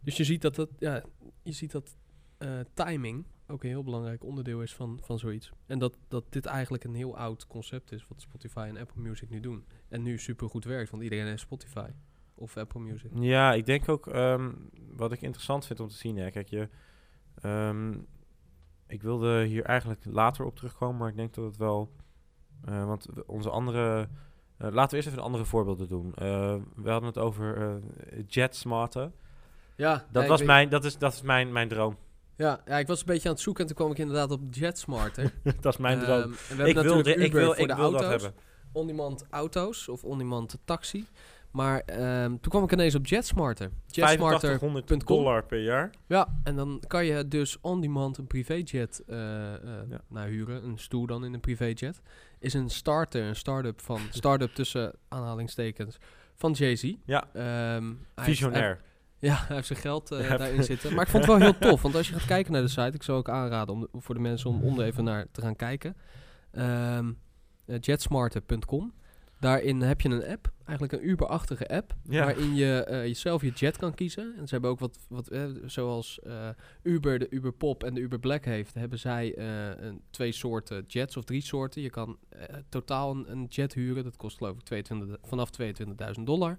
Dus 0.00 0.16
je 0.16 0.24
ziet 0.24 0.42
dat, 0.42 0.54
dat, 0.54 0.70
ja, 0.78 1.02
je 1.42 1.52
ziet 1.52 1.72
dat 1.72 1.96
eh, 2.38 2.60
timing 2.74 3.26
ook 3.46 3.62
een 3.62 3.68
heel 3.68 3.82
belangrijk 3.84 4.24
onderdeel 4.24 4.62
is 4.62 4.74
van, 4.74 4.98
van 5.02 5.18
zoiets. 5.18 5.52
En 5.66 5.78
dat, 5.78 5.98
dat 6.08 6.24
dit 6.32 6.46
eigenlijk 6.46 6.84
een 6.84 6.94
heel 6.94 7.16
oud 7.16 7.46
concept 7.46 7.92
is 7.92 8.06
wat 8.08 8.20
Spotify 8.20 8.66
en 8.68 8.76
Apple 8.76 9.00
Music 9.02 9.30
nu 9.30 9.40
doen. 9.40 9.64
En 9.88 10.02
nu 10.02 10.18
super 10.18 10.48
goed 10.48 10.64
werkt, 10.64 10.90
want 10.90 11.02
iedereen 11.02 11.26
heeft 11.26 11.40
Spotify 11.40 11.88
of 12.34 12.56
Apple 12.56 12.80
Music. 12.80 13.10
Ja, 13.14 13.52
ik 13.52 13.66
denk 13.66 13.88
ook 13.88 14.06
ehm, 14.06 14.52
wat 14.96 15.12
ik 15.12 15.20
interessant 15.22 15.66
vind 15.66 15.80
om 15.80 15.88
te 15.88 15.94
zien. 15.96 16.16
Hè, 16.16 16.30
kijk, 16.30 16.48
je, 16.48 16.68
ehm, 17.40 17.94
ik 18.86 19.02
wilde 19.02 19.44
hier 19.44 19.64
eigenlijk 19.64 20.04
later 20.04 20.44
op 20.44 20.56
terugkomen, 20.56 20.96
maar 20.96 21.08
ik 21.08 21.16
denk 21.16 21.34
dat 21.34 21.44
het 21.44 21.56
wel. 21.56 21.90
eh, 22.64 22.86
want 22.86 23.06
onze 23.26 23.50
andere. 23.50 24.08
eh, 24.56 24.70
laten 24.70 24.90
we 24.90 24.96
eerst 24.96 25.06
even 25.08 25.18
de 25.18 25.24
andere 25.24 25.44
voorbeelden 25.44 25.88
doen. 25.88 26.14
Eh, 26.14 26.56
we 26.76 26.90
hadden 26.90 27.08
het 27.08 27.18
over 27.18 27.80
JetSmarten. 28.26 29.14
Ja, 29.76 30.06
Dat, 30.10 30.26
was 30.26 30.40
mijn, 30.46 30.68
dat 30.68 30.84
is, 30.84 30.98
dat 30.98 31.12
is 31.12 31.22
mijn, 31.22 31.52
mijn 31.52 31.68
droom. 31.68 31.96
Ja, 32.36 32.60
ja, 32.66 32.78
ik 32.78 32.86
was 32.86 33.00
een 33.00 33.06
beetje 33.06 33.28
aan 33.28 33.34
het 33.34 33.42
zoeken 33.42 33.62
en 33.62 33.66
toen 33.68 33.76
kwam 33.76 33.90
ik 33.90 33.98
inderdaad 33.98 34.30
op 34.30 34.40
JetSmart. 34.50 35.16
Hè. 35.16 35.24
dat 35.60 35.72
is 35.72 35.76
mijn 35.78 35.98
Ehm, 35.98 36.04
droom. 36.06 36.22
en 36.22 36.30
we 36.30 36.36
hebben 36.46 36.66
Ik 36.66 36.74
wil, 36.74 36.82
natuurlijk 36.96 37.16
ik 37.16 37.26
Uber 37.26 37.40
wil, 37.40 37.52
voor 37.54 37.62
ik 37.62 37.68
de 37.68 37.74
wil 37.74 37.90
dat 37.90 38.00
auto's. 38.02 38.22
hebben. 38.22 38.40
On-demand 38.72 39.24
auto's 39.30 39.88
of 39.88 40.04
on-demand 40.04 40.58
taxi. 40.64 41.06
Maar 41.50 41.80
ehm, 41.80 42.28
toen 42.28 42.50
kwam 42.50 42.64
ik 42.64 42.72
ineens 42.72 42.94
op 42.94 43.06
JetSmarter. 43.06 43.70
JetSmarter. 43.86 44.34
8500 44.50 45.06
dollar 45.06 45.44
per 45.44 45.62
jaar. 45.62 45.90
Ja, 46.06 46.40
en 46.44 46.56
dan 46.56 46.82
kan 46.86 47.04
je 47.06 47.28
dus 47.28 47.56
on-demand 47.60 48.18
een 48.18 48.26
privéjet 48.26 49.02
Ja. 49.06 50.00
nou, 50.08 50.28
huren. 50.28 50.64
Een 50.64 50.78
stoel 50.78 51.06
dan 51.06 51.24
in 51.24 51.34
een 51.34 51.40
privéjet. 51.40 52.00
Is 52.38 52.54
een 52.54 52.70
starter, 52.70 53.22
een 53.22 53.36
start-up 53.36 53.80
van... 53.80 54.00
start-up 54.20 54.54
tussen 54.54 54.92
aanhalingstekens 55.08 55.96
van 56.34 56.52
Jay-Z. 56.52 56.92
Ja, 57.04 57.24
Ehm, 57.32 57.42
hij 57.42 57.80
heeft- 57.84 57.98
hij- 58.14 58.24
visionair. 58.24 58.80
Ja, 59.24 59.34
hij 59.46 59.54
heeft 59.56 59.66
zijn 59.66 59.78
geld 59.78 60.10
eh, 60.12 60.28
daarin 60.28 60.62
zitten. 60.64 60.94
Maar 60.94 61.04
ik 61.04 61.10
vond 61.10 61.26
het 61.26 61.32
wel 61.38 61.42
heel 61.50 61.58
tof. 61.58 61.82
Want 61.82 61.94
als 61.94 62.08
je 62.08 62.14
gaat 62.14 62.26
kijken 62.26 62.52
naar 62.52 62.62
de 62.62 62.68
site, 62.68 62.90
ik 62.94 63.02
zou 63.02 63.18
ook 63.18 63.28
aanraden 63.28 63.74
om 63.74 63.80
de- 63.80 63.88
voor 63.92 64.14
de 64.14 64.20
mensen 64.20 64.50
om, 64.50 64.62
om 64.62 64.78
er 64.80 64.86
even 64.86 65.04
naar 65.04 65.26
te 65.32 65.40
gaan 65.40 65.56
kijken. 65.56 65.96
Ehm, 66.50 67.12
eh, 67.66 67.76
jetsmarter.com. 67.80 68.92
Daarin 69.40 69.80
heb 69.80 70.00
je 70.00 70.08
een 70.08 70.24
app, 70.26 70.52
eigenlijk 70.64 70.92
een 71.02 71.08
Uber-achtige 71.08 71.68
app, 71.68 71.94
Ja. 72.08 72.24
waarin 72.24 72.54
je 72.54 72.84
eh, 72.84 73.02
jezelf 73.02 73.42
je 73.42 73.50
jet 73.50 73.76
kan 73.76 73.94
kiezen. 73.94 74.34
En 74.38 74.46
ze 74.48 74.52
hebben 74.54 74.70
ook 74.70 74.78
wat, 74.78 74.98
wat 75.08 75.28
eh, 75.28 75.44
zoals 75.64 76.18
Uber 76.82 77.18
de 77.18 77.26
Uber 77.30 77.52
Pop 77.52 77.84
en 77.84 77.94
de 77.94 78.00
Uber 78.00 78.18
Black 78.18 78.44
heeft, 78.44 78.74
hebben 78.74 78.98
zij 78.98 79.38
een, 79.38 80.00
twee 80.10 80.32
soorten 80.32 80.84
jets 80.86 81.16
of 81.16 81.24
drie 81.24 81.40
soorten. 81.42 81.82
Je 81.82 81.90
kan 81.90 82.18
totaal 82.68 83.10
een, 83.10 83.30
een 83.30 83.44
jet 83.48 83.74
huren, 83.74 84.04
dat 84.04 84.16
kost 84.16 84.36
geloof 84.36 84.56
ik 84.56 84.62
22, 84.62 85.16
vanaf 85.22 85.50
22.000 86.16 86.22
dollar. 86.24 86.58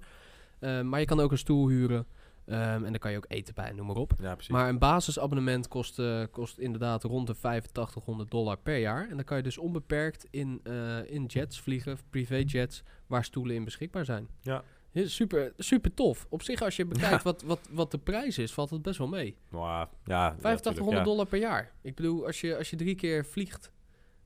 Eh, 0.59 0.81
maar 0.81 0.99
je 0.99 1.05
kan 1.05 1.19
ook 1.19 1.31
een 1.31 1.37
stoel 1.37 1.67
huren 1.67 2.05
ehm, 2.45 2.83
en 2.83 2.89
daar 2.89 2.99
kan 2.99 3.11
je 3.11 3.17
ook 3.17 3.25
eten 3.27 3.53
bij, 3.53 3.71
noem 3.71 3.85
maar 3.87 3.95
op. 3.95 4.13
Ja, 4.21 4.33
precies. 4.33 4.51
Maar 4.53 4.69
een 4.69 4.79
basisabonnement 4.79 5.67
kost, 5.67 5.99
eh, 5.99 6.23
kost 6.31 6.57
inderdaad 6.57 7.03
rond 7.03 7.27
de 7.27 7.33
8500 7.33 8.31
dollar 8.31 8.57
per 8.57 8.77
jaar. 8.77 9.09
En 9.09 9.15
dan 9.15 9.23
kan 9.23 9.37
je 9.37 9.43
dus 9.43 9.57
onbeperkt 9.57 10.27
in, 10.29 10.59
eh, 10.63 11.11
in 11.11 11.25
jets 11.25 11.59
vliegen, 11.59 11.97
privéjets, 12.09 12.83
waar 13.07 13.23
stoelen 13.23 13.55
in 13.55 13.63
beschikbaar 13.63 14.05
zijn. 14.05 14.27
Ja. 14.41 14.63
Ja, 14.91 15.07
super, 15.07 15.53
super 15.57 15.93
tof. 15.93 16.25
Op 16.29 16.41
zich, 16.41 16.61
als 16.61 16.75
je 16.75 16.85
bekijkt 16.95 17.11
Ja. 17.11 17.21
wat, 17.23 17.41
wat, 17.41 17.59
wat 17.71 17.91
de 17.91 17.97
prijs 17.97 18.37
is, 18.37 18.53
valt 18.53 18.69
het 18.69 18.81
best 18.81 18.97
wel 18.97 19.07
mee. 19.07 19.35
Maar, 19.49 19.61
ja, 19.61 19.87
ja, 20.03 20.25
8500 20.27 20.97
ja. 20.97 21.03
dollar 21.03 21.25
per 21.25 21.39
jaar. 21.39 21.71
Ik 21.81 21.95
bedoel, 21.95 22.25
als 22.25 22.41
je, 22.41 22.57
als 22.57 22.69
je 22.69 22.75
drie 22.75 22.95
keer 22.95 23.25
vliegt, 23.25 23.71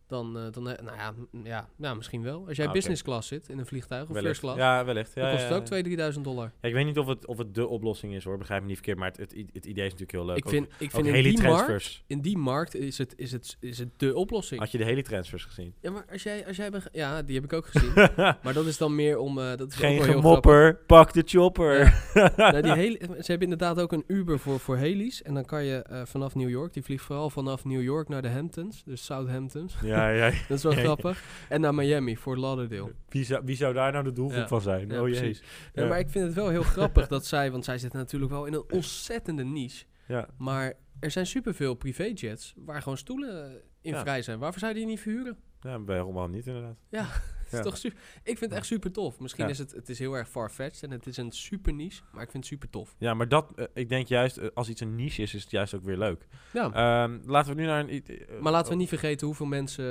dan, 0.09 0.37
eh, 0.37 0.43
dan 0.51 0.69
eh, 0.69 0.83
nou 0.85 0.97
ja, 0.97 1.13
ja, 1.43 1.67
ja, 1.77 1.93
misschien 1.93 2.23
wel. 2.23 2.47
Als 2.47 2.57
jij 2.57 2.65
Ah, 2.67 2.73
business 2.73 3.01
class 3.03 3.27
zit 3.27 3.49
in 3.49 3.59
een 3.59 3.65
vliegtuig 3.65 4.01
of 4.01 4.07
Wellicht. 4.07 4.25
first 4.25 4.41
class, 4.41 4.57
Ja, 4.57 4.85
wellicht. 4.85 5.11
Ja, 5.15 5.21
dan 5.21 5.31
kost 5.31 5.41
ja, 5.43 5.47
het 5.49 5.55
ook 5.57 5.61
ja. 5.61 5.65
2000, 5.67 5.85
3000 5.85 6.25
dollar. 6.25 6.51
Ja, 6.61 6.67
ik 6.67 6.73
weet 6.73 6.85
niet 6.85 6.97
of 6.97 7.07
het, 7.07 7.25
of 7.25 7.37
het 7.37 7.55
de 7.55 7.67
oplossing 7.67 8.13
is 8.13 8.23
hoor, 8.23 8.37
begrijp 8.37 8.61
me 8.61 8.67
niet 8.67 8.75
verkeerd, 8.75 8.97
maar 8.97 9.07
het, 9.07 9.17
het, 9.53 9.65
idee 9.65 9.85
is 9.85 9.91
natuurlijk 9.91 10.11
heel 10.11 10.25
leuk. 10.25 10.37
Ik 10.37 10.45
Ook- 10.45 10.51
vind, 10.51 10.65
ik 10.65 10.91
vind 10.91 11.05
in 11.07 11.23
die, 11.23 11.41
markt, 11.41 12.03
in 12.07 12.21
die 12.21 12.37
markt 12.37 12.75
is 12.75 12.97
het, 12.97 13.13
is 13.17 13.31
het, 13.31 13.57
is 13.59 13.77
het 13.77 13.89
de 13.97 14.15
oplossing. 14.15 14.59
Had 14.59 14.71
je 14.71 14.77
de 14.77 14.83
heli-transfers 14.83 15.43
gezien? 15.45 15.73
Ja, 15.81 15.91
maar 15.91 16.05
als 16.11 16.23
jij, 16.23 16.47
als 16.47 16.55
jij 16.57 16.69
beg- 16.71 16.87
ja, 16.91 17.21
die 17.21 17.35
heb 17.35 17.43
ik 17.43 17.53
ook 17.53 17.65
gezien. 17.65 17.93
maar 18.43 18.53
dat 18.53 18.65
is 18.65 18.77
dan 18.77 18.95
meer 18.95 19.17
om, 19.17 19.39
eh, 19.39 19.55
dat 19.55 19.69
is 19.71 19.75
Geen 19.75 20.03
gemopper, 20.03 20.75
pak 20.75 21.13
de 21.13 21.23
chopper. 21.25 21.77
Nou, 22.37 22.61
die 22.61 22.71
heli- 22.71 22.97
ze 22.99 23.31
hebben 23.31 23.41
inderdaad 23.51 23.79
ook 23.79 23.91
een 23.91 24.03
Uber 24.07 24.39
voor, 24.39 24.59
voor 24.59 24.77
helis. 24.77 25.21
En 25.21 25.33
dan 25.33 25.45
kan 25.45 25.63
je 25.63 26.03
vanaf 26.05 26.35
New 26.35 26.49
York, 26.49 26.73
die 26.73 26.83
vliegt 26.83 27.03
vooral 27.03 27.29
vanaf 27.29 27.65
New 27.65 27.81
York 27.81 28.07
naar 28.09 28.21
de 28.21 28.29
Hamptons, 28.29 28.83
dus 28.85 29.05
Southamptons. 29.05 29.75
ja, 29.81 29.98
ja. 30.07 30.31
Dat 30.47 30.57
is 30.57 30.63
wel 30.63 30.73
Ja. 30.73 30.79
grappig. 30.79 31.23
En 31.49 31.61
naar 31.61 31.73
Miami, 31.75 32.17
Fort 32.17 32.39
Lauderdale. 32.39 32.91
Wie 33.09 33.25
zou, 33.25 33.41
wie 33.45 33.55
zou 33.55 33.73
daar 33.73 33.91
nou 33.91 34.03
de 34.03 34.13
doelgroep 34.13 34.41
Ja. 34.41 34.47
van 34.47 34.61
zijn? 34.61 34.89
Ja, 34.89 35.01
oh 35.01 35.07
jee. 35.07 35.17
precies. 35.19 35.39
Nee, 35.73 35.85
Ja. 35.85 35.91
maar 35.91 35.99
ik 35.99 36.09
vind 36.09 36.25
het 36.25 36.33
wel 36.33 36.49
heel 36.49 36.63
grappig 36.63 37.07
dat 37.07 37.25
zij, 37.25 37.51
want 37.51 37.65
zij 37.65 37.77
zitten 37.77 37.99
natuurlijk 37.99 38.31
wel 38.31 38.45
in 38.45 38.53
een 38.53 38.63
ontzettende 38.71 39.43
niche. 39.43 39.85
Ja. 40.07 40.27
Maar 40.37 40.73
er 40.99 41.11
zijn 41.11 41.25
superveel 41.25 41.73
privéjets 41.73 42.53
waar 42.57 42.81
gewoon 42.81 42.97
stoelen 42.97 43.61
in 43.81 43.91
Ja. 43.93 44.01
vrij 44.01 44.21
zijn. 44.21 44.39
Waarvoor 44.39 44.59
zou 44.59 44.71
je 44.73 44.77
die 44.77 44.87
niet 44.87 44.99
verhuren? 44.99 45.37
ja, 45.61 45.79
bij 45.79 45.97
Roman 45.97 46.31
niet 46.31 46.47
inderdaad. 46.47 46.77
Ja, 46.89 47.07
het 47.51 47.59
is 47.65 47.65
toch 47.71 47.77
super. 47.77 47.99
Ik 48.23 48.37
vind 48.37 48.39
het 48.51 48.59
echt 48.59 48.65
super 48.65 48.91
tof. 48.91 49.19
Misschien 49.19 49.49
is 49.49 49.57
het, 49.57 49.71
het 49.71 49.89
is 49.89 49.99
heel 49.99 50.13
erg 50.13 50.29
far-fetched 50.29 50.83
en 50.83 50.91
het 50.91 51.07
is 51.07 51.17
een 51.17 51.31
super 51.31 51.73
niche, 51.73 52.01
maar 52.11 52.23
ik 52.23 52.31
vind 52.31 52.43
het 52.43 52.53
super 52.53 52.69
tof. 52.69 52.95
Ja, 52.97 53.13
maar 53.13 53.27
dat, 53.27 53.51
eh, 53.55 53.65
ik 53.73 53.89
denk 53.89 54.07
juist, 54.07 54.37
eh, 54.37 54.47
als 54.53 54.69
iets 54.69 54.81
een 54.81 54.95
niche 54.95 55.21
is, 55.21 55.33
is 55.33 55.41
het 55.41 55.51
juist 55.51 55.73
ook 55.73 55.83
weer 55.83 55.97
leuk. 55.97 56.27
Ja, 56.53 56.71
Ehm, 56.73 57.19
laten 57.25 57.55
we 57.55 57.61
nu 57.61 57.67
naar 57.67 57.79
een... 57.79 57.89
eh, 58.05 58.39
maar 58.39 58.51
laten 58.51 58.67
we 58.67 58.73
oh, 58.73 58.79
niet 58.79 58.89
vergeten 58.89 59.27
hoeveel 59.27 59.45
mensen 59.45 59.85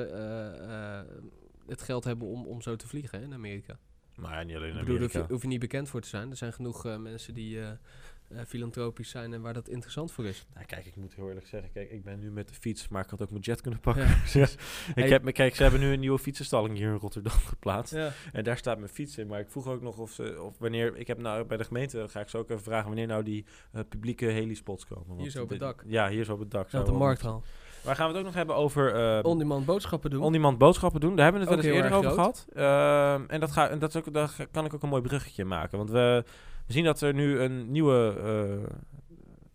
het 1.67 1.83
geld 1.83 2.05
hebben 2.05 2.29
om, 2.29 2.47
om 2.47 2.63
zo 2.63 2.77
te 2.77 2.89
vliegen 2.89 3.19
hè, 3.19 3.25
in 3.25 3.33
Amerika. 3.35 3.79
Nou 4.17 4.33
ja, 4.33 4.43
niet 4.43 4.57
alleen 4.57 4.71
in 4.71 4.75
Ik 4.75 4.81
bedoel, 4.81 4.95
daar 4.95 5.03
hoef 5.03 5.11
Amerika. 5.15 5.19
je, 5.19 5.33
hoef 5.33 5.43
je 5.43 5.49
niet 5.49 5.61
bekend 5.61 5.89
voor 5.89 6.01
te 6.01 6.09
zijn. 6.09 6.31
Er 6.31 6.37
zijn 6.37 6.53
genoeg 6.53 6.99
mensen 6.99 7.35
die 7.35 7.61
eh, 8.29 8.39
filantropisch 8.47 9.11
zijn 9.11 9.33
en 9.33 9.41
waar 9.41 9.53
dat 9.55 9.69
interessant 9.69 10.13
voor 10.13 10.25
is. 10.25 10.47
Nou, 10.55 10.67
kijk, 10.67 10.87
ik 10.87 10.97
moet 10.97 11.15
heel 11.15 11.29
eerlijk 11.29 11.47
zeggen, 11.47 11.71
kijk, 11.73 11.91
ik 11.91 12.05
ben 12.05 12.19
nu 12.19 12.31
met 12.31 12.49
de 12.49 12.55
fiets, 12.55 12.89
maar 12.89 13.05
ik 13.05 13.11
had 13.11 13.23
ook 13.23 13.31
mijn 13.31 13.43
jet 13.43 13.61
kunnen 13.61 13.81
pakken. 13.81 14.07
Ja. 14.07 14.15
Dus 14.33 14.53
ik 14.53 14.59
Hey. 14.95 15.09
heb, 15.09 15.23
me- 15.23 15.33
kijk, 15.33 15.55
ze 15.55 15.63
hebben 15.63 15.81
nu 15.81 15.93
een 15.93 16.01
nieuwe 16.01 16.19
fietsenstalling 16.19 16.77
hier 16.77 16.89
in 16.91 16.97
Rotterdam 16.99 17.33
geplaatst. 17.55 17.95
Ja. 17.95 18.11
En 18.33 18.45
daar 18.45 18.57
staat 18.57 18.79
mijn 18.79 18.91
fiets 18.91 19.19
in. 19.19 19.27
Maar 19.27 19.41
ik 19.41 19.51
vroeg 19.51 19.67
ook 19.67 19.83
nog 19.83 19.99
of, 19.99 20.11
ze, 20.11 20.43
of 20.43 20.59
wanneer... 20.59 20.97
Ik 20.97 21.07
heb 21.07 21.19
nou 21.19 21.45
bij 21.45 21.57
de 21.57 21.65
gemeente, 21.65 22.09
ga 22.09 22.21
ik 22.21 22.29
zo 22.29 22.39
ook 22.39 22.51
even 22.51 22.63
vragen... 22.63 22.87
wanneer 22.87 23.07
nou 23.07 23.23
die 23.23 23.45
eh, 23.73 23.81
publieke 23.89 24.27
helispots 24.27 24.87
komen. 24.87 25.17
Want 25.17 25.33
zo 25.33 25.43
op 25.43 25.49
het 25.51 25.61
dak. 25.61 25.85
Ja, 25.87 26.09
hier 26.09 26.25
zo 26.25 26.33
op 26.33 26.39
het 26.39 26.51
dak. 26.51 26.71
Zou 26.71 26.85
de 26.85 26.91
wel 26.91 26.99
markt 27.01 27.23
mooi 27.23 27.35
al. 27.35 27.41
zijn. 27.41 27.67
Maar 27.85 27.97
gaan 27.97 28.07
we 28.07 28.11
het 28.13 28.21
ook 28.21 28.27
nog 28.27 28.35
hebben 28.37 28.57
over... 28.57 28.95
eh 28.95 29.25
On-demand 29.25 29.67
boodschappen 29.67 30.11
doen. 30.11 30.23
on-demand 30.23 30.59
boodschappen 30.59 31.01
doen. 31.01 31.17
Daar 31.17 31.25
hebben 31.25 31.43
we 31.43 31.49
het 31.55 31.57
wel 31.65 31.73
eens 31.73 31.83
eerder 31.83 31.99
over 31.99 32.11
gehad. 32.11 32.47
Ehm, 32.55 33.23
en 33.29 33.41
dat 33.41 33.51
ga, 33.51 33.69
en 33.69 33.79
dat 33.79 33.89
is 33.89 33.97
ook, 33.97 34.13
daar 34.13 34.37
kan 34.51 34.65
ik 34.65 34.75
ook 34.75 34.83
een 34.83 34.89
mooi 34.89 35.03
bruggetje 35.03 35.45
maken. 35.45 35.79
Want 35.79 35.91
we, 35.91 36.25
we 36.69 36.75
zien 36.75 36.85
dat 36.85 37.01
er 37.01 37.15
nu 37.15 37.41
een 37.41 37.71
nieuwe... 37.71 38.15
eh, 38.69 38.75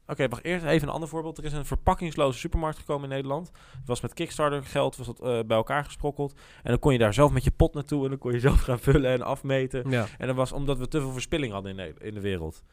Oké, 0.08 0.28
wacht 0.28 0.44
eerst 0.44 0.66
even 0.66 0.88
een 0.88 0.94
ander 0.94 1.10
voorbeeld. 1.10 1.38
Er 1.38 1.44
is 1.44 1.54
een 1.54 1.66
verpakkingsloze 1.66 2.40
supermarkt 2.40 2.78
gekomen 2.78 3.04
in 3.04 3.10
Nederland. 3.16 3.52
Het 3.78 3.88
was 3.88 4.02
met 4.02 4.14
Kickstarter 4.14 4.64
geld 4.64 4.96
was 4.98 5.06
dat, 5.08 5.20
eh, 5.22 5.40
bij 5.46 5.58
elkaar 5.58 5.86
gesprokkeld. 5.86 6.34
En 6.64 6.70
dan 6.70 6.80
kon 6.80 6.92
je 6.94 7.00
daar 7.00 7.14
zelf 7.14 7.32
met 7.32 7.44
je 7.44 7.52
pot 7.52 7.74
naartoe 7.74 8.04
en 8.04 8.10
dan 8.10 8.18
kon 8.20 8.32
je 8.32 8.40
zelf 8.40 8.62
gaan 8.62 8.80
vullen 8.80 9.12
en 9.12 9.22
afmeten. 9.22 9.90
ja. 9.90 10.06
En 10.18 10.28
dat 10.28 10.36
was 10.36 10.52
omdat 10.52 10.78
we 10.78 10.88
te 10.88 11.00
veel 11.00 11.12
verspilling 11.12 11.54
hadden 11.54 11.72
in 11.72 11.78
de, 11.78 12.06
in 12.06 12.14
de 12.14 12.20
wereld. 12.22 12.64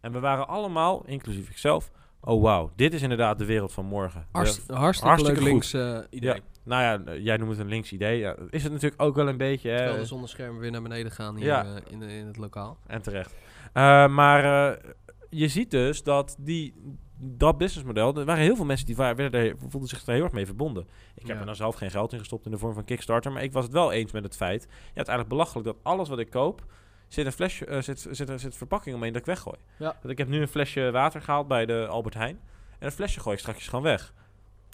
En 0.00 0.12
we 0.12 0.20
waren 0.20 0.48
allemaal, 0.48 1.02
inclusief 1.06 1.50
ikzelf, 1.50 1.90
oh 2.20 2.42
wauw, 2.42 2.70
dit 2.76 2.94
is 2.94 3.02
inderdaad 3.02 3.38
de 3.38 3.44
wereld 3.44 3.72
van 3.72 3.84
morgen. 3.84 4.26
Hartst- 4.32 4.70
hartstikke, 4.70 5.08
hartstikke 5.08 5.40
leuk 5.42 5.48
links 5.50 5.72
eh, 5.72 5.98
idee. 6.10 6.34
Ja. 6.34 6.40
nou 6.64 6.82
ja, 6.82 7.14
jij 7.16 7.36
noemt 7.36 7.50
het 7.50 7.60
een 7.60 7.68
links 7.68 7.92
idee. 7.92 8.18
Ja, 8.18 8.36
is 8.50 8.62
het 8.62 8.72
natuurlijk 8.72 9.02
ook 9.02 9.14
wel 9.14 9.28
een 9.28 9.36
beetje. 9.36 9.70
hè. 9.70 9.76
Terwijl 9.76 9.98
de 9.98 10.04
zonneschermen 10.06 10.60
weer 10.60 10.70
naar 10.70 10.82
beneden 10.82 11.12
gaan 11.12 11.36
hier 11.36 11.46
Ja. 11.46 11.66
in, 11.90 12.02
in 12.02 12.26
het 12.26 12.36
lokaal. 12.36 12.78
En 12.86 13.02
terecht. 13.02 13.34
Eh, 13.76 14.08
maar 14.08 14.44
eh, 14.70 14.90
je 15.30 15.48
ziet 15.48 15.70
dus 15.70 16.02
dat 16.02 16.36
die, 16.38 16.74
dat 17.18 17.58
businessmodel... 17.58 18.16
Er 18.16 18.24
waren 18.24 18.42
heel 18.42 18.56
veel 18.56 18.64
mensen 18.64 18.86
die 18.86 18.96
waren, 18.96 19.16
werden 19.16 19.40
er, 19.40 19.54
voelden 19.68 19.88
zich 19.88 20.06
er 20.06 20.14
heel 20.14 20.22
erg 20.22 20.32
mee 20.32 20.46
verbonden. 20.46 20.82
Ik 21.14 21.26
heb 21.26 21.26
Ja. 21.26 21.38
er 21.38 21.44
nou 21.44 21.56
zelf 21.56 21.74
geen 21.74 21.90
geld 21.90 22.12
in 22.12 22.18
gestopt 22.18 22.44
in 22.44 22.50
de 22.50 22.58
vorm 22.58 22.74
van 22.74 22.84
Kickstarter... 22.84 23.32
maar 23.32 23.42
ik 23.42 23.52
was 23.52 23.64
het 23.64 23.72
wel 23.72 23.92
eens 23.92 24.12
met 24.12 24.24
het 24.24 24.36
feit... 24.36 24.62
Ja, 24.62 24.76
het 24.76 24.82
is 24.88 24.94
eigenlijk 24.94 25.28
belachelijk 25.28 25.66
dat 25.66 25.76
alles 25.82 26.08
wat 26.08 26.18
ik 26.18 26.30
koop... 26.30 26.64
zit 27.08 27.26
een 27.26 27.32
flesje, 27.32 27.64
eh, 27.66 27.82
zit, 27.82 28.06
zit, 28.10 28.32
zit 28.40 28.56
verpakking 28.56 28.96
omheen 28.96 29.12
dat 29.12 29.20
ik 29.20 29.26
weggooi. 29.26 29.56
Ja. 29.78 29.96
Dat 30.02 30.10
ik 30.10 30.18
heb 30.18 30.28
nu 30.28 30.40
een 30.40 30.48
flesje 30.48 30.90
water 30.90 31.22
gehaald 31.22 31.48
bij 31.48 31.66
de 31.66 31.86
Albert 31.86 32.14
Heijn... 32.14 32.40
en 32.70 32.78
dat 32.78 32.92
flesje 32.92 33.20
gooi 33.20 33.34
ik 33.34 33.40
straks 33.40 33.68
gewoon 33.68 33.84
weg. 33.84 34.12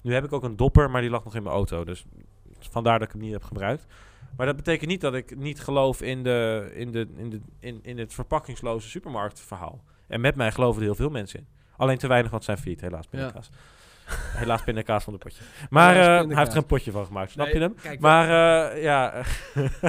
Nu 0.03 0.13
heb 0.13 0.23
ik 0.23 0.33
ook 0.33 0.43
een 0.43 0.55
dopper, 0.55 0.89
maar 0.89 1.01
die 1.01 1.09
lag 1.09 1.23
nog 1.23 1.35
in 1.35 1.43
mijn 1.43 1.55
auto. 1.55 1.83
Dus 1.83 2.05
vandaar 2.59 2.99
dat 2.99 3.07
ik 3.07 3.13
hem 3.13 3.23
niet 3.23 3.31
heb 3.31 3.43
gebruikt. 3.43 3.85
Maar 4.37 4.45
dat 4.45 4.55
betekent 4.55 4.89
niet 4.89 5.01
dat 5.01 5.13
ik 5.13 5.35
niet 5.37 5.59
geloof 5.61 6.01
in, 6.01 6.23
de, 6.23 6.71
in, 6.73 6.91
de, 6.91 7.07
in, 7.15 7.29
de, 7.29 7.39
in, 7.59 7.79
in 7.83 7.97
het 7.97 8.13
verpakkingsloze 8.13 8.89
supermarktverhaal. 8.89 9.83
En 10.07 10.21
met 10.21 10.35
mij 10.35 10.51
geloven 10.51 10.79
er 10.81 10.87
heel 10.87 10.95
veel 10.95 11.09
mensen 11.09 11.39
in. 11.39 11.47
Alleen 11.77 11.97
te 11.97 12.07
weinig, 12.07 12.31
want 12.31 12.43
zijn 12.43 12.57
failliet, 12.57 12.81
helaas 12.81 13.07
pindakaas. 13.07 13.49
Helaas 14.13 14.63
pindakaas 14.63 15.03
van 15.03 15.13
de 15.13 15.19
potje. 15.19 15.43
Maar 15.69 15.95
eh, 15.95 16.27
hij 16.27 16.37
heeft 16.37 16.51
er 16.51 16.57
een 16.57 16.65
potje 16.65 16.91
van 16.91 17.05
gemaakt, 17.05 17.31
snap 17.31 17.45
Nee, 17.45 17.55
je 17.55 17.61
hem? 17.61 17.75
kijk, 17.81 17.99
Maar 17.99 18.71
eh, 18.71 18.83
ja, 18.83 19.23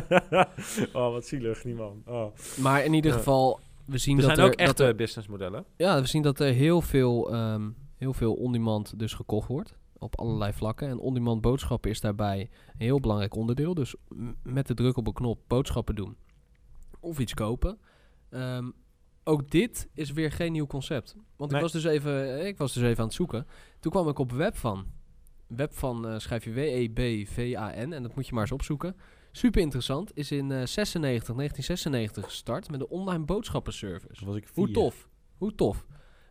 oh 0.92 1.12
wat 1.12 1.26
zielig, 1.26 1.62
die 1.62 1.74
man. 1.74 2.02
Oh. 2.06 2.26
Maar 2.60 2.84
in 2.84 2.92
ieder 2.92 3.12
geval, 3.12 3.60
we 3.84 3.98
zien 3.98 4.16
Er 4.18 4.22
dat 4.22 4.30
zijn 4.36 4.46
er, 4.46 4.52
ook 4.52 4.58
echte 4.58 4.94
businessmodellen. 4.96 5.64
ja, 5.76 6.00
we 6.00 6.06
zien 6.06 6.22
dat 6.22 6.40
er 6.40 6.52
heel 6.52 6.80
veel, 6.80 7.32
ehm, 7.32 7.62
heel 7.96 8.12
veel 8.12 8.34
on-demand 8.34 8.98
dus 8.98 9.12
gekocht 9.14 9.48
wordt. 9.48 9.74
Op 9.98 10.18
allerlei 10.18 10.52
vlakken. 10.52 10.88
En 10.88 10.98
on-demand 10.98 11.40
boodschappen 11.40 11.90
is 11.90 12.00
daarbij 12.00 12.40
een 12.40 12.86
heel 12.86 13.00
belangrijk 13.00 13.34
onderdeel. 13.34 13.74
Dus 13.74 13.94
met 14.42 14.66
de 14.66 14.74
druk 14.74 14.96
op 14.96 15.06
een 15.06 15.12
knop 15.12 15.40
boodschappen 15.46 15.94
doen. 15.94 16.16
Of 17.00 17.18
iets 17.18 17.34
kopen. 17.34 17.78
Ehm, 18.30 18.70
ook 19.24 19.50
dit 19.50 19.88
is 19.94 20.12
weer 20.12 20.32
geen 20.32 20.52
nieuw 20.52 20.66
concept. 20.66 21.16
Want 21.36 21.52
ik, 21.52 21.60
was 21.60 21.72
dus 21.72 21.84
even, 21.84 22.38
eh, 22.38 22.46
ik 22.46 22.58
was 22.58 22.72
dus 22.72 22.82
even 22.82 22.98
aan 22.98 23.04
het 23.04 23.14
zoeken. 23.14 23.46
Toen 23.80 23.92
kwam 23.92 24.08
ik 24.08 24.18
op 24.18 24.32
Webvan. 24.32 24.86
Webvan 25.46 26.08
eh, 26.08 26.18
schrijf 26.18 26.44
je 26.44 26.52
W-E-B-V-A-N. 26.52 27.92
En 27.92 28.02
dat 28.02 28.14
moet 28.14 28.26
je 28.26 28.32
maar 28.32 28.42
eens 28.42 28.52
opzoeken. 28.52 28.96
Super 29.32 29.60
interessant. 29.60 30.16
Is 30.16 30.30
in 30.30 30.50
eh 30.50 30.66
96, 30.66 31.34
1996 31.34 32.24
gestart 32.24 32.70
met 32.70 32.80
een 32.80 32.86
online 32.86 33.24
boodschappenservice. 33.24 34.24
Was 34.24 34.36
ik 34.36 34.48
Hoe 34.54 34.70
tof. 34.70 35.08
Hoe 35.36 35.54
tof. 35.54 35.86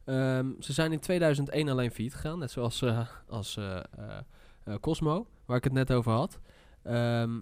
Ehm, 0.06 0.51
ze 0.60 0.74
zijn 0.74 0.91
in 0.91 0.99
2001 0.99 1.70
alleen 1.70 1.91
failliet 1.91 2.14
gegaan. 2.14 2.39
Net 2.39 2.51
zoals 2.51 2.82
eh, 2.82 3.08
als 3.28 3.58
eh, 3.58 3.78
eh, 3.78 4.76
Cosmo, 4.82 5.28
waar 5.45 5.58
ik 5.58 5.64
het 5.64 5.74
net 5.74 5.91
over 5.91 6.12
had. 6.12 6.39
Ehm, 6.84 7.39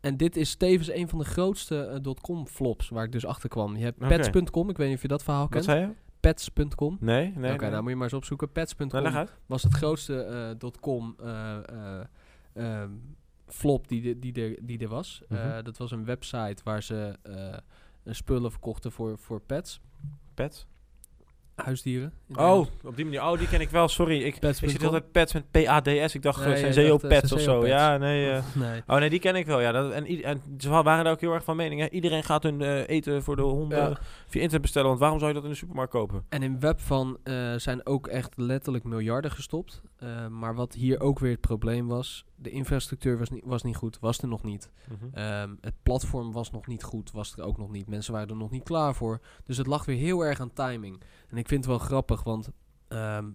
en 0.00 0.16
dit 0.16 0.36
is 0.36 0.54
tevens 0.56 0.90
een 0.90 1.08
van 1.08 1.18
de 1.18 1.24
grootste 1.24 1.98
dotcom 2.02 2.46
flops 2.46 2.88
waar 2.88 3.04
ik 3.04 3.12
dus 3.12 3.26
achter 3.26 3.48
kwam. 3.48 3.76
Je 3.76 3.84
hebt 3.84 3.98
pets.com, 3.98 4.70
ik 4.70 4.76
weet 4.76 4.86
niet 4.86 4.96
of 4.96 5.02
je 5.02 5.08
dat 5.08 5.22
verhaal 5.22 5.42
Wat 5.42 5.50
kent. 5.50 5.64
zei 5.64 5.80
je? 5.80 5.88
Pets.com. 6.20 6.96
Nee, 7.00 7.32
nee. 7.36 7.52
Oké, 7.52 7.60
nee. 7.62 7.70
nou 7.70 7.82
moet 7.82 7.90
je 7.90 7.96
maar 7.96 8.04
eens 8.04 8.16
opzoeken. 8.16 8.52
Pets.com 8.52 9.02
Nou, 9.02 9.26
was 9.46 9.62
het 9.62 9.72
grootste 9.74 10.54
dotcom 10.58 11.14
eh, 11.20 11.56
eh, 11.68 12.04
ehm, 12.52 12.90
flop 13.46 13.88
die, 13.88 14.02
de- 14.02 14.18
die, 14.18 14.42
er, 14.42 14.66
die 14.66 14.78
er 14.78 14.88
was. 14.88 15.22
Mhm. 15.28 15.62
dat 15.62 15.76
was 15.76 15.90
een 15.90 16.04
website 16.04 16.56
waar 16.64 16.82
ze 16.82 17.18
spullen 18.04 18.50
verkochten 18.50 18.92
voor, 18.92 19.18
voor 19.18 19.40
pets. 19.40 19.80
Pets. 20.34 20.66
Huisdieren. 21.56 22.12
Oh, 22.34 22.66
op 22.84 22.96
die 22.96 23.04
manier. 23.04 23.22
Oh, 23.22 23.38
die 23.38 23.48
ken 23.48 23.60
ik 23.60 23.70
wel. 23.70 23.88
Sorry. 23.88 24.22
Ik, 24.22 24.38
zit 24.50 24.84
altijd 24.84 25.12
pets 25.12 25.32
met 25.32 25.50
P-A-D-S. 25.50 26.14
Ik 26.14 26.22
dacht 26.22 26.40
Nee, 26.44 26.50
je 26.50 26.56
Senseo 26.56 26.88
dacht, 26.88 27.02
eh, 27.02 27.08
Pets 27.08 27.32
of 27.32 27.40
zo. 27.40 27.66
Ja, 27.66 27.96
nee. 27.96 28.30
eh. 28.30 28.42
nee. 28.54 28.82
Oh 28.86 28.96
nee, 28.98 29.10
die 29.10 29.18
ken 29.18 29.34
ik 29.34 29.46
wel. 29.46 29.60
Ja, 29.60 29.72
dat, 29.72 29.92
en, 29.92 30.06
en 30.22 30.42
ze 30.58 30.68
waren 30.68 31.04
daar 31.04 31.12
ook 31.12 31.20
heel 31.20 31.32
erg 31.32 31.44
van 31.44 31.56
mening. 31.56 31.80
Hè? 31.80 31.88
Iedereen 31.90 32.22
gaat 32.22 32.42
hun 32.42 32.60
eh, 32.60 32.88
eten 32.88 33.22
voor 33.22 33.36
de 33.36 33.42
honden 33.42 33.78
Ja. 33.78 33.98
via 34.26 34.40
internet 34.40 34.60
bestellen. 34.62 34.88
Want 34.88 35.00
waarom 35.00 35.18
zou 35.18 35.30
je 35.30 35.36
dat 35.36 35.44
in 35.46 35.50
de 35.52 35.56
supermarkt 35.56 35.92
kopen? 35.92 36.24
En 36.28 36.42
in 36.42 36.60
Webvan 36.60 37.18
eh 37.22 37.54
zijn 37.56 37.86
ook 37.86 38.06
echt 38.06 38.32
letterlijk 38.36 38.84
miljarden 38.84 39.30
gestopt. 39.30 39.82
Eh, 39.96 40.26
maar 40.26 40.54
wat 40.54 40.74
hier 40.74 41.00
ook 41.00 41.18
weer 41.18 41.30
het 41.30 41.40
probleem 41.40 41.86
was, 41.86 42.24
de 42.34 42.50
infrastructuur 42.50 43.18
was 43.18 43.30
niet, 43.30 43.42
was 43.44 43.62
niet 43.62 43.76
goed, 43.76 43.98
was 44.00 44.18
er 44.18 44.28
nog 44.28 44.42
niet. 44.42 44.70
Ehm, 45.12 45.54
het 45.60 45.74
platform 45.82 46.32
was 46.32 46.50
nog 46.50 46.66
niet 46.66 46.82
goed, 46.82 47.10
was 47.12 47.36
er 47.36 47.44
ook 47.44 47.58
nog 47.58 47.70
niet. 47.70 47.86
Mensen 47.88 48.12
waren 48.12 48.28
er 48.28 48.36
nog 48.36 48.50
niet 48.50 48.62
klaar 48.62 48.94
voor. 48.94 49.20
Dus 49.44 49.56
het 49.56 49.66
lag 49.66 49.84
weer 49.84 49.96
heel 49.96 50.24
erg 50.24 50.40
aan 50.40 50.52
timing. 50.52 51.00
En 51.28 51.36
ik 51.36 51.48
vind 51.48 51.64
het 51.64 51.70
wel 51.74 51.78
grappig, 51.86 52.22
want 52.22 52.48
ehm, 52.88 53.26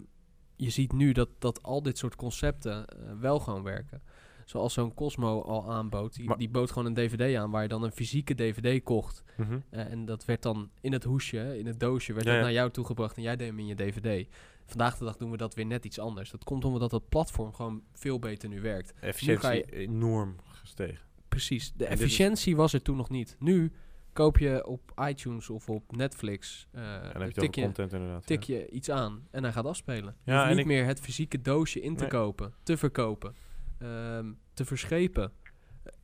je 0.56 0.70
ziet 0.70 0.92
nu 0.92 1.12
dat, 1.12 1.28
dat 1.38 1.62
al 1.62 1.82
dit 1.82 1.98
soort 1.98 2.16
concepten 2.16 2.86
eh, 2.86 3.12
wel 3.20 3.40
gewoon 3.40 3.62
werken. 3.62 4.02
Zoals 4.44 4.72
zo'n 4.72 4.94
Cosmo 4.94 5.40
al 5.42 5.72
aanbood. 5.72 6.14
Die, 6.14 6.36
die 6.36 6.48
bood 6.48 6.70
gewoon 6.70 6.86
een 6.86 6.94
DVD 6.94 7.36
aan 7.36 7.50
waar 7.50 7.62
je 7.62 7.68
dan 7.68 7.82
een 7.82 7.92
fysieke 7.92 8.34
DVD 8.34 8.82
kocht. 8.82 9.22
Mhm. 9.36 9.58
Eh, 9.70 9.90
en 9.90 10.04
dat 10.04 10.24
werd 10.24 10.42
dan 10.42 10.70
in 10.80 10.92
het 10.92 11.04
hoesje, 11.04 11.58
in 11.58 11.66
het 11.66 11.80
doosje, 11.80 12.12
werd 12.12 12.24
Ja, 12.24 12.30
dat 12.30 12.38
ja. 12.40 12.46
naar 12.46 12.54
jou 12.56 12.70
toegebracht 12.70 13.16
en 13.16 13.22
jij 13.22 13.36
deed 13.36 13.48
hem 13.48 13.58
in 13.58 13.66
je 13.66 13.74
DVD. 13.74 14.28
Vandaag 14.66 14.98
de 14.98 15.04
dag 15.04 15.16
doen 15.16 15.30
we 15.30 15.36
dat 15.36 15.54
weer 15.54 15.66
net 15.66 15.84
iets 15.84 15.98
anders. 15.98 16.30
Dat 16.30 16.44
komt 16.44 16.64
omdat 16.64 16.90
dat 16.90 17.08
platform 17.08 17.52
gewoon 17.54 17.82
veel 17.92 18.18
beter 18.18 18.48
nu 18.48 18.60
werkt. 18.60 18.92
Efficiëntie 19.00 19.46
ga 19.46 19.50
je- 19.52 19.64
enorm 19.70 20.36
gestegen. 20.52 21.06
Precies. 21.28 21.72
De 21.72 21.84
En 21.84 21.90
dit 21.90 21.98
is- 21.98 22.04
efficiëntie 22.04 22.56
was 22.56 22.72
er 22.72 22.82
toen 22.82 22.96
nog 22.96 23.10
niet. 23.10 23.36
Nu 23.38 23.72
koop 24.12 24.38
je 24.38 24.66
op 24.66 24.92
iTunes 25.08 25.50
of 25.50 25.68
op 25.68 25.96
Netflix, 25.96 26.66
eh, 26.72 26.94
En 26.94 27.12
dan 27.12 27.22
heb 27.22 27.32
je 27.32 27.40
tik, 27.40 27.54
je, 27.54 27.62
content 27.62 27.92
inderdaad. 27.92 28.26
tik 28.26 28.42
je 28.42 28.68
iets 28.70 28.90
aan 28.90 29.26
en 29.30 29.42
hij 29.42 29.52
gaat 29.52 29.64
afspelen. 29.66 30.16
Je 30.24 30.30
Ja, 30.30 30.36
hoeft 30.38 30.50
en 30.50 30.56
niet 30.56 30.66
meer 30.66 30.84
het 30.84 31.00
fysieke 31.00 31.40
doosje 31.40 31.80
in 31.80 31.94
te 31.96 32.00
Nee. 32.00 32.10
kopen, 32.10 32.54
te 32.62 32.76
verkopen, 32.76 33.34
ehm, 33.78 34.32
te 34.54 34.64
verschepen. 34.64 35.32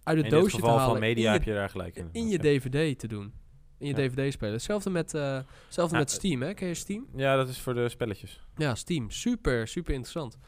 Uit 0.03 0.17
het 0.17 0.27
In 0.27 0.31
doosje 0.33 0.55
geval 0.55 0.69
te 0.75 0.79
halen. 0.81 0.91
van 0.91 1.01
media 1.01 1.33
heb 1.33 1.43
je, 1.43 1.53
daar 1.53 1.69
gelijk 1.69 1.97
in. 1.97 2.09
in 2.13 2.29
je 2.29 2.39
DVD 2.39 2.99
te 2.99 3.07
doen. 3.09 3.33
In 3.79 3.87
je 3.87 4.03
Ja. 4.03 4.09
DVD 4.09 4.33
spelen. 4.33 4.53
Hetzelfde 4.55 4.91
met, 4.91 5.15
eh, 5.15 5.39
hetzelfde 5.65 5.97
met 5.97 6.11
Steam, 6.11 6.43
hè? 6.43 6.55
Ken 6.55 6.69
je 6.69 6.75
Steam? 6.75 7.07
Ja, 7.17 7.37
dat 7.37 7.49
is 7.49 7.61
voor 7.61 7.75
de 7.75 7.89
spelletjes. 7.89 8.43
Ja, 8.57 8.75
Steam. 8.75 9.11
Super, 9.11 9.69
super 9.69 9.93
interessant. 9.95 10.39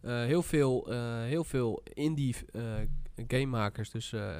Eh, 0.00 0.24
heel, 0.24 0.42
veel, 0.42 0.90
eh, 0.92 1.22
heel 1.22 1.44
veel 1.44 1.82
indie 1.94 2.36
eh 2.52 2.62
gamemakers, 3.28 3.90
dus 3.90 4.12
eh, 4.12 4.36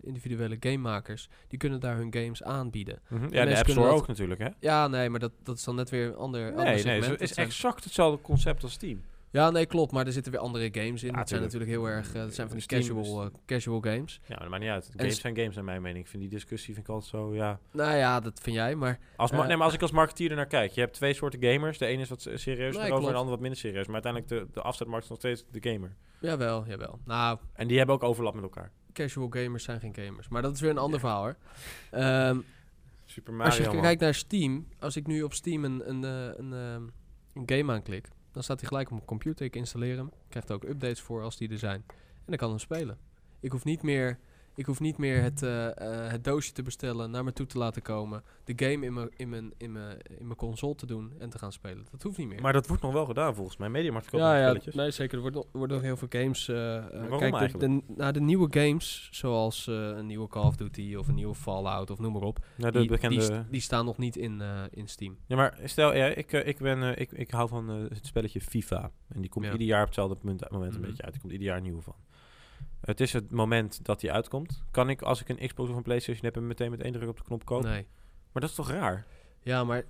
individuele 0.00 0.56
gamemakers, 0.60 1.28
die 1.48 1.58
kunnen 1.58 1.80
daar 1.80 1.96
hun 1.96 2.14
games 2.14 2.42
aanbieden. 2.42 2.98
Mhm. 3.08 3.22
Ja, 3.34 3.44
de 3.44 3.56
App 3.58 3.68
Store 3.68 3.88
dat- 3.88 3.98
ook 4.00 4.06
natuurlijk, 4.06 4.40
hè? 4.40 4.48
Ja, 4.60 4.88
nee, 4.88 5.10
maar 5.10 5.20
dat, 5.20 5.32
dat 5.42 5.56
is 5.56 5.64
dan 5.64 5.74
net 5.74 5.90
weer 5.90 6.06
een 6.06 6.16
ander, 6.16 6.48
ander 6.50 6.64
Nee, 6.64 6.72
nee, 6.72 6.78
segment. 6.78 7.06
het 7.06 7.18
Dat 7.18 7.30
is 7.30 7.36
exact 7.36 7.84
hetzelfde 7.84 8.22
concept 8.22 8.62
als 8.62 8.72
Steam. 8.72 9.02
Ja, 9.34 9.50
nee, 9.50 9.66
klopt. 9.66 9.92
Maar 9.92 10.06
er 10.06 10.12
zitten 10.12 10.32
weer 10.32 10.40
andere 10.40 10.68
games 10.72 11.02
in. 11.02 11.10
Ja, 11.10 11.16
dat 11.16 11.28
zijn 11.28 11.40
tuurlijk. 11.40 11.52
natuurlijk 11.52 11.70
heel 11.70 11.86
erg... 11.88 12.14
eh, 12.14 12.20
dat 12.20 12.34
zijn 12.34 12.48
van 12.48 12.56
die 12.56 12.66
casual, 12.66 13.22
eh, 13.24 13.30
casual 13.46 13.80
games. 13.80 14.20
Ja, 14.22 14.28
maar 14.28 14.38
dat 14.38 14.48
maakt 14.48 14.62
niet 14.62 14.72
uit. 14.72 14.90
Games 14.96 15.20
zijn 15.20 15.36
games, 15.36 15.54
naar 15.54 15.64
mijn 15.64 15.82
mening. 15.82 16.04
Ik 16.04 16.10
vind 16.10 16.22
die 16.22 16.30
discussie 16.30 16.74
vind 16.74 16.86
ik 16.86 16.92
altijd 16.92 17.10
zo, 17.10 17.34
ja... 17.34 17.58
Nou 17.72 17.96
ja, 17.96 18.20
dat 18.20 18.40
vind 18.42 18.56
jij, 18.56 18.74
maar... 18.74 18.98
Als, 19.16 19.30
ma- 19.32 19.40
Eh, 19.40 19.46
nee, 19.46 19.56
maar 19.56 19.64
als 19.64 19.74
ik 19.74 19.82
als 19.82 19.90
marketeer 19.90 20.30
er 20.30 20.36
naar 20.36 20.46
kijk, 20.46 20.72
je 20.72 20.80
hebt 20.80 20.92
twee 20.94 21.14
soorten 21.14 21.42
gamers. 21.42 21.78
De 21.78 21.86
ene 21.86 22.02
is 22.02 22.08
wat 22.08 22.20
serieus 22.34 22.74
Nee, 22.76 22.82
en 22.84 22.88
de 23.00 23.12
andere 23.12 23.24
wat 23.30 23.40
minder 23.40 23.58
serieus. 23.58 23.86
Maar 23.86 24.02
uiteindelijk 24.02 24.32
de, 24.32 24.46
de 24.52 24.60
afzetmarkt 24.62 25.04
is 25.04 25.10
nog 25.10 25.18
steeds 25.18 25.44
de 25.50 25.70
gamer. 25.70 25.94
Jawel, 26.20 26.64
jawel. 26.66 26.98
Nou, 27.04 27.38
En 27.52 27.66
die 27.66 27.76
hebben 27.76 27.94
ook 27.94 28.02
overlap 28.02 28.34
met 28.34 28.42
elkaar. 28.42 28.70
casual 28.92 29.26
gamers 29.30 29.64
zijn 29.64 29.80
geen 29.80 29.94
gamers. 29.94 30.28
Maar 30.28 30.42
dat 30.42 30.54
is 30.54 30.60
weer 30.60 30.70
een 30.70 30.78
ander 30.78 31.00
verhaal, 31.00 31.22
hoor. 31.22 31.36
Ehm, 31.90 32.38
Super 33.04 33.40
als 33.44 33.54
je 33.56 33.60
Mario, 33.62 33.72
man. 33.74 33.82
kijkt 33.82 34.00
naar 34.00 34.14
Steam, 34.14 34.66
als 34.78 34.96
ik 34.96 35.06
nu 35.06 35.22
op 35.22 35.32
Steam 35.34 35.64
een, 35.64 35.88
een, 35.88 36.02
een, 36.02 36.52
een 36.52 37.42
game 37.46 37.72
aanklik, 37.72 38.08
dan 38.34 38.42
staat 38.42 38.60
hij 38.60 38.68
gelijk 38.68 38.86
op 38.86 38.92
mijn 38.92 39.06
computer. 39.06 39.46
Ik 39.46 39.56
installeer 39.56 39.96
hem. 39.96 40.10
Ik 40.28 40.34
er 40.48 40.54
ook 40.54 40.64
updates 40.64 41.00
voor 41.00 41.22
als 41.22 41.36
die 41.36 41.48
er 41.48 41.58
zijn. 41.58 41.84
En 41.88 42.24
dan 42.26 42.36
kan 42.36 42.48
hem 42.48 42.58
spelen. 42.58 42.98
Ik 43.40 43.50
hoef 43.50 43.64
niet 43.64 43.82
meer, 43.82 44.18
ik 44.54 44.66
hoef 44.66 44.80
niet 44.80 44.98
meer 44.98 45.22
het, 45.22 45.42
eh, 45.42 45.66
eh, 45.66 46.10
het 46.10 46.24
doosje 46.24 46.52
te 46.52 46.62
bestellen, 46.62 47.10
naar 47.10 47.24
me 47.24 47.32
toe 47.32 47.46
te 47.46 47.58
laten 47.58 47.82
komen, 47.82 48.22
de 48.44 48.52
game 48.66 48.86
in 48.86 48.92
mijn, 48.92 49.08
in, 49.16 49.28
mijn, 49.28 49.52
in, 49.56 49.72
mijn, 49.72 49.96
in 50.18 50.24
mijn 50.26 50.36
console 50.38 50.74
te 50.74 50.86
doen 50.86 51.12
en 51.18 51.30
te 51.30 51.38
gaan 51.38 51.52
spelen. 51.52 51.84
Dat 51.90 52.02
hoeft 52.02 52.18
niet 52.18 52.28
meer. 52.28 52.40
Maar 52.40 52.52
dat 52.52 52.66
wordt 52.66 52.82
nog 52.82 52.92
wel 52.92 53.04
gedaan 53.06 53.34
volgens 53.34 53.56
mij. 53.56 53.68
Mediamarkt 53.68 54.10
koopt 54.10 54.22
ja, 54.22 54.36
ja, 54.36 54.42
spelletjes. 54.44 54.74
nee, 54.74 54.90
zeker. 54.90 55.14
Er 55.14 55.20
worden 55.22 55.40
nog, 55.40 55.50
worden 55.52 55.76
nog 55.76 55.86
heel 55.86 55.96
veel 55.96 56.08
games. 56.10 56.46
waarom 56.46 57.18
kijk, 57.18 57.34
eigenlijk? 57.34 57.86
de, 57.86 57.94
nou, 57.96 58.12
de 58.12 58.20
nieuwe 58.20 58.46
games, 58.50 59.08
zoals 59.12 59.66
een 59.66 60.06
nieuwe 60.06 60.28
Call 60.28 60.42
of 60.46 60.56
Duty 60.56 60.94
of 60.98 61.08
een 61.08 61.14
nieuwe 61.14 61.34
Fallout 61.34 61.90
of 61.90 61.98
noem 61.98 62.12
maar 62.12 62.22
op, 62.22 62.38
die, 62.56 62.86
bekende... 62.88 63.16
die, 63.16 63.24
st- 63.24 63.50
die 63.50 63.60
staan 63.60 63.84
nog 63.84 63.98
niet 63.98 64.16
in, 64.16 64.42
in 64.70 64.88
Steam. 64.88 65.16
Ja, 65.26 65.36
maar 65.36 65.58
stel, 65.64 65.94
ja, 65.94 66.06
ik, 66.06 66.32
ik, 66.32 66.58
ben, 66.58 66.98
ik, 66.98 67.12
ik 67.12 67.30
hou 67.30 67.48
van 67.48 67.68
het 67.68 68.06
spelletje 68.06 68.40
FIFA. 68.40 68.90
En 69.08 69.20
die 69.20 69.30
komt 69.30 69.44
Ja. 69.44 69.52
ieder 69.52 69.66
jaar 69.66 69.80
op 69.80 69.86
hetzelfde 69.86 70.16
moment, 70.22 70.50
moment 70.50 70.72
Mhm. 70.72 70.80
een 70.82 70.88
beetje 70.88 71.02
uit. 71.02 71.14
Er 71.14 71.20
komt 71.20 71.32
ieder 71.32 71.46
jaar 71.48 71.56
een 71.56 71.62
nieuwe 71.62 71.82
van. 71.82 71.94
Het 72.84 73.00
is 73.00 73.12
het 73.12 73.30
moment 73.30 73.84
dat 73.84 74.00
die 74.00 74.12
uitkomt. 74.12 74.62
Kan 74.70 74.88
ik, 74.90 75.02
als 75.02 75.20
ik 75.20 75.28
een 75.28 75.46
Xbox 75.48 75.70
of 75.70 75.76
een 75.76 75.82
Playstation 75.82 76.24
heb, 76.24 76.34
hem 76.34 76.46
meteen 76.46 76.70
met 76.70 76.80
één 76.82 76.92
druk 76.92 77.08
op 77.08 77.16
de 77.16 77.22
knop 77.24 77.44
kopen? 77.44 77.70
Nee. 77.70 77.86
Maar 78.32 78.42
dat 78.42 78.50
is 78.50 78.56
toch 78.56 78.70
raar? 78.70 79.06
Ja, 79.42 79.64
maar 79.64 79.84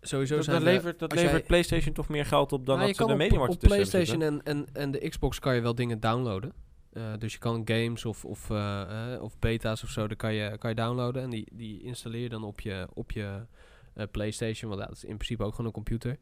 sowieso 0.00 0.34
Dat, 0.36 0.44
zijn 0.44 0.56
dat 0.56 0.66
de- 0.66 0.72
levert, 0.72 0.98
dat 0.98 1.12
levert 1.14 1.30
jij- 1.30 1.42
PlayStation 1.42 1.94
toch 1.94 2.08
meer 2.08 2.26
geld 2.26 2.52
op 2.52 2.66
dan 2.66 2.76
Nou, 2.76 2.88
dat 2.88 2.96
ze 2.96 3.04
de 3.06 3.12
op, 3.12 3.18
Mediamarkt 3.18 3.54
op 3.54 3.60
hebben 3.60 3.78
PlayStation 3.78 4.22
en, 4.22 4.42
en, 4.42 4.66
en 4.72 4.90
de 4.90 5.08
Xbox 5.08 5.38
kan 5.38 5.54
je 5.54 5.60
wel 5.60 5.74
dingen 5.74 6.00
downloaden. 6.00 6.52
Eh, 6.92 7.12
dus 7.18 7.32
je 7.32 7.38
kan 7.38 7.62
games 7.64 8.04
of, 8.04 8.24
of, 8.24 8.50
eh, 8.50 9.14
eh, 9.14 9.22
of 9.22 9.38
beta's 9.38 9.82
of 9.82 9.88
zo, 9.88 10.06
daar 10.06 10.16
kan 10.16 10.34
je, 10.34 10.58
kan 10.58 10.70
je 10.70 10.76
downloaden. 10.76 11.22
En 11.22 11.30
die, 11.30 11.46
die 11.52 11.82
installeer 11.82 12.22
je 12.22 12.28
dan 12.28 12.44
op 12.44 12.60
je, 12.60 12.88
op 12.94 13.10
je 13.10 13.46
PlayStation. 14.10 14.70
Want 14.70 14.82
dat 14.82 14.92
is 14.96 15.04
in 15.04 15.14
principe 15.14 15.42
ook 15.44 15.50
gewoon 15.50 15.66
een 15.66 15.72
computer. 15.72 16.18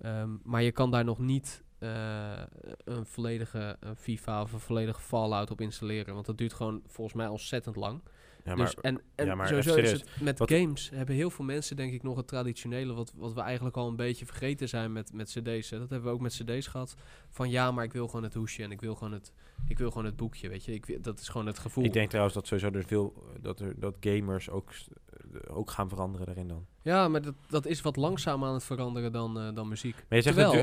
Ehm, 0.00 0.30
maar 0.42 0.62
je 0.62 0.72
kan 0.72 0.90
daar 0.90 1.04
nog 1.04 1.18
niet 1.18 1.62
eh, 1.80 2.42
een 2.84 3.06
volledige 3.06 3.76
FIFA 3.96 4.42
of 4.42 4.52
een 4.52 4.60
volledige 4.60 5.00
Fallout 5.00 5.50
op 5.50 5.60
installeren. 5.60 6.14
Want 6.14 6.26
dat 6.26 6.38
duurt 6.38 6.52
gewoon 6.52 6.82
volgens 6.86 7.16
mij 7.16 7.26
ontzettend 7.26 7.76
lang. 7.76 8.00
Ja, 8.44 8.54
maar, 8.54 8.64
dus, 8.66 8.74
en 8.74 9.00
en 9.14 9.26
ja, 9.26 9.34
maar 9.34 9.48
sowieso 9.48 9.70
even 9.74 9.82
is 9.82 9.90
het 9.92 10.20
met 10.20 10.38
Wat- 10.38 10.50
games 10.50 10.90
hebben 10.94 11.14
heel 11.14 11.30
veel 11.30 11.44
mensen 11.44 11.76
denk 11.76 11.92
ik 11.92 12.02
nog 12.02 12.16
het 12.16 12.28
traditionele 12.28 12.92
wat, 12.92 13.12
wat 13.16 13.32
we 13.32 13.40
eigenlijk 13.40 13.76
al 13.76 13.88
een 13.88 13.96
beetje 13.96 14.26
vergeten 14.26 14.68
zijn 14.68 14.92
met, 14.92 15.12
met 15.12 15.26
cd's. 15.28 15.70
Hè. 15.70 15.78
Dat 15.78 15.90
hebben 15.90 16.08
we 16.08 16.14
ook 16.14 16.20
met 16.20 16.42
cd's 16.44 16.66
gehad. 16.66 16.94
Van 17.30 17.50
ja, 17.50 17.70
maar 17.70 17.84
ik 17.84 17.92
wil 17.92 18.06
gewoon 18.06 18.22
het 18.22 18.34
hoesje 18.34 18.62
en 18.62 18.70
ik 18.70 18.80
wil 18.80 18.94
gewoon 18.94 19.12
het, 19.12 19.32
ik 19.68 19.78
wil 19.78 19.90
gewoon 19.90 20.04
het 20.04 20.16
boekje, 20.16 20.48
weet 20.48 20.64
je. 20.64 20.72
Ik, 20.74 21.04
dat 21.04 21.20
is 21.20 21.28
gewoon 21.28 21.46
het 21.46 21.58
gevoel. 21.58 21.84
ik 21.84 21.92
denk 21.92 22.08
trouwens 22.08 22.34
dat 22.34 22.46
sowieso 22.46 22.70
er 22.78 22.84
veel 22.84 23.24
dat, 23.40 23.60
er, 23.60 23.74
dat 23.80 23.96
gamers 24.00 24.50
ook, 24.50 24.70
eh, 24.70 25.56
ook 25.56 25.70
gaan 25.70 25.88
veranderen 25.88 26.26
daarin 26.26 26.48
dan. 26.48 26.66
Ja, 26.82 27.08
maar 27.08 27.22
dat, 27.22 27.34
dat 27.48 27.66
is 27.66 27.80
wat 27.80 27.96
langzamer 27.96 28.48
aan 28.48 28.54
het 28.54 28.64
veranderen 28.64 29.12
dan, 29.12 29.40
eh, 29.40 29.54
dan 29.54 29.68
muziek. 29.68 29.94
Maar 30.08 30.18
je 30.18 30.22
zegt 30.24 30.36
Terwijl- 30.36 30.62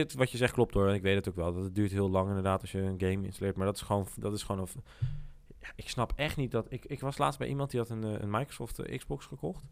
het, 0.00 0.14
wat 0.14 0.30
je 0.30 0.36
zegt 0.36 0.52
klopt 0.52 0.74
hoor. 0.74 0.94
Ik 0.94 1.02
weet 1.02 1.14
het 1.14 1.28
ook 1.28 1.36
wel. 1.36 1.54
Dat 1.54 1.64
het 1.64 1.74
duurt 1.74 1.90
heel 1.90 2.10
lang 2.10 2.28
inderdaad 2.28 2.60
als 2.60 2.72
je 2.72 2.78
een 2.80 3.00
game 3.00 3.24
installeert. 3.24 3.56
Maar 3.56 3.66
dat 3.66 3.76
is 3.76 3.82
gewoon, 3.82 4.06
dat 4.16 4.32
is 4.32 4.42
gewoon 4.42 4.60
een, 4.60 4.82
ja, 5.66 5.72
ik 5.76 5.88
snap 5.88 6.12
echt 6.16 6.36
niet 6.36 6.50
dat. 6.50 6.66
Ik, 6.68 6.84
ik 6.84 7.00
was 7.00 7.18
laatst 7.18 7.38
bij 7.38 7.48
iemand 7.48 7.70
die 7.70 7.80
had 7.80 7.88
een, 7.90 8.04
eh, 8.04 8.20
een 8.20 8.30
Microsoft 8.30 8.78
eh, 8.78 8.98
Xbox 8.98 9.26
gekocht. 9.26 9.64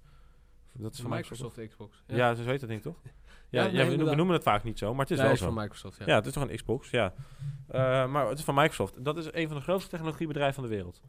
Dat 0.73 0.93
is 0.95 1.01
van 1.01 1.11
Microsoft. 1.11 1.57
Microsoft 1.57 1.71
Xbox. 1.71 2.03
Ja, 2.07 2.35
zo 2.35 2.43
heet 2.43 2.61
dat 2.61 2.69
ding 2.69 2.83
toch? 2.83 2.97
Ja, 3.51 3.63
Ja, 3.63 3.67
ja, 3.67 3.73
nee, 3.73 3.97
we, 3.99 4.15
noemen- 4.15 4.35
het 4.35 4.43
vaak 4.43 4.65
niet 4.65 4.79
zo, 4.79 4.91
maar 4.95 5.01
het 5.01 5.11
is 5.11 5.17
Ja, 5.17 5.23
wel 5.23 5.33
is 5.33 5.39
zo. 5.39 5.45
van 5.45 5.55
Microsoft, 5.55 5.99
ja. 5.99 6.07
Ja, 6.07 6.15
het 6.15 6.27
is 6.27 6.33
toch 6.33 6.49
een 6.49 6.57
Xbox, 6.57 6.91
ja. 6.91 7.13
Eh, 7.69 8.07
maar 8.07 8.29
het 8.29 8.39
is 8.39 8.45
van 8.45 8.55
Microsoft. 8.55 9.05
Dat 9.05 9.17
is 9.17 9.29
een 9.33 9.47
van 9.49 9.57
de 9.57 9.63
grootste 9.63 9.91
technologiebedrijven 9.91 10.55
van 10.55 10.63
de 10.63 10.69
wereld. 10.69 11.03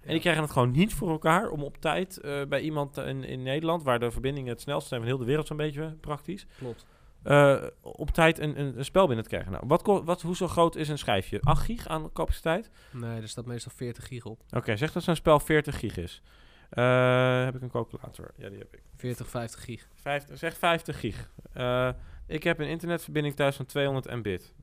En 0.00 0.10
die 0.10 0.20
krijgen 0.20 0.42
het 0.42 0.52
gewoon 0.52 0.70
niet 0.70 0.94
voor 0.94 1.10
elkaar 1.10 1.48
om 1.48 1.62
op 1.62 1.76
tijd 1.76 2.18
bij 2.48 2.60
iemand 2.60 2.96
in, 2.96 3.24
in 3.24 3.42
Nederland, 3.42 3.82
waar 3.82 3.98
de 3.98 4.10
verbindingen 4.10 4.50
het 4.50 4.60
snelst 4.60 4.88
zijn 4.88 5.00
van 5.00 5.08
heel 5.08 5.18
de 5.18 5.24
wereld 5.24 5.46
zo'n 5.46 5.56
beetje 5.56 5.96
praktisch, 6.00 6.46
Klopt. 6.58 6.86
Eh, 7.22 7.62
op 7.80 8.10
tijd 8.10 8.38
een, 8.38 8.60
een, 8.60 8.78
een 8.78 8.84
spel 8.84 9.06
binnen 9.06 9.24
te 9.24 9.30
krijgen. 9.30 9.52
Nou, 9.52 9.64
wat, 9.66 10.02
wat, 10.04 10.22
hoe 10.22 10.36
zo 10.36 10.48
groot 10.48 10.76
is 10.76 10.88
een 10.88 10.98
schijfje? 10.98 11.40
8 11.40 11.64
gig 11.64 11.86
aan 11.88 12.12
capaciteit? 12.12 12.70
Nee, 12.90 13.20
er 13.20 13.28
staat 13.28 13.46
meestal 13.46 13.72
40 13.74 14.06
gig 14.06 14.24
op. 14.24 14.42
Oké, 14.50 14.76
zeg 14.76 14.92
dat 14.92 15.02
zo'n 15.02 15.16
spel 15.16 15.40
40 15.40 15.78
gig 15.78 15.96
is. 15.96 16.22
Eh, 16.70 17.44
heb 17.44 17.54
ik 17.54 17.62
een 17.62 17.70
calculator? 17.70 18.30
Ja, 18.36 18.48
die 18.48 18.58
heb 18.58 18.74
ik. 18.74 18.82
40, 18.96 19.28
50 19.28 19.64
gig. 19.64 19.88
Vijf, 19.94 20.24
zeg 20.32 20.56
50 20.56 21.00
gig. 21.00 21.30
Eh, 21.52 21.90
ik 22.26 22.42
heb 22.42 22.58
een 22.58 22.68
internetverbinding 22.68 23.34
thuis 23.34 23.56
van 23.56 23.66
200 23.66 24.14
mbit. 24.16 24.54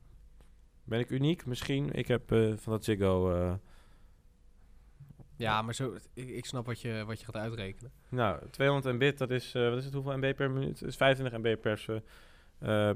Ben 0.84 0.98
ik 1.00 1.10
uniek? 1.10 1.46
Misschien. 1.46 1.92
Ik 1.92 2.08
heb 2.08 2.22
van 2.56 2.72
dat 2.72 2.84
Ziggo... 2.84 3.58
Ja, 5.38 5.62
maar 5.62 5.74
zo, 5.74 5.96
ik, 6.14 6.28
ik 6.28 6.44
snap 6.44 6.66
wat 6.66 6.80
je, 6.80 7.04
wat 7.06 7.18
je 7.18 7.24
gaat 7.24 7.36
uitrekenen. 7.36 7.92
nou, 8.08 8.48
200 8.50 8.94
mbit, 8.94 9.18
dat 9.18 9.30
is... 9.30 9.54
eh, 9.54 9.68
wat 9.68 9.78
is 9.78 9.84
het? 9.84 9.94
Hoeveel 9.94 10.16
MB 10.16 10.34
per 10.36 10.50
minuut? 10.50 10.80
Dat 10.80 10.88
is 10.88 10.96
25 10.96 11.38
MB 11.38 11.60
per, 11.60 11.84
eh, 11.86 11.96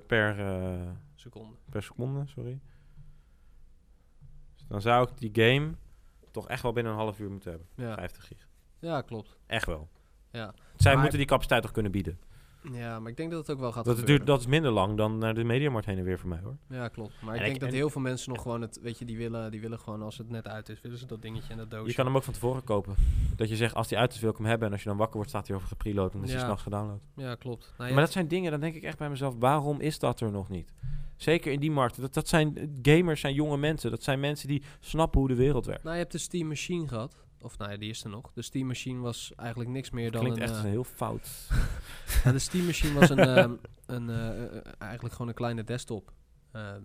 per, 0.07 0.39
eh, 0.41 0.91
Seconde. 1.15 1.55
per 1.71 1.83
seconde, 1.83 2.27
sorry. 2.27 2.61
Dus 4.55 4.67
dan 4.69 4.81
zou 4.81 5.09
ik 5.11 5.19
die 5.33 5.45
game 5.45 5.73
toch 6.31 6.49
echt 6.49 6.63
wel 6.63 6.73
binnen 6.73 6.93
een 6.93 6.99
half 6.99 7.19
uur 7.19 7.31
moeten 7.31 7.51
hebben. 7.51 7.69
Ja, 7.75 7.95
50 7.95 8.27
gig. 8.27 8.49
ja 8.79 9.01
klopt. 9.03 9.37
Echt 9.47 9.67
wel. 9.67 9.89
Ja. 10.31 10.55
Zij 10.77 10.93
Maar- 10.93 11.01
moeten 11.01 11.19
die 11.19 11.29
capaciteit 11.29 11.63
toch 11.63 11.71
kunnen 11.71 11.93
bieden. 11.93 12.19
Ja, 12.73 13.01
maar 13.01 13.11
ik 13.11 13.17
denk 13.17 13.31
dat 13.31 13.41
het 13.47 13.51
ook 13.51 13.61
wel 13.61 13.73
gaat 13.73 13.85
Dat, 13.85 13.99
gebeuren. 13.99 14.17
duurt, 14.17 14.27
dat 14.27 14.41
is 14.41 14.47
minder 14.47 14.71
lang 14.71 14.97
dan 14.97 15.19
naar 15.19 15.35
de 15.35 15.45
Mediamarkt 15.45 15.87
heen 15.87 15.99
en 15.99 16.05
weer 16.05 16.19
voor 16.19 16.29
mij 16.29 16.39
hoor. 16.45 16.57
Ja, 16.69 16.89
klopt. 16.89 17.13
Maar 17.23 17.35
ik 17.35 17.39
En 17.41 17.45
denk 17.45 17.55
ik- 17.57 17.61
dat 17.63 17.73
heel 17.73 17.91
veel 17.91 18.01
mensen 18.01 18.33
nog 18.33 18.43
gewoon 18.43 18.61
het, 18.61 18.79
weet 18.83 18.99
je, 18.99 19.05
die 19.05 19.17
willen, 19.17 19.51
die 19.51 19.61
willen 19.61 19.79
gewoon 19.79 20.03
als 20.03 20.19
het 20.19 20.31
net 20.31 20.49
uit 20.49 20.69
is, 20.69 20.81
willen 20.81 20.99
ze 20.99 21.07
dat 21.07 21.23
dingetje 21.23 21.53
en 21.53 21.59
dat 21.59 21.71
doosje. 21.71 21.89
Je 21.89 21.95
kan 21.95 22.07
hem 22.07 22.17
ook 22.17 22.23
van 22.23 22.33
tevoren 22.33 22.65
kopen. 22.65 22.95
Dat 23.37 23.49
je 23.49 23.57
zegt, 23.57 23.75
als 23.75 23.89
die 23.89 23.99
uit 23.99 24.13
is 24.15 24.21
wil 24.21 24.31
ik 24.31 24.37
hem 24.37 24.47
hebben. 24.47 24.67
En 24.67 24.73
als 24.73 24.83
je 24.83 24.89
dan 24.89 24.99
wakker 24.99 25.17
wordt, 25.17 25.31
staat 25.31 25.47
hij 25.47 25.57
over 25.57 25.69
gepreload. 25.69 26.13
En 26.13 26.17
dan 26.19 26.23
is 26.27 26.31
hij 26.31 26.39
Ja. 26.39 26.45
s'nachts 26.45 26.63
gedownload. 26.63 27.01
Ja, 27.17 27.35
klopt. 27.35 27.73
Nou, 27.77 27.89
ja, 27.89 27.95
Maar 27.95 28.05
dat 28.05 28.13
zijn 28.13 28.29
dingen, 28.29 28.51
dan 28.51 28.61
denk 28.61 28.75
ik 28.75 28.83
echt 28.83 28.99
bij 28.99 29.09
mezelf, 29.11 29.35
waarom 29.39 29.81
is 29.81 29.99
dat 29.99 30.21
er 30.21 30.31
nog 30.31 30.49
niet? 30.49 30.73
Zeker 31.17 31.53
in 31.53 31.61
die 31.61 31.71
markten. 31.71 32.03
Dat, 32.03 32.15
dat 32.15 32.29
zijn 32.29 32.79
gamers, 32.83 33.21
zijn 33.21 33.35
jonge 33.35 33.57
mensen. 33.57 33.91
Dat 33.91 34.03
zijn 34.03 34.21
mensen 34.21 34.49
die 34.49 34.63
snappen 34.81 35.19
hoe 35.21 35.29
de 35.29 35.35
wereld 35.35 35.67
werkt. 35.67 35.83
nou, 35.83 35.95
je 35.95 36.01
hebt 36.01 36.13
de 36.13 36.19
Steam 36.19 36.49
Machine 36.49 36.89
gehad. 36.89 37.22
Of 37.43 37.59
nou 37.59 37.71
ja, 37.71 37.77
die 37.77 37.91
is 37.91 38.05
er 38.05 38.11
nog. 38.11 38.33
De 38.33 38.43
Steam 38.43 38.67
Machine 38.67 39.01
was 39.01 39.33
eigenlijk 39.37 39.71
niks 39.71 39.91
meer 39.91 40.11
dan 40.11 40.21
Klinkt 40.21 40.39
een... 40.39 40.45
echt 40.45 40.57
eh, 40.57 40.63
heel 40.63 40.85
fout. 40.85 41.49
ja, 42.25 42.33
de 42.33 42.39
Steam 42.39 42.65
Machine 42.65 42.99
was 42.99 43.11
een, 43.11 43.19
ehm, 43.37 43.55
een 43.87 44.11
eh, 44.11 44.45
eh, 44.45 44.63
eigenlijk 44.79 45.15
gewoon 45.15 45.29
een 45.29 45.35
kleine 45.35 45.65
desktop. 45.65 46.13
Ehm, 46.53 46.83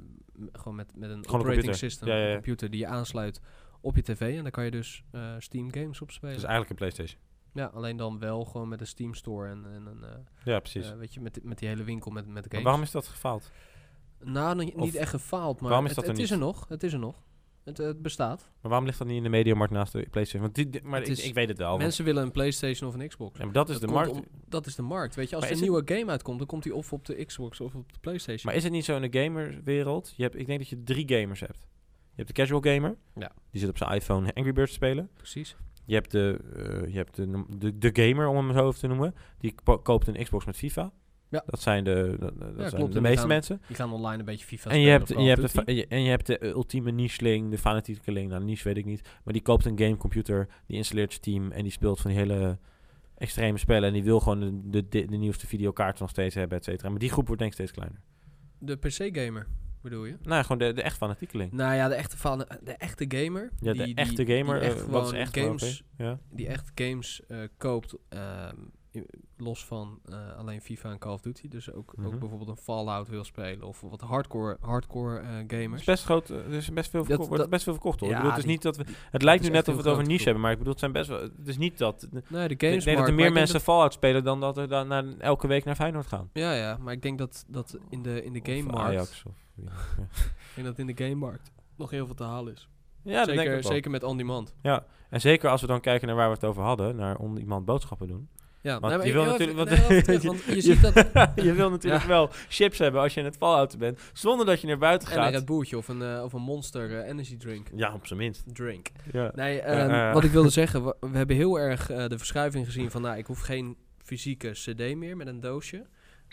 gewoon 0.52 0.76
met, 0.76 0.96
met 0.96 1.10
een 1.10 1.28
operating 1.28 1.76
system, 1.76 2.08
Ja, 2.08 2.16
ja, 2.16 2.28
een 2.28 2.34
computer 2.34 2.70
die 2.70 2.80
je 2.80 2.88
aansluit 2.88 3.42
op 3.82 3.96
je 3.96 4.02
tv. 4.02 4.38
En 4.38 4.44
daar 4.44 4.52
kan 4.52 4.66
je 4.66 4.72
dus 4.72 5.04
Steam 5.38 5.74
games 5.74 6.02
op 6.02 6.12
spelen. 6.12 6.34
Het 6.34 6.44
is 6.44 6.50
eigenlijk 6.50 6.70
een 6.70 6.88
Playstation. 6.88 7.22
Ja, 7.54 7.66
alleen 7.66 7.98
dan 7.98 8.20
wel 8.20 8.46
gewoon 8.46 8.68
met 8.68 8.82
een 8.82 8.88
Steam 8.88 9.14
Store 9.14 9.50
en, 9.50 9.66
en 9.74 9.86
een, 9.86 10.26
Ja, 10.44 10.60
precies. 10.60 10.94
weet 10.94 11.14
je, 11.14 11.22
met, 11.22 11.44
met 11.44 11.58
die 11.58 11.68
hele 11.68 11.84
winkel 11.84 12.12
met, 12.12 12.26
met 12.26 12.34
maar 12.34 12.44
games. 12.48 12.64
waarom 12.64 12.82
is 12.82 12.92
dat 12.92 13.08
gefaald? 13.08 13.52
Nou, 14.20 14.66
Of 14.66 14.76
niet 14.76 14.96
echt 14.96 15.10
gefaald, 15.10 15.60
maar 15.60 15.70
waarom 15.70 15.86
is 15.88 15.96
het, 15.96 16.06
dat 16.06 16.10
er 16.10 16.14
het 16.14 16.24
is 16.24 16.32
er 16.32 16.38
nog. 16.38 16.68
Het 16.68 16.84
is 16.84 16.94
er 16.94 17.00
nog. 17.00 17.24
Het, 17.68 17.78
het 17.78 18.02
bestaat. 18.02 18.40
Maar 18.62 18.70
waarom 18.70 18.86
ligt 18.86 18.98
dat 18.98 19.08
niet 19.08 19.18
in 19.18 19.24
de 19.24 19.30
Mediamarkt 19.30 19.74
naast 19.74 19.92
de 19.92 20.08
Playstation? 20.12 20.42
Want 20.42 20.56
die, 20.56 20.70
die- 20.70 20.82
maar 20.84 21.02
ik, 21.04 21.34
weet 21.34 21.48
het 21.48 21.58
wel. 21.58 21.78
Mensen 21.78 22.06
willen 22.06 22.24
een 22.24 22.32
PlayStation 22.32 22.90
of 22.90 22.96
een 22.96 23.08
Xbox. 23.08 23.38
ja, 23.38 23.44
maar 23.44 23.54
dat 23.54 23.70
is 23.70 23.80
Dat 23.80 23.90
de 23.90 23.96
markt. 23.96 24.12
om- 24.12 24.26
dat 24.48 24.66
is 24.66 24.76
de 24.76 24.82
markt. 24.82 25.16
Weet 25.16 25.30
je, 25.30 25.36
als 25.36 25.46
er 25.46 25.52
een 25.52 25.62
nieuwe 25.62 25.82
game 25.86 26.06
uitkomt, 26.12 26.38
dan 26.38 26.48
komt 26.48 26.64
die 26.64 26.76
of 26.76 26.94
op 26.94 27.06
de 27.06 27.26
Xbox 27.26 27.60
of 27.62 27.76
op 27.76 27.94
de 27.94 28.00
PlayStation. 28.00 28.42
Maar 28.46 28.56
is 28.56 28.64
het 28.64 28.72
niet 28.72 28.86
zo 28.86 28.96
in 28.96 29.12
de 29.12 29.20
gamerwereld? 29.24 30.14
Je 30.18 30.24
hebt, 30.24 30.36
ik 30.36 30.46
denk 30.46 30.60
dat 30.60 30.70
je 30.70 30.84
drie 30.84 31.14
gamers 31.20 31.40
hebt. 31.40 31.60
Je 32.10 32.24
hebt 32.24 32.28
de 32.28 32.34
casual 32.34 32.62
gamer. 32.62 32.98
Ja. 33.16 33.32
Die 33.52 33.60
zit 33.62 33.70
op 33.70 33.78
zijn 33.78 33.92
iPhone 33.92 34.34
Angry 34.34 34.54
Birds 34.54 34.70
te 34.72 34.76
spelen. 34.78 35.10
Precies. 35.14 35.56
Je 35.86 35.94
hebt 35.94 36.12
de, 36.12 36.40
eh, 36.56 36.92
je 36.92 36.98
hebt 36.98 37.16
de, 37.16 37.44
de, 37.58 37.78
de 37.78 37.90
gamer, 38.08 38.28
om 38.28 38.36
hem 38.36 38.54
zo 38.58 38.68
even 38.68 38.80
te 38.80 38.88
noemen. 38.88 39.16
Die 39.40 39.56
ko- 39.64 39.80
koopt 39.80 40.08
een 40.08 40.24
Xbox 40.24 40.46
met 40.46 40.58
FIFA. 40.58 40.92
Ja. 41.30 41.44
Dat 41.46 41.62
zijn 41.62 41.84
de, 41.84 42.16
dat, 42.20 42.40
dat 42.40 42.54
zijn 42.58 42.72
klopt. 42.72 42.94
de 42.94 43.02
meeste 43.02 43.18
gaan- 43.20 43.28
mensen. 43.28 43.62
Die 43.68 43.76
gaan 43.76 43.92
online 43.92 44.20
een 44.20 44.26
beetje 44.26 44.46
FIFA 44.46 44.70
En 44.70 44.80
je, 44.80 44.90
hebt, 44.90 45.12
en, 45.12 45.24
je 45.24 45.30
hebt 45.30 45.54
de, 45.66 45.86
en 45.88 46.04
je- 46.04 46.10
hebt 46.10 46.26
de 46.26 46.46
ultieme 46.46 46.92
nicheling, 46.92 47.50
de 47.52 47.58
fanatiekeling. 47.58 48.30
Nou, 48.30 48.44
niche 48.44 48.64
weet 48.64 48.78
ik 48.78 48.86
niet. 48.86 49.02
Maar 49.24 49.34
die 49.34 49.42
koopt 49.42 49.66
een 49.66 49.80
gamecomputer, 49.80 50.48
die 50.66 50.78
installeert 50.78 51.14
Steam 51.14 51.52
en 51.52 51.64
die 51.64 51.72
speelt 51.72 52.00
van 52.00 52.12
die 52.12 52.20
hele 52.20 52.58
extreme 53.18 53.58
spellen. 53.58 53.88
En 53.88 53.94
die 53.94 54.04
wil 54.04 54.20
gewoon 54.20 54.40
de, 54.40 54.70
de, 54.70 54.88
de, 54.90 55.06
de 55.06 55.18
nieuwste 55.18 55.48
videokaart 55.48 56.00
nog 56.00 56.10
steeds 56.10 56.36
hebben, 56.36 56.58
et 56.58 56.64
cetera. 56.64 56.90
Maar 56.90 57.00
die 57.00 57.10
groep 57.10 57.26
wordt 57.26 57.42
denk 57.42 57.54
ik 57.54 57.58
steeds 57.58 57.72
kleiner. 57.78 58.00
De 58.60 58.76
PC-gamer, 58.76 59.48
bedoel 59.82 60.06
je? 60.06 60.12
Nou, 60.22 60.36
ja, 60.36 60.42
gewoon 60.42 60.58
de, 60.58 60.74
de 60.74 60.82
echt 60.82 60.98
fanatiekeling. 60.98 61.52
Nou 61.52 61.76
ja, 61.76 61.88
de 61.88 61.96
echte, 61.96 62.18
fan, 62.18 62.46
de 62.64 62.72
echte 62.72 63.06
gamer. 63.08 63.50
Ja, 63.60 63.74
de 63.74 63.84
die, 63.84 63.96
echte 63.96 64.26
gamer. 64.26 64.60
Die 64.60 64.70
eh, 64.70 64.76
echt 64.76 64.86
wat 64.88 65.06
is 65.06 65.20
echt 65.20 65.38
games? 65.38 65.84
Ja. 65.98 66.20
die 66.32 66.48
echt 66.48 66.72
games 66.76 67.22
eh, 67.28 67.38
koopt. 67.58 67.96
ehm, 68.10 68.56
los 69.38 69.66
van 69.66 70.00
eh, 70.06 70.38
alleen 70.38 70.62
FIFA 70.62 70.90
en 70.92 70.98
Call 71.00 71.14
of 71.14 71.22
Duty. 71.22 71.48
Dus 71.48 71.72
ook, 71.74 71.94
Mhm. 71.96 72.06
ook 72.08 72.20
bijvoorbeeld 72.20 72.50
een 72.50 72.58
Fallout 72.64 73.08
wil 73.08 73.24
spelen. 73.24 73.68
Of 73.68 73.82
wat 73.82 74.02
hardcore, 74.02 74.58
hardcore 74.62 75.20
eh, 75.20 75.38
Er 75.38 75.44
gamers. 75.48 75.80
is 75.80 75.86
best 75.86 76.04
groot, 76.04 76.30
er 76.30 76.54
is 76.54 76.72
best 76.74 76.90
veel, 76.90 77.00
Dat- 77.00 77.10
verko- 77.10 77.26
wordt 77.28 77.42
dat- 77.42 77.50
best 77.50 77.64
veel 77.64 77.74
verkocht 77.74 78.00
hoor. 78.00 78.10
Ja, 78.10 78.16
ik 78.16 78.22
bedoel, 78.22 78.36
het 78.38 78.46
is 78.46 78.52
niet 78.52 78.62
dat 78.62 78.78
we, 78.78 78.86
het 79.12 79.22
lijkt 79.22 79.44
nu 79.44 79.50
net 79.50 79.68
of 79.68 79.74
we 79.76 79.82
het 79.82 79.90
over 79.90 80.06
niche 80.08 80.24
hebben, 80.24 80.42
maar 80.42 80.52
ik 80.52 80.58
bedoel, 80.58 80.72
het 80.72 80.82
zijn 80.82 80.92
best 80.92 81.10
wel, 81.10 81.22
het 81.22 81.48
is 81.48 81.58
niet 81.58 81.78
dat, 81.78 82.08
Nee, 82.12 82.48
de 82.48 82.54
ik 82.54 82.62
games 82.64 82.84
denk 82.84 82.98
dat 82.98 83.08
er 83.08 83.14
meer 83.14 83.32
mensen 83.32 83.54
dat- 83.54 83.64
Fallout 83.64 83.94
spelen 83.94 84.24
dan 84.24 84.40
dat 84.40 84.58
er 84.58 84.68
dan 84.68 84.88
naar, 84.88 85.06
elke 85.20 85.48
week 85.48 85.66
naar 85.66 85.76
Feyenoord 85.76 86.08
gaan. 86.08 86.30
Ja, 86.34 86.54
ja, 86.54 86.78
maar 86.78 86.94
ik 86.94 87.02
denk 87.02 87.18
dat, 87.18 87.46
dat 87.48 87.78
in 87.90 88.02
de, 88.02 88.24
in 88.24 88.34
de 88.34 88.40
Of 88.40 88.46
gamemarkt... 88.46 88.80
Ajax 88.82 89.24
of, 89.28 89.34
ja. 89.56 89.72
ja. 90.56 90.64
Dat 90.64 90.80
in 90.80 90.88
de 90.88 90.98
gamemarkt 91.04 91.52
nog 91.76 91.90
heel 91.90 92.06
veel 92.06 92.16
te 92.16 92.24
halen 92.24 92.54
is. 92.54 92.70
Ja, 93.04 93.18
dat 93.18 93.26
denk 93.26 93.40
ik 93.40 93.46
zeker, 93.46 93.64
zeker 93.64 93.92
met 93.92 94.04
on-demand. 94.04 94.56
Ja, 94.62 94.86
en 95.10 95.22
zeker 95.22 95.50
als 95.50 95.62
we 95.62 95.68
dan 95.68 95.80
kijken 95.82 96.08
naar 96.08 96.16
waar 96.16 96.28
we 96.28 96.34
het 96.34 96.44
over 96.44 96.64
hadden, 96.64 96.96
naar 96.96 97.18
om 97.18 97.38
iemand 97.38 97.66
boodschappen 97.66 98.08
doen. 98.08 98.30
Ja, 98.68 98.80
Want 98.80 98.88
nee, 98.88 98.98
maar 98.98 99.08
je 99.08 99.14
wil 99.14 99.26
natuurlijk, 99.26 99.60
even- 99.60 99.66
want, 99.66 99.88
nee, 99.90 99.90
even 99.90 100.04
terug, 100.04 100.24
want 100.24 100.44
je 100.56 100.62
ziet 100.62 100.82
dat... 100.82 100.94
je 101.48 101.54
wil 101.54 101.70
natuurlijk 101.70 102.02
Ja. 102.04 102.08
wel 102.08 102.30
chips 102.50 102.78
hebben 102.78 103.02
als 103.02 103.14
je 103.14 103.20
in 103.20 103.26
het 103.26 103.36
Fallout 103.38 103.78
bent, 103.78 104.00
zonder 104.14 104.46
dat 104.46 104.62
je 104.62 104.68
naar 104.68 104.78
buiten 104.78 105.08
En 105.12 105.18
een 105.18 105.24
gaat. 105.24 105.34
Red 105.34 105.46
Bulltje 105.46 105.78
of 105.78 105.88
een, 105.88 106.02
eh, 106.02 106.24
of 106.24 106.34
een 106.34 106.42
Monster 106.42 107.00
eh, 107.00 107.10
Energy 107.10 107.38
Drink. 107.38 107.68
Ja, 107.76 107.94
op 107.94 108.08
zijn 108.08 108.20
minst. 108.20 108.44
Drink. 108.54 108.88
Ja. 109.12 109.32
Nee, 109.36 109.62
ehm, 109.62 109.90
eh. 109.90 110.14
wat 110.14 110.24
ik 110.24 110.32
wilde 110.32 110.50
zeggen, 110.62 110.84
we, 110.86 110.96
we 111.00 111.18
hebben 111.18 111.36
heel 111.36 111.60
erg 111.60 111.90
eh, 111.90 112.08
de 112.08 112.18
verschuiving 112.18 112.66
gezien 112.66 112.92
van, 112.92 113.02
nou, 113.02 113.18
ik 113.18 113.26
hoef 113.26 113.40
geen 113.40 113.78
fysieke 114.04 114.50
cd 114.52 114.96
meer 114.96 115.18
met 115.18 115.28
een 115.28 115.40
doosje 115.40 115.86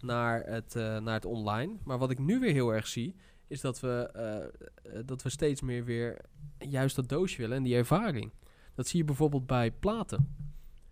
naar 0.03 0.43
het, 0.47 0.75
naar 0.75 1.15
het 1.15 1.25
online. 1.25 1.73
Maar 1.85 1.99
wat 1.99 2.11
ik 2.11 2.19
nu 2.19 2.41
weer 2.41 2.53
heel 2.53 2.75
erg 2.75 2.87
zie, 2.87 3.15
is 3.49 3.61
dat 3.61 3.81
we, 3.81 4.11
dat 5.05 5.23
we 5.23 5.29
steeds 5.31 5.61
meer 5.61 5.85
weer 5.85 6.19
juist 6.59 6.97
dat 6.97 7.09
doosje 7.09 7.41
willen 7.41 7.57
en 7.57 7.63
die 7.63 7.77
ervaring. 7.77 8.33
Dat 8.75 8.89
zie 8.89 8.99
je 8.99 9.05
bijvoorbeeld 9.05 9.47
bij 9.47 9.71
platen. 9.71 10.35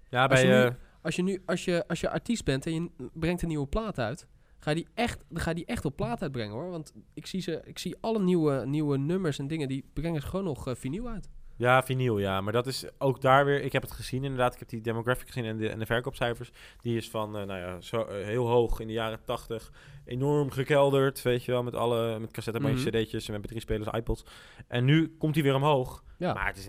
Ja, 0.09 0.27
bij... 0.27 0.77
Als 1.03 1.17
je 1.17 1.23
nu, 1.23 1.43
als 1.47 1.65
je, 1.65 1.89
als 1.89 2.01
je 2.01 2.11
artiest 2.11 2.45
bent 2.45 2.67
en 2.67 2.73
je 2.75 2.91
brengt 3.13 3.43
een 3.43 3.49
nieuwe 3.49 3.67
plaat 3.67 3.99
uit, 3.99 4.27
ga 4.59 4.71
je 4.71 4.77
die 4.77 4.89
echt, 4.95 5.25
ga 5.33 5.49
je 5.51 5.57
die 5.57 5.67
echt 5.67 5.85
op 5.85 5.97
plaat 5.97 6.23
uitbrengen 6.23 6.55
hoor. 6.55 6.71
Want 6.71 6.93
ik 7.15 7.27
zie, 7.27 7.41
ze, 7.41 7.61
ik 7.65 7.79
zie 7.79 7.97
alle 8.01 8.21
nieuwe, 8.21 8.67
nieuwe 8.67 8.99
nummers 8.99 9.39
en 9.39 9.47
dingen, 9.47 9.69
die 9.69 9.85
brengen 9.93 10.21
ze 10.21 10.27
gewoon 10.27 10.45
nog 10.45 10.69
eh, 10.69 10.75
vinyl 10.75 11.09
uit. 11.09 11.29
Ja, 11.57 11.83
vinyl, 11.83 12.19
ja. 12.19 12.41
Maar 12.41 12.53
dat 12.53 12.67
is 12.67 12.85
ook 12.99 13.21
daar 13.21 13.45
weer... 13.45 13.63
Ik 13.63 13.73
heb 13.73 13.83
het 13.83 13.91
gezien 13.91 14.23
inderdaad. 14.25 14.53
Ik 14.53 14.59
heb 14.59 14.69
die 14.69 14.81
demographic 14.81 15.27
gezien 15.27 15.45
en 15.45 15.57
de, 15.57 15.69
en 15.69 15.79
de 15.79 15.87
verkoopcijfers. 15.87 16.51
Die 16.81 16.97
is 16.97 17.11
van, 17.11 17.37
eh, 17.37 17.47
nou 17.47 17.59
ja, 17.61 17.81
zo, 17.81 18.03
eh, 18.03 18.25
heel 18.25 18.47
hoog 18.49 18.81
in 18.81 18.87
de 18.87 18.93
jaren 18.93 19.25
tachtig. 19.25 19.73
Enorm 20.05 20.51
gekelderd, 20.51 21.23
weet 21.23 21.45
je 21.45 21.53
wel. 21.53 21.63
Met 21.63 21.75
alle, 21.75 22.19
met 22.19 22.31
cassettebandjes, 22.31 22.85
Mhm. 22.85 22.97
cd'tjes, 23.03 23.29
met 23.29 23.43
drie 23.43 23.61
spelers, 23.61 23.91
iPods. 23.91 24.25
En 24.69 24.85
nu 24.85 25.17
komt 25.19 25.35
hij 25.35 25.45
weer 25.45 25.55
omhoog. 25.55 26.05
Ja. 26.19 26.33
Maar 26.33 26.47
het 26.47 26.57
is. 26.57 26.69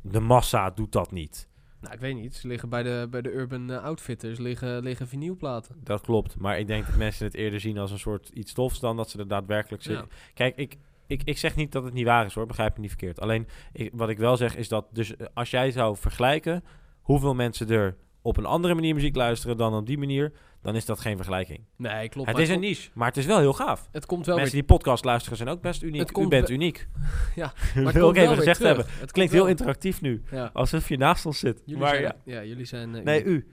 De 0.00 0.20
massa 0.20 0.70
doet 0.70 0.92
dat 0.92 1.10
niet. 1.12 1.48
Nou, 1.82 1.94
ik 1.94 2.00
weet 2.00 2.14
niet. 2.14 2.34
Ze 2.34 2.46
liggen 2.46 2.68
bij 2.68 2.82
de, 2.82 3.06
bij 3.10 3.22
de 3.22 3.32
Urban 3.32 3.70
eh, 3.70 3.84
Outfitters, 3.84 4.38
liggen, 4.38 4.82
liggen 4.82 5.08
vinylplaten. 5.08 5.76
Dat 5.84 6.00
klopt. 6.00 6.36
Maar 6.38 6.58
ik 6.58 6.66
denk 6.66 6.86
dat 6.86 6.96
mensen 6.96 7.26
het 7.26 7.34
eerder 7.34 7.60
zien 7.60 7.78
als 7.78 7.90
een 7.90 7.98
soort 7.98 8.28
iets 8.28 8.52
tofs 8.52 8.80
dan 8.80 8.96
dat 8.96 9.10
ze 9.10 9.18
er 9.18 9.28
daadwerkelijk 9.28 9.82
zitten. 9.82 10.06
Ja. 10.10 10.16
Kijk, 10.34 10.56
ik, 10.56 10.76
ik, 11.06 11.22
ik 11.24 11.38
zeg 11.38 11.56
niet 11.56 11.72
dat 11.72 11.84
het 11.84 11.92
niet 11.92 12.04
waar 12.04 12.26
is 12.26 12.34
hoor, 12.34 12.46
begrijp 12.46 12.74
me 12.74 12.80
niet 12.80 12.90
verkeerd. 12.90 13.20
Alleen 13.20 13.46
ik, 13.72 13.90
wat 13.94 14.08
ik 14.08 14.18
wel 14.18 14.36
zeg 14.36 14.56
is 14.56 14.68
dat, 14.68 14.86
dus 14.92 15.16
eh, 15.16 15.26
als 15.34 15.50
jij 15.50 15.70
zou 15.70 15.96
vergelijken 15.96 16.64
hoeveel 17.00 17.34
mensen 17.34 17.70
er 17.70 17.96
op 18.22 18.36
een 18.36 18.46
andere 18.46 18.74
manier 18.74 18.94
muziek 18.94 19.16
luisteren 19.16 19.56
dan 19.56 19.74
op 19.74 19.86
die 19.86 19.98
manier, 19.98 20.32
dan 20.62 20.74
is 20.76 20.84
dat 20.84 21.00
geen 21.00 21.16
vergelijking. 21.16 21.60
Nee, 21.76 22.08
klopt. 22.08 22.26
het 22.28 22.36
maar 22.36 22.46
is 22.46 22.50
een 22.52 22.60
niche, 22.60 22.90
maar 22.94 23.08
het 23.08 23.16
is 23.16 23.26
wel 23.26 23.38
heel 23.38 23.52
gaaf. 23.52 23.88
Het 23.92 24.06
komt 24.06 24.26
wel 24.26 24.36
mensen 24.36 24.54
weer... 24.54 24.66
die 24.66 24.76
podcast 24.76 25.04
luisteren 25.04 25.36
zijn 25.36 25.48
ook 25.48 25.60
best 25.60 25.82
uniek. 25.82 26.00
Het 26.00 26.10
U 26.10 26.12
komt 26.12 26.28
bent 26.28 26.50
uniek. 26.50 26.88
Ja, 27.34 27.52
wil 27.74 27.86
het 27.86 27.94
ik 27.94 28.00
komt 28.02 28.14
wel 28.16 28.24
even 28.24 28.36
gezegd 28.36 28.56
terug. 28.60 28.76
hebben. 28.76 28.92
Het 28.92 29.00
Het 29.00 29.12
klinkt 29.12 29.32
heel 29.32 29.46
interactief 29.46 30.00
nu, 30.00 30.22
Ja. 30.30 30.50
alsof 30.52 30.88
je 30.88 30.96
naast 30.96 31.26
ons 31.26 31.38
zit. 31.38 31.62
Jullie 31.64 31.82
maar 31.82 31.90
zijn, 31.94 32.02
ja. 32.02 32.16
ja. 32.24 32.44
jullie 32.44 32.64
zijn... 32.64 32.94
eh, 32.94 33.02
Nee, 33.02 33.24
u. 33.24 33.46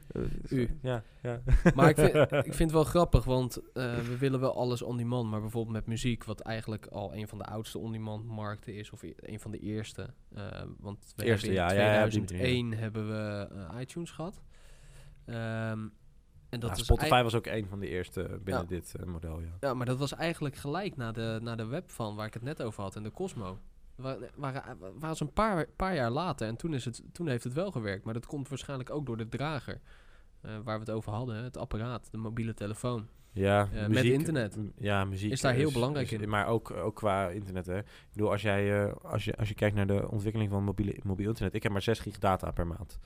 U. 0.49 0.77
Ja, 0.81 1.03
ja. 1.21 1.41
Maar 1.75 1.89
ik 1.89 1.95
vind, 1.95 2.13
ik 2.31 2.53
vind 2.53 2.57
het 2.59 2.71
wel 2.71 2.83
grappig, 2.83 3.23
want 3.23 3.57
eh, 3.73 3.95
we 3.97 4.17
willen 4.17 4.39
wel 4.39 4.55
alles 4.55 4.81
on-demand. 4.81 5.29
Maar 5.29 5.41
bijvoorbeeld 5.41 5.75
met 5.75 5.85
muziek, 5.85 6.23
wat 6.23 6.39
eigenlijk 6.39 6.85
al 6.85 7.15
een 7.15 7.27
van 7.27 7.37
de 7.37 7.43
oudste 7.45 7.77
on-demand 7.79 8.25
markten 8.27 8.75
is. 8.75 8.91
Of 8.91 9.03
e- 9.03 9.13
een 9.15 9.39
van 9.39 9.51
de 9.51 9.59
eerste. 9.59 10.09
eh, 10.35 10.43
want 10.79 11.13
we 11.15 11.23
Eerste, 11.25 11.47
hebben 11.51 11.69
in 11.69 11.75
ja, 11.77 11.83
ja, 11.85 11.93
ja, 11.93 12.07
die 12.07 12.23
2001 12.23 12.73
hebben 12.73 13.07
we 13.07 13.47
eh, 13.71 13.79
iTunes 13.81 14.11
gehad. 14.11 14.41
Ehm, 15.25 15.79
en 16.49 16.59
dat 16.59 16.69
Ja, 16.69 16.75
is 16.75 16.83
Spotify 16.83 17.21
was 17.23 17.35
ook 17.35 17.45
een 17.45 17.67
van 17.67 17.79
de 17.79 17.87
eerste 17.87 18.39
binnen 18.43 18.63
Ja. 18.63 18.67
dit 18.69 18.95
eh, 18.95 19.05
model, 19.05 19.39
ja. 19.39 19.57
Ja, 19.59 19.73
maar 19.73 19.85
dat 19.85 19.97
was 19.97 20.13
eigenlijk 20.13 20.55
gelijk 20.55 20.95
naar 20.97 21.13
de, 21.13 21.39
naar 21.41 21.57
de 21.57 21.65
web 21.65 21.91
van 21.91 22.15
waar 22.15 22.25
ik 22.27 22.33
het 22.33 22.43
net 22.43 22.61
over 22.61 22.83
had. 22.83 22.95
En 22.95 23.03
de 23.03 23.11
Cosmo. 23.11 23.59
Wa- 23.95 24.17
Waren, 24.35 24.77
waren 24.99 25.15
ze 25.15 25.23
een 25.23 25.33
paar, 25.33 25.65
paar 25.75 25.95
jaar 25.95 26.11
later. 26.11 26.47
En 26.47 26.55
toen, 26.55 26.73
is 26.73 26.85
het, 26.85 27.01
toen 27.11 27.27
heeft 27.27 27.43
het 27.43 27.53
wel 27.53 27.71
gewerkt. 27.71 28.03
Maar 28.05 28.13
dat 28.13 28.25
komt 28.25 28.49
waarschijnlijk 28.49 28.89
ook 28.89 29.05
door 29.05 29.17
de 29.17 29.27
drager. 29.29 29.79
eh, 30.41 30.51
waar 30.63 30.73
we 30.79 30.85
het 30.85 30.89
over 30.89 31.11
hadden. 31.11 31.43
Het 31.43 31.57
apparaat, 31.57 32.07
de 32.11 32.17
mobiele 32.17 32.53
telefoon. 32.53 33.07
Ja, 33.31 33.69
Eh, 33.73 33.87
met 33.87 34.03
internet. 34.03 34.57
Ja, 34.77 35.05
muziek 35.05 35.31
Is 35.31 35.41
daar 35.41 35.53
heel 35.53 35.71
belangrijk 35.71 36.11
in. 36.11 36.29
Maar 36.29 36.47
ook, 36.47 36.71
ook 36.71 36.95
qua 36.95 37.29
internet, 37.29 37.65
hè. 37.65 37.77
Ik 37.77 37.85
bedoel, 38.11 38.31
als, 38.31 38.41
jij, 38.41 38.85
eh, 38.85 38.93
als, 39.01 39.25
je, 39.25 39.35
als 39.37 39.47
je 39.47 39.55
kijkt 39.55 39.75
naar 39.75 39.87
de 39.87 40.09
ontwikkeling 40.11 40.51
van 40.51 40.63
mobiele, 40.63 40.95
mobiel 41.03 41.27
internet... 41.27 41.53
Ik 41.53 41.63
heb 41.63 41.71
maar 41.71 41.81
6 41.81 41.99
gig 41.99 42.17
data 42.19 42.51
per 42.51 42.67
maand. 42.67 42.99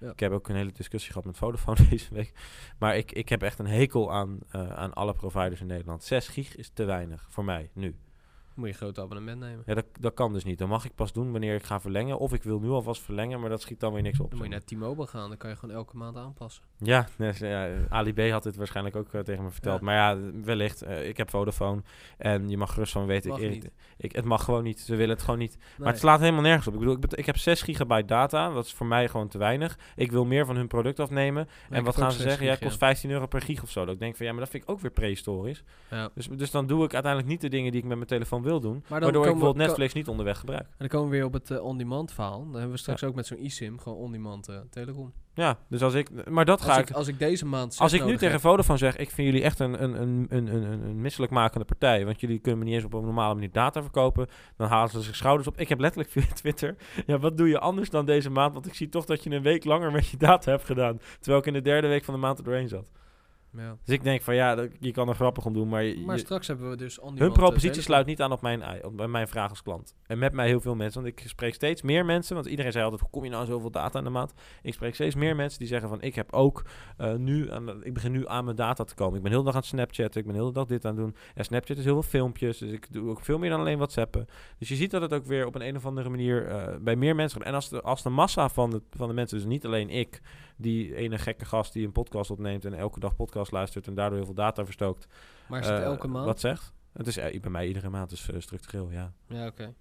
Ik 0.00 0.20
heb 0.20 0.32
ook 0.32 0.48
een 0.48 0.56
hele 0.56 0.72
discussie 0.72 1.12
gehad 1.12 1.26
met 1.26 1.36
Vodafone 1.36 1.88
deze 1.90 2.14
week. 2.14 2.32
Maar 2.78 2.96
ik, 2.96 3.12
ik 3.12 3.28
heb 3.28 3.42
echt 3.42 3.58
een 3.58 3.66
hekel 3.66 4.12
aan, 4.12 4.38
eh, 4.50 4.68
aan 4.70 4.94
alle 4.94 5.12
providers 5.12 5.60
in 5.60 5.66
Nederland. 5.66 6.04
6 6.04 6.28
gig 6.28 6.56
is 6.56 6.70
te 6.74 6.84
weinig 6.84 7.26
voor 7.30 7.44
mij, 7.44 7.70
nu. 7.72 7.96
Moet 8.58 8.66
je 8.66 8.72
een 8.72 8.78
groot 8.80 8.98
abonnement 8.98 9.40
nemen. 9.40 9.62
Ja, 9.66 9.74
dat, 9.74 9.84
dat 10.00 10.14
kan 10.14 10.32
dus 10.32 10.44
niet. 10.44 10.58
Dan 10.58 10.68
mag 10.68 10.84
ik 10.84 10.94
pas 10.94 11.12
doen 11.12 11.30
wanneer 11.32 11.54
ik 11.54 11.62
ga 11.62 11.80
verlengen. 11.80 12.18
Of 12.18 12.32
ik 12.32 12.42
wil 12.42 12.60
nu 12.60 12.68
alvast 12.68 13.02
verlengen, 13.02 13.40
maar 13.40 13.50
dat 13.50 13.60
schiet 13.60 13.80
dan 13.80 13.92
weer 13.92 14.02
niks 14.02 14.20
op. 14.20 14.28
Dan 14.30 14.38
moet 14.38 14.46
je 14.48 14.52
naar 14.52 14.64
T-Mobile 14.64 15.06
gaan, 15.06 15.28
dan 15.28 15.36
kan 15.38 15.50
je 15.50 15.56
gewoon 15.56 15.74
elke 15.74 15.96
maand 15.96 16.16
aanpassen. 16.16 16.62
Ja, 16.78 17.06
ze- 17.34 17.46
ja, 17.46 17.68
Ali 17.88 18.12
B 18.12 18.30
had 18.30 18.42
dit 18.42 18.56
waarschijnlijk 18.56 18.96
ook 18.96 19.12
eh, 19.12 19.20
tegen 19.20 19.44
me 19.44 19.50
verteld. 19.50 19.78
Ja. 19.80 19.84
Maar 19.84 19.94
ja, 19.94 20.18
wellicht. 20.44 20.82
eh, 20.82 21.08
ik 21.08 21.16
heb 21.16 21.30
Vodafone 21.30 21.82
en 22.18 22.48
je 22.48 22.56
mag 22.56 22.72
gerust 22.72 22.92
van 22.92 23.06
weten. 23.06 23.30
Mag 23.30 23.40
ik, 23.40 23.50
niet. 23.50 23.70
Ik, 23.96 24.12
het 24.12 24.24
mag 24.24 24.44
gewoon 24.44 24.62
niet. 24.62 24.80
Ze 24.80 24.94
willen 24.96 25.14
het 25.14 25.24
gewoon 25.24 25.38
niet. 25.38 25.58
Maar 25.78 25.88
het 25.88 25.98
slaat 25.98 26.20
helemaal 26.20 26.42
nergens 26.42 26.66
op. 26.66 26.72
Ik 26.72 26.78
bedoel, 26.78 26.98
ik, 27.10 27.26
heb 27.26 27.36
6 27.36 27.62
gigabyte 27.62 28.06
data. 28.06 28.50
Dat 28.52 28.64
is 28.64 28.72
voor 28.72 28.86
mij 28.86 29.08
gewoon 29.08 29.28
te 29.28 29.38
weinig. 29.38 29.78
Ik 29.96 30.10
wil 30.10 30.24
meer 30.24 30.46
van 30.46 30.56
hun 30.56 30.68
product 30.68 31.00
afnemen. 31.00 31.48
Maar 31.68 31.78
en 31.78 31.84
wat 31.84 31.96
gaan 31.96 32.12
ze 32.12 32.16
6 32.18 32.26
zeggen? 32.26 32.44
Ja, 32.46 32.50
gig, 32.52 32.60
het 32.60 32.68
kost 32.68 32.80
15 32.80 33.10
euro 33.10 33.26
per 33.26 33.40
gig 33.42 33.62
of 33.62 33.70
zo. 33.70 33.84
Dat 33.84 33.94
ik 33.94 34.00
denk 34.00 34.16
van 34.16 34.26
ja, 34.26 34.32
maar 34.32 34.40
dat 34.40 34.50
vind 34.50 34.62
ik 34.62 34.70
ook 34.70 34.80
weer 34.80 34.90
prehistorisch. 34.90 35.62
Ja. 35.90 36.10
Dus, 36.14 36.26
dus 36.28 36.50
dan 36.50 36.66
doe 36.66 36.84
ik 36.84 36.92
uiteindelijk 36.92 37.32
niet 37.32 37.40
de 37.40 37.48
dingen 37.48 37.70
die 37.72 37.80
ik 37.80 37.86
met 37.86 37.96
mijn 37.96 38.08
telefoon 38.08 38.42
wil 38.42 38.47
doen. 38.60 38.84
Maar 38.88 39.00
waardoor 39.00 39.26
ik 39.26 39.30
bijvoorbeeld 39.32 39.66
Netflix 39.66 39.92
niet 39.92 40.08
onderweg 40.08 40.38
gebruik. 40.38 40.62
En 40.68 40.74
dan 40.78 40.88
komen 40.88 41.10
we 41.10 41.16
weer 41.16 41.24
op 41.24 41.32
het 41.32 41.50
eh, 41.50 41.64
on-demand 41.64 42.12
verhaal. 42.12 42.38
Dan 42.44 42.52
hebben 42.52 42.70
we 42.70 42.76
straks 42.78 43.04
ook 43.04 43.14
met 43.14 43.26
zo'n 43.26 43.38
eSIM 43.38 43.78
gewoon 43.78 43.98
on-demand 43.98 44.48
telecom. 44.70 45.12
Ja, 45.34 45.58
dus 45.68 45.82
als 45.82 45.94
ik. 45.94 46.28
Maar 46.30 46.44
dat 46.44 46.60
ga 46.62 46.68
Als 46.70 46.78
ik. 46.78 46.88
ik, 46.88 46.94
als 46.96 47.08
ik 47.08 47.18
deze 47.18 47.46
maand 47.46 47.76
Als 47.78 47.92
ik 47.92 48.04
nu 48.04 48.12
tegen 48.12 48.30
heb- 48.30 48.40
Vodafone 48.40 48.78
zeg, 48.78 48.96
ik 48.96 49.10
vind 49.10 49.28
jullie 49.28 49.42
echt 49.42 49.58
een, 49.58 49.82
een, 49.82 50.00
een, 50.02 50.26
een, 50.28 50.54
een, 50.54 50.62
een, 50.72 50.82
een 50.82 51.00
misselijkmakende 51.00 51.64
partij, 51.64 52.04
want 52.04 52.20
jullie 52.20 52.38
kunnen 52.38 52.58
me 52.60 52.64
niet 52.66 52.74
eens 52.74 52.84
op 52.84 52.92
een 52.94 53.04
normale 53.04 53.34
manier 53.34 53.52
data 53.52 53.82
verkopen, 53.82 54.26
dan 54.56 54.68
halen 54.68 54.90
ze 54.90 55.00
zich 55.02 55.16
schouders 55.16 55.48
op. 55.48 55.58
Ik 55.58 55.68
heb 55.68 55.80
letterlijk 55.80 56.10
via 56.12 56.22
Twitter, 56.40 56.76
ja, 57.06 57.18
wat 57.18 57.36
doe 57.36 57.48
je 57.48 57.58
anders 57.58 57.90
dan 57.90 58.06
deze 58.06 58.30
maand? 58.30 58.52
Want 58.52 58.66
ik 58.66 58.74
zie 58.74 58.88
toch 58.88 59.04
dat 59.04 59.22
je 59.22 59.30
een 59.30 59.42
week 59.42 59.64
langer 59.64 59.92
met 59.92 60.08
je 60.08 60.16
data 60.16 60.50
hebt 60.50 60.64
gedaan, 60.64 61.00
terwijl 61.18 61.38
ik 61.40 61.46
in 61.46 61.52
de 61.52 61.62
derde 61.62 61.88
week 61.88 62.04
van 62.04 62.14
de 62.14 62.20
maand 62.20 62.38
er 62.38 62.44
doorheen 62.44 62.68
zat. 62.68 62.90
Ja. 63.52 63.76
Dus 63.84 63.94
ik 63.94 64.02
denk 64.02 64.22
van 64.22 64.34
ja, 64.34 64.66
je 64.80 64.90
kan 64.92 65.08
er 65.08 65.14
grappig 65.14 65.44
om 65.44 65.52
doen, 65.52 65.68
maar, 65.68 65.82
je- 65.84 66.00
Maar 66.06 66.18
straks 66.18 66.46
hebben 66.46 66.70
we 66.70 66.76
dus 66.76 66.98
hun 67.14 67.32
propositie 67.32 67.82
sluit 67.82 68.06
niet 68.06 68.20
aan 68.22 68.32
op 68.32 68.40
mijn, 68.42 68.84
op 68.84 68.96
bij 68.96 69.06
mijn 69.08 69.28
vraag 69.28 69.48
als 69.50 69.62
klant. 69.62 69.94
En 70.06 70.18
met 70.18 70.32
mij 70.32 70.46
heel 70.46 70.60
veel 70.60 70.74
mensen, 70.74 71.02
want 71.02 71.18
ik 71.18 71.28
spreek 71.28 71.54
steeds 71.54 71.82
meer 71.82 72.04
mensen, 72.04 72.34
want 72.34 72.46
iedereen 72.46 72.72
zei 72.72 72.84
altijd, 72.84 73.00
hoe 73.02 73.10
kom 73.10 73.24
je 73.24 73.30
nou 73.30 73.46
zoveel 73.46 73.70
data 73.70 73.98
in 73.98 74.04
de 74.04 74.10
maand? 74.10 74.32
Ik 74.62 74.74
spreek 74.74 74.94
steeds 74.94 75.14
meer 75.14 75.36
mensen 75.36 75.58
die 75.58 75.68
zeggen 75.68 75.88
van, 75.88 76.00
ik 76.00 76.14
heb 76.14 76.32
ook 76.32 76.62
eh, 76.96 77.14
nu, 77.14 77.50
aan, 77.52 77.84
ik 77.84 77.94
begin 77.94 78.12
nu 78.12 78.26
aan 78.28 78.44
mijn 78.44 78.56
data 78.56 78.84
te 78.84 78.94
komen. 78.94 79.16
Ik 79.16 79.22
ben 79.22 79.30
heel 79.30 79.40
de 79.40 79.46
dag 79.46 79.54
aan 79.54 79.60
het 79.60 79.68
Snapchatten, 79.70 80.20
ik 80.20 80.26
ben 80.26 80.34
heel 80.36 80.46
de 80.46 80.52
dag 80.52 80.66
dit 80.66 80.84
aan 80.84 80.90
het 80.94 81.00
doen. 81.04 81.16
En 81.34 81.44
Snapchat 81.44 81.76
is 81.78 81.84
heel 81.84 82.02
veel 82.02 82.10
filmpjes, 82.10 82.58
dus 82.58 82.70
ik 82.72 82.92
doe 82.92 83.10
ook 83.10 83.20
veel 83.20 83.38
meer 83.38 83.50
dan 83.50 83.60
alleen 83.60 83.76
WhatsAppen. 83.76 84.26
Dus 84.58 84.68
je 84.68 84.74
ziet 84.74 84.90
dat 84.90 85.02
het 85.02 85.12
ook 85.14 85.24
weer 85.24 85.46
op 85.46 85.54
een, 85.54 85.66
een 85.66 85.76
of 85.76 85.86
andere 85.86 86.08
manier 86.08 86.46
eh, 86.46 86.76
bij 86.80 86.96
meer 86.96 87.14
mensen 87.14 87.38
gaat. 87.38 87.48
En 87.48 87.54
als 87.54 87.68
de, 87.68 87.80
als 87.80 88.02
de 88.02 88.08
massa 88.10 88.48
van 88.48 88.70
de, 88.70 88.82
van 88.90 89.08
de 89.08 89.14
mensen, 89.14 89.36
dus 89.38 89.46
niet 89.46 89.64
alleen 89.66 89.90
ik, 89.90 90.20
die 90.58 90.94
ene 90.94 91.18
gekke 91.18 91.44
gast 91.44 91.72
die 91.72 91.86
een 91.86 91.92
podcast 91.92 92.30
opneemt 92.30 92.64
en 92.64 92.74
elke 92.74 93.00
dag 93.00 93.16
podcast 93.16 93.52
luistert 93.52 93.86
en 93.86 93.94
daardoor 93.94 94.16
heel 94.16 94.26
veel 94.26 94.34
data 94.34 94.64
verstookt, 94.64 95.06
Maar 95.48 95.60
is 95.60 95.66
het 95.66 95.78
eh, 95.78 95.84
elke 95.84 96.08
maand? 96.08 96.26
Wat 96.26 96.40
zegt? 96.40 96.72
Het 96.92 97.06
is 97.06 97.16
eh, 97.16 97.40
bij 97.40 97.50
mij 97.50 97.66
iedere 97.66 97.88
maand, 97.88 98.10
dus 98.10 98.30
eh, 98.30 98.40
structureel, 98.40 98.90
ja. 98.90 99.12
Ja, 99.26 99.46
oké. 99.46 99.74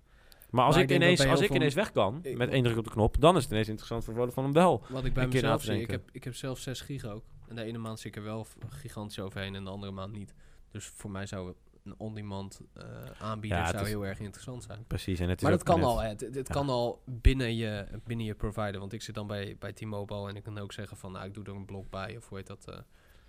Maar 0.50 0.66
als 0.66 0.76
Maar 0.76 0.84
ik, 0.84 0.92
ineens, 0.92 1.26
als 1.26 1.42
ik 1.42 1.54
ineens 1.54 1.74
weg 1.74 1.92
kan, 1.92 2.20
Ik- 2.22 2.38
met 2.38 2.50
één 2.50 2.64
druk 2.64 2.78
op 2.78 2.84
de 2.84 2.90
knop, 2.90 3.20
dan 3.20 3.36
is 3.36 3.44
het 3.44 3.52
ineens 3.52 3.68
interessant 3.68 4.04
voor 4.04 4.44
om 4.44 4.54
de 4.54 4.60
hel. 4.60 4.84
Wat 4.90 5.06
ik 5.06 5.14
bij 5.14 5.28
mezelf 5.28 5.64
zie, 5.64 5.82
ik 5.82 5.92
heb, 5.92 6.10
ik 6.12 6.24
heb 6.24 6.36
zelf 6.36 6.60
6 6.60 6.82
gig 6.82 7.06
ook. 7.06 7.24
En 7.48 7.56
de 7.56 7.64
ene 7.64 7.78
maand 7.78 8.00
zit 8.00 8.08
ik 8.08 8.16
er 8.16 8.24
wel 8.24 8.46
gigantisch 8.70 9.20
overheen 9.20 9.56
en 9.56 9.64
de 9.64 9.70
andere 9.70 9.92
maand 9.92 10.12
niet. 10.12 10.34
Dus 10.72 10.86
voor 10.86 11.12
mij 11.12 11.26
zou 11.26 11.54
een 11.88 11.96
on-demand 11.98 12.62
eh, 12.74 12.84
aanbieder 13.20 13.58
Ja, 13.58 13.68
zou 13.70 13.84
is- 13.84 13.88
heel 13.90 14.06
erg 14.06 14.20
interessant 14.20 14.64
zijn. 14.64 14.84
Precies, 14.88 15.20
en 15.20 15.30
het 15.30 15.38
is 15.38 15.44
Maar 15.44 15.52
dat 15.52 15.64
kan 15.64 15.80
net- 15.80 15.86
al. 15.88 16.02
Het, 16.02 16.22
het 16.22 16.36
Ja. 16.36 16.54
kan 16.54 16.70
al 16.70 17.02
binnen 17.06 17.56
je, 17.56 17.86
binnen 18.06 18.26
je 18.26 18.34
provider. 18.36 18.80
Want 18.80 18.94
ik 18.94 19.02
zit 19.02 19.16
dan 19.16 19.28
bij, 19.28 19.56
bij 19.60 19.74
T-Mobile 19.74 20.30
en 20.30 20.36
ik 20.36 20.44
kan 20.44 20.58
ook 20.58 20.74
zeggen 20.74 20.98
van... 20.98 21.12
Nou, 21.12 21.26
ik 21.26 21.34
doe 21.34 21.44
er 21.46 21.56
een 21.56 21.66
blok 21.66 21.90
bij 21.90 22.18
of 22.18 22.30
hoe 22.30 22.38
heet 22.38 22.48
dat... 22.48 22.66
eh, 22.68 22.78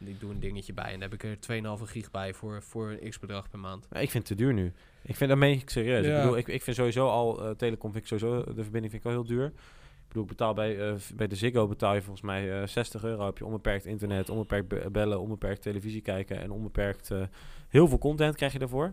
ik 0.08 0.20
doe 0.20 0.30
een 0.30 0.40
dingetje 0.40 0.72
bij 0.72 0.84
en 0.84 0.90
dan 1.00 1.00
heb 1.00 1.12
ik 1.12 1.24
er 1.24 1.36
2,5 1.78 1.84
gig 1.90 2.10
bij 2.10 2.34
voor, 2.34 2.62
voor 2.62 2.90
een 3.00 3.10
x-bedrag 3.10 3.50
per 3.50 3.58
maand. 3.58 3.86
Maar 3.90 4.02
ik 4.02 4.10
vind 4.10 4.28
het 4.28 4.38
te 4.38 4.44
duur 4.44 4.54
nu. 4.54 4.72
Ik 5.02 5.16
vind 5.16 5.30
dat 5.30 5.38
meen 5.38 5.58
ik 5.60 5.70
serieus. 5.70 6.04
Ik 6.06 6.10
Ja. 6.12 6.20
bedoel, 6.20 6.36
ik, 6.36 6.48
ik 6.48 6.62
vind 6.62 6.76
sowieso 6.76 7.08
al 7.08 7.44
eh, 7.44 7.50
telecom 7.50 7.92
vind 7.92 8.10
ik 8.10 8.18
sowieso 8.18 8.44
de 8.44 8.62
verbinding 8.62 8.92
vind 8.92 9.04
ik 9.04 9.04
al 9.04 9.10
heel 9.10 9.24
duur. 9.26 9.46
Ik 9.46 10.08
bedoel, 10.08 10.22
ik 10.22 10.28
betaal 10.28 10.54
bij, 10.54 10.88
eh, 10.88 10.94
bij 11.14 11.26
de 11.26 11.36
Ziggo 11.36 11.66
betaal 11.66 11.94
je 11.94 12.00
volgens 12.02 12.24
mij 12.26 12.60
eh 12.60 12.66
60 12.66 13.04
euro. 13.04 13.24
Heb 13.26 13.38
je 13.38 13.44
onbeperkt 13.44 13.84
internet, 13.84 14.28
onbeperkt 14.30 14.68
be- 14.68 14.88
bellen, 14.92 15.20
onbeperkt 15.20 15.62
televisie 15.62 16.00
kijken 16.00 16.40
en 16.40 16.50
onbeperkt 16.50 17.10
eh, 17.10 17.22
heel 17.68 17.88
veel 17.88 17.98
content 17.98 18.36
krijg 18.36 18.52
je 18.52 18.58
daarvoor. 18.58 18.92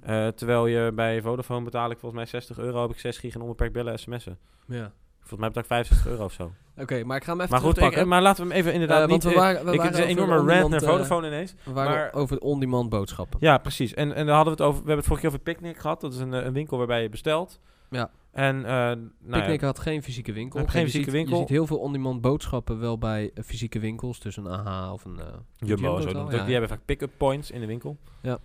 Eh, 0.00 0.28
terwijl 0.28 0.66
je 0.66 0.92
bij 0.94 1.22
Vodafone 1.22 1.64
betaal 1.64 1.90
ik 1.90 1.98
volgens 1.98 2.20
mij 2.20 2.30
60 2.30 2.58
euro, 2.58 2.80
heb 2.82 2.90
ik 2.90 2.98
6 2.98 3.18
gig 3.18 3.34
en 3.34 3.40
onbeperkt 3.40 3.72
bellen, 3.72 3.98
sms'en. 3.98 4.38
Ja. 4.66 4.92
Volgens 5.18 5.40
mij 5.40 5.48
betaal 5.48 5.62
ik 5.62 5.68
65 5.68 6.06
euro 6.06 6.24
of 6.24 6.32
zo. 6.32 6.52
Oké, 6.78 7.04
maar 7.04 7.16
ik 7.16 7.24
ga 7.24 7.30
hem 7.30 7.40
even 7.40 7.50
Maar 7.52 7.60
goed, 7.60 7.68
ik, 7.70 7.74
terugpakken. 7.74 8.08
maar 8.08 8.22
laten 8.22 8.42
we 8.46 8.50
hem 8.50 8.58
even 8.60 8.72
inderdaad 8.72 9.02
Eh, 9.02 9.08
want 9.08 9.24
niet... 9.24 9.32
we 9.32 9.38
eh, 9.38 9.44
waren, 9.44 9.64
we 9.64 9.72
ik, 9.72 9.76
waren 9.78 9.92
het 9.92 10.00
is 10.04 10.04
een 10.12 10.18
enorme 10.18 10.52
rant 10.54 10.70
naar 10.70 10.80
Vodafone 10.80 11.26
ineens. 11.26 11.54
We 11.64 11.72
waren 11.72 11.92
maar- 11.92 12.12
over 12.14 12.38
on-demand 12.40 12.88
boodschappen. 12.88 13.38
Ja, 13.42 13.58
precies. 13.58 13.94
En, 13.94 14.14
en 14.14 14.26
daar 14.26 14.34
hadden 14.36 14.56
we 14.56 14.62
het 14.62 14.68
over. 14.70 14.82
We 14.82 14.86
hebben 14.90 14.96
het 14.96 15.06
vorige 15.06 15.26
keer 15.26 15.34
over 15.34 15.52
Picnic 15.54 15.76
gehad. 15.78 16.00
Dat 16.00 16.12
is 16.12 16.18
een, 16.18 16.32
een 16.32 16.52
winkel 16.52 16.78
waarbij 16.78 17.02
je 17.02 17.08
bestelt. 17.08 17.60
Ja. 17.90 18.10
En 18.30 18.56
uh, 18.56 18.64
nou 18.64 19.00
Picnic 19.30 19.60
ja, 19.60 19.66
had 19.66 19.78
geen 19.78 20.02
fysieke 20.02 20.32
winkel. 20.32 20.58
Geen 20.66 20.80
Je 20.80 20.86
fysieke 20.86 21.04
ziet- 21.04 21.14
winkel. 21.14 21.32
Je 21.34 21.40
ziet 21.40 21.48
heel 21.48 21.66
veel 21.66 21.78
on-demand 21.78 22.20
boodschappen 22.20 22.78
wel 22.80 22.98
bij 22.98 23.30
eh, 23.34 23.44
fysieke 23.44 23.78
winkels. 23.78 24.20
Dus 24.20 24.36
een 24.36 24.46
AH 24.46 24.92
of 24.92 25.04
een... 25.04 25.18
eh, 25.20 25.26
Jumbo, 25.56 25.82
Jumbo 26.00 26.00
zo 26.00 26.30
ja. 26.30 26.42
Die 26.44 26.52
hebben 26.52 26.68
vaak 26.68 26.84
pick-up 26.84 27.10
points 27.16 27.50
in 27.50 27.60
de 27.60 27.66
winkel. 27.66 27.96
maar 28.02 28.30
ja, 28.32 28.38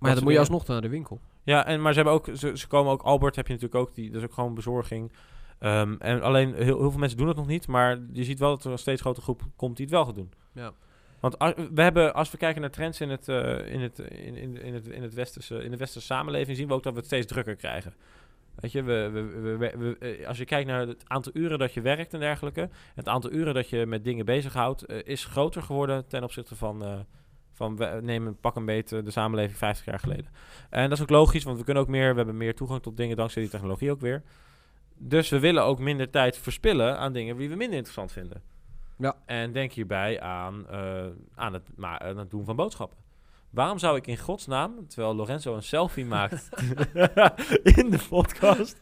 Dat 0.00 0.14
dan 0.14 0.22
moet 0.24 0.32
je 0.32 0.38
alsnog 0.38 0.66
naar 0.66 0.80
de 0.80 0.88
winkel. 0.88 1.20
Ja, 1.42 1.66
en, 1.66 1.82
maar 1.82 1.92
ze 1.92 1.96
hebben 2.00 2.14
ook, 2.14 2.28
ze, 2.36 2.58
ze 2.58 2.66
komen 2.68 2.92
ook, 2.92 3.02
Albert 3.02 3.36
heb 3.36 3.46
je 3.46 3.52
natuurlijk 3.52 3.80
ook, 3.80 3.94
die, 3.94 4.10
dat 4.10 4.22
is 4.22 4.28
ook 4.28 4.34
gewoon 4.34 4.54
bezorging. 4.54 5.12
Ehm, 5.58 5.94
en 5.98 6.22
alleen, 6.22 6.54
heel, 6.54 6.78
heel 6.80 6.90
veel 6.90 7.00
mensen 7.00 7.18
doen 7.18 7.28
het 7.28 7.36
nog 7.36 7.46
niet, 7.46 7.66
maar 7.66 7.98
je 8.12 8.24
ziet 8.24 8.38
wel 8.38 8.50
dat 8.50 8.64
er 8.64 8.70
een 8.70 8.78
steeds 8.78 9.00
grotere 9.00 9.24
groep 9.24 9.42
komt 9.56 9.76
die 9.76 9.86
het 9.86 9.94
wel 9.94 10.04
gaat 10.04 10.14
doen. 10.14 10.32
Ja. 10.52 10.72
Want 11.20 11.38
als, 11.38 11.52
we 11.74 11.82
hebben, 11.82 12.14
als 12.14 12.30
we 12.30 12.36
kijken 12.36 12.60
naar 12.60 12.70
trends 12.70 13.00
in 13.00 13.10
het, 13.10 13.28
eh, 13.28 13.72
in, 13.72 13.80
het, 13.80 13.98
in, 13.98 14.34
in, 14.36 14.62
in, 14.62 14.74
het, 14.74 14.86
in, 14.86 15.02
het 15.02 15.14
westerse, 15.14 15.62
in 15.64 15.70
de 15.70 15.76
westerse 15.76 16.06
samenleving, 16.06 16.56
zien 16.56 16.68
we 16.68 16.74
ook 16.74 16.82
dat 16.82 16.92
we 16.92 16.98
het 16.98 17.06
steeds 17.08 17.26
drukker 17.26 17.56
krijgen. 17.56 17.94
Weet 18.62 18.72
je, 18.72 18.82
we, 18.82 19.10
we, 19.58 19.76
we, 19.78 19.98
eh, 19.98 20.28
als 20.28 20.38
je 20.38 20.44
kijkt 20.44 20.68
naar 20.68 20.86
het 20.86 21.04
aantal 21.06 21.32
uren 21.34 21.58
dat 21.58 21.74
je 21.74 21.80
werkt 21.80 22.14
en 22.14 22.20
dergelijke, 22.20 22.68
het 22.94 23.08
aantal 23.08 23.32
uren 23.32 23.54
dat 23.54 23.68
je 23.68 23.86
met 23.86 24.04
dingen 24.04 24.24
bezighoudt, 24.24 24.82
eh 24.82 24.98
is 25.04 25.24
groter 25.24 25.62
geworden 25.62 26.06
ten 26.06 26.22
opzichte 26.22 26.56
van, 26.56 26.84
eh, 26.84 26.98
van 27.52 27.76
we, 27.76 27.98
nemen 28.02 28.36
pak 28.36 28.56
een 28.56 28.64
beetje 28.64 29.02
de 29.02 29.10
samenleving 29.10 29.58
50 29.58 29.84
jaar 29.84 29.98
geleden. 29.98 30.26
En 30.70 30.88
dat 30.88 30.98
is 30.98 31.02
ook 31.02 31.10
logisch, 31.10 31.44
want 31.44 31.58
we 31.58 31.64
kunnen 31.64 31.82
ook 31.82 31.88
meer, 31.88 32.10
we 32.10 32.16
hebben 32.16 32.36
meer 32.36 32.54
toegang 32.54 32.82
tot 32.82 32.96
dingen 32.96 33.16
dankzij 33.16 33.42
die 33.42 33.50
technologie 33.50 33.90
ook 33.90 34.00
weer. 34.00 34.22
Dus 34.96 35.28
we 35.28 35.38
willen 35.38 35.64
ook 35.64 35.78
minder 35.78 36.10
tijd 36.10 36.38
verspillen 36.38 36.98
aan 36.98 37.12
dingen 37.12 37.36
die 37.36 37.48
we 37.48 37.56
minder 37.56 37.76
interessant 37.76 38.12
vinden. 38.12 38.42
Ja. 38.98 39.16
En 39.26 39.52
denk 39.52 39.72
hierbij 39.72 40.20
aan, 40.20 40.68
aan, 41.34 41.52
het, 41.52 41.68
ma- 41.76 42.00
aan 42.00 42.16
het 42.16 42.30
doen 42.30 42.44
van 42.44 42.56
boodschappen. 42.56 42.98
Waarom 43.52 43.78
zou 43.78 43.96
ik 43.96 44.06
in 44.06 44.18
godsnaam, 44.18 44.88
terwijl 44.88 45.14
Lorenzo 45.14 45.54
een 45.54 45.62
selfie 45.62 46.04
maakt 46.04 46.48
in 47.78 47.90
de 47.90 47.98
podcast, 48.08 48.80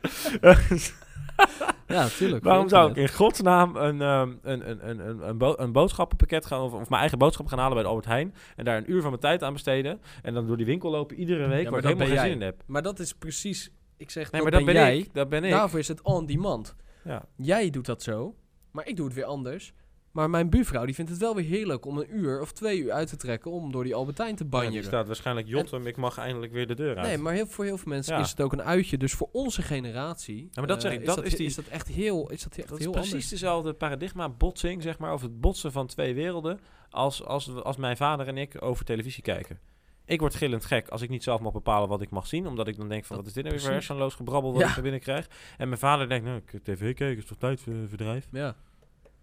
Ja, 1.86 2.08
tuurlijk. 2.08 2.44
waarom 2.44 2.68
zou 2.68 2.90
ik 2.90 2.96
in 2.96 3.08
godsnaam 3.08 3.76
een, 3.76 4.00
ehm, 4.02 4.32
een, 4.42 4.70
een, 4.70 4.88
een, 4.88 5.08
een, 5.08 5.28
een, 5.28 5.38
bo- 5.38 5.54
een 5.56 5.72
boodschappenpakket 5.72 6.46
gaan, 6.46 6.60
of, 6.60 6.72
of 6.72 6.88
mijn 6.88 7.00
eigen 7.00 7.18
boodschappen 7.18 7.54
gaan 7.54 7.58
halen 7.62 7.74
bij 7.74 7.82
de 7.82 7.88
Albert 7.88 8.08
Heijn, 8.08 8.34
en 8.56 8.64
daar 8.64 8.76
een 8.76 8.90
uur 8.90 9.00
van 9.00 9.08
mijn 9.10 9.20
tijd 9.22 9.42
aan 9.42 9.52
besteden, 9.52 10.00
en 10.22 10.34
dan 10.34 10.46
door 10.46 10.56
die 10.56 10.66
winkel 10.66 10.90
lopen 10.90 11.16
iedere 11.16 11.46
week, 11.48 11.68
waar 11.70 11.78
ik 11.78 11.84
helemaal 11.84 12.06
geen 12.06 12.14
jij. 12.16 12.24
zin 12.26 12.32
in 12.34 12.42
heb. 12.42 12.62
Maar 12.66 12.82
dat 12.82 12.98
is 12.98 13.14
precies... 13.14 13.70
Ik 13.96 14.10
zeg, 14.10 14.30
Nee, 14.32 14.40
dat 14.42 14.50
maar 14.50 14.58
dat 14.60 14.64
ben, 14.64 14.74
ben 14.74 14.82
jij. 14.84 14.98
ik. 14.98 15.14
Dat 15.14 15.28
ben 15.28 15.44
ik. 15.44 15.50
Daarvoor 15.50 15.78
is 15.78 15.88
het 15.88 16.02
on-demand. 16.02 16.76
Ja. 17.04 17.24
Jij 17.36 17.70
doet 17.70 17.86
dat 17.86 18.02
zo, 18.02 18.34
maar 18.70 18.86
ik 18.86 18.96
doe 18.96 19.06
het 19.06 19.14
weer 19.14 19.24
anders. 19.24 19.72
Maar 20.10 20.30
mijn 20.30 20.50
buurvrouw 20.50 20.84
die 20.84 20.94
vindt 20.94 21.10
het 21.10 21.20
wel 21.20 21.34
weer 21.34 21.44
heerlijk 21.44 21.86
om 21.86 21.98
een 21.98 22.16
uur 22.16 22.40
of 22.40 22.52
twee 22.52 22.78
uur 22.82 22.92
uit 22.92 23.08
te 23.08 23.16
trekken 23.16 23.50
om 23.50 23.72
door 23.72 23.84
die 23.84 23.94
Albertijn 23.94 24.36
te 24.36 24.42
Ja, 24.42 24.48
banjeren. 24.48 24.74
die 24.78 24.82
staat 24.86 25.06
waarschijnlijk 25.06 25.46
Jotem, 25.48 25.86
ik 25.86 25.96
mag 25.96 26.18
eindelijk 26.18 26.52
weer 26.52 26.66
de 26.66 26.74
deur 26.74 26.96
uit. 26.96 27.06
Nee, 27.06 27.18
maar 27.18 27.32
heel, 27.32 27.46
voor 27.46 27.64
heel 27.64 27.76
veel 27.78 27.92
mensen 27.92 28.14
Ja. 28.14 28.20
is 28.20 28.30
het 28.30 28.40
ook 28.40 28.52
een 28.52 28.62
uitje. 28.62 28.96
Dus 28.98 29.12
voor 29.12 29.28
onze 29.32 29.62
generatie 29.62 30.48
maar 30.54 30.66
dat 30.66 30.76
eh, 30.76 30.82
zeg 30.82 30.92
ik, 30.92 31.00
is, 31.00 31.06
dat 31.14 31.24
is 31.24 31.34
die- 31.34 31.46
is 31.46 31.54
dat 31.54 31.66
echt 31.66 31.88
heel, 31.88 32.30
is 32.30 32.42
dat 32.42 32.56
echt 32.56 32.68
dat 32.68 32.78
is 32.78 32.84
heel 32.84 32.92
precies 32.92 33.12
anders. 33.12 33.30
dezelfde 33.30 33.72
paradigma-botsing, 33.72 34.82
zeg 34.82 34.98
maar, 34.98 35.12
of 35.12 35.22
het 35.22 35.40
botsen 35.40 35.72
van 35.72 35.86
twee 35.86 36.14
werelden, 36.14 36.60
als, 36.90 37.24
als, 37.24 37.54
als 37.54 37.76
mijn 37.76 37.96
vader 37.96 38.28
en 38.28 38.36
ik 38.38 38.62
over 38.62 38.84
televisie 38.84 39.22
kijken. 39.22 39.58
Ik 40.04 40.20
word 40.20 40.34
gillend 40.34 40.64
gek 40.64 40.88
als 40.88 41.02
ik 41.02 41.08
niet 41.08 41.22
zelf 41.22 41.40
mag 41.40 41.52
bepalen 41.52 41.88
wat 41.88 42.02
ik 42.02 42.10
mag 42.10 42.26
zien, 42.26 42.46
omdat 42.46 42.68
ik 42.68 42.76
dan 42.76 42.88
denk 42.88 43.04
van, 43.04 43.16
Dat- 43.16 43.24
wat 43.24 43.26
is 43.36 43.42
dit 43.42 43.44
nou 43.44 43.54
weer 43.56 43.64
voor 43.64 43.72
precies. 43.72 43.88
hersenloos 43.88 44.14
gebrabbel 44.14 44.52
wat 44.52 44.60
Ja. 44.60 44.66
ik 44.68 44.72
naar 44.74 44.82
binnen 44.82 45.00
krijg? 45.00 45.28
En 45.58 45.68
mijn 45.68 45.80
vader 45.80 46.08
denkt, 46.08 46.24
nou, 46.26 46.40
ik 46.46 46.62
tv 46.64 46.94
kijken 46.94 47.16
is 47.16 47.24
toch 47.24 47.38
tijdverdrijf? 47.38 48.26
Ja. 48.32 48.56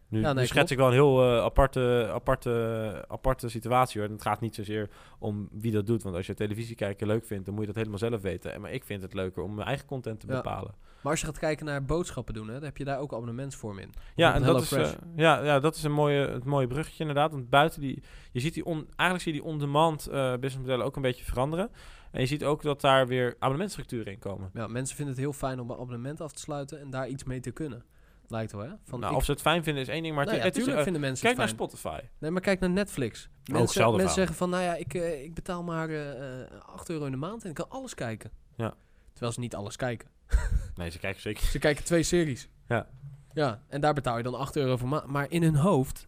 Nu, 0.10 0.20
Ja, 0.22 0.34
nee, 0.34 0.42
nu 0.42 0.48
schets 0.48 0.72
ik 0.72 0.78
wel 0.78 0.88
een 0.88 0.94
heel 0.94 1.24
eh, 1.24 1.44
aparte, 1.44 2.10
aparte, 2.14 3.06
aparte 3.08 3.50
situatie 3.50 4.00
hoor. 4.00 4.10
En 4.10 4.16
het 4.16 4.24
gaat 4.24 4.42
niet 4.42 4.56
zozeer 4.56 4.90
om 5.20 5.50
wie 5.52 5.72
dat 5.72 5.88
doet. 5.88 6.04
Want 6.04 6.16
als 6.16 6.28
je 6.28 6.34
televisie 6.34 6.76
kijken 6.76 7.08
leuk 7.08 7.26
vindt, 7.26 7.46
dan 7.46 7.54
moet 7.54 7.62
je 7.62 7.68
dat 7.74 7.76
helemaal 7.84 8.10
zelf 8.10 8.22
weten. 8.22 8.54
En, 8.54 8.62
maar 8.62 8.72
ik 8.72 8.84
vind 8.84 9.02
het 9.02 9.14
leuker 9.14 9.44
om 9.44 9.56
mijn 9.56 9.68
eigen 9.68 9.86
content 9.86 10.20
te 10.20 10.28
Ja. 10.28 10.34
bepalen. 10.36 10.74
Maar 11.02 11.12
als 11.12 11.22
je 11.22 11.28
gaat 11.28 11.40
kijken 11.40 11.66
naar 11.66 11.86
boodschappen 11.86 12.34
doen, 12.34 12.48
hè, 12.48 12.54
dan 12.54 12.64
heb 12.64 12.78
je 12.78 12.84
daar 12.86 13.00
ook 13.00 13.14
abonnementsvorm 13.14 13.80
in. 13.80 13.94
Ja, 14.16 14.34
en 14.34 14.44
dat 14.44 14.62
is, 14.62 14.72
eh, 14.72 14.90
ja, 15.16 15.44
ja, 15.44 15.60
dat 15.60 15.76
is 15.76 15.84
een 15.84 15.92
mooie, 15.92 16.28
het 16.28 16.44
mooie 16.44 16.68
bruggetje 16.68 17.00
inderdaad. 17.00 17.32
Want 17.32 17.50
buiten 17.50 17.82
die, 17.82 18.04
je 18.32 18.40
ziet 18.40 18.54
die 18.54 18.66
on, 18.66 18.78
eigenlijk 18.96 19.22
zie 19.22 19.34
je 19.34 19.40
die 19.42 19.48
on-demand 19.50 20.08
eh 20.08 20.32
businessmodellen 20.32 20.86
ook 20.86 20.96
een 20.96 21.02
beetje 21.02 21.26
veranderen. 21.26 21.70
En 22.12 22.22
je 22.22 22.28
ziet 22.28 22.44
ook 22.44 22.62
dat 22.62 22.82
daar 22.82 23.08
weer 23.08 23.36
abonnementstructuren 23.40 24.12
in 24.14 24.20
komen. 24.20 24.50
Ja, 24.54 24.68
mensen 24.68 24.96
vinden 24.96 25.14
het 25.14 25.24
heel 25.24 25.34
fijn 25.34 25.60
om 25.60 25.70
een 25.70 25.76
abonnement 25.80 26.22
af 26.22 26.32
te 26.32 26.40
sluiten 26.40 26.80
en 26.80 26.90
daar 26.90 27.08
iets 27.08 27.24
mee 27.24 27.40
te 27.40 27.52
kunnen. 27.52 27.84
Lijkt 28.28 28.52
wel, 28.52 28.62
hè? 28.62 28.70
Van 28.84 29.00
nou, 29.00 29.12
ik- 29.12 29.18
of 29.18 29.26
ze 29.26 29.32
het 29.32 29.42
fijn 29.42 29.64
vinden 29.64 29.84
is 29.84 29.90
één 29.90 30.04
ding, 30.04 30.16
maar 30.16 30.26
nou 30.26 30.38
het, 30.38 30.46
ja, 30.46 30.60
het 30.62 30.68
is, 30.68 30.74
eh, 30.74 30.82
vinden 30.84 31.02
mensen 31.02 31.26
kijk 31.26 31.38
naar. 31.38 31.48
Spotify. 31.50 32.00
Nee, 32.20 32.32
maar 32.32 32.42
kijk 32.42 32.60
naar 32.60 32.70
Netflix. 32.70 33.30
Mensen, 33.46 33.54
mensen 33.54 33.74
verhaal. 33.84 34.10
zeggen 34.10 34.36
van, 34.36 34.50
nou 34.50 34.64
ja, 34.64 34.76
ik, 34.76 34.94
eh, 34.94 35.24
ik 35.24 35.34
betaal 35.34 35.64
maar 35.64 35.90
eh, 35.90 36.42
eh, 36.42 36.48
8 36.66 36.90
euro 36.90 37.06
in 37.06 37.12
de 37.12 37.18
maand 37.18 37.44
en 37.44 37.50
ik 37.50 37.56
kan 37.56 37.70
alles 37.70 37.94
kijken. 37.94 38.32
Ja. 38.58 38.74
Terwijl 39.12 39.32
ze 39.34 39.40
niet 39.40 39.56
alles 39.56 39.76
kijken. 39.76 40.08
Nee, 40.76 40.90
ze 40.90 41.00
kijken 41.00 41.22
zeker. 41.22 41.44
Ze 41.46 41.60
kijken 41.60 41.84
twee 41.84 42.04
series. 42.04 42.50
Ja. 42.68 42.88
Ja, 43.34 43.62
en 43.68 43.82
daar 43.82 43.94
betaal 43.94 44.18
je 44.18 44.24
dan 44.24 44.36
8 44.36 44.56
euro 44.56 44.78
voor. 44.78 44.88
ma- 44.88 45.04
Maar 45.08 45.26
in 45.30 45.44
hun 45.44 45.56
hoofd 45.56 46.08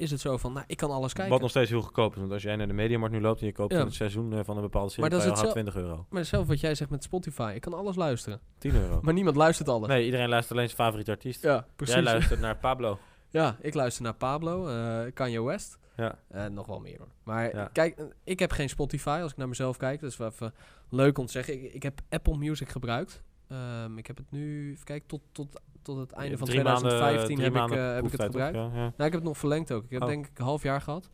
is 0.00 0.10
het 0.10 0.20
zo 0.20 0.36
van, 0.36 0.52
nou, 0.52 0.64
ik 0.68 0.76
kan 0.76 0.90
alles 0.90 1.12
kijken. 1.12 1.32
Wat 1.32 1.40
nog 1.40 1.50
steeds 1.50 1.70
heel 1.70 1.80
goedkoop 1.80 2.12
is. 2.14 2.18
Want 2.20 2.32
als 2.32 2.42
jij 2.42 2.56
naar 2.56 2.66
de 2.66 2.72
Mediamarkt 2.72 3.14
nu 3.14 3.20
loopt 3.20 3.40
en 3.40 3.46
je 3.46 3.52
koopt 3.52 3.72
Ja. 3.72 3.84
het 3.84 3.94
seizoen 3.94 4.32
eh, 4.32 4.40
van 4.44 4.56
een 4.56 4.62
bepaalde 4.62 4.88
serie, 4.90 5.10
Maar 5.10 5.18
dat 5.18 5.28
is 5.32 5.38
het 5.38 5.46
al 5.46 5.52
20 5.52 5.76
euro. 5.76 6.06
Maar 6.10 6.24
zelf 6.24 6.46
wat 6.46 6.60
jij 6.60 6.74
zegt 6.74 6.90
met 6.90 7.02
Spotify, 7.02 7.52
ik 7.54 7.60
kan 7.60 7.74
alles 7.74 7.96
luisteren. 7.96 8.40
10 8.58 8.74
euro. 8.74 9.00
Maar 9.04 9.14
niemand 9.14 9.36
luistert 9.36 9.68
alles. 9.68 9.88
Nee, 9.88 10.04
iedereen 10.04 10.28
luistert 10.28 10.56
alleen 10.58 10.70
zijn 10.70 10.80
favoriete 10.80 11.10
artiest. 11.10 11.42
Ja, 11.42 11.66
precies. 11.76 11.94
Jij 11.94 12.04
luistert 12.04 12.40
naar 12.40 12.56
Pablo. 12.68 12.98
Ja, 13.28 13.56
ik 13.60 13.74
luister 13.74 14.02
naar 14.02 14.14
Pablo, 14.14 14.66
eh 14.68 15.12
Kanye 15.14 15.42
West. 15.42 15.78
Ja. 15.96 16.18
En 16.28 16.54
nog 16.54 16.66
wel 16.66 16.80
meer 16.80 16.98
hoor. 16.98 17.08
Maar 17.22 17.54
Ja. 17.56 17.68
kijk, 17.72 18.02
ik 18.24 18.38
heb 18.38 18.50
geen 18.52 18.68
Spotify 18.68 19.18
als 19.22 19.30
ik 19.30 19.36
naar 19.36 19.48
mezelf 19.48 19.76
kijk. 19.76 20.00
Dat 20.00 20.10
is 20.10 20.16
wel 20.16 20.28
even 20.28 20.54
leuk 20.90 21.18
om 21.18 21.26
te 21.26 21.32
zeggen. 21.32 21.54
Ik, 21.64 21.72
ik 21.74 21.82
heb 21.82 22.00
Apple 22.08 22.36
Music 22.36 22.68
gebruikt. 22.68 23.22
Ehm, 23.48 23.98
ik 23.98 24.06
heb 24.06 24.16
het 24.16 24.30
nu, 24.30 24.70
even 24.72 24.84
kijken, 24.84 25.08
tot, 25.08 25.20
tot, 25.32 25.60
tot 25.82 25.98
het 25.98 26.12
einde 26.12 26.38
van 26.38 26.46
Drie 26.46 26.62
maanden- 26.62 26.80
2015 26.82 27.36
drie 27.36 27.50
heb, 27.60 27.70
ik, 27.70 27.76
eh, 27.76 27.94
heb 27.94 28.04
ik 28.04 28.12
het 28.12 28.22
gebruikt. 28.22 28.56
toch? 28.56 28.70
Ja, 28.72 28.76
ja. 28.76 28.80
Nou, 28.82 28.92
ik 28.92 28.96
heb 29.02 29.12
het 29.12 29.22
nog 29.22 29.38
verlengd 29.38 29.72
ook. 29.72 29.84
Ik 29.84 29.90
heb 29.90 30.02
Oh. 30.02 30.08
denk 30.08 30.26
ik 30.26 30.38
een 30.38 30.44
half 30.44 30.62
jaar 30.62 30.80
gehad. 30.80 31.10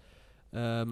Ehm, 0.50 0.88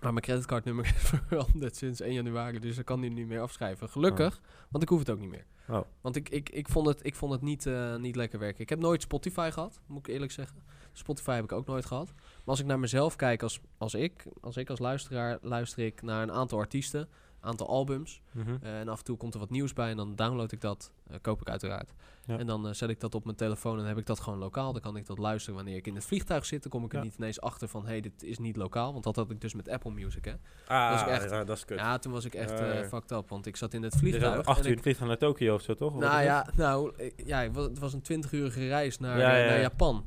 maar 0.00 0.12
mijn 0.12 0.20
creditcardnummer 0.20 0.84
is 0.96 1.10
veranderd 1.28 1.76
sinds 1.76 2.00
1 2.00 2.12
januari. 2.12 2.58
Dus 2.58 2.78
ik 2.78 2.84
kan 2.84 3.00
die 3.00 3.10
niet 3.10 3.26
meer 3.26 3.40
afschrijven. 3.40 3.88
Gelukkig, 3.88 4.40
want 4.70 4.82
ik 4.82 4.88
hoef 4.88 4.98
het 4.98 5.10
ook 5.10 5.18
niet 5.18 5.30
meer. 5.30 5.44
Oh. 5.68 5.80
Want 6.00 6.16
ik, 6.16 6.28
ik, 6.28 6.48
ik 6.50 6.68
vond 6.68 6.86
het, 6.86 7.00
ik 7.06 7.14
vond 7.14 7.32
het 7.32 7.42
niet, 7.42 7.66
eh, 7.66 7.96
niet 7.96 8.16
lekker 8.16 8.38
werken. 8.38 8.60
Ik 8.62 8.68
heb 8.68 8.78
nooit 8.78 9.02
Spotify 9.02 9.50
gehad, 9.52 9.80
moet 9.86 10.06
ik 10.08 10.14
eerlijk 10.14 10.32
zeggen. 10.32 10.62
Spotify 10.92 11.34
heb 11.34 11.44
ik 11.44 11.52
ook 11.52 11.66
nooit 11.66 11.86
gehad. 11.86 12.12
Maar 12.16 12.42
als 12.44 12.60
ik 12.60 12.66
naar 12.66 12.78
mezelf 12.78 13.16
kijk 13.16 13.42
als, 13.42 13.60
als 13.78 13.94
ik, 13.94 14.26
als 14.40 14.56
ik 14.56 14.70
als 14.70 14.78
luisteraar, 14.78 15.38
luister 15.42 15.84
ik 15.84 16.02
naar 16.02 16.22
een 16.22 16.32
aantal 16.32 16.58
artiesten, 16.58 17.08
aantal 17.44 17.68
albums. 17.68 18.22
Mhm. 18.32 18.56
Eh, 18.62 18.80
en 18.80 18.88
af 18.88 18.98
en 18.98 19.04
toe 19.04 19.16
komt 19.16 19.34
er 19.34 19.40
wat 19.40 19.50
nieuws 19.50 19.72
bij 19.72 19.90
en 19.90 19.96
dan 19.96 20.14
download 20.16 20.52
ik 20.52 20.60
dat, 20.60 20.92
eh, 21.06 21.16
koop 21.22 21.40
ik 21.40 21.48
uiteraard. 21.48 21.92
Ja. 22.26 22.38
En 22.38 22.46
dan 22.46 22.66
eh, 22.68 22.72
zet 22.74 22.88
ik 22.88 23.00
dat 23.00 23.14
op 23.14 23.24
mijn 23.24 23.36
telefoon 23.36 23.72
en 23.72 23.78
dan 23.78 23.86
heb 23.88 23.98
ik 23.98 24.06
dat 24.06 24.20
gewoon 24.20 24.38
lokaal. 24.38 24.72
Dan 24.72 24.80
kan 24.82 24.96
ik 24.96 25.06
dat 25.06 25.18
luisteren 25.18 25.54
wanneer 25.56 25.76
ik 25.76 25.86
in 25.86 25.94
het 25.94 26.04
vliegtuig 26.04 26.44
zit. 26.46 26.62
Dan 26.62 26.70
kom 26.70 26.84
ik 26.84 26.92
er 26.92 26.98
Ja. 26.98 27.04
niet 27.04 27.14
ineens 27.18 27.40
achter 27.40 27.68
van, 27.68 27.82
hé, 27.82 27.88
hey, 27.88 28.00
dit 28.00 28.22
is 28.22 28.38
niet 28.38 28.56
lokaal. 28.56 28.92
Want 28.92 29.04
dat 29.04 29.16
had 29.16 29.30
ik 29.30 29.40
dus 29.40 29.54
met 29.54 29.68
Apple 29.68 29.90
Music, 29.90 30.24
hè. 30.24 30.32
Ah, 30.66 30.90
Dat 30.90 31.08
is 31.08 31.14
echt- 31.14 31.30
ja, 31.30 31.44
dat 31.44 31.56
is 31.56 31.64
kut. 31.64 31.78
Ja, 31.78 31.98
toen 31.98 32.12
was 32.12 32.24
ik 32.24 32.34
echt 32.34 32.50
fucked 32.88 33.10
up, 33.10 33.28
want 33.28 33.46
ik 33.46 33.56
zat 33.56 33.74
in 33.74 33.82
het 33.82 33.92
Je 33.92 33.98
vliegtuig. 33.98 34.34
zat 34.34 34.46
acht 34.46 34.66
uur 34.66 34.72
ik- 34.72 34.82
vliegtuig 34.82 35.08
naar 35.08 35.18
Tokio 35.18 35.54
of 35.54 35.62
zo, 35.62 35.74
toch? 35.74 35.98
Nou 35.98 36.14
het? 36.14 36.24
ja, 36.24 36.46
nou, 36.56 36.92
ik- 36.96 37.22
ja, 37.26 37.40
het 37.42 37.54
was- 37.54 37.66
het 37.66 37.78
was 37.78 37.92
een 37.92 38.02
20-urige 38.02 38.66
reis 38.68 38.98
naar, 38.98 39.18
naar 39.18 39.38
ja. 39.54 39.60
Japan. 39.60 40.04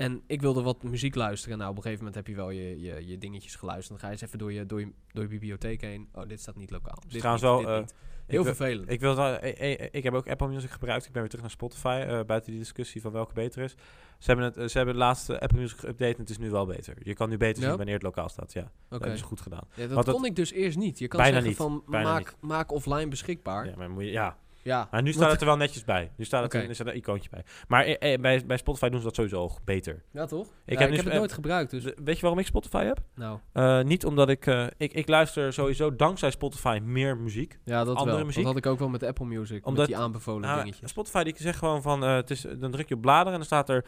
En 0.00 0.22
ik 0.26 0.40
wilde 0.40 0.62
wat 0.62 0.82
muziek 0.82 1.14
luisteren. 1.14 1.58
Nou, 1.58 1.70
op 1.70 1.76
een 1.76 1.82
gegeven 1.82 2.04
moment 2.04 2.26
heb 2.26 2.34
je 2.34 2.40
wel 2.40 2.50
je, 2.50 2.80
je, 2.80 3.06
je 3.06 3.18
dingetjes 3.18 3.54
geluisterd. 3.56 3.88
Dan 3.88 3.98
ga 3.98 4.06
je 4.06 4.12
eens 4.12 4.22
even 4.22 4.38
door 4.38 4.52
je, 4.52 4.66
door, 4.66 4.80
je, 4.80 4.92
door 5.12 5.22
je 5.22 5.28
bibliotheek 5.28 5.80
heen. 5.80 6.08
Oh, 6.12 6.28
dit 6.28 6.40
staat 6.40 6.56
niet 6.56 6.70
lokaal. 6.70 6.98
Dit 7.08 7.18
trouwens 7.18 7.44
niet, 7.44 7.52
wel, 7.52 7.60
dit 7.60 7.68
eh, 7.68 7.78
niet. 7.78 7.94
Heel 8.26 8.38
ik 8.38 8.44
wil- 8.44 8.54
vervelend. 8.54 8.90
Ik, 8.90 9.00
wil 9.00 9.16
wel, 9.16 9.36
eh, 9.36 9.80
eh, 9.80 9.88
ik 9.92 10.02
heb 10.02 10.14
ook 10.14 10.28
Apple 10.28 10.48
Music 10.48 10.70
gebruikt. 10.70 11.06
Ik 11.06 11.12
ben 11.12 11.20
weer 11.20 11.30
terug 11.30 11.44
naar 11.44 11.54
Spotify. 11.54 12.22
buiten 12.24 12.50
die 12.50 12.60
discussie 12.60 13.00
van 13.00 13.12
welke 13.12 13.32
beter 13.34 13.62
is. 13.62 13.74
Ze 14.18 14.30
hebben, 14.32 14.44
het, 14.44 14.70
ze 14.70 14.76
hebben 14.76 14.94
de 14.94 15.00
laatste 15.00 15.40
Apple 15.40 15.58
Music 15.60 15.78
geüpdate 15.78 15.98
en 16.14 16.20
het 16.20 16.30
is 16.30 16.38
nu 16.38 16.50
wel 16.50 16.66
beter. 16.66 16.96
Je 17.02 17.14
kan 17.14 17.28
nu 17.28 17.36
beter 17.36 17.62
Ja? 17.62 17.68
zien 17.68 17.76
wanneer 17.76 17.94
het 17.94 18.02
lokaal 18.02 18.28
staat. 18.28 18.52
Ja, 18.52 18.60
dat 18.60 18.70
Oké. 18.88 18.98
hebben 18.98 19.18
ze 19.18 19.24
goed 19.24 19.40
gedaan. 19.40 19.64
Ja, 19.74 19.82
dat 19.82 19.90
Want 19.92 20.06
dat- 20.06 20.14
kon 20.14 20.24
ik 20.24 20.36
dus 20.36 20.52
eerst 20.52 20.78
niet. 20.78 20.98
Je 20.98 21.08
kan 21.08 21.20
Bijna 21.20 21.40
zeggen 21.42 21.66
niet. 21.68 21.82
van 21.86 22.00
maak, 22.02 22.34
maak 22.40 22.72
offline 22.72 23.08
beschikbaar. 23.08 23.66
Ja, 23.66 23.76
maar, 23.76 23.90
moet 23.90 24.02
je, 24.04 24.10
ja. 24.10 24.36
Ja. 24.62 24.88
maar 24.90 25.02
nu 25.02 25.12
staat 25.12 25.30
het 25.30 25.40
er 25.40 25.46
wel 25.46 25.56
netjes 25.56 25.84
bij. 25.84 26.10
Nu 26.16 26.24
staat 26.24 26.42
het 26.42 26.54
Oké. 26.54 26.64
er, 26.64 26.80
er 26.80 26.86
een 26.88 26.96
icoontje 26.96 27.30
bij. 27.30 27.44
Maar 27.68 27.84
eh, 27.84 28.12
eh, 28.14 28.20
bij, 28.20 28.46
bij 28.46 28.56
Spotify 28.56 28.88
doen 28.88 28.98
ze 28.98 29.04
dat 29.04 29.14
sowieso 29.14 29.36
al 29.40 29.58
beter. 29.64 30.02
Ja, 30.12 30.26
toch? 30.26 30.48
Ik 30.66 30.78
heb 30.78 30.90
nu 30.90 30.96
het 30.96 31.12
nooit 31.12 31.32
gebruikt, 31.32 31.70
dus... 31.70 31.84
Weet 31.84 32.14
je 32.14 32.20
waarom 32.20 32.38
ik 32.38 32.46
Spotify 32.46 32.84
heb? 32.84 32.98
Nou, 33.14 33.38
Eh, 33.52 33.80
niet 33.82 34.04
omdat 34.04 34.28
ik, 34.28 34.46
ik... 34.76 34.92
Ik 34.92 35.08
luister 35.08 35.52
sowieso 35.52 35.96
dankzij 35.96 36.30
Spotify 36.30 36.80
meer 36.84 37.16
muziek. 37.16 37.58
ja, 37.64 37.84
dat 37.84 37.96
Andere 37.96 38.16
wel. 38.16 38.24
muziek? 38.26 38.44
Dat 38.44 38.52
had 38.52 38.64
ik 38.64 38.70
ook 38.70 38.78
wel 38.78 38.88
met 38.88 39.02
Apple 39.02 39.26
Music, 39.26 39.66
Omdat- 39.66 39.86
met 39.88 39.96
die 39.96 40.04
aanbevolen 40.04 40.40
Nou, 40.40 40.62
dingetjes. 40.62 40.90
Spotify 40.90 41.22
die 41.22 41.34
zegt 41.36 41.58
gewoon 41.58 41.82
van, 41.82 42.00
het 42.02 42.30
is, 42.30 42.46
dan 42.58 42.70
druk 42.70 42.88
je 42.88 42.94
op 42.94 43.00
bladeren 43.00 43.32
en 43.32 43.38
dan 43.38 43.46
staat 43.46 43.68
er 43.68 43.84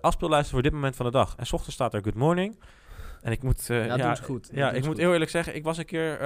afspeellijsten 0.00 0.50
voor 0.52 0.62
dit 0.62 0.72
moment 0.72 0.96
van 0.96 1.06
de 1.06 1.12
dag. 1.12 1.34
En 1.36 1.46
s 1.46 1.52
ochtends 1.52 1.74
staat 1.74 1.94
er 1.94 2.02
good 2.02 2.14
morning. 2.14 2.58
En 3.22 3.32
ik 3.32 3.42
moet, 3.42 3.64
Ja, 3.66 3.96
ja, 3.96 4.14
goed. 4.14 4.50
Ja, 4.52 4.68
doen 4.68 4.78
ik 4.78 4.86
moet 4.86 4.96
heel 4.98 5.12
eerlijk 5.12 5.30
zeggen, 5.30 5.54
ik 5.54 5.64
was 5.64 5.78
een 5.78 5.84
keer 5.84 6.18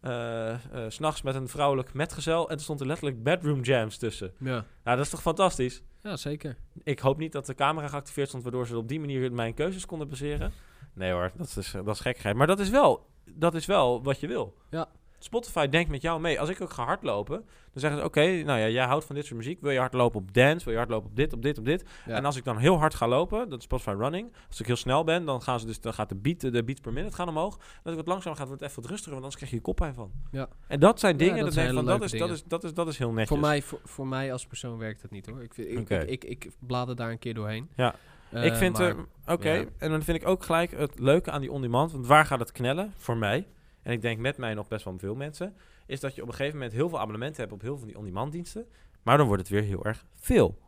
eh 0.00 0.50
eh, 0.50 0.84
eh, 0.84 0.90
s 0.90 0.94
s'nachts 0.94 1.22
met 1.22 1.34
een 1.34 1.48
vrouwelijk 1.48 1.94
metgezel 1.94 2.48
en 2.48 2.56
er 2.56 2.62
stond 2.62 2.80
er 2.80 2.86
letterlijk 2.86 3.22
bedroom 3.22 3.62
jams 3.62 3.96
tussen. 3.96 4.32
Ja. 4.38 4.64
Nou, 4.84 4.96
dat 4.96 4.98
is 4.98 5.08
toch 5.08 5.22
fantastisch? 5.22 5.82
ja, 6.02 6.16
zeker. 6.16 6.56
Ik 6.82 6.98
hoop 6.98 7.18
niet 7.18 7.32
dat 7.32 7.46
de 7.46 7.54
camera 7.54 7.88
geactiveerd 7.88 8.28
stond, 8.28 8.42
waardoor 8.42 8.66
ze 8.66 8.76
op 8.76 8.88
die 8.88 9.00
manier 9.00 9.32
mijn 9.32 9.54
keuzes 9.54 9.86
konden 9.86 10.08
baseren. 10.08 10.52
Nee 10.94 11.12
hoor, 11.12 11.32
dat 11.36 11.56
is, 11.56 11.70
dat 11.70 11.88
is 11.88 12.00
gekkigheid. 12.00 12.36
Maar 12.36 12.46
dat 12.46 12.58
is, 12.58 12.70
wel, 12.70 13.06
dat 13.24 13.54
is 13.54 13.66
wel 13.66 14.02
wat 14.02 14.20
je 14.20 14.26
wil. 14.26 14.54
Ja. 14.70 14.88
Spotify 15.18 15.66
denkt 15.68 15.90
met 15.90 16.02
jou 16.02 16.20
mee. 16.20 16.40
Als 16.40 16.48
ik 16.48 16.60
ook 16.60 16.70
ga 16.72 16.84
hardlopen, 16.84 17.36
dan 17.36 17.46
zeggen 17.80 17.98
ze... 18.00 18.04
Oké, 18.06 18.20
nou 18.20 18.58
ja, 18.58 18.68
jij 18.68 18.84
houdt 18.84 19.04
van 19.04 19.14
dit 19.14 19.24
soort 19.24 19.36
muziek. 19.36 19.60
Wil 19.60 19.70
je 19.70 19.78
hardlopen 19.78 20.20
op 20.20 20.34
dance? 20.34 20.64
Wil 20.64 20.72
je 20.72 20.78
hardlopen 20.78 21.10
op 21.10 21.16
dit, 21.16 21.32
op 21.32 21.42
dit, 21.42 21.58
op 21.58 21.64
dit? 21.64 21.84
Ja. 22.06 22.14
En 22.14 22.24
als 22.24 22.36
ik 22.36 22.44
dan 22.44 22.56
heel 22.58 22.78
hard 22.78 22.94
ga 22.94 23.08
lopen, 23.08 23.48
dat 23.48 23.58
is 23.58 23.64
Spotify 23.64 23.94
Running. 23.98 24.32
Als 24.48 24.60
ik 24.60 24.66
heel 24.66 24.76
snel 24.76 25.04
ben, 25.04 25.24
dan, 25.24 25.42
gaan 25.42 25.60
ze 25.60 25.66
dus, 25.66 25.80
dan 25.80 25.94
gaat 25.94 26.08
de 26.08 26.14
beat, 26.14 26.40
de 26.40 26.64
beats 26.64 26.80
per 26.80 26.92
minute 26.92 27.14
gaan 27.14 27.28
omhoog. 27.28 27.54
En 27.56 27.62
als 27.82 27.90
ik 27.92 27.96
wat 27.98 28.06
langzamer 28.06 28.38
ga, 28.38 28.46
wordt 28.46 28.60
het 28.60 28.70
even 28.70 28.82
wat 28.82 28.90
rustiger, 28.90 29.12
want 29.20 29.24
anders 29.24 29.36
krijg 29.36 29.50
je 29.50 29.56
je 29.56 29.62
koppijn 29.62 29.94
van. 29.94 30.10
Ja. 30.30 30.48
En 30.68 30.80
dat 30.80 31.00
zijn 31.00 31.12
Ja, 31.12 31.18
dingen, 31.18 31.34
dat 31.36 31.44
dat, 31.44 31.54
zijn 31.54 31.74
van, 31.74 31.84
dat, 31.84 32.02
is, 32.02 32.10
dat, 32.10 32.20
is, 32.20 32.42
dat, 32.44 32.64
is, 32.64 32.74
dat, 32.74 32.86
is, 32.86 32.96
dat 32.96 32.96
heel 32.96 33.10
netjes. 33.10 33.28
Voor 33.28 33.38
mij, 33.38 33.62
voor, 33.62 33.80
voor 33.84 34.06
mij 34.06 34.32
als 34.32 34.46
persoon 34.46 34.78
werkt 34.78 35.02
het 35.02 35.10
niet 35.10 35.26
hoor. 35.26 35.42
Ik, 35.42 35.54
vind- 35.54 35.68
ik, 35.68 35.90
ik, 35.90 36.24
ik, 36.24 36.24
ik 36.24 36.50
blader 36.58 36.96
daar 36.96 37.10
een 37.10 37.18
keer 37.18 37.34
doorheen. 37.34 37.68
Ja. 37.76 37.94
Eh, 38.30 38.44
ik 38.44 38.54
vind, 38.54 38.78
eh, 38.80 38.94
oké, 39.26 39.66
en 39.78 39.90
dan 39.90 40.02
vind 40.02 40.20
ik 40.22 40.28
ook 40.28 40.44
gelijk 40.44 40.70
het 40.70 40.98
leuke 40.98 41.30
aan 41.30 41.40
die 41.40 41.52
on-demand, 41.52 41.92
want 41.92 42.06
waar 42.06 42.26
gaat 42.26 42.38
het 42.38 42.52
knellen 42.52 42.92
voor 42.96 43.16
mij? 43.16 43.46
En 43.88 43.94
ik 43.94 44.02
denk 44.02 44.18
met 44.18 44.36
mij 44.36 44.54
nog 44.54 44.68
best 44.68 44.84
wel 44.84 44.98
veel 44.98 45.14
mensen, 45.14 45.56
is 45.86 46.00
dat 46.00 46.14
je 46.14 46.22
op 46.22 46.28
een 46.28 46.34
gegeven 46.34 46.54
moment 46.58 46.72
heel 46.76 46.88
veel 46.88 46.98
abonnementen 46.98 47.40
hebt 47.40 47.52
op 47.52 47.60
heel 47.60 47.70
veel 47.70 47.78
van 47.78 47.88
die 47.88 47.96
on-demand 47.98 48.32
diensten, 48.32 48.66
maar 49.02 49.16
dan 49.16 49.26
wordt 49.26 49.42
het 49.42 49.50
weer 49.50 49.62
heel 49.62 49.84
erg 49.84 50.04
veel. 50.14 50.58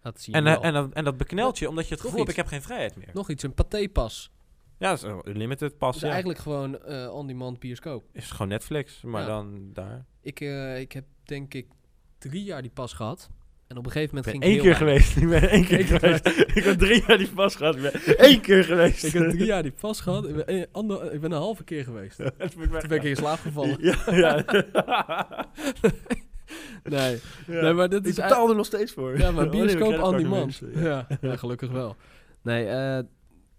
dat 0.00 0.20
zie 0.20 0.32
je 0.32 0.38
En, 0.38 0.44
wel. 0.44 0.60
eh, 0.60 0.66
en, 0.66 0.72
dat- 0.72 0.92
en 0.92 1.04
dat 1.04 1.16
beknelt 1.16 1.58
je, 1.58 1.68
omdat 1.68 1.84
je 1.88 1.92
het 1.94 2.00
gevoel 2.02 2.18
hebt, 2.18 2.30
ik 2.30 2.36
heb 2.36 2.46
geen 2.46 2.62
vrijheid 2.62 2.96
meer. 2.96 3.10
Nog 3.12 3.30
iets, 3.30 3.42
een 3.42 3.54
patépas. 3.54 4.30
Ja, 4.78 4.88
dat 4.88 4.98
is 5.02 5.02
een 5.02 5.36
limited 5.36 5.78
pas, 5.78 5.94
is 5.96 6.00
ja. 6.02 6.08
eigenlijk 6.08 6.38
gewoon 6.38 6.78
eh 6.82 7.14
on-demand 7.14 7.58
bioscoop. 7.58 8.04
Is 8.12 8.30
gewoon 8.30 8.48
Netflix, 8.48 9.02
maar 9.02 9.20
Ja. 9.20 9.26
dan 9.26 9.70
daar. 9.72 10.04
Ik, 10.20 10.40
eh, 10.40 10.80
ik 10.80 10.92
heb 10.92 11.04
denk 11.24 11.54
ik 11.54 11.66
drie 12.18 12.44
jaar 12.44 12.62
die 12.62 12.70
pas 12.70 12.92
gehad. 12.92 13.30
En 13.68 13.76
op 13.76 13.86
een 13.86 13.92
gegeven 13.92 14.14
moment 14.14 14.32
ging 14.32 14.42
één 14.44 14.54
ik 14.54 14.60
keer 14.62 14.76
heel 14.76 14.84
weinig. 14.86 15.06
geweest. 15.12 15.16
Ik 15.16 15.40
ben 15.40 15.50
één 15.50 15.64
keer 15.64 15.78
Eén 15.80 15.86
keer 15.86 15.98
geweest. 16.00 16.26
ik 16.56 16.64
heb 16.64 16.78
drie 16.78 17.04
jaar 17.06 17.18
die 17.18 17.28
pas 17.28 17.54
gehad. 17.54 17.76
Ik 17.76 17.82
ben 17.82 18.18
één 18.18 18.40
keer 18.40 18.64
geweest. 18.64 19.04
Ik 19.04 19.12
heb 19.12 19.30
drie 19.30 19.44
jaar 19.44 19.62
die 19.62 19.72
pas 19.80 20.00
gehad. 20.00 20.28
Ik 20.28 20.34
ben, 20.34 20.54
een, 20.54 20.66
ander, 20.72 21.12
ik 21.12 21.20
ben 21.20 21.30
een 21.32 21.38
halve 21.38 21.64
keer 21.64 21.84
geweest. 21.84 22.18
Dat 22.38 22.50
Toen 22.52 22.68
ben 22.88 22.90
ik 22.98 23.02
in 23.02 23.16
slaap 23.16 23.38
gevallen. 23.38 23.76
Ja, 23.80 23.96
ja. 24.06 24.44
Nee, 26.84 27.18
Ja. 27.46 27.60
nee 27.62 27.72
maar 27.72 27.88
dit 27.88 28.00
Ik 28.00 28.06
is 28.06 28.14
betaal 28.14 28.48
er 28.50 28.56
nog 28.56 28.66
steeds 28.66 28.92
voor. 28.92 29.18
Ja, 29.18 29.30
maar 29.30 29.44
ik 29.44 29.50
bioscoop 29.50 29.96
nog 29.96 30.16
demand. 30.16 30.44
mensen, 30.44 30.70
Ja. 30.82 31.06
Ja, 31.20 31.36
gelukkig 31.36 31.70
wel. 31.70 31.96
Nee, 32.42 32.66
eh, 32.66 32.98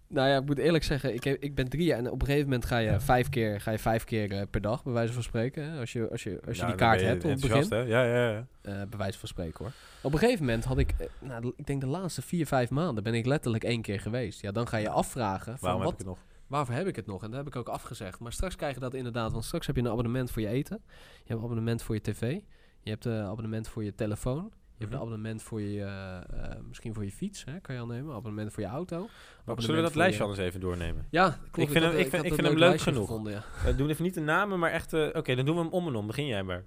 nou 0.08 0.28
ja, 0.28 0.36
ik 0.36 0.46
moet 0.46 0.58
eerlijk 0.58 0.84
zeggen, 0.84 1.14
ik, 1.14 1.24
heb, 1.24 1.42
ik 1.42 1.54
ben 1.54 1.68
drie 1.68 1.84
jaar 1.84 1.98
en 1.98 2.10
op 2.10 2.20
een 2.20 2.26
gegeven 2.26 2.48
moment 2.48 2.64
ga 2.64 2.78
je 2.78 3.00
vijf 3.00 3.28
keer, 3.28 3.60
ga 3.60 3.70
je 3.70 3.78
vijf 3.78 4.04
keer 4.04 4.32
eh, 4.32 4.42
per 4.50 4.60
dag, 4.60 4.82
bij 4.84 4.92
wijze 4.92 5.12
van 5.12 5.22
spreken. 5.22 5.78
Als 5.78 5.92
je, 5.92 6.10
als 6.10 6.22
je, 6.22 6.40
als 6.46 6.56
je 6.56 6.62
Ja, 6.62 6.68
die 6.68 6.76
kaart 6.76 7.00
je 7.00 7.06
hebt 7.06 7.24
op 7.24 7.30
het 7.30 7.40
begin, 7.40 7.66
hè? 7.68 7.78
Ja, 7.78 8.02
ja, 8.04 8.30
ja. 8.30 8.46
eh, 8.62 8.72
bij 8.88 8.98
wijze 8.98 9.18
van 9.18 9.28
spreken 9.28 9.64
hoor. 9.64 9.72
Op 10.02 10.12
een 10.12 10.18
gegeven 10.18 10.44
moment 10.44 10.64
had 10.64 10.78
ik, 10.78 10.94
eh, 10.98 11.06
nou, 11.20 11.52
ik 11.56 11.66
denk 11.66 11.80
de 11.80 11.86
laatste 11.86 12.22
vier, 12.22 12.46
vijf 12.46 12.70
maanden 12.70 13.04
ben 13.04 13.14
ik 13.14 13.26
letterlijk 13.26 13.64
één 13.64 13.82
keer 13.82 14.00
geweest. 14.00 14.40
Ja, 14.40 14.52
dan 14.52 14.68
ga 14.68 14.76
je 14.76 14.88
afvragen 14.88 15.58
van 15.58 15.58
Waarom 15.60 15.82
wat, 15.82 15.90
heb 15.90 16.00
ik 16.00 16.06
het 16.06 16.16
nog? 16.16 16.18
waarvoor 16.46 16.74
heb 16.74 16.86
ik 16.86 16.96
het 16.96 17.06
nog? 17.06 17.22
En 17.22 17.28
dat 17.30 17.38
heb 17.38 17.46
ik 17.48 17.56
ook 17.56 17.68
afgezegd. 17.68 18.18
Maar 18.18 18.32
straks 18.32 18.56
krijg 18.56 18.74
je 18.74 18.80
dat 18.80 18.94
inderdaad, 18.94 19.32
want 19.32 19.44
straks 19.44 19.66
heb 19.66 19.76
je 19.76 19.82
een 19.82 19.88
abonnement 19.88 20.30
voor 20.30 20.42
je 20.42 20.48
eten. 20.48 20.80
Je 20.86 21.22
hebt 21.26 21.38
een 21.38 21.44
abonnement 21.44 21.82
voor 21.82 21.94
je 21.94 22.00
tv. 22.00 22.40
Je 22.82 22.90
hebt 22.90 23.04
een 23.04 23.24
abonnement 23.24 23.68
voor 23.68 23.84
je 23.84 23.94
telefoon. 23.94 24.52
Je 24.78 24.84
hebt 24.84 24.90
Mhm. 24.90 25.02
een 25.02 25.06
abonnement 25.08 25.42
voor 25.42 25.60
je, 25.60 25.82
eh, 25.82 26.16
eh, 26.50 26.56
misschien 26.68 26.94
voor 26.94 27.04
je 27.04 27.10
fiets, 27.12 27.44
hè, 27.44 27.60
kan 27.60 27.74
je 27.74 27.80
al 27.80 27.86
nemen. 27.86 28.14
Abonnement 28.14 28.52
voor 28.52 28.62
je 28.62 28.68
auto. 28.68 29.08
Zullen 29.56 29.76
we 29.76 29.82
dat 29.82 29.94
lijstje 29.94 30.22
je- 30.22 30.28
anders 30.30 30.46
even 30.48 30.60
doornemen? 30.60 31.06
Ja, 31.10 31.28
klopt. 31.28 31.56
Ik 31.56 31.68
vind 31.68 31.84
had- 31.84 31.92
hem- 31.92 32.02
ik 32.02 32.08
vind- 32.10 32.24
ik 32.24 32.32
hem 32.46 32.56
leuk 32.56 32.80
genoeg. 32.80 33.06
gevonden, 33.06 33.32
ja. 33.32 33.44
Uh, 33.70 33.76
doen 33.76 33.88
even 33.90 34.04
niet 34.04 34.14
de 34.14 34.20
namen, 34.20 34.58
maar 34.58 34.70
echt... 34.70 34.92
eh, 34.92 35.06
Oké, 35.12 35.34
dan 35.34 35.44
doen 35.44 35.54
we 35.56 35.60
hem 35.62 35.70
om 35.72 35.86
en 35.86 35.94
om. 35.94 36.06
Begin 36.06 36.26
jij 36.26 36.42
maar. 36.42 36.62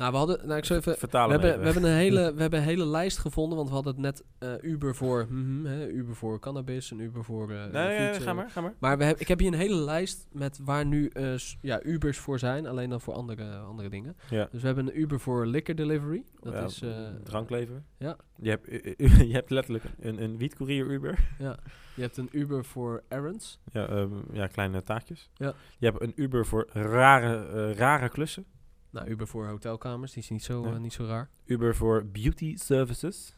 Nou, 0.00 0.12
we 0.12 0.18
hadden, 0.18 0.46
nou, 0.46 0.58
ik 0.58 0.64
zal 0.64 0.76
even, 0.76 0.92
we 0.92 0.98
Vertalen 0.98 1.30
hebben, 1.30 1.50
hem 1.50 1.60
we 1.60 1.66
even. 1.68 1.82
hebben, 1.82 1.90
een 1.92 2.04
hele, 2.04 2.32
we 2.36 2.40
hebben 2.40 2.58
een 2.58 2.64
hele 2.64 2.86
lijst 2.86 3.18
gevonden, 3.18 3.56
want 3.56 3.68
we 3.68 3.74
hadden 3.74 3.92
het 3.92 4.02
net 4.02 4.24
eh, 4.38 4.70
Uber 4.70 4.94
voor, 4.94 5.26
mhm, 5.30 5.64
hè, 5.66 5.88
Uber 5.88 6.14
voor 6.16 6.38
cannabis 6.38 6.90
en 6.90 6.98
Uber 7.00 7.24
voor 7.24 7.50
eh, 7.50 7.64
Nee, 7.72 8.14
ga 8.20 8.32
maar, 8.32 8.50
ga 8.50 8.60
maar. 8.60 8.74
Maar 8.78 8.98
we 8.98 9.04
heb, 9.04 9.18
ik 9.18 9.28
heb 9.28 9.38
hier 9.38 9.52
een 9.52 9.58
hele 9.58 9.74
lijst 9.74 10.28
met 10.32 10.58
waar 10.64 10.86
nu 10.86 11.08
eh, 11.08 11.32
ja, 11.60 11.82
Ubers 11.84 12.18
voor 12.18 12.38
zijn, 12.38 12.66
alleen 12.66 12.90
dan 12.90 13.00
voor 13.00 13.14
andere, 13.14 13.56
andere 13.56 13.88
dingen. 13.88 14.16
Ja. 14.30 14.48
Dus 14.50 14.60
we 14.60 14.66
hebben 14.66 14.86
een 14.86 15.00
Uber 15.00 15.20
voor 15.20 15.46
liquor 15.46 15.74
delivery. 15.74 16.24
Dat 16.40 16.52
Ja, 16.52 16.64
is, 16.64 16.82
eh, 16.82 16.90
Dranklever. 17.24 17.82
ja. 17.98 18.16
Je 18.36 18.50
hebt, 18.50 18.66
je 19.28 19.32
hebt 19.32 19.50
letterlijk 19.50 19.84
een, 20.00 20.22
een 20.22 20.36
wietcourier 20.38 20.86
Uber. 20.86 21.18
ja. 21.38 21.58
Je 21.94 22.02
hebt 22.02 22.16
een 22.16 22.28
Uber 22.32 22.64
voor 22.64 23.02
errands. 23.08 23.60
Ja, 23.72 23.86
ehm, 23.88 24.08
ja, 24.32 24.46
kleine 24.46 24.82
taakjes. 24.82 25.30
Ja. 25.34 25.52
Je 25.78 25.86
hebt 25.86 26.02
een 26.02 26.12
Uber 26.16 26.46
voor 26.46 26.68
rare, 26.72 27.46
eh, 27.70 27.76
rare 27.76 28.08
klussen. 28.08 28.44
Nou, 28.90 29.08
Uber 29.08 29.26
voor 29.26 29.46
hotelkamers, 29.46 30.12
die 30.12 30.22
is 30.22 30.30
niet 30.30 30.42
zo, 30.42 30.64
eh, 30.64 30.78
niet 30.78 30.92
zo 30.92 31.04
raar. 31.04 31.30
Uber 31.44 31.76
voor 31.76 32.06
beauty 32.06 32.56
services. 32.56 33.36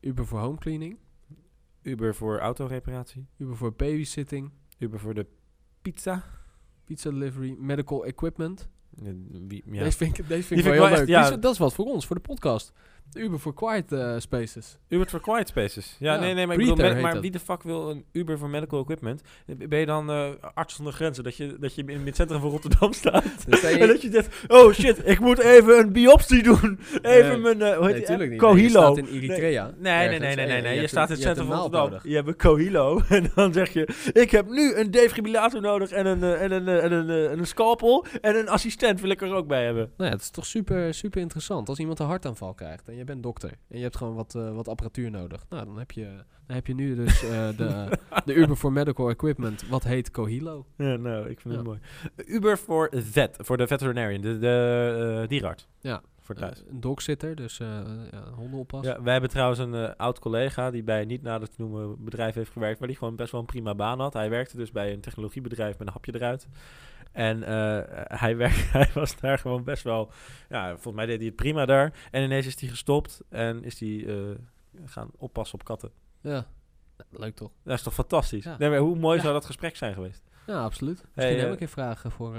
Uber 0.00 0.26
voor 0.26 0.38
home 0.40 0.58
cleaning. 0.58 0.98
Uber 1.82 2.14
voor 2.14 2.38
autoreparatie. 2.38 3.26
Uber 3.36 3.56
voor 3.56 3.72
babysitting. 3.72 4.50
Uber 4.78 4.98
voor 5.00 5.14
de 5.14 5.26
pizza. 5.82 6.24
Pizza 6.84 7.10
delivery. 7.10 7.56
Medical 7.58 8.04
equipment. 8.06 8.68
Wie- 9.48 9.62
ja. 9.66 9.82
Deze 9.82 9.96
vind 9.96 10.18
ik, 10.18 10.28
deze 10.28 10.42
vind 10.42 10.60
ik 10.60 10.66
wel 10.66 10.74
heel 10.74 10.82
leuk. 10.90 10.98
echt- 10.98 11.08
ja. 11.30 11.36
Dat 11.36 11.52
is 11.52 11.58
wat 11.58 11.74
voor 11.74 11.84
ons, 11.84 12.06
voor 12.06 12.16
de 12.16 12.22
podcast. 12.22 12.72
Uber 13.12 13.38
voor 13.40 13.54
Quiet 13.54 13.92
eh, 13.92 14.14
Spaces. 14.18 14.78
Uber 14.88 15.06
for 15.08 15.20
Quiet 15.20 15.48
Spaces. 15.48 15.96
Ja, 15.98 16.14
Ja, 16.14 16.20
nee, 16.20 16.34
nee, 16.34 16.46
maar 16.46 16.54
ik 16.54 16.60
bedoel, 16.60 17.02
dat. 17.02 17.20
wie 17.20 17.30
de 17.30 17.38
fuck 17.38 17.62
wil 17.62 17.90
een 17.90 18.04
Uber 18.12 18.38
voor 18.38 18.48
medical 18.50 18.80
equipment? 18.80 19.22
Ben 19.68 19.78
je 19.78 19.86
dan 19.86 20.10
eh, 20.10 20.28
arts 20.54 20.74
zonder 20.74 20.92
grenzen? 20.94 21.24
Dat 21.24 21.36
je, 21.36 21.56
dat 21.60 21.74
je 21.74 21.84
in 21.86 22.06
het 22.06 22.16
centrum 22.16 22.40
van 22.40 22.50
Rotterdam 22.50 22.92
staat? 23.02 23.24
Dus 23.46 23.62
en 23.62 23.86
dat 23.88 24.02
je 24.02 24.10
zegt, 24.10 24.44
oh 24.48 24.72
shit, 24.72 25.08
ik 25.08 25.20
moet 25.20 25.38
even 25.38 25.78
een 25.78 25.92
biopsie 25.92 26.42
doen. 26.42 26.78
Even 27.02 27.42
Nee. 27.42 27.54
mijn, 27.54 27.62
eh, 27.62 27.78
hoe 27.78 27.90
heet 27.90 28.08
Nee, 28.08 28.28
niet. 28.28 28.38
Cohilo. 28.38 28.54
Nee, 28.54 28.62
je 28.64 28.68
staat 28.68 28.96
in 28.96 29.06
Eritrea. 29.06 29.74
Nee, 29.78 30.08
nee, 30.08 30.18
nee, 30.18 30.46
nee, 30.46 30.62
nee. 30.62 30.80
Je, 30.80 30.86
staat 30.86 31.08
in 31.08 31.14
het 31.14 31.22
centrum 31.22 31.46
van 31.46 31.56
Rotterdam. 31.56 32.00
Je 32.02 32.14
hebt 32.14 32.28
een 32.28 32.36
Cohilo. 32.36 33.00
En 33.08 33.30
dan 33.34 33.52
zeg 33.52 33.72
je, 33.72 33.88
ik 34.12 34.30
heb 34.30 34.48
nu 34.48 34.74
een 34.74 34.90
defibrillator 34.90 35.60
nodig 35.60 35.90
en 35.90 36.06
een, 36.06 36.22
en 36.22 36.52
een, 36.52 36.68
en 36.68 36.92
een, 36.92 37.30
en 37.30 37.38
een 37.38 37.46
scalpel. 37.46 38.06
En 38.20 38.36
een 38.36 38.48
assistent 38.48 39.00
wil 39.00 39.10
ik 39.10 39.22
er 39.22 39.34
ook 39.34 39.46
bij 39.46 39.64
hebben. 39.64 39.90
Nou 39.96 40.10
ja, 40.10 40.16
het 40.16 40.24
is 40.24 40.30
toch 40.30 40.46
super, 40.46 40.94
super 40.94 41.20
interessant. 41.20 41.68
Als 41.68 41.78
iemand 41.78 41.98
een 41.98 42.06
hartaanval 42.06 42.54
krijgt 42.54 42.88
en 42.88 42.94
je 43.00 43.06
bent 43.06 43.22
dokter 43.22 43.50
en 43.68 43.76
je 43.76 43.82
hebt 43.82 43.96
gewoon 43.96 44.14
wat, 44.14 44.34
eh, 44.34 44.54
wat 44.54 44.68
apparatuur 44.68 45.10
nodig. 45.10 45.44
Nou, 45.48 45.64
dan 45.64 45.78
heb 45.78 45.90
je, 45.90 46.04
dan 46.46 46.56
heb 46.56 46.66
je 46.66 46.74
nu 46.74 46.94
dus 46.94 47.22
eh, 47.24 47.56
de, 47.56 47.98
de 48.24 48.34
Uber 48.34 48.56
voor 48.56 48.72
Medical 48.72 49.10
Equipment, 49.10 49.68
wat 49.68 49.84
heet 49.84 50.10
Cohilo. 50.10 50.66
Ja, 50.76 50.96
nou, 50.96 51.28
ik 51.28 51.40
vind 51.40 51.54
het 51.54 51.64
mooi. 51.64 51.78
Uber 52.26 52.58
voor 52.58 52.88
vet, 52.92 53.36
voor 53.40 53.56
de 53.56 53.66
veterinarian, 53.66 54.20
de, 54.20 54.38
de 54.38 55.20
eh, 55.22 55.28
dierarts. 55.28 55.68
Ja. 55.80 56.02
Voor 56.36 56.38
thuis. 56.48 56.62
Een 56.68 56.80
dogsitter, 56.80 57.34
dus 57.34 57.60
eh 57.60 57.68
ja, 58.10 58.30
hondenoppas. 58.34 58.84
Ja, 58.84 59.02
wij 59.02 59.12
hebben 59.12 59.30
trouwens 59.30 59.58
een 59.58 59.74
eh, 59.74 59.90
oud 59.96 60.18
collega 60.18 60.70
die 60.70 60.82
bij 60.82 61.00
een 61.00 61.06
niet 61.08 61.22
nader 61.22 61.48
te 61.48 61.54
noemen 61.58 62.04
bedrijf 62.04 62.34
heeft 62.34 62.50
gewerkt, 62.50 62.78
waar 62.78 62.88
die 62.88 62.96
gewoon 62.96 63.16
best 63.16 63.30
wel 63.32 63.40
een 63.40 63.46
prima 63.46 63.74
baan 63.74 64.00
had. 64.00 64.12
Hij 64.12 64.30
werkte 64.30 64.56
dus 64.56 64.70
bij 64.70 64.92
een 64.92 65.00
technologiebedrijf 65.00 65.78
met 65.78 65.86
een 65.86 65.92
hapje 65.92 66.14
eruit. 66.14 66.48
En 67.12 67.42
eh, 67.42 67.80
hij, 68.18 68.36
werk, 68.36 68.54
hij 68.72 68.90
was 68.94 69.16
daar 69.20 69.38
gewoon 69.38 69.64
best 69.64 69.82
wel, 69.82 70.10
ja, 70.48 70.68
volgens 70.70 70.94
mij 70.94 71.06
deed 71.06 71.16
hij 71.16 71.26
het 71.26 71.36
prima 71.36 71.66
daar. 71.66 71.92
En 72.10 72.22
ineens 72.22 72.46
is 72.46 72.60
hij 72.60 72.68
gestopt 72.68 73.20
en 73.28 73.64
is 73.64 73.80
hij 73.80 74.06
gaan 74.84 75.10
oppassen 75.16 75.58
op 75.58 75.64
katten. 75.64 75.90
Ja. 76.20 76.46
Leuk 77.10 77.36
toch? 77.36 77.50
Dat 77.64 77.74
is 77.76 77.82
toch 77.82 77.94
fantastisch? 77.94 78.44
Ja. 78.44 78.56
Nee, 78.58 78.68
maar 78.70 78.78
hoe 78.78 78.96
mooi 78.98 79.16
Ja. 79.16 79.22
zou 79.22 79.34
dat 79.34 79.44
gesprek 79.44 79.76
zijn 79.76 79.94
geweest? 79.94 80.22
Ja, 80.46 80.62
absoluut. 80.62 81.02
Misschien 81.14 81.36
Hey, 81.36 81.44
heb 81.44 81.52
ik 81.52 81.60
een 81.60 81.68
vragen 81.68 82.10
voor, 82.10 82.36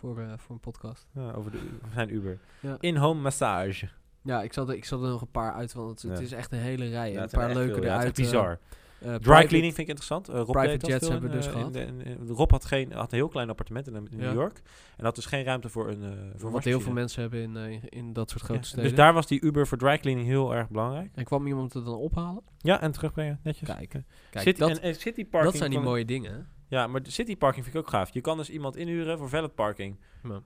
voor, 0.00 0.18
eh, 0.20 0.32
voor 0.36 0.54
een 0.54 0.60
podcast. 0.60 1.06
Ja, 1.14 1.32
over 1.32 1.50
de, 1.50 1.58
zijn 1.94 2.14
Uber. 2.14 2.38
Ja. 2.60 2.76
In-home 2.80 3.20
massage. 3.20 3.88
Ja, 4.22 4.42
ik 4.42 4.52
zal, 4.52 4.68
er, 4.68 4.74
ik 4.74 4.84
zal 4.84 5.02
er 5.04 5.10
nog 5.10 5.20
een 5.20 5.30
paar 5.30 5.52
uit, 5.52 5.72
want 5.72 6.02
het, 6.02 6.20
is 6.20 6.32
echt 6.32 6.52
een 6.52 6.58
hele 6.58 6.88
rij. 6.88 7.16
een 7.16 7.28
paar 7.30 7.54
leuke 7.54 7.74
veel, 7.74 7.82
het 7.82 7.84
eruit. 7.84 8.18
is 8.18 8.24
bizar. 8.24 8.58
eh, 9.00 9.14
Dry 9.14 9.44
cleaning 9.46 9.74
vind 9.74 9.78
ik 9.78 9.86
interessant. 9.88 10.28
Rob 10.28 10.50
private 10.50 10.86
jets 10.86 11.08
hebben 11.08 11.30
we 11.30 11.36
dus 11.36 11.46
eh, 11.46 11.52
gehad. 11.52 11.74
in- 11.74 12.00
in- 12.00 12.18
in- 12.20 12.28
Rob 12.28 12.50
had, 12.50 12.64
geen, 12.64 12.92
had 12.92 13.12
een 13.12 13.18
heel 13.18 13.28
klein 13.28 13.48
appartement 13.50 13.86
in, 13.88 13.94
Ja. 14.10 14.16
New 14.16 14.32
York. 14.34 14.62
En 14.96 15.04
had 15.04 15.14
dus 15.14 15.26
geen 15.26 15.44
ruimte 15.44 15.68
voor 15.68 15.88
een, 15.88 16.32
voor 16.36 16.50
Wat 16.50 16.64
heel 16.64 16.80
veel 16.80 16.92
mensen 16.92 17.20
hebben 17.22 17.40
in, 17.56 17.88
in 17.88 18.12
dat 18.12 18.30
soort 18.30 18.42
grote 18.42 18.60
Ja, 18.60 18.66
steden. 18.66 18.84
Dus 18.84 18.94
daar 18.94 19.12
was 19.12 19.26
die 19.26 19.40
Uber 19.44 19.66
voor 19.66 19.78
dry 19.78 19.98
cleaning 19.98 20.26
heel 20.26 20.54
erg 20.54 20.68
belangrijk. 20.68 21.10
En 21.14 21.24
kwam 21.24 21.46
iemand 21.46 21.72
het 21.72 21.84
dan 21.84 21.94
ophalen? 21.94 22.42
Ja, 22.58 22.80
en 22.80 22.92
terugbrengen, 22.92 23.40
netjes. 23.42 23.68
Kijk, 23.68 23.88
Kijk, 24.30 24.44
City, 24.44 24.58
dat, 24.60 24.78
en, 24.78 24.94
city 24.94 25.24
parking 25.24 25.50
dat 25.52 25.56
zijn 25.60 25.70
die 25.70 25.80
mooie 25.80 26.04
dingen. 26.04 26.48
Ja, 26.70 26.86
maar 26.86 27.02
de 27.02 27.10
city 27.10 27.36
parking 27.36 27.64
vind 27.64 27.76
ik 27.76 27.82
ook 27.82 27.88
gaaf. 27.88 28.10
Je 28.10 28.20
kan 28.20 28.36
dus 28.36 28.50
iemand 28.50 28.76
inhuren 28.76 29.18
voor 29.18 29.28
valet 29.28 29.54
parking. 29.54 29.96
Ja. 30.22 30.40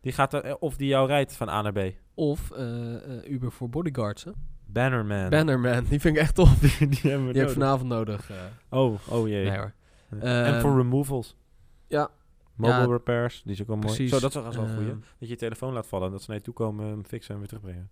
Die 0.00 0.12
gaat 0.12 0.32
er, 0.32 0.44
eh, 0.44 0.54
of 0.58 0.76
die 0.76 0.88
jou 0.88 1.06
rijdt 1.06 1.36
van 1.36 1.48
A 1.48 1.62
naar 1.62 1.72
B. 1.72 1.92
Of 2.14 2.50
eh, 2.50 2.94
eh, 3.18 3.30
Uber 3.30 3.52
voor 3.52 3.68
bodyguards. 3.68 4.24
Hè? 4.24 4.30
Bannerman. 4.66 5.28
Bannerman, 5.30 5.84
die 5.84 6.00
vind 6.00 6.16
ik 6.16 6.22
echt 6.22 6.34
tof. 6.34 6.58
Die, 6.58 6.88
die 7.00 7.10
hebben 7.10 7.32
we 7.32 7.38
heb 7.38 7.50
vanavond 7.50 7.88
nodig. 7.88 8.30
Oh, 8.70 8.94
oh 9.08 9.28
jee. 9.28 9.44
nee 9.48 9.58
hoor. 9.58 9.72
en 10.10 10.20
Ehm, 10.52 10.60
voor 10.60 10.76
removals. 10.76 11.36
Ja, 11.86 12.10
Mobile 12.54 12.78
Ja, 12.80 12.86
repairs, 12.86 13.42
die 13.42 13.52
is 13.52 13.60
ook 13.60 13.66
wel 13.66 13.76
mooi. 13.76 13.88
precies. 13.88 14.10
Zo, 14.10 14.20
dat 14.20 14.30
is 14.30 14.36
ook 14.36 14.52
wel 14.52 14.62
een 14.64 14.74
goeie. 14.74 14.88
Ehm, 14.90 14.98
Dat 15.00 15.08
je 15.18 15.28
je 15.28 15.36
telefoon 15.36 15.72
laat 15.72 15.86
vallen 15.86 16.06
en 16.06 16.12
dat 16.12 16.20
ze 16.22 16.26
naar 16.30 16.38
je 16.38 16.44
toe 16.44 16.54
komen, 16.54 17.04
fixen 17.06 17.32
en 17.34 17.38
weer 17.40 17.48
terugbrengen. 17.48 17.88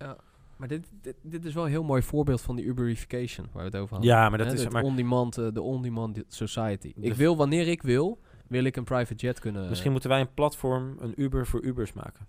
Maar 0.57 0.67
dit, 0.67 0.91
dit, 1.01 1.15
dit 1.21 1.45
is 1.45 1.53
wel 1.53 1.63
een 1.63 1.69
heel 1.69 1.83
mooi 1.83 2.01
voorbeeld 2.01 2.41
van 2.41 2.55
die 2.55 2.65
Uberification 2.65 3.47
waar 3.51 3.63
we 3.63 3.69
het 3.69 3.75
over 3.75 3.93
hadden. 3.95 4.09
Ja, 4.09 4.29
maar 4.29 4.37
dat 4.37 4.53
is... 4.53 4.69
Maar 4.69 4.83
on-demand, 4.83 5.37
eh, 5.37 5.47
de 5.53 5.61
on-demand 5.61 6.23
society. 6.27 6.93
Ik 6.99 7.13
wil, 7.13 7.37
wanneer 7.37 7.67
ik 7.67 7.81
wil, 7.81 8.19
wil 8.47 8.63
ik 8.63 8.75
een 8.75 8.83
private 8.83 9.15
jet 9.15 9.39
kunnen... 9.39 9.69
misschien 9.69 9.91
moeten 9.91 10.09
wij 10.09 10.19
een 10.19 10.33
platform, 10.33 10.95
een 10.99 11.21
Uber 11.21 11.47
voor 11.47 11.63
Ubers 11.63 11.93
maken. 11.93 12.27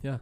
Ja. 0.00 0.20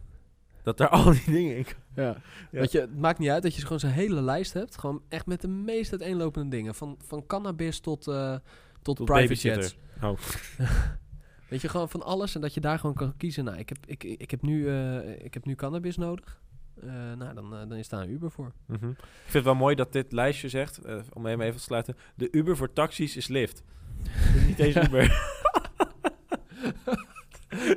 Dat 0.62 0.77
daar 0.77 0.89
al 0.89 1.12
die 1.12 1.24
dingen 1.27 1.56
in. 1.56 1.66
Ja. 1.94 2.16
Ja. 2.51 2.60
Dat 2.60 2.72
je, 2.72 2.81
het 2.81 2.98
maakt 2.98 3.18
niet 3.18 3.31
uit 3.31 3.43
dat 3.43 3.55
je 3.55 3.62
gewoon 3.62 3.81
zo'n 3.81 3.90
hele 3.90 4.22
lijst 4.22 4.52
hebt. 4.52 4.78
Gewoon 4.78 5.02
echt 5.09 5.27
met 5.27 5.40
de 5.40 5.48
meest 5.48 5.90
uiteenlopende 5.90 6.56
dingen. 6.56 6.74
Van, 6.74 6.98
van 7.06 7.27
cannabis 7.27 7.81
tot, 7.81 8.09
eh, 8.09 8.36
tot, 8.82 8.97
Tot 8.97 9.06
private 9.06 9.40
jets. 9.40 9.77
Oh. 10.02 10.18
Weet 11.51 11.60
je, 11.60 11.68
gewoon 11.68 11.89
van 11.89 12.02
alles. 12.02 12.35
En 12.35 12.40
dat 12.40 12.55
je 12.55 12.60
daar 12.60 12.78
gewoon 12.78 12.94
kan 12.94 13.16
kiezen. 13.16 13.44
Nou, 13.44 13.59
ik 13.59 13.68
heb, 13.68 13.78
ik, 13.86 14.05
ik 14.05 14.31
heb, 14.31 14.43
nu, 14.43 14.68
eh, 14.68 15.24
ik 15.24 15.35
heb 15.35 15.44
nu 15.44 15.55
cannabis 15.55 15.97
nodig. 15.97 16.40
Eh, 16.82 16.89
nou, 17.19 17.35
dan, 17.35 17.52
eh, 17.55 17.59
dan 17.69 17.74
is 17.78 17.89
daar 17.89 18.02
een 18.02 18.11
Uber 18.11 18.31
voor. 18.31 18.52
Mhm. 18.66 18.89
Ik 18.89 18.97
vind 19.23 19.32
het 19.32 19.44
wel 19.44 19.55
mooi 19.55 19.74
dat 19.74 19.93
dit 19.93 20.12
lijstje 20.12 20.48
zegt, 20.48 20.78
eh, 20.78 20.97
om 21.12 21.27
hem 21.27 21.40
even 21.40 21.57
te 21.57 21.62
sluiten, 21.62 21.97
de 22.15 22.28
Uber 22.31 22.57
voor 22.57 22.73
taxis 22.73 23.16
is 23.16 23.28
Lyft. 23.28 23.62
Niet 24.47 24.59
eens 24.59 24.77
Uber. 24.77 25.02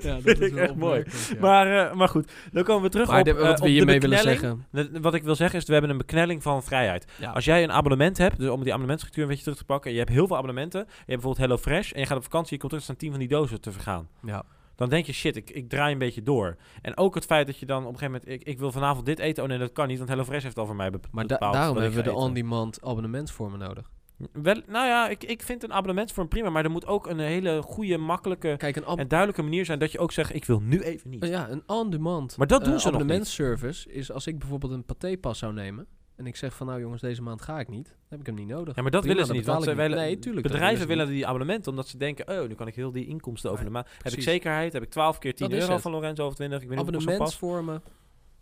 ja, 0.02 0.20
vind 0.22 0.42
ik 0.42 0.56
echt 0.56 0.76
mooi. 0.76 1.04
Maar, 1.40 1.88
eh, 1.90 1.94
maar 1.96 2.08
goed, 2.10 2.32
dan 2.52 2.64
komen 2.64 2.84
we 2.84 2.90
terug 2.90 3.08
Maar 3.08 3.20
op, 3.20 3.26
de- 3.26 3.34
wat 3.34 3.58
op 3.60 3.66
we 3.66 3.70
hiermee 3.72 4.00
willen 4.00 4.18
zeggen... 4.20 4.66
De- 4.72 5.00
wat 5.02 5.14
ik 5.14 5.24
wil 5.24 5.36
zeggen 5.36 5.60
is, 5.60 5.66
we 5.66 5.72
hebben 5.74 5.92
een 5.92 5.98
beknelling 5.98 6.44
van 6.44 6.64
vrijheid. 6.64 7.06
Ja. 7.20 7.32
Als 7.32 7.46
jij 7.46 7.64
een 7.64 7.72
abonnement 7.72 8.18
hebt, 8.18 8.38
dus 8.38 8.50
om 8.50 8.60
die 8.60 8.68
abonnementstructuur 8.70 9.24
een 9.24 9.30
beetje 9.30 9.44
terug 9.44 9.58
te 9.60 9.66
pakken, 9.66 9.88
en 9.90 9.94
je 9.94 10.00
hebt 10.04 10.12
heel 10.14 10.28
veel 10.28 10.36
abonnementen, 10.36 10.80
je 10.80 10.86
hebt 10.96 11.06
bijvoorbeeld 11.06 11.38
Hello 11.38 11.58
Fresh, 11.58 11.92
en 11.92 12.00
je 12.00 12.06
gaat 12.06 12.18
op 12.18 12.24
vakantie, 12.24 12.54
je 12.54 12.60
komt 12.60 12.72
terug, 12.72 12.88
er 12.88 12.94
staan 12.94 13.02
tien 13.10 13.12
van 13.12 13.20
die 13.28 13.38
dozen 13.38 13.62
te 13.62 13.72
vergaan. 13.72 14.08
ja. 14.26 14.44
Dan 14.76 14.90
denk 14.90 15.06
je, 15.06 15.14
shit, 15.14 15.36
ik, 15.36 15.50
ik 15.50 15.70
draai 15.70 15.92
een 15.94 15.98
beetje 16.00 16.24
door. 16.24 16.58
En 16.82 16.98
ook 16.98 17.16
het 17.16 17.26
feit 17.26 17.48
dat 17.48 17.58
je 17.58 17.66
dan 17.66 17.86
op 17.86 17.94
een 17.94 17.98
gegeven 18.00 18.22
moment, 18.22 18.42
ik, 18.42 18.48
ik 18.48 18.60
wil 18.60 18.72
vanavond 18.72 19.06
dit 19.06 19.20
eten, 19.20 19.44
oh 19.44 19.50
nee, 19.50 19.58
dat 19.58 19.72
kan 19.72 19.88
niet, 19.88 19.98
want 19.98 20.10
Hello 20.10 20.24
Fresh 20.24 20.44
heeft 20.44 20.58
al 20.58 20.66
voor 20.66 20.76
mij 20.76 20.90
be- 20.90 21.00
Maar 21.12 21.28
da- 21.28 21.36
bepaald 21.36 21.54
daarom 21.54 21.78
hebben 21.78 21.96
we 21.98 22.04
de 22.04 22.14
on-demand 22.14 22.82
abonnementsvormen 22.84 23.60
nodig. 23.60 23.92
Wel, 24.34 24.62
nou 24.68 24.88
ja, 24.88 25.10
ik, 25.10 25.24
ik 25.24 25.42
vind 25.42 25.64
een 25.64 25.74
abonnementsvorm 25.74 26.28
prima, 26.28 26.50
maar 26.50 26.64
er 26.64 26.72
moet 26.72 26.86
ook 26.86 27.08
een 27.08 27.20
hele 27.20 27.62
goede, 27.62 27.98
makkelijke 27.98 28.56
Kijk, 28.58 28.76
een, 28.76 28.86
en 28.98 29.08
duidelijke 29.08 29.42
manier 29.44 29.66
zijn 29.66 29.80
dat 29.80 29.92
je 29.92 30.00
ook 30.00 30.12
zegt, 30.12 30.36
ik 30.36 30.46
wil 30.46 30.60
nu 30.60 30.82
even 30.82 31.10
niet. 31.10 31.28
ja, 31.28 31.50
een 31.50 31.64
on-demand 31.68 32.38
Maar 32.38 32.48
dat 32.48 32.66
doen 32.66 32.80
ze 32.80 32.88
abonnementsservice 32.88 33.92
is 33.92 34.12
als 34.12 34.28
ik 34.28 34.40
bijvoorbeeld 34.40 34.72
een 34.72 34.86
patépas 34.86 35.38
zou 35.40 35.54
nemen... 35.54 35.88
en 36.16 36.26
ik 36.28 36.36
zeg 36.36 36.54
van, 36.56 36.68
nou 36.68 36.80
jongens, 36.80 37.02
deze 37.02 37.22
maand 37.22 37.42
ga 37.42 37.60
ik 37.60 37.68
niet... 37.68 37.86
dan 37.88 37.96
heb 38.10 38.20
ik 38.20 38.26
hem 38.26 38.36
niet 38.36 38.48
nodig. 38.48 38.76
Ja, 38.76 38.82
maar 38.82 38.92
dat 38.92 39.02
Prima, 39.02 39.16
willen 39.16 39.30
ze 39.30 39.36
niet. 39.38 39.46
Want 39.46 39.64
ze 39.64 39.76
willen, 39.76 39.98
Nee, 39.98 40.20
tuurlijk, 40.20 40.48
bedrijven 40.48 40.88
willen 40.88 41.08
die 41.08 41.28
abonnementen 41.28 41.72
omdat 41.72 41.88
ze 41.88 41.98
denken, 41.98 42.42
oh, 42.42 42.48
nu 42.48 42.54
kan 42.56 42.68
ik 42.68 42.76
heel 42.76 42.92
die 42.92 43.06
inkomsten 43.06 43.52
over 43.52 43.66
de 43.66 43.72
maand. 43.72 43.88
Heb 44.02 44.14
ik 44.14 44.22
zekerheid? 44.22 44.74
Heb 44.74 44.84
ik 44.84 44.90
12 44.90 45.18
keer 45.18 45.34
10 45.36 45.50
Dat 45.50 45.58
is 45.58 45.64
euro 45.66 45.78
van 45.78 45.92
Lorenzo 45.92 46.26
of 46.26 46.36
20? 46.36 46.62
Ik 46.62 46.70
weet. 46.70 46.80
Abonnementsvormen 46.80 47.82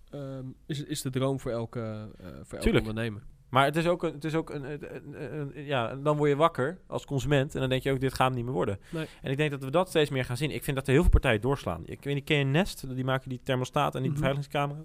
ehm, 0.09 0.45
is, 0.65 0.83
is 0.83 1.01
de 1.01 1.09
droom 1.09 1.39
voor 1.39 1.51
elke, 1.51 1.79
eh, 2.19 2.25
voor 2.25 2.33
elke 2.33 2.57
Tuurlijk. 2.59 2.87
ondernemer. 2.87 3.21
Maar 3.49 3.65
het 3.65 3.75
is 3.75 3.87
ook, 3.87 4.03
een, 4.03 4.13
het 4.13 4.23
is 4.23 4.35
ook 4.35 4.49
een, 4.49 4.79
ja, 5.53 5.95
dan 5.95 6.17
word 6.17 6.29
je 6.29 6.35
wakker 6.35 6.79
als 6.87 7.05
consument 7.05 7.53
en 7.53 7.59
dan 7.59 7.69
denk 7.69 7.83
je 7.83 7.91
ook, 7.91 7.99
dit 7.99 8.13
gaat 8.13 8.27
hem 8.27 8.35
niet 8.35 8.45
meer 8.45 8.53
worden. 8.53 8.79
Nee. 8.89 9.05
En 9.21 9.31
ik 9.31 9.37
denk 9.37 9.51
dat 9.51 9.63
we 9.63 9.71
dat 9.71 9.89
steeds 9.89 10.09
meer 10.09 10.25
gaan 10.25 10.37
zien. 10.37 10.51
Ik 10.51 10.63
vind 10.63 10.75
dat 10.77 10.87
er 10.87 10.93
heel 10.93 11.01
veel 11.01 11.11
partijen 11.11 11.41
doorslaan. 11.41 11.81
Ik 11.85 12.03
weet 12.03 12.13
niet, 12.13 12.23
ken 12.23 12.37
je 12.37 12.43
Nest? 12.43 12.95
Die 12.95 13.03
maken 13.03 13.29
die 13.29 13.39
thermostaat 13.43 13.95
en 13.95 14.01
die 14.01 14.11
Mhm. 14.11 14.19
beveiligingscamera. 14.19 14.83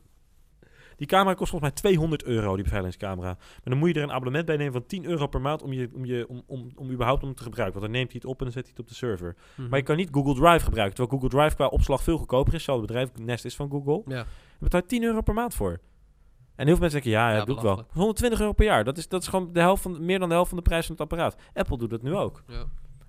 Die 0.97 1.07
camera 1.07 1.35
kost 1.35 1.51
volgens 1.51 1.71
mij 1.71 1.81
200 1.81 2.25
euro, 2.25 2.55
die 2.55 2.65
beveiligingscamera. 2.65 3.33
Maar 3.35 3.61
dan 3.65 3.79
moet 3.79 3.89
je 3.89 3.95
er 3.95 4.03
een 4.03 4.13
abonnement 4.13 4.47
bij 4.47 4.57
nemen 4.57 4.73
van 4.73 4.87
10 4.87 5.05
euro 5.05 5.27
per 5.27 5.41
maand 5.41 5.63
om, 5.63 5.73
je, 5.73 5.91
om, 5.95 6.05
je, 6.05 6.29
om, 6.29 6.43
om, 6.47 6.71
om 6.75 6.91
überhaupt 6.91 7.23
om 7.23 7.35
te 7.35 7.43
gebruiken. 7.43 7.81
Want 7.81 7.93
dan 7.93 8.01
neemt 8.01 8.13
hij 8.13 8.21
het 8.23 8.31
op 8.31 8.39
en 8.39 8.45
dan 8.45 8.53
zet 8.53 8.63
hij 8.63 8.71
het 8.77 8.81
op 8.81 8.89
de 8.89 8.95
server. 8.95 9.37
Mhm. 9.57 9.69
Maar 9.69 9.79
je 9.79 9.85
kan 9.85 9.97
niet 9.97 10.09
Google 10.13 10.35
Drive 10.35 10.65
gebruiken. 10.65 10.97
Terwijl 10.97 11.21
Google 11.21 11.39
Drive 11.39 11.55
qua 11.57 11.67
opslag 11.67 12.03
veel 12.03 12.19
goedkoper 12.19 12.47
is. 12.53 12.53
Hetzelfde 12.67 12.87
bedrijf, 12.87 13.11
Nest 13.19 13.45
is 13.45 13.57
van 13.57 13.71
Google. 13.71 14.03
Ja. 14.07 14.19
Je 14.19 14.25
betaalt 14.59 14.89
10 14.89 15.03
euro 15.03 15.21
per 15.21 15.35
maand 15.35 15.55
voor. 15.55 15.71
En 15.71 16.67
heel 16.67 16.77
veel 16.77 16.85
mensen 16.85 17.03
denken, 17.03 17.11
ja, 17.21 17.31
ja, 17.31 17.37
Ja, 17.37 17.45
doe 17.45 17.55
ik 17.57 17.63
wel. 17.63 17.71
belachelijk. 17.71 17.93
120 17.95 18.41
euro 18.41 18.53
per 18.53 18.65
jaar. 18.65 18.85
Dat 18.85 18.99
is, 18.99 19.09
dat 19.09 19.23
is 19.23 19.29
gewoon 19.29 19.53
de 19.53 19.61
helft 19.61 19.83
van, 19.83 20.05
meer 20.05 20.19
dan 20.19 20.29
de 20.29 20.35
helft 20.35 20.49
van 20.49 20.59
de 20.59 20.65
prijs 20.65 20.87
van 20.87 20.95
het 20.95 21.05
apparaat. 21.05 21.37
Apple 21.55 21.79
doet 21.79 21.91
dat 21.91 22.03
nu 22.03 22.15
ook. 22.15 22.43
Ja. 22.47 22.65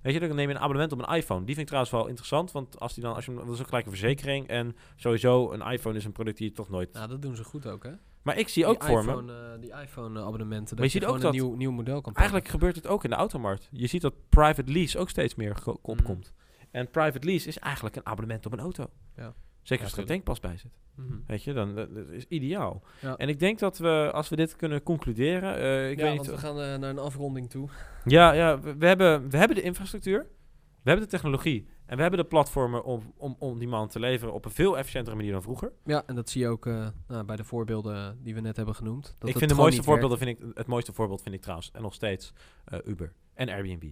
Weet 0.08 0.22
je, 0.22 0.28
dan 0.28 0.36
neem 0.38 0.50
je 0.50 0.56
een 0.56 0.62
abonnement 0.62 0.92
op 0.92 1.00
een 1.08 1.16
iPhone. 1.16 1.38
Die 1.40 1.48
vind 1.56 1.60
ik 1.60 1.66
trouwens 1.66 1.92
wel 1.94 2.08
interessant. 2.08 2.52
Want 2.52 2.80
als 2.80 2.94
die 2.94 3.04
dan, 3.04 3.16
als 3.16 3.26
je, 3.26 3.32
hem- 3.32 3.46
dat 3.46 3.54
is 3.54 3.60
ook 3.62 3.68
gelijk 3.68 3.86
een 3.86 3.92
verzekering. 3.92 4.48
En 4.48 4.76
sowieso, 4.96 5.52
een 5.52 5.62
iPhone 5.72 5.98
is 5.98 6.06
een 6.06 6.12
product 6.12 6.38
die 6.38 6.48
je 6.48 6.54
toch 6.54 6.70
nooit... 6.70 6.94
Nou, 6.94 7.08
dat 7.08 7.22
doen 7.22 7.36
ze 7.36 7.44
goed 7.44 7.68
ook, 7.68 7.84
hè? 7.84 7.92
Maar 8.22 8.38
ik 8.38 8.48
zie 8.48 8.66
ook 8.66 8.84
voor 8.84 9.06
me... 9.06 9.34
eh, 9.54 9.62
die 9.62 9.72
iPhone-abonnementen. 9.82 10.76
Maar 10.76 10.86
je 10.86 10.92
ziet 10.92 11.06
ook 11.06 11.16
een 11.16 11.22
dat- 11.22 11.32
nieuw, 11.34 11.56
nieuw 11.56 11.72
model 11.72 12.02
kan. 12.02 12.14
Eigenlijk 12.14 12.48
gebeurt 12.48 12.76
het 12.76 12.88
ook 12.88 13.04
in 13.04 13.10
de 13.10 13.16
automarkt. 13.16 13.68
Je 13.72 13.88
ziet 13.88 14.02
dat 14.02 14.14
private 14.30 14.72
lease 14.72 15.00
ook 15.00 15.10
steeds 15.10 15.36
meer 15.36 15.56
ge- 15.56 15.70
Mm. 15.72 15.78
opkomt. 15.82 16.34
En 16.72 16.90
private 16.90 17.28
lease 17.28 17.48
is 17.48 17.60
eigenlijk 17.60 17.96
een 17.96 18.06
abonnement 18.06 18.46
op 18.46 18.52
een 18.54 18.60
auto. 18.60 18.86
Ja. 19.16 19.34
Zeker 19.68 19.86
Ja, 19.86 19.90
als 19.90 19.94
er 19.94 20.00
een 20.00 20.06
tankpas 20.06 20.40
bij 20.40 20.58
zit. 20.58 20.72
Mhm. 20.96 21.18
Weet 21.28 21.44
je, 21.44 21.54
dan 21.54 21.76
dat 21.76 21.90
is 22.10 22.26
ideaal. 22.28 22.82
Ja. 23.02 23.18
En 23.18 23.30
ik 23.30 23.40
denk 23.40 23.60
dat 23.60 23.78
we, 23.78 24.10
als 24.14 24.30
we 24.30 24.36
dit 24.36 24.56
kunnen 24.56 24.84
concluderen... 24.84 25.56
eh, 25.56 25.90
ik 25.90 25.98
ja, 25.98 26.04
weet 26.04 26.16
want 26.16 26.28
niet, 26.28 26.40
we 26.40 26.48
gaan 26.48 26.62
eh, 26.62 26.78
naar 26.78 26.90
een 26.90 27.00
afronding 27.00 27.50
toe. 27.50 27.70
Ja, 28.06 28.32
ja 28.32 28.60
we, 28.60 28.76
we 28.78 28.86
hebben, 28.86 29.30
we 29.30 29.38
hebben 29.38 29.56
de 29.58 29.64
infrastructuur, 29.64 30.28
we 30.84 30.90
hebben 30.90 31.06
de 31.06 31.12
technologie 31.12 31.68
en 31.86 31.96
we 31.96 32.02
hebben 32.02 32.20
de 32.20 32.26
platformen 32.26 32.84
om, 32.84 33.14
om, 33.18 33.36
om 33.40 33.60
die 33.60 33.68
man 33.68 33.88
te 33.88 34.00
leveren 34.00 34.34
op 34.34 34.46
een 34.46 34.52
veel 34.52 34.78
efficiëntere 34.78 35.16
manier 35.16 35.32
dan 35.32 35.42
vroeger. 35.42 35.72
Ja, 35.86 36.04
en 36.06 36.16
dat 36.16 36.30
zie 36.30 36.42
je 36.42 36.48
ook 36.48 36.66
eh, 36.66 36.88
nou, 37.08 37.24
bij 37.24 37.36
de 37.36 37.44
voorbeelden 37.44 38.20
die 38.24 38.34
we 38.34 38.42
net 38.42 38.56
hebben 38.56 38.76
genoemd. 38.76 39.16
Dat 39.20 39.30
ik 39.30 39.38
vind 39.38 39.50
de 39.50 39.56
mooiste 39.56 39.84
voorbeelden, 39.84 40.18
vind 40.18 40.40
ik, 40.40 40.46
het 40.54 40.68
mooiste 40.68 40.94
voorbeeld 40.94 41.22
vind 41.22 41.36
ik 41.36 41.42
trouwens, 41.42 41.72
en 41.72 41.82
nog 41.82 41.94
steeds, 41.94 42.34
eh, 42.66 42.80
Uber 42.86 43.14
en 43.34 43.50
Airbnb. 43.50 43.84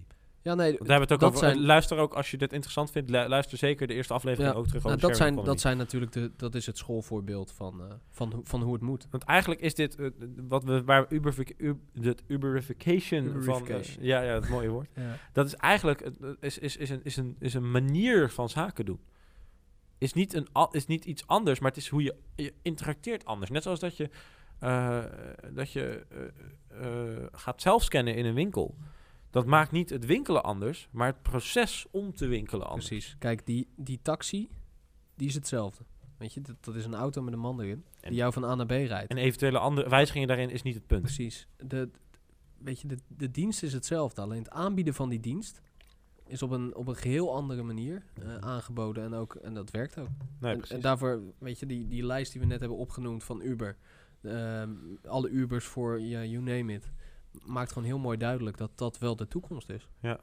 Ja, 0.46 0.54
nee, 0.54 0.72
Want 0.72 0.88
Daar 0.88 0.98
hebben 0.98 1.08
we 1.08 1.14
het 1.14 1.22
ook 1.24 1.28
over. 1.42 1.48
zijn- 1.48 1.66
Luister 1.66 1.98
ook 1.98 2.14
als 2.14 2.30
je 2.30 2.36
dit 2.36 2.52
interessant 2.52 2.90
vindt. 2.90 3.10
lu- 3.10 3.26
Luister 3.28 3.58
zeker 3.58 3.86
de 3.86 3.94
eerste 3.94 4.14
aflevering 4.14 4.52
Ja, 4.52 4.58
ook 4.58 4.66
terug 4.66 4.82
nou, 4.82 4.96
dat, 4.98 5.16
zijn, 5.16 5.34
dat 5.34 5.60
zijn 5.60 5.76
natuurlijk 5.76 6.12
de, 6.12 6.30
dat 6.36 6.54
is 6.54 6.66
het 6.66 6.78
schoolvoorbeeld 6.78 7.52
van, 7.52 7.80
eh, 7.80 7.86
van, 8.10 8.32
hoe- 8.32 8.44
van 8.44 8.62
hoe 8.62 8.72
het 8.72 8.82
moet. 8.82 9.06
Want 9.10 9.22
eigenlijk 9.24 9.60
is 9.60 9.74
dit 9.74 9.96
eh, 9.96 10.06
wat 10.48 10.64
we 10.64 10.84
waar 10.84 11.06
Uber, 11.08 11.34
Uber, 11.56 11.80
het 12.00 12.22
Uberification 12.26 13.22
van. 13.24 13.32
eh, 13.32 13.40
Uberification. 13.42 14.04
ja, 14.04 14.20
ja, 14.22 14.34
het 14.34 14.48
mooie 14.48 14.68
woord. 14.68 14.88
Ja. 14.96 15.16
Dat 15.32 15.46
is 15.46 15.54
eigenlijk 15.54 16.10
is, 16.40 16.58
is, 16.58 16.76
is, 16.76 16.90
een, 16.90 17.00
is, 17.02 17.16
een, 17.16 17.36
is 17.38 17.54
een 17.54 17.70
manier 17.70 18.30
van 18.30 18.48
zaken 18.48 18.84
doen. 18.84 19.00
Is 19.98 20.12
niet, 20.12 20.34
een, 20.34 20.46
is 20.70 20.86
niet 20.86 21.04
iets 21.04 21.26
anders, 21.26 21.58
maar 21.60 21.68
het 21.70 21.78
is 21.78 21.88
hoe 21.88 22.02
je, 22.02 22.14
je 22.36 22.52
interacteert 22.62 23.24
anders. 23.24 23.50
Net 23.50 23.62
zoals 23.62 23.80
dat 23.80 23.96
je, 23.96 24.10
dat 25.52 25.72
je 25.72 26.06
gaat 27.32 27.62
zelfscannen 27.62 28.14
in 28.14 28.24
een 28.24 28.34
winkel. 28.34 28.74
Dat 29.30 29.46
maakt 29.46 29.70
niet 29.70 29.90
het 29.90 30.06
winkelen 30.06 30.42
anders, 30.44 30.88
maar 30.90 31.06
het 31.06 31.22
proces 31.22 31.86
om 31.90 32.14
te 32.14 32.26
winkelen 32.26 32.66
anders. 32.66 32.88
Precies. 32.88 33.16
Kijk, 33.18 33.46
die, 33.46 33.68
die 33.76 33.98
taxi, 34.02 34.48
die 35.14 35.28
is 35.28 35.34
hetzelfde. 35.34 35.84
Weet 36.18 36.34
je, 36.34 36.40
dat, 36.40 36.56
dat 36.64 36.74
is 36.74 36.84
een 36.84 36.94
auto 36.94 37.22
met 37.22 37.32
een 37.32 37.38
man 37.38 37.60
erin, 37.60 37.84
En- 38.00 38.08
die 38.10 38.18
jou 38.18 38.32
van 38.32 38.44
A 38.44 38.54
naar 38.54 38.66
B 38.66 38.70
rijdt. 38.70 39.10
En 39.10 39.16
eventuele 39.16 39.58
andere 39.58 39.88
wijzigingen 39.88 40.28
daarin 40.28 40.50
is 40.50 40.62
niet 40.62 40.74
het 40.74 40.86
punt. 40.86 41.02
Precies. 41.02 41.48
De, 41.56 41.88
weet 42.58 42.80
je, 42.80 42.88
de, 42.88 42.96
de 43.08 43.30
dienst 43.30 43.62
is 43.62 43.72
hetzelfde. 43.72 44.20
Alleen 44.20 44.38
het 44.38 44.50
aanbieden 44.50 44.94
van 44.94 45.08
die 45.08 45.20
dienst 45.20 45.60
is 46.26 46.42
op 46.42 46.50
een, 46.50 46.74
op 46.74 46.88
een 46.88 46.96
geheel 46.96 47.34
andere 47.34 47.62
manier 47.62 48.02
eh, 48.22 48.36
aangeboden. 48.36 49.04
En, 49.04 49.14
ook, 49.14 49.34
en 49.34 49.54
dat 49.54 49.70
werkt 49.70 49.98
ook. 49.98 50.08
Nee, 50.40 50.52
en, 50.52 50.58
precies. 50.58 50.76
en 50.76 50.82
daarvoor, 50.82 51.22
weet 51.38 51.58
je, 51.58 51.66
die, 51.66 51.88
die 51.88 52.06
lijst 52.06 52.32
die 52.32 52.40
we 52.40 52.46
net 52.46 52.60
hebben 52.60 52.78
opgenoemd 52.78 53.24
van 53.24 53.40
Uber. 53.42 53.76
ehm, 54.22 54.70
alle 55.04 55.28
Ubers 55.28 55.64
voor, 55.64 56.00
ja, 56.00 56.24
you 56.24 56.42
name 56.42 56.72
it. 56.72 56.90
Maakt 57.44 57.72
gewoon 57.72 57.88
heel 57.88 57.98
mooi 57.98 58.18
duidelijk 58.18 58.56
dat 58.56 58.70
dat 58.74 58.98
wel 58.98 59.16
de 59.16 59.28
toekomst 59.28 59.70
is. 59.70 59.88
Ja. 60.00 60.20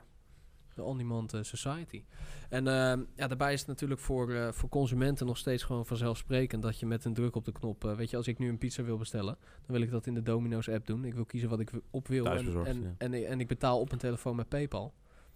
De 0.75 0.83
on-demand 0.83 1.33
eh, 1.33 1.41
society. 1.41 2.03
En 2.49 2.67
ehm, 2.67 3.03
ja, 3.15 3.27
daarbij 3.27 3.53
is 3.53 3.59
het 3.59 3.67
natuurlijk 3.67 3.99
voor, 3.99 4.31
eh, 4.33 4.51
voor 4.51 4.69
consumenten 4.69 5.25
nog 5.25 5.37
steeds 5.37 5.63
gewoon 5.63 5.85
vanzelfsprekend 5.85 6.61
dat 6.63 6.79
je 6.79 6.85
met 6.85 7.05
een 7.05 7.13
druk 7.13 7.35
op 7.35 7.45
de 7.45 7.51
knop, 7.51 7.85
eh, 7.85 7.95
weet 7.95 8.09
je, 8.09 8.17
als 8.17 8.27
ik 8.27 8.37
nu 8.37 8.49
een 8.49 8.57
pizza 8.57 8.83
wil 8.83 8.97
bestellen, 8.97 9.37
dan 9.41 9.75
wil 9.75 9.81
ik 9.81 9.91
dat 9.91 10.07
in 10.07 10.13
de 10.13 10.23
Domino's 10.23 10.69
app 10.69 10.85
doen. 10.85 11.05
Ik 11.05 11.13
wil 11.13 11.25
kiezen 11.25 11.49
wat 11.49 11.59
ik 11.59 11.71
op 11.89 12.07
wil. 12.07 12.25
En, 12.25 12.65
en, 12.65 12.81
ja. 12.81 12.93
en, 12.97 13.13
en 13.13 13.39
ik 13.39 13.47
betaal 13.47 13.79
op 13.79 13.87
mijn 13.87 13.99
telefoon 13.99 14.35
met 14.35 14.49
PayPal. 14.49 14.93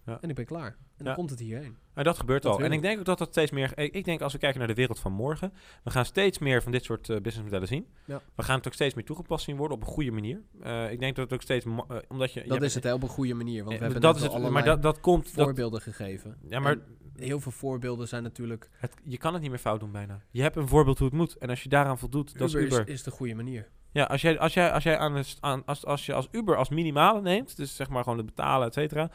Ja. 0.08 0.18
En 0.20 0.28
ik 0.28 0.34
ben 0.34 0.44
klaar. 0.44 0.76
En 0.96 1.04
dan 1.04 1.14
komt 1.14 1.30
het 1.30 1.38
hierheen. 1.38 1.76
Maar 1.94 2.04
dat 2.04 2.18
gebeurt 2.18 2.42
Dat 2.42 2.52
al. 2.52 2.64
En 2.64 2.72
ik 2.72 2.82
denk 2.82 2.98
ook 2.98 3.04
dat 3.04 3.18
dat 3.18 3.28
steeds 3.28 3.50
meer. 3.50 3.78
Ik 3.78 3.94
ik 3.94 4.04
denk 4.04 4.20
als 4.20 4.32
we 4.32 4.38
kijken 4.38 4.58
naar 4.58 4.68
de 4.68 4.74
wereld 4.74 4.98
van 4.98 5.12
morgen. 5.12 5.52
We 5.84 5.90
gaan 5.90 6.04
steeds 6.04 6.38
meer 6.38 6.62
van 6.62 6.72
dit 6.72 6.84
soort 6.84 7.08
eh, 7.08 7.16
businessmodellen 7.16 7.68
zien. 7.68 7.86
Ja. 8.04 8.20
We 8.34 8.42
gaan 8.42 8.56
het 8.56 8.66
ook 8.66 8.72
steeds 8.72 8.94
meer 8.94 9.04
toegepast 9.04 9.44
zien 9.44 9.56
worden 9.56 9.76
op 9.76 9.82
een 9.82 9.88
goede 9.88 10.10
manier. 10.10 10.42
Eh, 10.62 10.90
ik 10.92 11.00
denk 11.00 11.16
dat 11.16 11.24
het 11.24 11.34
ook 11.34 11.42
steeds. 11.42 11.64
eh, 11.64 11.96
omdat 12.08 12.32
je. 12.32 12.44
Dat 12.46 12.62
is 12.62 12.74
het 12.74 12.92
op 12.92 13.02
een 13.02 13.08
goede 13.08 13.34
manier. 13.34 13.64
Want 13.64 13.76
we 13.76 13.82
hebben 13.82 14.00
dat 14.00 14.16
is 14.16 14.22
het. 14.22 14.50
Maar 14.50 14.64
dat, 14.64 14.82
dat 14.82 15.00
komt. 15.00 15.34
Dat, 15.34 15.44
voorbeelden 15.44 15.80
gegeven. 15.80 16.36
ja, 16.48 16.60
maar 16.60 16.72
En 16.72 16.82
heel 17.16 17.40
veel 17.40 17.52
voorbeelden 17.52 18.08
zijn 18.08 18.22
natuurlijk... 18.22 18.68
het, 18.72 18.94
je 19.04 19.18
kan 19.18 19.32
het 19.32 19.42
niet 19.42 19.50
meer 19.50 19.60
fout 19.60 19.80
doen 19.80 19.92
bijna. 19.92 20.22
Je 20.30 20.42
hebt 20.42 20.56
een 20.56 20.68
voorbeeld 20.68 20.98
hoe 20.98 21.08
het 21.08 21.16
moet. 21.16 21.36
En 21.36 21.50
als 21.50 21.62
je 21.62 21.68
daaraan 21.68 21.98
voldoet, 21.98 22.38
dat 22.38 22.48
Uber, 22.48 22.60
is 22.60 22.66
Uber. 22.66 22.88
Is, 22.88 22.94
is 22.94 23.02
de 23.02 23.10
goede 23.10 23.34
manier. 23.34 23.68
Ja, 23.92 24.04
als 24.04 24.20
jij, 24.20 24.38
als 24.38 24.54
jij, 24.54 24.72
als 24.72 24.82
jij 24.82 24.98
aan 25.40 25.64
als, 25.64 25.84
als 25.84 26.06
je 26.06 26.14
als 26.14 26.28
Uber 26.30 26.56
als 26.56 26.68
minimale 26.68 27.20
neemt, 27.20 27.56
dus 27.56 27.76
zeg 27.76 27.88
maar 27.88 28.02
gewoon 28.02 28.18
het 28.18 28.26
betalen, 28.26 28.66
et 28.66 28.74
cetera. 28.74 29.10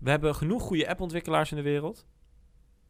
We 0.00 0.10
hebben 0.10 0.34
genoeg 0.34 0.62
goede 0.62 0.88
appontwikkelaars 0.88 1.50
in 1.50 1.56
de 1.56 1.62
wereld. 1.62 2.06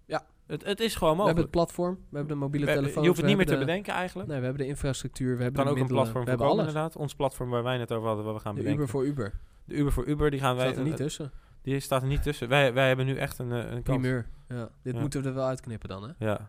Ja. 0.07 0.23
Het, 0.47 0.65
het 0.65 0.81
is 0.81 0.95
gewoon 0.95 1.17
We 1.17 1.23
hebben 1.23 1.35
mogelijk. 1.35 1.39
het 1.39 1.51
platform, 1.51 1.95
we 2.11 2.17
hebben 2.17 2.35
de 2.35 2.41
mobiele 2.45 2.67
telefoon. 2.67 3.03
je 3.03 3.09
hoeft 3.09 3.21
het 3.21 3.29
niet 3.29 3.37
meer 3.37 3.47
te 3.47 3.59
bedenken 3.59 3.93
eigenlijk. 3.95 4.29
Nee, 4.29 4.39
we 4.39 4.45
hebben 4.45 4.63
de 4.63 4.69
infrastructuur, 4.69 5.37
we 5.37 5.43
hebben 5.43 5.53
kan 5.53 5.65
de 5.65 5.71
ook 5.71 5.77
een 5.77 5.81
middelen, 5.83 6.03
platform 6.03 6.25
we 6.25 6.31
hebben 6.31 6.49
alles. 6.49 6.67
inderdaad. 6.67 6.97
Ons 6.97 7.15
platform 7.15 7.51
waar 7.51 7.63
wij 7.63 7.77
net 7.79 7.93
over 7.93 8.07
hadden, 8.07 8.25
wat 8.25 8.35
we 8.35 8.41
gaan 8.41 8.55
De 8.55 8.61
bedenken. 8.61 8.83
Uber 8.83 8.93
voor 8.95 9.07
Uber. 9.07 9.33
De 9.65 9.75
Uber 9.75 9.93
voor 9.93 10.07
Uber, 10.07 10.31
die 10.31 10.41
gaan 10.41 10.57
wij... 10.57 10.67
Staat 10.67 10.79
er 10.79 10.85
niet 10.85 10.97
tussen. 10.97 11.33
Die 11.63 11.81
staat 11.81 12.03
er 12.03 12.09
niet 12.09 12.23
tussen. 12.23 12.49
Wij, 12.49 12.73
wij 12.75 12.87
hebben 12.89 13.07
nu 13.07 13.17
echt 13.17 13.39
een, 13.39 13.53
eh, 13.53 13.59
een 13.59 13.83
kans. 13.83 13.99
Primeur. 13.99 14.27
Ja. 14.49 14.69
Dit 14.83 14.95
Ja. 14.95 15.01
moeten 15.01 15.23
we 15.23 15.29
er 15.29 15.35
wel 15.35 15.47
uitknippen 15.47 15.89
dan, 15.89 16.03
hè? 16.03 16.27
Ja. 16.27 16.47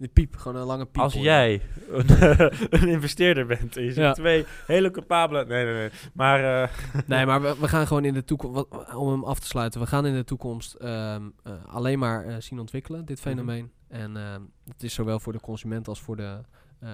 De 0.00 0.08
piep, 0.08 0.36
gewoon 0.36 0.60
een 0.60 0.66
lange 0.66 0.86
piep. 0.86 1.02
Als 1.02 1.14
hoor. 1.14 1.22
jij 1.22 1.62
een, 1.90 2.06
een 2.80 2.88
investeerder 2.88 3.46
bent 3.46 3.74
ziet 3.74 3.94
Ja. 3.94 4.12
twee 4.12 4.46
hele 4.66 4.90
capabele... 4.90 5.44
Nee, 5.44 5.64
nee, 5.64 5.74
nee. 5.74 5.90
Maar 6.14 6.62
eh, 6.62 6.68
Nee, 7.06 7.26
maar 7.26 7.42
we, 7.42 7.56
we 7.60 7.68
gaan 7.68 7.86
gewoon 7.86 8.04
in 8.04 8.14
de 8.14 8.24
toekomst, 8.24 8.66
om 8.94 9.08
hem 9.10 9.24
af 9.24 9.38
te 9.40 9.46
sluiten, 9.46 9.80
we 9.80 9.86
gaan 9.86 10.06
in 10.06 10.14
de 10.14 10.24
toekomst 10.24 10.74
ehm, 10.74 11.22
eh, 11.42 11.52
alleen 11.66 11.98
maar 11.98 12.24
eh, 12.24 12.34
zien 12.38 12.58
ontwikkelen, 12.58 13.04
dit 13.04 13.16
Mhm. 13.18 13.28
fenomeen. 13.28 13.70
En 13.88 14.16
ehm 14.16 14.40
het 14.72 14.82
is 14.82 14.94
zowel 14.94 15.20
voor 15.20 15.32
de 15.32 15.40
consument 15.40 15.88
als 15.88 16.00
voor 16.00 16.16
de, 16.16 16.40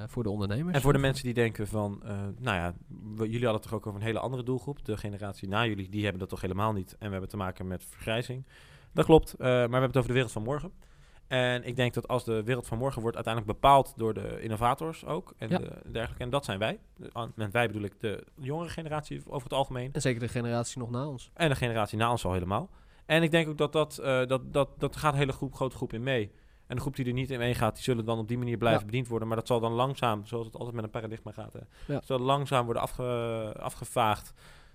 voor 0.07 0.23
de 0.23 0.31
ondernemers. 0.31 0.75
En 0.77 0.83
voor 0.83 0.93
de 0.93 0.99
mensen 0.99 1.25
die 1.25 1.35
denken 1.35 1.67
van, 1.67 2.03
nou 2.39 2.57
ja, 2.57 2.75
we- 2.89 3.25
jullie 3.25 3.33
hadden 3.33 3.53
het 3.53 3.63
toch 3.63 3.73
ook 3.73 3.87
over 3.87 4.01
een 4.01 4.07
hele 4.07 4.19
andere 4.19 4.43
doelgroep. 4.43 4.85
De 4.85 4.97
generatie 4.97 5.49
na 5.49 5.67
jullie, 5.67 5.89
die 5.89 6.03
hebben 6.03 6.21
dat 6.21 6.29
toch 6.29 6.41
helemaal 6.41 6.73
niet. 6.73 6.93
En 6.99 7.05
we 7.07 7.11
hebben 7.11 7.29
te 7.29 7.37
maken 7.37 7.67
met 7.67 7.85
vergrijzing. 7.91 8.47
Dat 8.93 9.05
klopt, 9.05 9.35
maar 9.39 9.49
we 9.55 9.61
hebben 9.61 9.81
het 9.83 9.97
over 9.97 10.09
de 10.09 10.15
wereld 10.15 10.33
van 10.33 10.43
morgen. 10.43 10.73
En 11.29 11.65
ik 11.65 11.77
denk 11.77 11.95
dat 11.95 12.09
als 12.09 12.25
de 12.25 12.43
wereld 12.43 12.67
van 12.67 12.79
morgen 12.79 13.01
wordt 13.01 13.17
uiteindelijk 13.17 13.61
bepaald 13.61 13.93
door 13.97 14.15
de 14.15 14.41
innovators 14.41 15.05
ook 15.05 15.35
en 15.39 15.49
Ja. 15.49 15.59
de, 15.59 15.73
dergelijke. 15.93 16.23
En 16.25 16.31
dat 16.31 16.45
zijn 16.45 16.59
wij. 16.59 16.79
Met 17.35 17.53
wij 17.53 17.67
bedoel 17.67 17.83
ik 17.83 18.01
de 18.01 18.25
jongere 18.35 18.69
generatie 18.69 19.23
over 19.27 19.43
het 19.49 19.53
algemeen. 19.59 19.93
En 19.93 20.01
zeker 20.01 20.21
de 20.21 20.29
generatie 20.29 20.79
nog 20.79 20.91
na 20.91 21.07
ons. 21.07 21.31
En 21.35 21.49
de 21.49 21.55
generatie 21.57 21.99
na 21.99 22.11
ons 22.11 22.25
al 22.25 22.33
helemaal. 22.33 22.71
En 23.07 23.23
ik 23.23 23.31
denk 23.31 23.49
ook 23.49 23.59
dat 23.59 23.73
dat, 23.73 23.99
eh, 23.99 24.27
dat, 24.27 24.53
dat, 24.53 24.69
dat 24.79 24.97
gaat 24.97 25.13
een 25.13 25.19
hele 25.19 25.33
groep, 25.33 25.55
grote 25.55 25.77
groep 25.77 25.93
in 25.93 26.03
mee. 26.03 26.31
En 26.67 26.75
de 26.77 26.81
groep 26.83 26.97
die 26.97 27.07
er 27.07 27.13
niet 27.13 27.31
in 27.31 27.39
meegaat, 27.39 27.75
die 27.75 27.83
zullen 27.85 28.05
dan 28.05 28.19
op 28.19 28.29
die 28.29 28.39
manier 28.39 28.57
blijven 28.57 28.81
Ja. 28.81 28.87
bediend 28.87 29.09
worden. 29.09 29.29
Maar 29.29 29.37
dat 29.37 29.47
zal 29.47 29.61
dan 29.61 29.73
langzaam, 29.73 30.27
zoals 30.27 30.47
het 30.47 30.57
altijd 30.57 30.75
met 30.75 30.85
een 30.85 30.91
paradigma 30.91 31.33
gaat, 31.33 31.53
hè, 31.53 31.93
Ja. 31.93 32.01
zal 32.05 32.19
langzaam 32.19 32.65
worden 32.65 32.83
afge, 32.83 33.55
afgevaagd. 33.59 34.33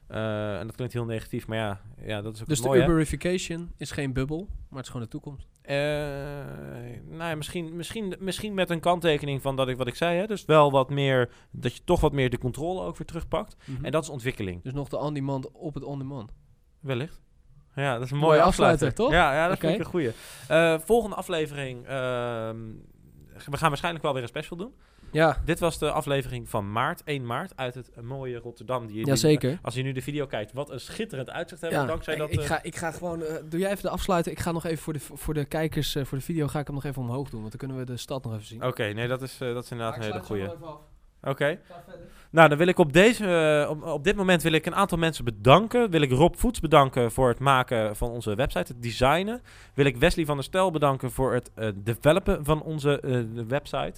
Eh, 0.08 0.60
en 0.60 0.66
dat 0.68 0.76
klinkt 0.76 0.94
heel 0.94 1.06
negatief, 1.06 1.48
maar 1.48 1.58
ja, 1.58 1.82
ja 2.02 2.22
dat 2.22 2.36
is 2.36 2.42
ook 2.42 2.48
Dus 2.48 2.62
de 2.62 2.70
hè. 2.70 2.84
Uberification 2.84 3.72
is 3.78 3.92
geen 3.92 4.14
bubbel, 4.14 4.48
maar 4.48 4.78
het 4.78 4.80
is 4.86 4.88
gewoon 4.88 5.02
de 5.06 5.12
toekomst. 5.12 5.48
Eh, 5.72 7.18
nou 7.18 7.30
ja, 7.30 7.36
misschien, 7.36 7.76
misschien, 7.76 8.16
misschien 8.20 8.54
met 8.54 8.70
een 8.70 8.80
kanttekening 8.80 9.42
van 9.42 9.56
dat 9.56 9.68
ik 9.68 9.78
wat 9.78 9.88
ik 9.88 9.96
zei. 9.96 10.18
Hè? 10.18 10.28
Dus 10.28 10.46
wel 10.46 10.72
wat 10.72 10.90
meer, 10.90 11.30
dat 11.52 11.76
je 11.76 11.84
toch 11.84 12.00
wat 12.02 12.12
meer 12.12 12.30
de 12.30 12.38
controle 12.38 12.82
ook 12.82 12.98
weer 12.98 13.08
terugpakt. 13.08 13.56
Mhm. 13.66 13.86
En 13.86 13.92
dat 13.92 14.04
is 14.04 14.10
ontwikkeling. 14.10 14.64
Dus 14.64 14.74
nog 14.74 14.90
de 14.90 14.98
on-demand 14.98 15.52
op 15.52 15.74
het 15.74 15.84
on-demand. 15.84 16.32
Wellicht. 16.80 17.22
Ja, 17.76 17.94
dat 17.94 18.04
is 18.04 18.12
een 18.12 18.18
Mooie 18.18 18.30
mooie 18.32 18.42
afsluiter, 18.42 18.88
afsluiter, 18.88 19.04
toch? 19.04 19.12
Ja, 19.12 19.34
ja 19.34 19.48
dat 19.48 19.58
Oké. 19.58 19.68
vind 19.68 19.80
ik 19.80 19.86
een 19.86 19.92
goeie. 19.92 20.12
Eh, 20.48 20.80
volgende 20.80 21.16
aflevering. 21.16 21.86
ehm, 21.88 22.58
we 23.46 23.58
gaan 23.58 23.70
waarschijnlijk 23.70 24.04
wel 24.04 24.14
weer 24.14 24.22
een 24.22 24.28
special 24.28 24.58
doen. 24.58 24.74
Ja, 25.12 25.38
Dit 25.46 25.60
was 25.60 25.78
de 25.78 25.92
aflevering 25.92 26.50
van 26.50 26.72
maart, 26.72 27.04
1 27.04 27.26
maart, 27.26 27.54
uit 27.56 27.76
het 27.76 27.92
mooie 28.02 28.38
Rotterdam. 28.38 28.88
Die, 28.88 29.06
jazeker. 29.06 29.60
Als 29.62 29.76
je 29.76 29.84
nu 29.84 29.92
de 29.92 30.02
video 30.02 30.26
kijkt, 30.26 30.54
wat 30.54 30.70
een 30.70 30.80
schitterend 30.80 31.30
uitzicht 31.30 31.62
hebben. 31.62 31.80
Ja, 31.80 31.86
dankzij 31.86 32.14
ik, 32.14 32.20
dat... 32.20 32.32
ik, 32.32 32.40
eh, 32.40 32.46
ga, 32.46 32.64
ik 32.64 32.76
ga 32.76 32.92
gewoon... 32.92 33.24
eh, 33.24 33.36
doe 33.50 33.60
jij 33.60 33.72
even 33.72 33.84
de 33.84 33.90
afsluiten? 33.90 34.32
Ik 34.32 34.40
ga 34.40 34.52
nog 34.52 34.66
even 34.66 34.78
voor 34.78 34.94
de, 34.94 35.00
voor 35.00 35.34
de 35.34 35.46
kijkers, 35.46 35.96
eh, 35.96 36.06
voor 36.06 36.18
de 36.18 36.24
video, 36.24 36.48
ga 36.48 36.60
ik 36.60 36.66
hem 36.66 36.76
nog 36.76 36.86
even 36.86 37.02
omhoog 37.02 37.30
doen. 37.30 37.40
Want 37.40 37.52
dan 37.52 37.60
kunnen 37.60 37.78
we 37.78 37.92
de 37.92 37.98
stad 37.98 38.24
nog 38.24 38.34
even 38.34 38.46
zien. 38.46 38.66
Oké, 38.66 38.84
nee, 38.84 39.08
dat 39.08 39.22
is, 39.22 39.38
eh, 39.42 39.54
dat 39.54 39.64
is 39.64 39.72
inderdaad 39.72 39.96
een 39.96 40.04
hele 40.04 40.20
goede. 40.20 40.56
Oké. 41.24 41.60
Nou, 42.32 42.50
dan 42.50 42.58
wil 42.58 42.68
ik 42.68 42.78
op, 42.80 42.94
deze, 42.94 43.26
eh, 43.64 43.70
op, 43.70 43.84
op 43.84 44.04
dit 44.04 44.16
moment 44.16 44.42
wil 44.42 44.52
ik 44.52 44.66
een 44.66 44.76
aantal 44.76 44.98
mensen 44.98 45.26
bedanken. 45.26 45.90
Wil 45.90 46.02
ik 46.02 46.12
Rob 46.12 46.34
Voets 46.36 46.60
bedanken 46.60 47.12
voor 47.12 47.28
het 47.30 47.40
maken 47.40 47.96
van 47.96 48.10
onze 48.10 48.36
website, 48.36 48.74
het 48.74 48.84
designen. 48.84 49.42
Wil 49.74 49.86
ik 49.86 49.98
Wesley 49.98 50.26
van 50.26 50.36
der 50.36 50.44
Stel 50.44 50.72
bedanken 50.72 51.12
voor 51.12 51.34
het 51.34 51.52
eh, 51.56 51.70
developen 51.76 52.46
van 52.46 52.62
onze 52.64 53.00
eh, 53.00 53.12
de 53.12 53.46
website. 53.48 53.94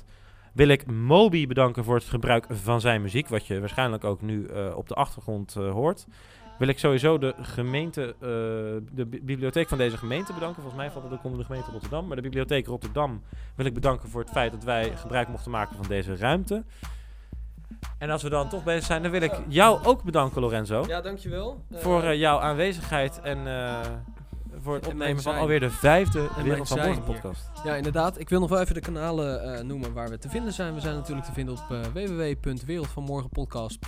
Wil 0.53 0.67
ik 0.67 0.91
Moby 0.91 1.47
bedanken 1.47 1.83
voor 1.83 1.95
het 1.95 2.03
gebruik 2.03 2.45
van 2.49 2.81
zijn 2.81 3.01
muziek, 3.01 3.27
wat 3.27 3.47
je 3.47 3.59
waarschijnlijk 3.59 4.03
ook 4.03 4.21
nu 4.21 4.45
eh, 4.45 4.75
op 4.75 4.87
de 4.87 4.93
achtergrond 4.95 5.55
eh, 5.55 5.71
hoort. 5.71 6.05
Wil 6.57 6.67
ik 6.67 6.79
sowieso 6.79 7.17
de 7.17 7.33
gemeente, 7.41 8.01
eh, 8.19 8.27
de 8.95 9.05
bi- 9.05 9.21
bibliotheek 9.23 9.67
van 9.69 9.77
deze 9.77 9.97
gemeente 9.97 10.33
bedanken. 10.33 10.61
Volgens 10.61 10.81
mij 10.81 10.91
valt 10.91 11.03
het 11.03 11.13
ook 11.13 11.23
onder 11.23 11.39
de 11.39 11.45
gemeente 11.45 11.71
Rotterdam. 11.71 12.07
Maar 12.07 12.15
de 12.15 12.21
bibliotheek 12.21 12.65
Rotterdam 12.67 13.21
wil 13.55 13.65
ik 13.65 13.73
bedanken 13.73 14.09
voor 14.09 14.21
het 14.21 14.29
feit 14.29 14.51
dat 14.51 14.63
wij 14.63 14.91
gebruik 14.97 15.27
mochten 15.27 15.51
maken 15.51 15.75
van 15.75 15.85
deze 15.87 16.15
ruimte. 16.15 16.63
En 17.97 18.09
als 18.09 18.23
we 18.23 18.29
dan 18.29 18.49
toch 18.49 18.63
bezig 18.63 18.83
zijn, 18.83 19.01
dan 19.01 19.11
wil 19.11 19.21
ik 19.21 19.39
jou 19.47 19.83
ook 19.83 20.03
bedanken, 20.03 20.41
Lorenzo. 20.41 20.83
Ja, 20.87 21.01
dankjewel. 21.01 21.65
Voor 21.71 22.15
jouw 22.15 22.39
aanwezigheid 22.39 23.19
en 23.21 23.37
voor 24.61 24.75
het 24.75 24.85
En 24.85 24.91
opnemen 24.91 25.21
van 25.23 25.35
alweer 25.35 25.59
de 25.59 25.69
vijfde 25.69 26.29
Wereld 26.43 26.67
van 26.67 26.77
Morgen 26.77 26.93
hier. 26.93 27.03
podcast. 27.03 27.49
Ja, 27.63 27.75
inderdaad. 27.75 28.19
Ik 28.19 28.29
wil 28.29 28.39
nog 28.39 28.49
wel 28.49 28.59
even 28.59 28.73
de 28.73 28.81
kanalen 28.81 29.55
eh, 29.57 29.63
noemen 29.63 29.93
waar 29.93 30.09
we 30.09 30.17
te 30.17 30.29
vinden 30.29 30.53
zijn. 30.53 30.73
We 30.73 30.79
zijn 30.79 30.95
natuurlijk 30.95 31.25
te 31.25 31.33
vinden 31.33 31.55
op 31.55 31.71
eh 31.71 31.79
www.wereldvanmorgenpodcast. 31.93 33.79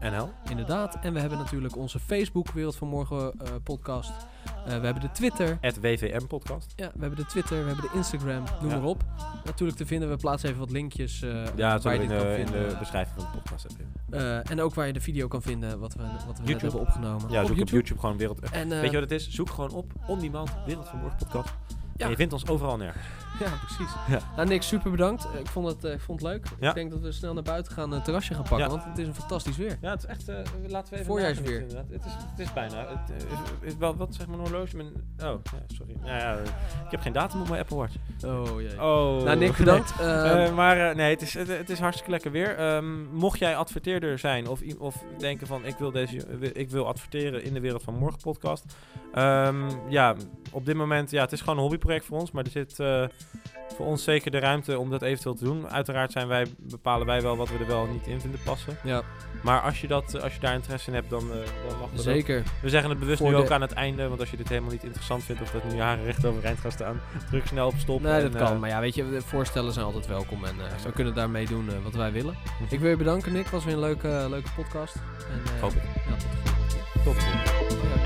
NL. 0.00 0.30
Inderdaad. 0.50 0.98
En 1.02 1.12
we 1.12 1.20
hebben 1.20 1.38
natuurlijk 1.38 1.76
onze 1.76 1.98
Facebook 1.98 2.50
Wereld 2.50 2.76
van 2.76 2.88
Morgen 2.88 3.32
eh, 3.38 3.48
podcast. 3.64 4.12
Eh, 4.46 4.64
we 4.78 4.84
hebben 4.84 5.00
de 5.00 5.10
Twitter. 5.12 5.58
Het 5.60 5.80
WVM 5.80 6.26
podcast. 6.26 6.72
Ja, 6.76 6.90
we 6.94 7.00
hebben 7.00 7.18
de 7.18 7.26
Twitter, 7.26 7.60
we 7.60 7.66
hebben 7.66 7.90
de 7.92 7.96
Instagram, 7.96 8.44
noem 8.60 8.70
Ja. 8.70 8.76
maar 8.76 8.86
op. 8.86 9.04
Natuurlijk 9.44 9.78
te 9.78 9.86
vinden, 9.86 10.08
we 10.08 10.16
plaatsen 10.16 10.48
even 10.48 10.60
wat 10.60 10.70
linkjes 10.70 11.22
eh 11.22 11.44
Ja, 11.56 11.78
waar 11.78 11.92
je 11.92 12.00
dit 12.00 12.10
in 12.10 12.16
kan 12.16 12.26
de, 12.26 12.36
in 12.38 12.46
vinden. 12.48 12.68
de 12.68 12.76
beschrijving 12.78 13.16
van 13.20 13.24
de 13.32 13.38
podcast. 13.38 13.66
Eh, 14.10 14.50
en 14.50 14.60
ook 14.60 14.74
waar 14.74 14.86
je 14.86 14.92
de 14.92 15.00
video 15.00 15.28
kan 15.28 15.42
vinden 15.42 15.78
wat 15.78 15.94
we, 15.94 16.02
wat 16.02 16.12
we 16.22 16.26
net 16.26 16.36
YouTube. 16.48 16.60
hebben 16.60 16.80
opgenomen. 16.80 17.30
Ja, 17.30 17.44
zoek 17.44 17.60
op 17.60 17.68
YouTube 17.68 18.00
gewoon 18.00 18.16
Wereld... 18.16 18.40
En, 18.40 18.68
Weet 18.68 18.84
je 18.84 19.00
wat 19.00 19.10
het 19.10 19.10
is? 19.10 19.30
Zoek 19.30 19.50
gewoon 19.50 19.70
op 19.70 19.92
On 20.06 20.18
Demand 20.18 20.50
Wereld 20.66 20.88
van 20.88 20.98
Morgen 20.98 21.18
podcast. 21.18 21.54
Ja. 21.96 22.04
En 22.04 22.10
je 22.10 22.16
vindt 22.16 22.32
ons 22.32 22.46
overal 22.46 22.76
nergens. 22.76 23.04
Ja, 23.40 23.50
precies. 23.64 23.94
Ja. 24.08 24.18
Nou, 24.36 24.48
Nick, 24.48 24.62
super 24.62 24.90
bedankt. 24.90 25.24
Eh, 25.34 25.40
Ik 25.40 25.46
vond 25.46 25.66
het, 25.66 25.84
eh, 25.84 25.92
ik 25.92 26.00
vond 26.00 26.20
het 26.22 26.30
leuk. 26.30 26.46
Ja. 26.60 26.68
Ik 26.68 26.74
denk 26.74 26.90
dat 26.90 27.00
we 27.00 27.12
snel 27.12 27.34
naar 27.34 27.42
buiten 27.42 27.72
gaan 27.72 27.90
en 27.90 27.96
een 27.96 28.02
terrasje 28.02 28.34
gaan 28.34 28.42
pakken, 28.42 28.58
Ja. 28.66 28.68
want 28.68 28.84
het 28.84 28.98
is 28.98 29.06
een 29.06 29.14
fantastisch 29.14 29.56
weer. 29.56 29.78
Ja, 29.80 29.90
het 29.90 29.98
is 30.02 30.06
echt... 30.08 30.28
eh, 30.28 30.36
laten 30.66 30.88
we 30.92 30.94
even 30.94 31.06
Voorjaarsweer. 31.06 31.60
Het 31.90 32.04
is, 32.06 32.12
het 32.30 32.38
is 32.38 32.52
bijna. 32.52 32.76
Het 32.88 33.16
is, 33.16 33.24
is 33.72 33.76
wel, 33.76 33.96
wat 33.96 34.14
zegt 34.14 34.28
mijn 34.28 34.40
horloge? 34.40 34.76
Mijn, 34.76 34.88
oh, 35.18 35.40
ja, 35.42 35.74
sorry. 35.76 35.96
Ja, 36.04 36.16
ja, 36.18 36.32
ik 36.84 36.90
heb 36.90 37.00
geen 37.00 37.12
datum 37.12 37.40
op 37.40 37.48
mijn 37.48 37.60
Apple 37.60 37.76
Watch. 37.76 37.94
Oh 38.24 38.60
jee. 38.60 38.72
Oh. 38.72 39.22
nou, 39.22 39.36
Nick, 39.36 39.56
bedankt. 39.56 39.98
Nee. 39.98 40.06
Eh, 40.08 40.44
Eh, 40.46 40.54
maar 40.54 40.88
eh, 40.90 40.96
nee, 40.96 41.10
het 41.10 41.22
is, 41.22 41.34
het, 41.34 41.48
het 41.48 41.70
is 41.70 41.78
hartstikke 41.78 42.10
lekker 42.10 42.30
weer. 42.30 42.56
Ehm, 42.56 43.02
mocht 43.04 43.38
jij 43.38 43.56
adverteerder 43.56 44.18
zijn 44.18 44.48
of, 44.48 44.60
of 44.78 45.04
denken 45.18 45.46
van 45.46 45.64
ik 45.64 45.76
wil, 45.76 45.90
deze, 45.90 46.16
ik 46.52 46.70
wil 46.70 46.86
adverteren 46.86 47.42
in 47.44 47.54
de 47.54 47.60
Wereld 47.60 47.82
van 47.82 47.94
Morgen 47.94 48.20
podcast. 48.20 48.64
Ehm, 49.12 49.70
ja, 49.88 50.14
op 50.50 50.66
dit 50.66 50.76
moment, 50.76 51.10
ja, 51.10 51.20
het 51.22 51.32
is 51.32 51.40
gewoon 51.40 51.54
een 51.56 51.60
hobbyproject 51.62 52.04
voor 52.04 52.18
ons. 52.18 52.30
Maar 52.30 52.44
er 52.44 52.50
zit 52.50 52.80
eh, 52.80 53.04
voor 53.76 53.86
ons 53.86 54.04
zeker 54.04 54.30
de 54.30 54.38
ruimte 54.38 54.78
om 54.78 54.90
dat 54.90 55.02
eventueel 55.02 55.34
te 55.34 55.44
doen. 55.44 55.68
Uiteraard 55.68 56.12
zijn 56.12 56.28
wij, 56.28 56.46
bepalen 56.58 57.06
wij 57.06 57.22
wel 57.22 57.36
wat 57.36 57.48
we 57.48 57.58
er 57.58 57.66
wel 57.66 57.84
en 57.86 57.92
niet 57.92 58.06
in 58.06 58.20
vinden 58.20 58.40
passen. 58.44 58.76
ja, 58.82 59.02
Maar 59.42 59.60
als 59.60 59.80
je, 59.80 59.86
dat, 59.86 60.22
als 60.22 60.34
je 60.34 60.40
daar 60.40 60.54
interesse 60.54 60.88
in 60.88 60.94
hebt, 60.94 61.10
dan, 61.10 61.20
eh, 61.32 61.36
dan 61.68 61.78
mag 61.78 61.88
dat 61.90 61.98
ook. 61.98 62.04
zeker. 62.04 62.42
We 62.62 62.68
zeggen 62.68 62.90
het 62.90 62.98
bewust 62.98 63.18
Voor 63.18 63.30
nu 63.30 63.36
de- 63.36 63.42
ook 63.42 63.50
aan 63.50 63.60
het 63.60 63.72
einde. 63.72 64.08
Want 64.08 64.20
als 64.20 64.30
je 64.30 64.36
dit 64.36 64.48
helemaal 64.48 64.70
niet 64.70 64.82
interessant 64.84 65.24
vindt 65.24 65.42
of 65.42 65.50
dat 65.50 65.64
nu 65.64 65.74
je 65.74 65.80
haren 65.82 66.04
recht 66.04 66.24
overeind 66.24 66.58
gaan 66.58 66.72
staan, 66.72 67.00
druk 67.30 67.46
snel 67.46 67.66
op 67.66 67.74
stop. 67.76 68.02
Nee, 68.02 68.12
en, 68.12 68.30
dat 68.32 68.42
kan. 68.42 68.52
eh, 68.52 68.58
Maar 68.60 68.68
ja, 68.68 68.80
weet 68.80 68.94
je, 68.94 69.20
voorstellen 69.26 69.72
zijn 69.72 69.84
altijd 69.86 70.06
welkom 70.06 70.44
en 70.44 70.54
eh, 70.60 70.82
we 70.84 70.92
kunnen 70.92 71.14
daarmee 71.14 71.46
doen 71.46 71.70
wat 71.82 71.94
wij 71.94 72.12
willen. 72.12 72.34
Ik 72.70 72.80
wil 72.80 72.90
je 72.90 72.96
bedanken, 72.96 73.32
Nick. 73.32 73.42
Het 73.42 73.52
was 73.52 73.64
weer 73.64 73.74
een 73.74 73.80
leuke, 73.80 74.26
leuke 74.30 74.48
podcast. 74.56 74.94
En, 74.94 75.60
Hoop 75.60 75.72
ik. 75.72 75.82
Ja, 75.82 76.16
tot 76.16 76.20
de 76.20 76.38
volgende 76.38 76.66
keer. 76.68 77.04
Tot 77.04 77.14
de 77.14 77.20
volgende. 77.20 78.05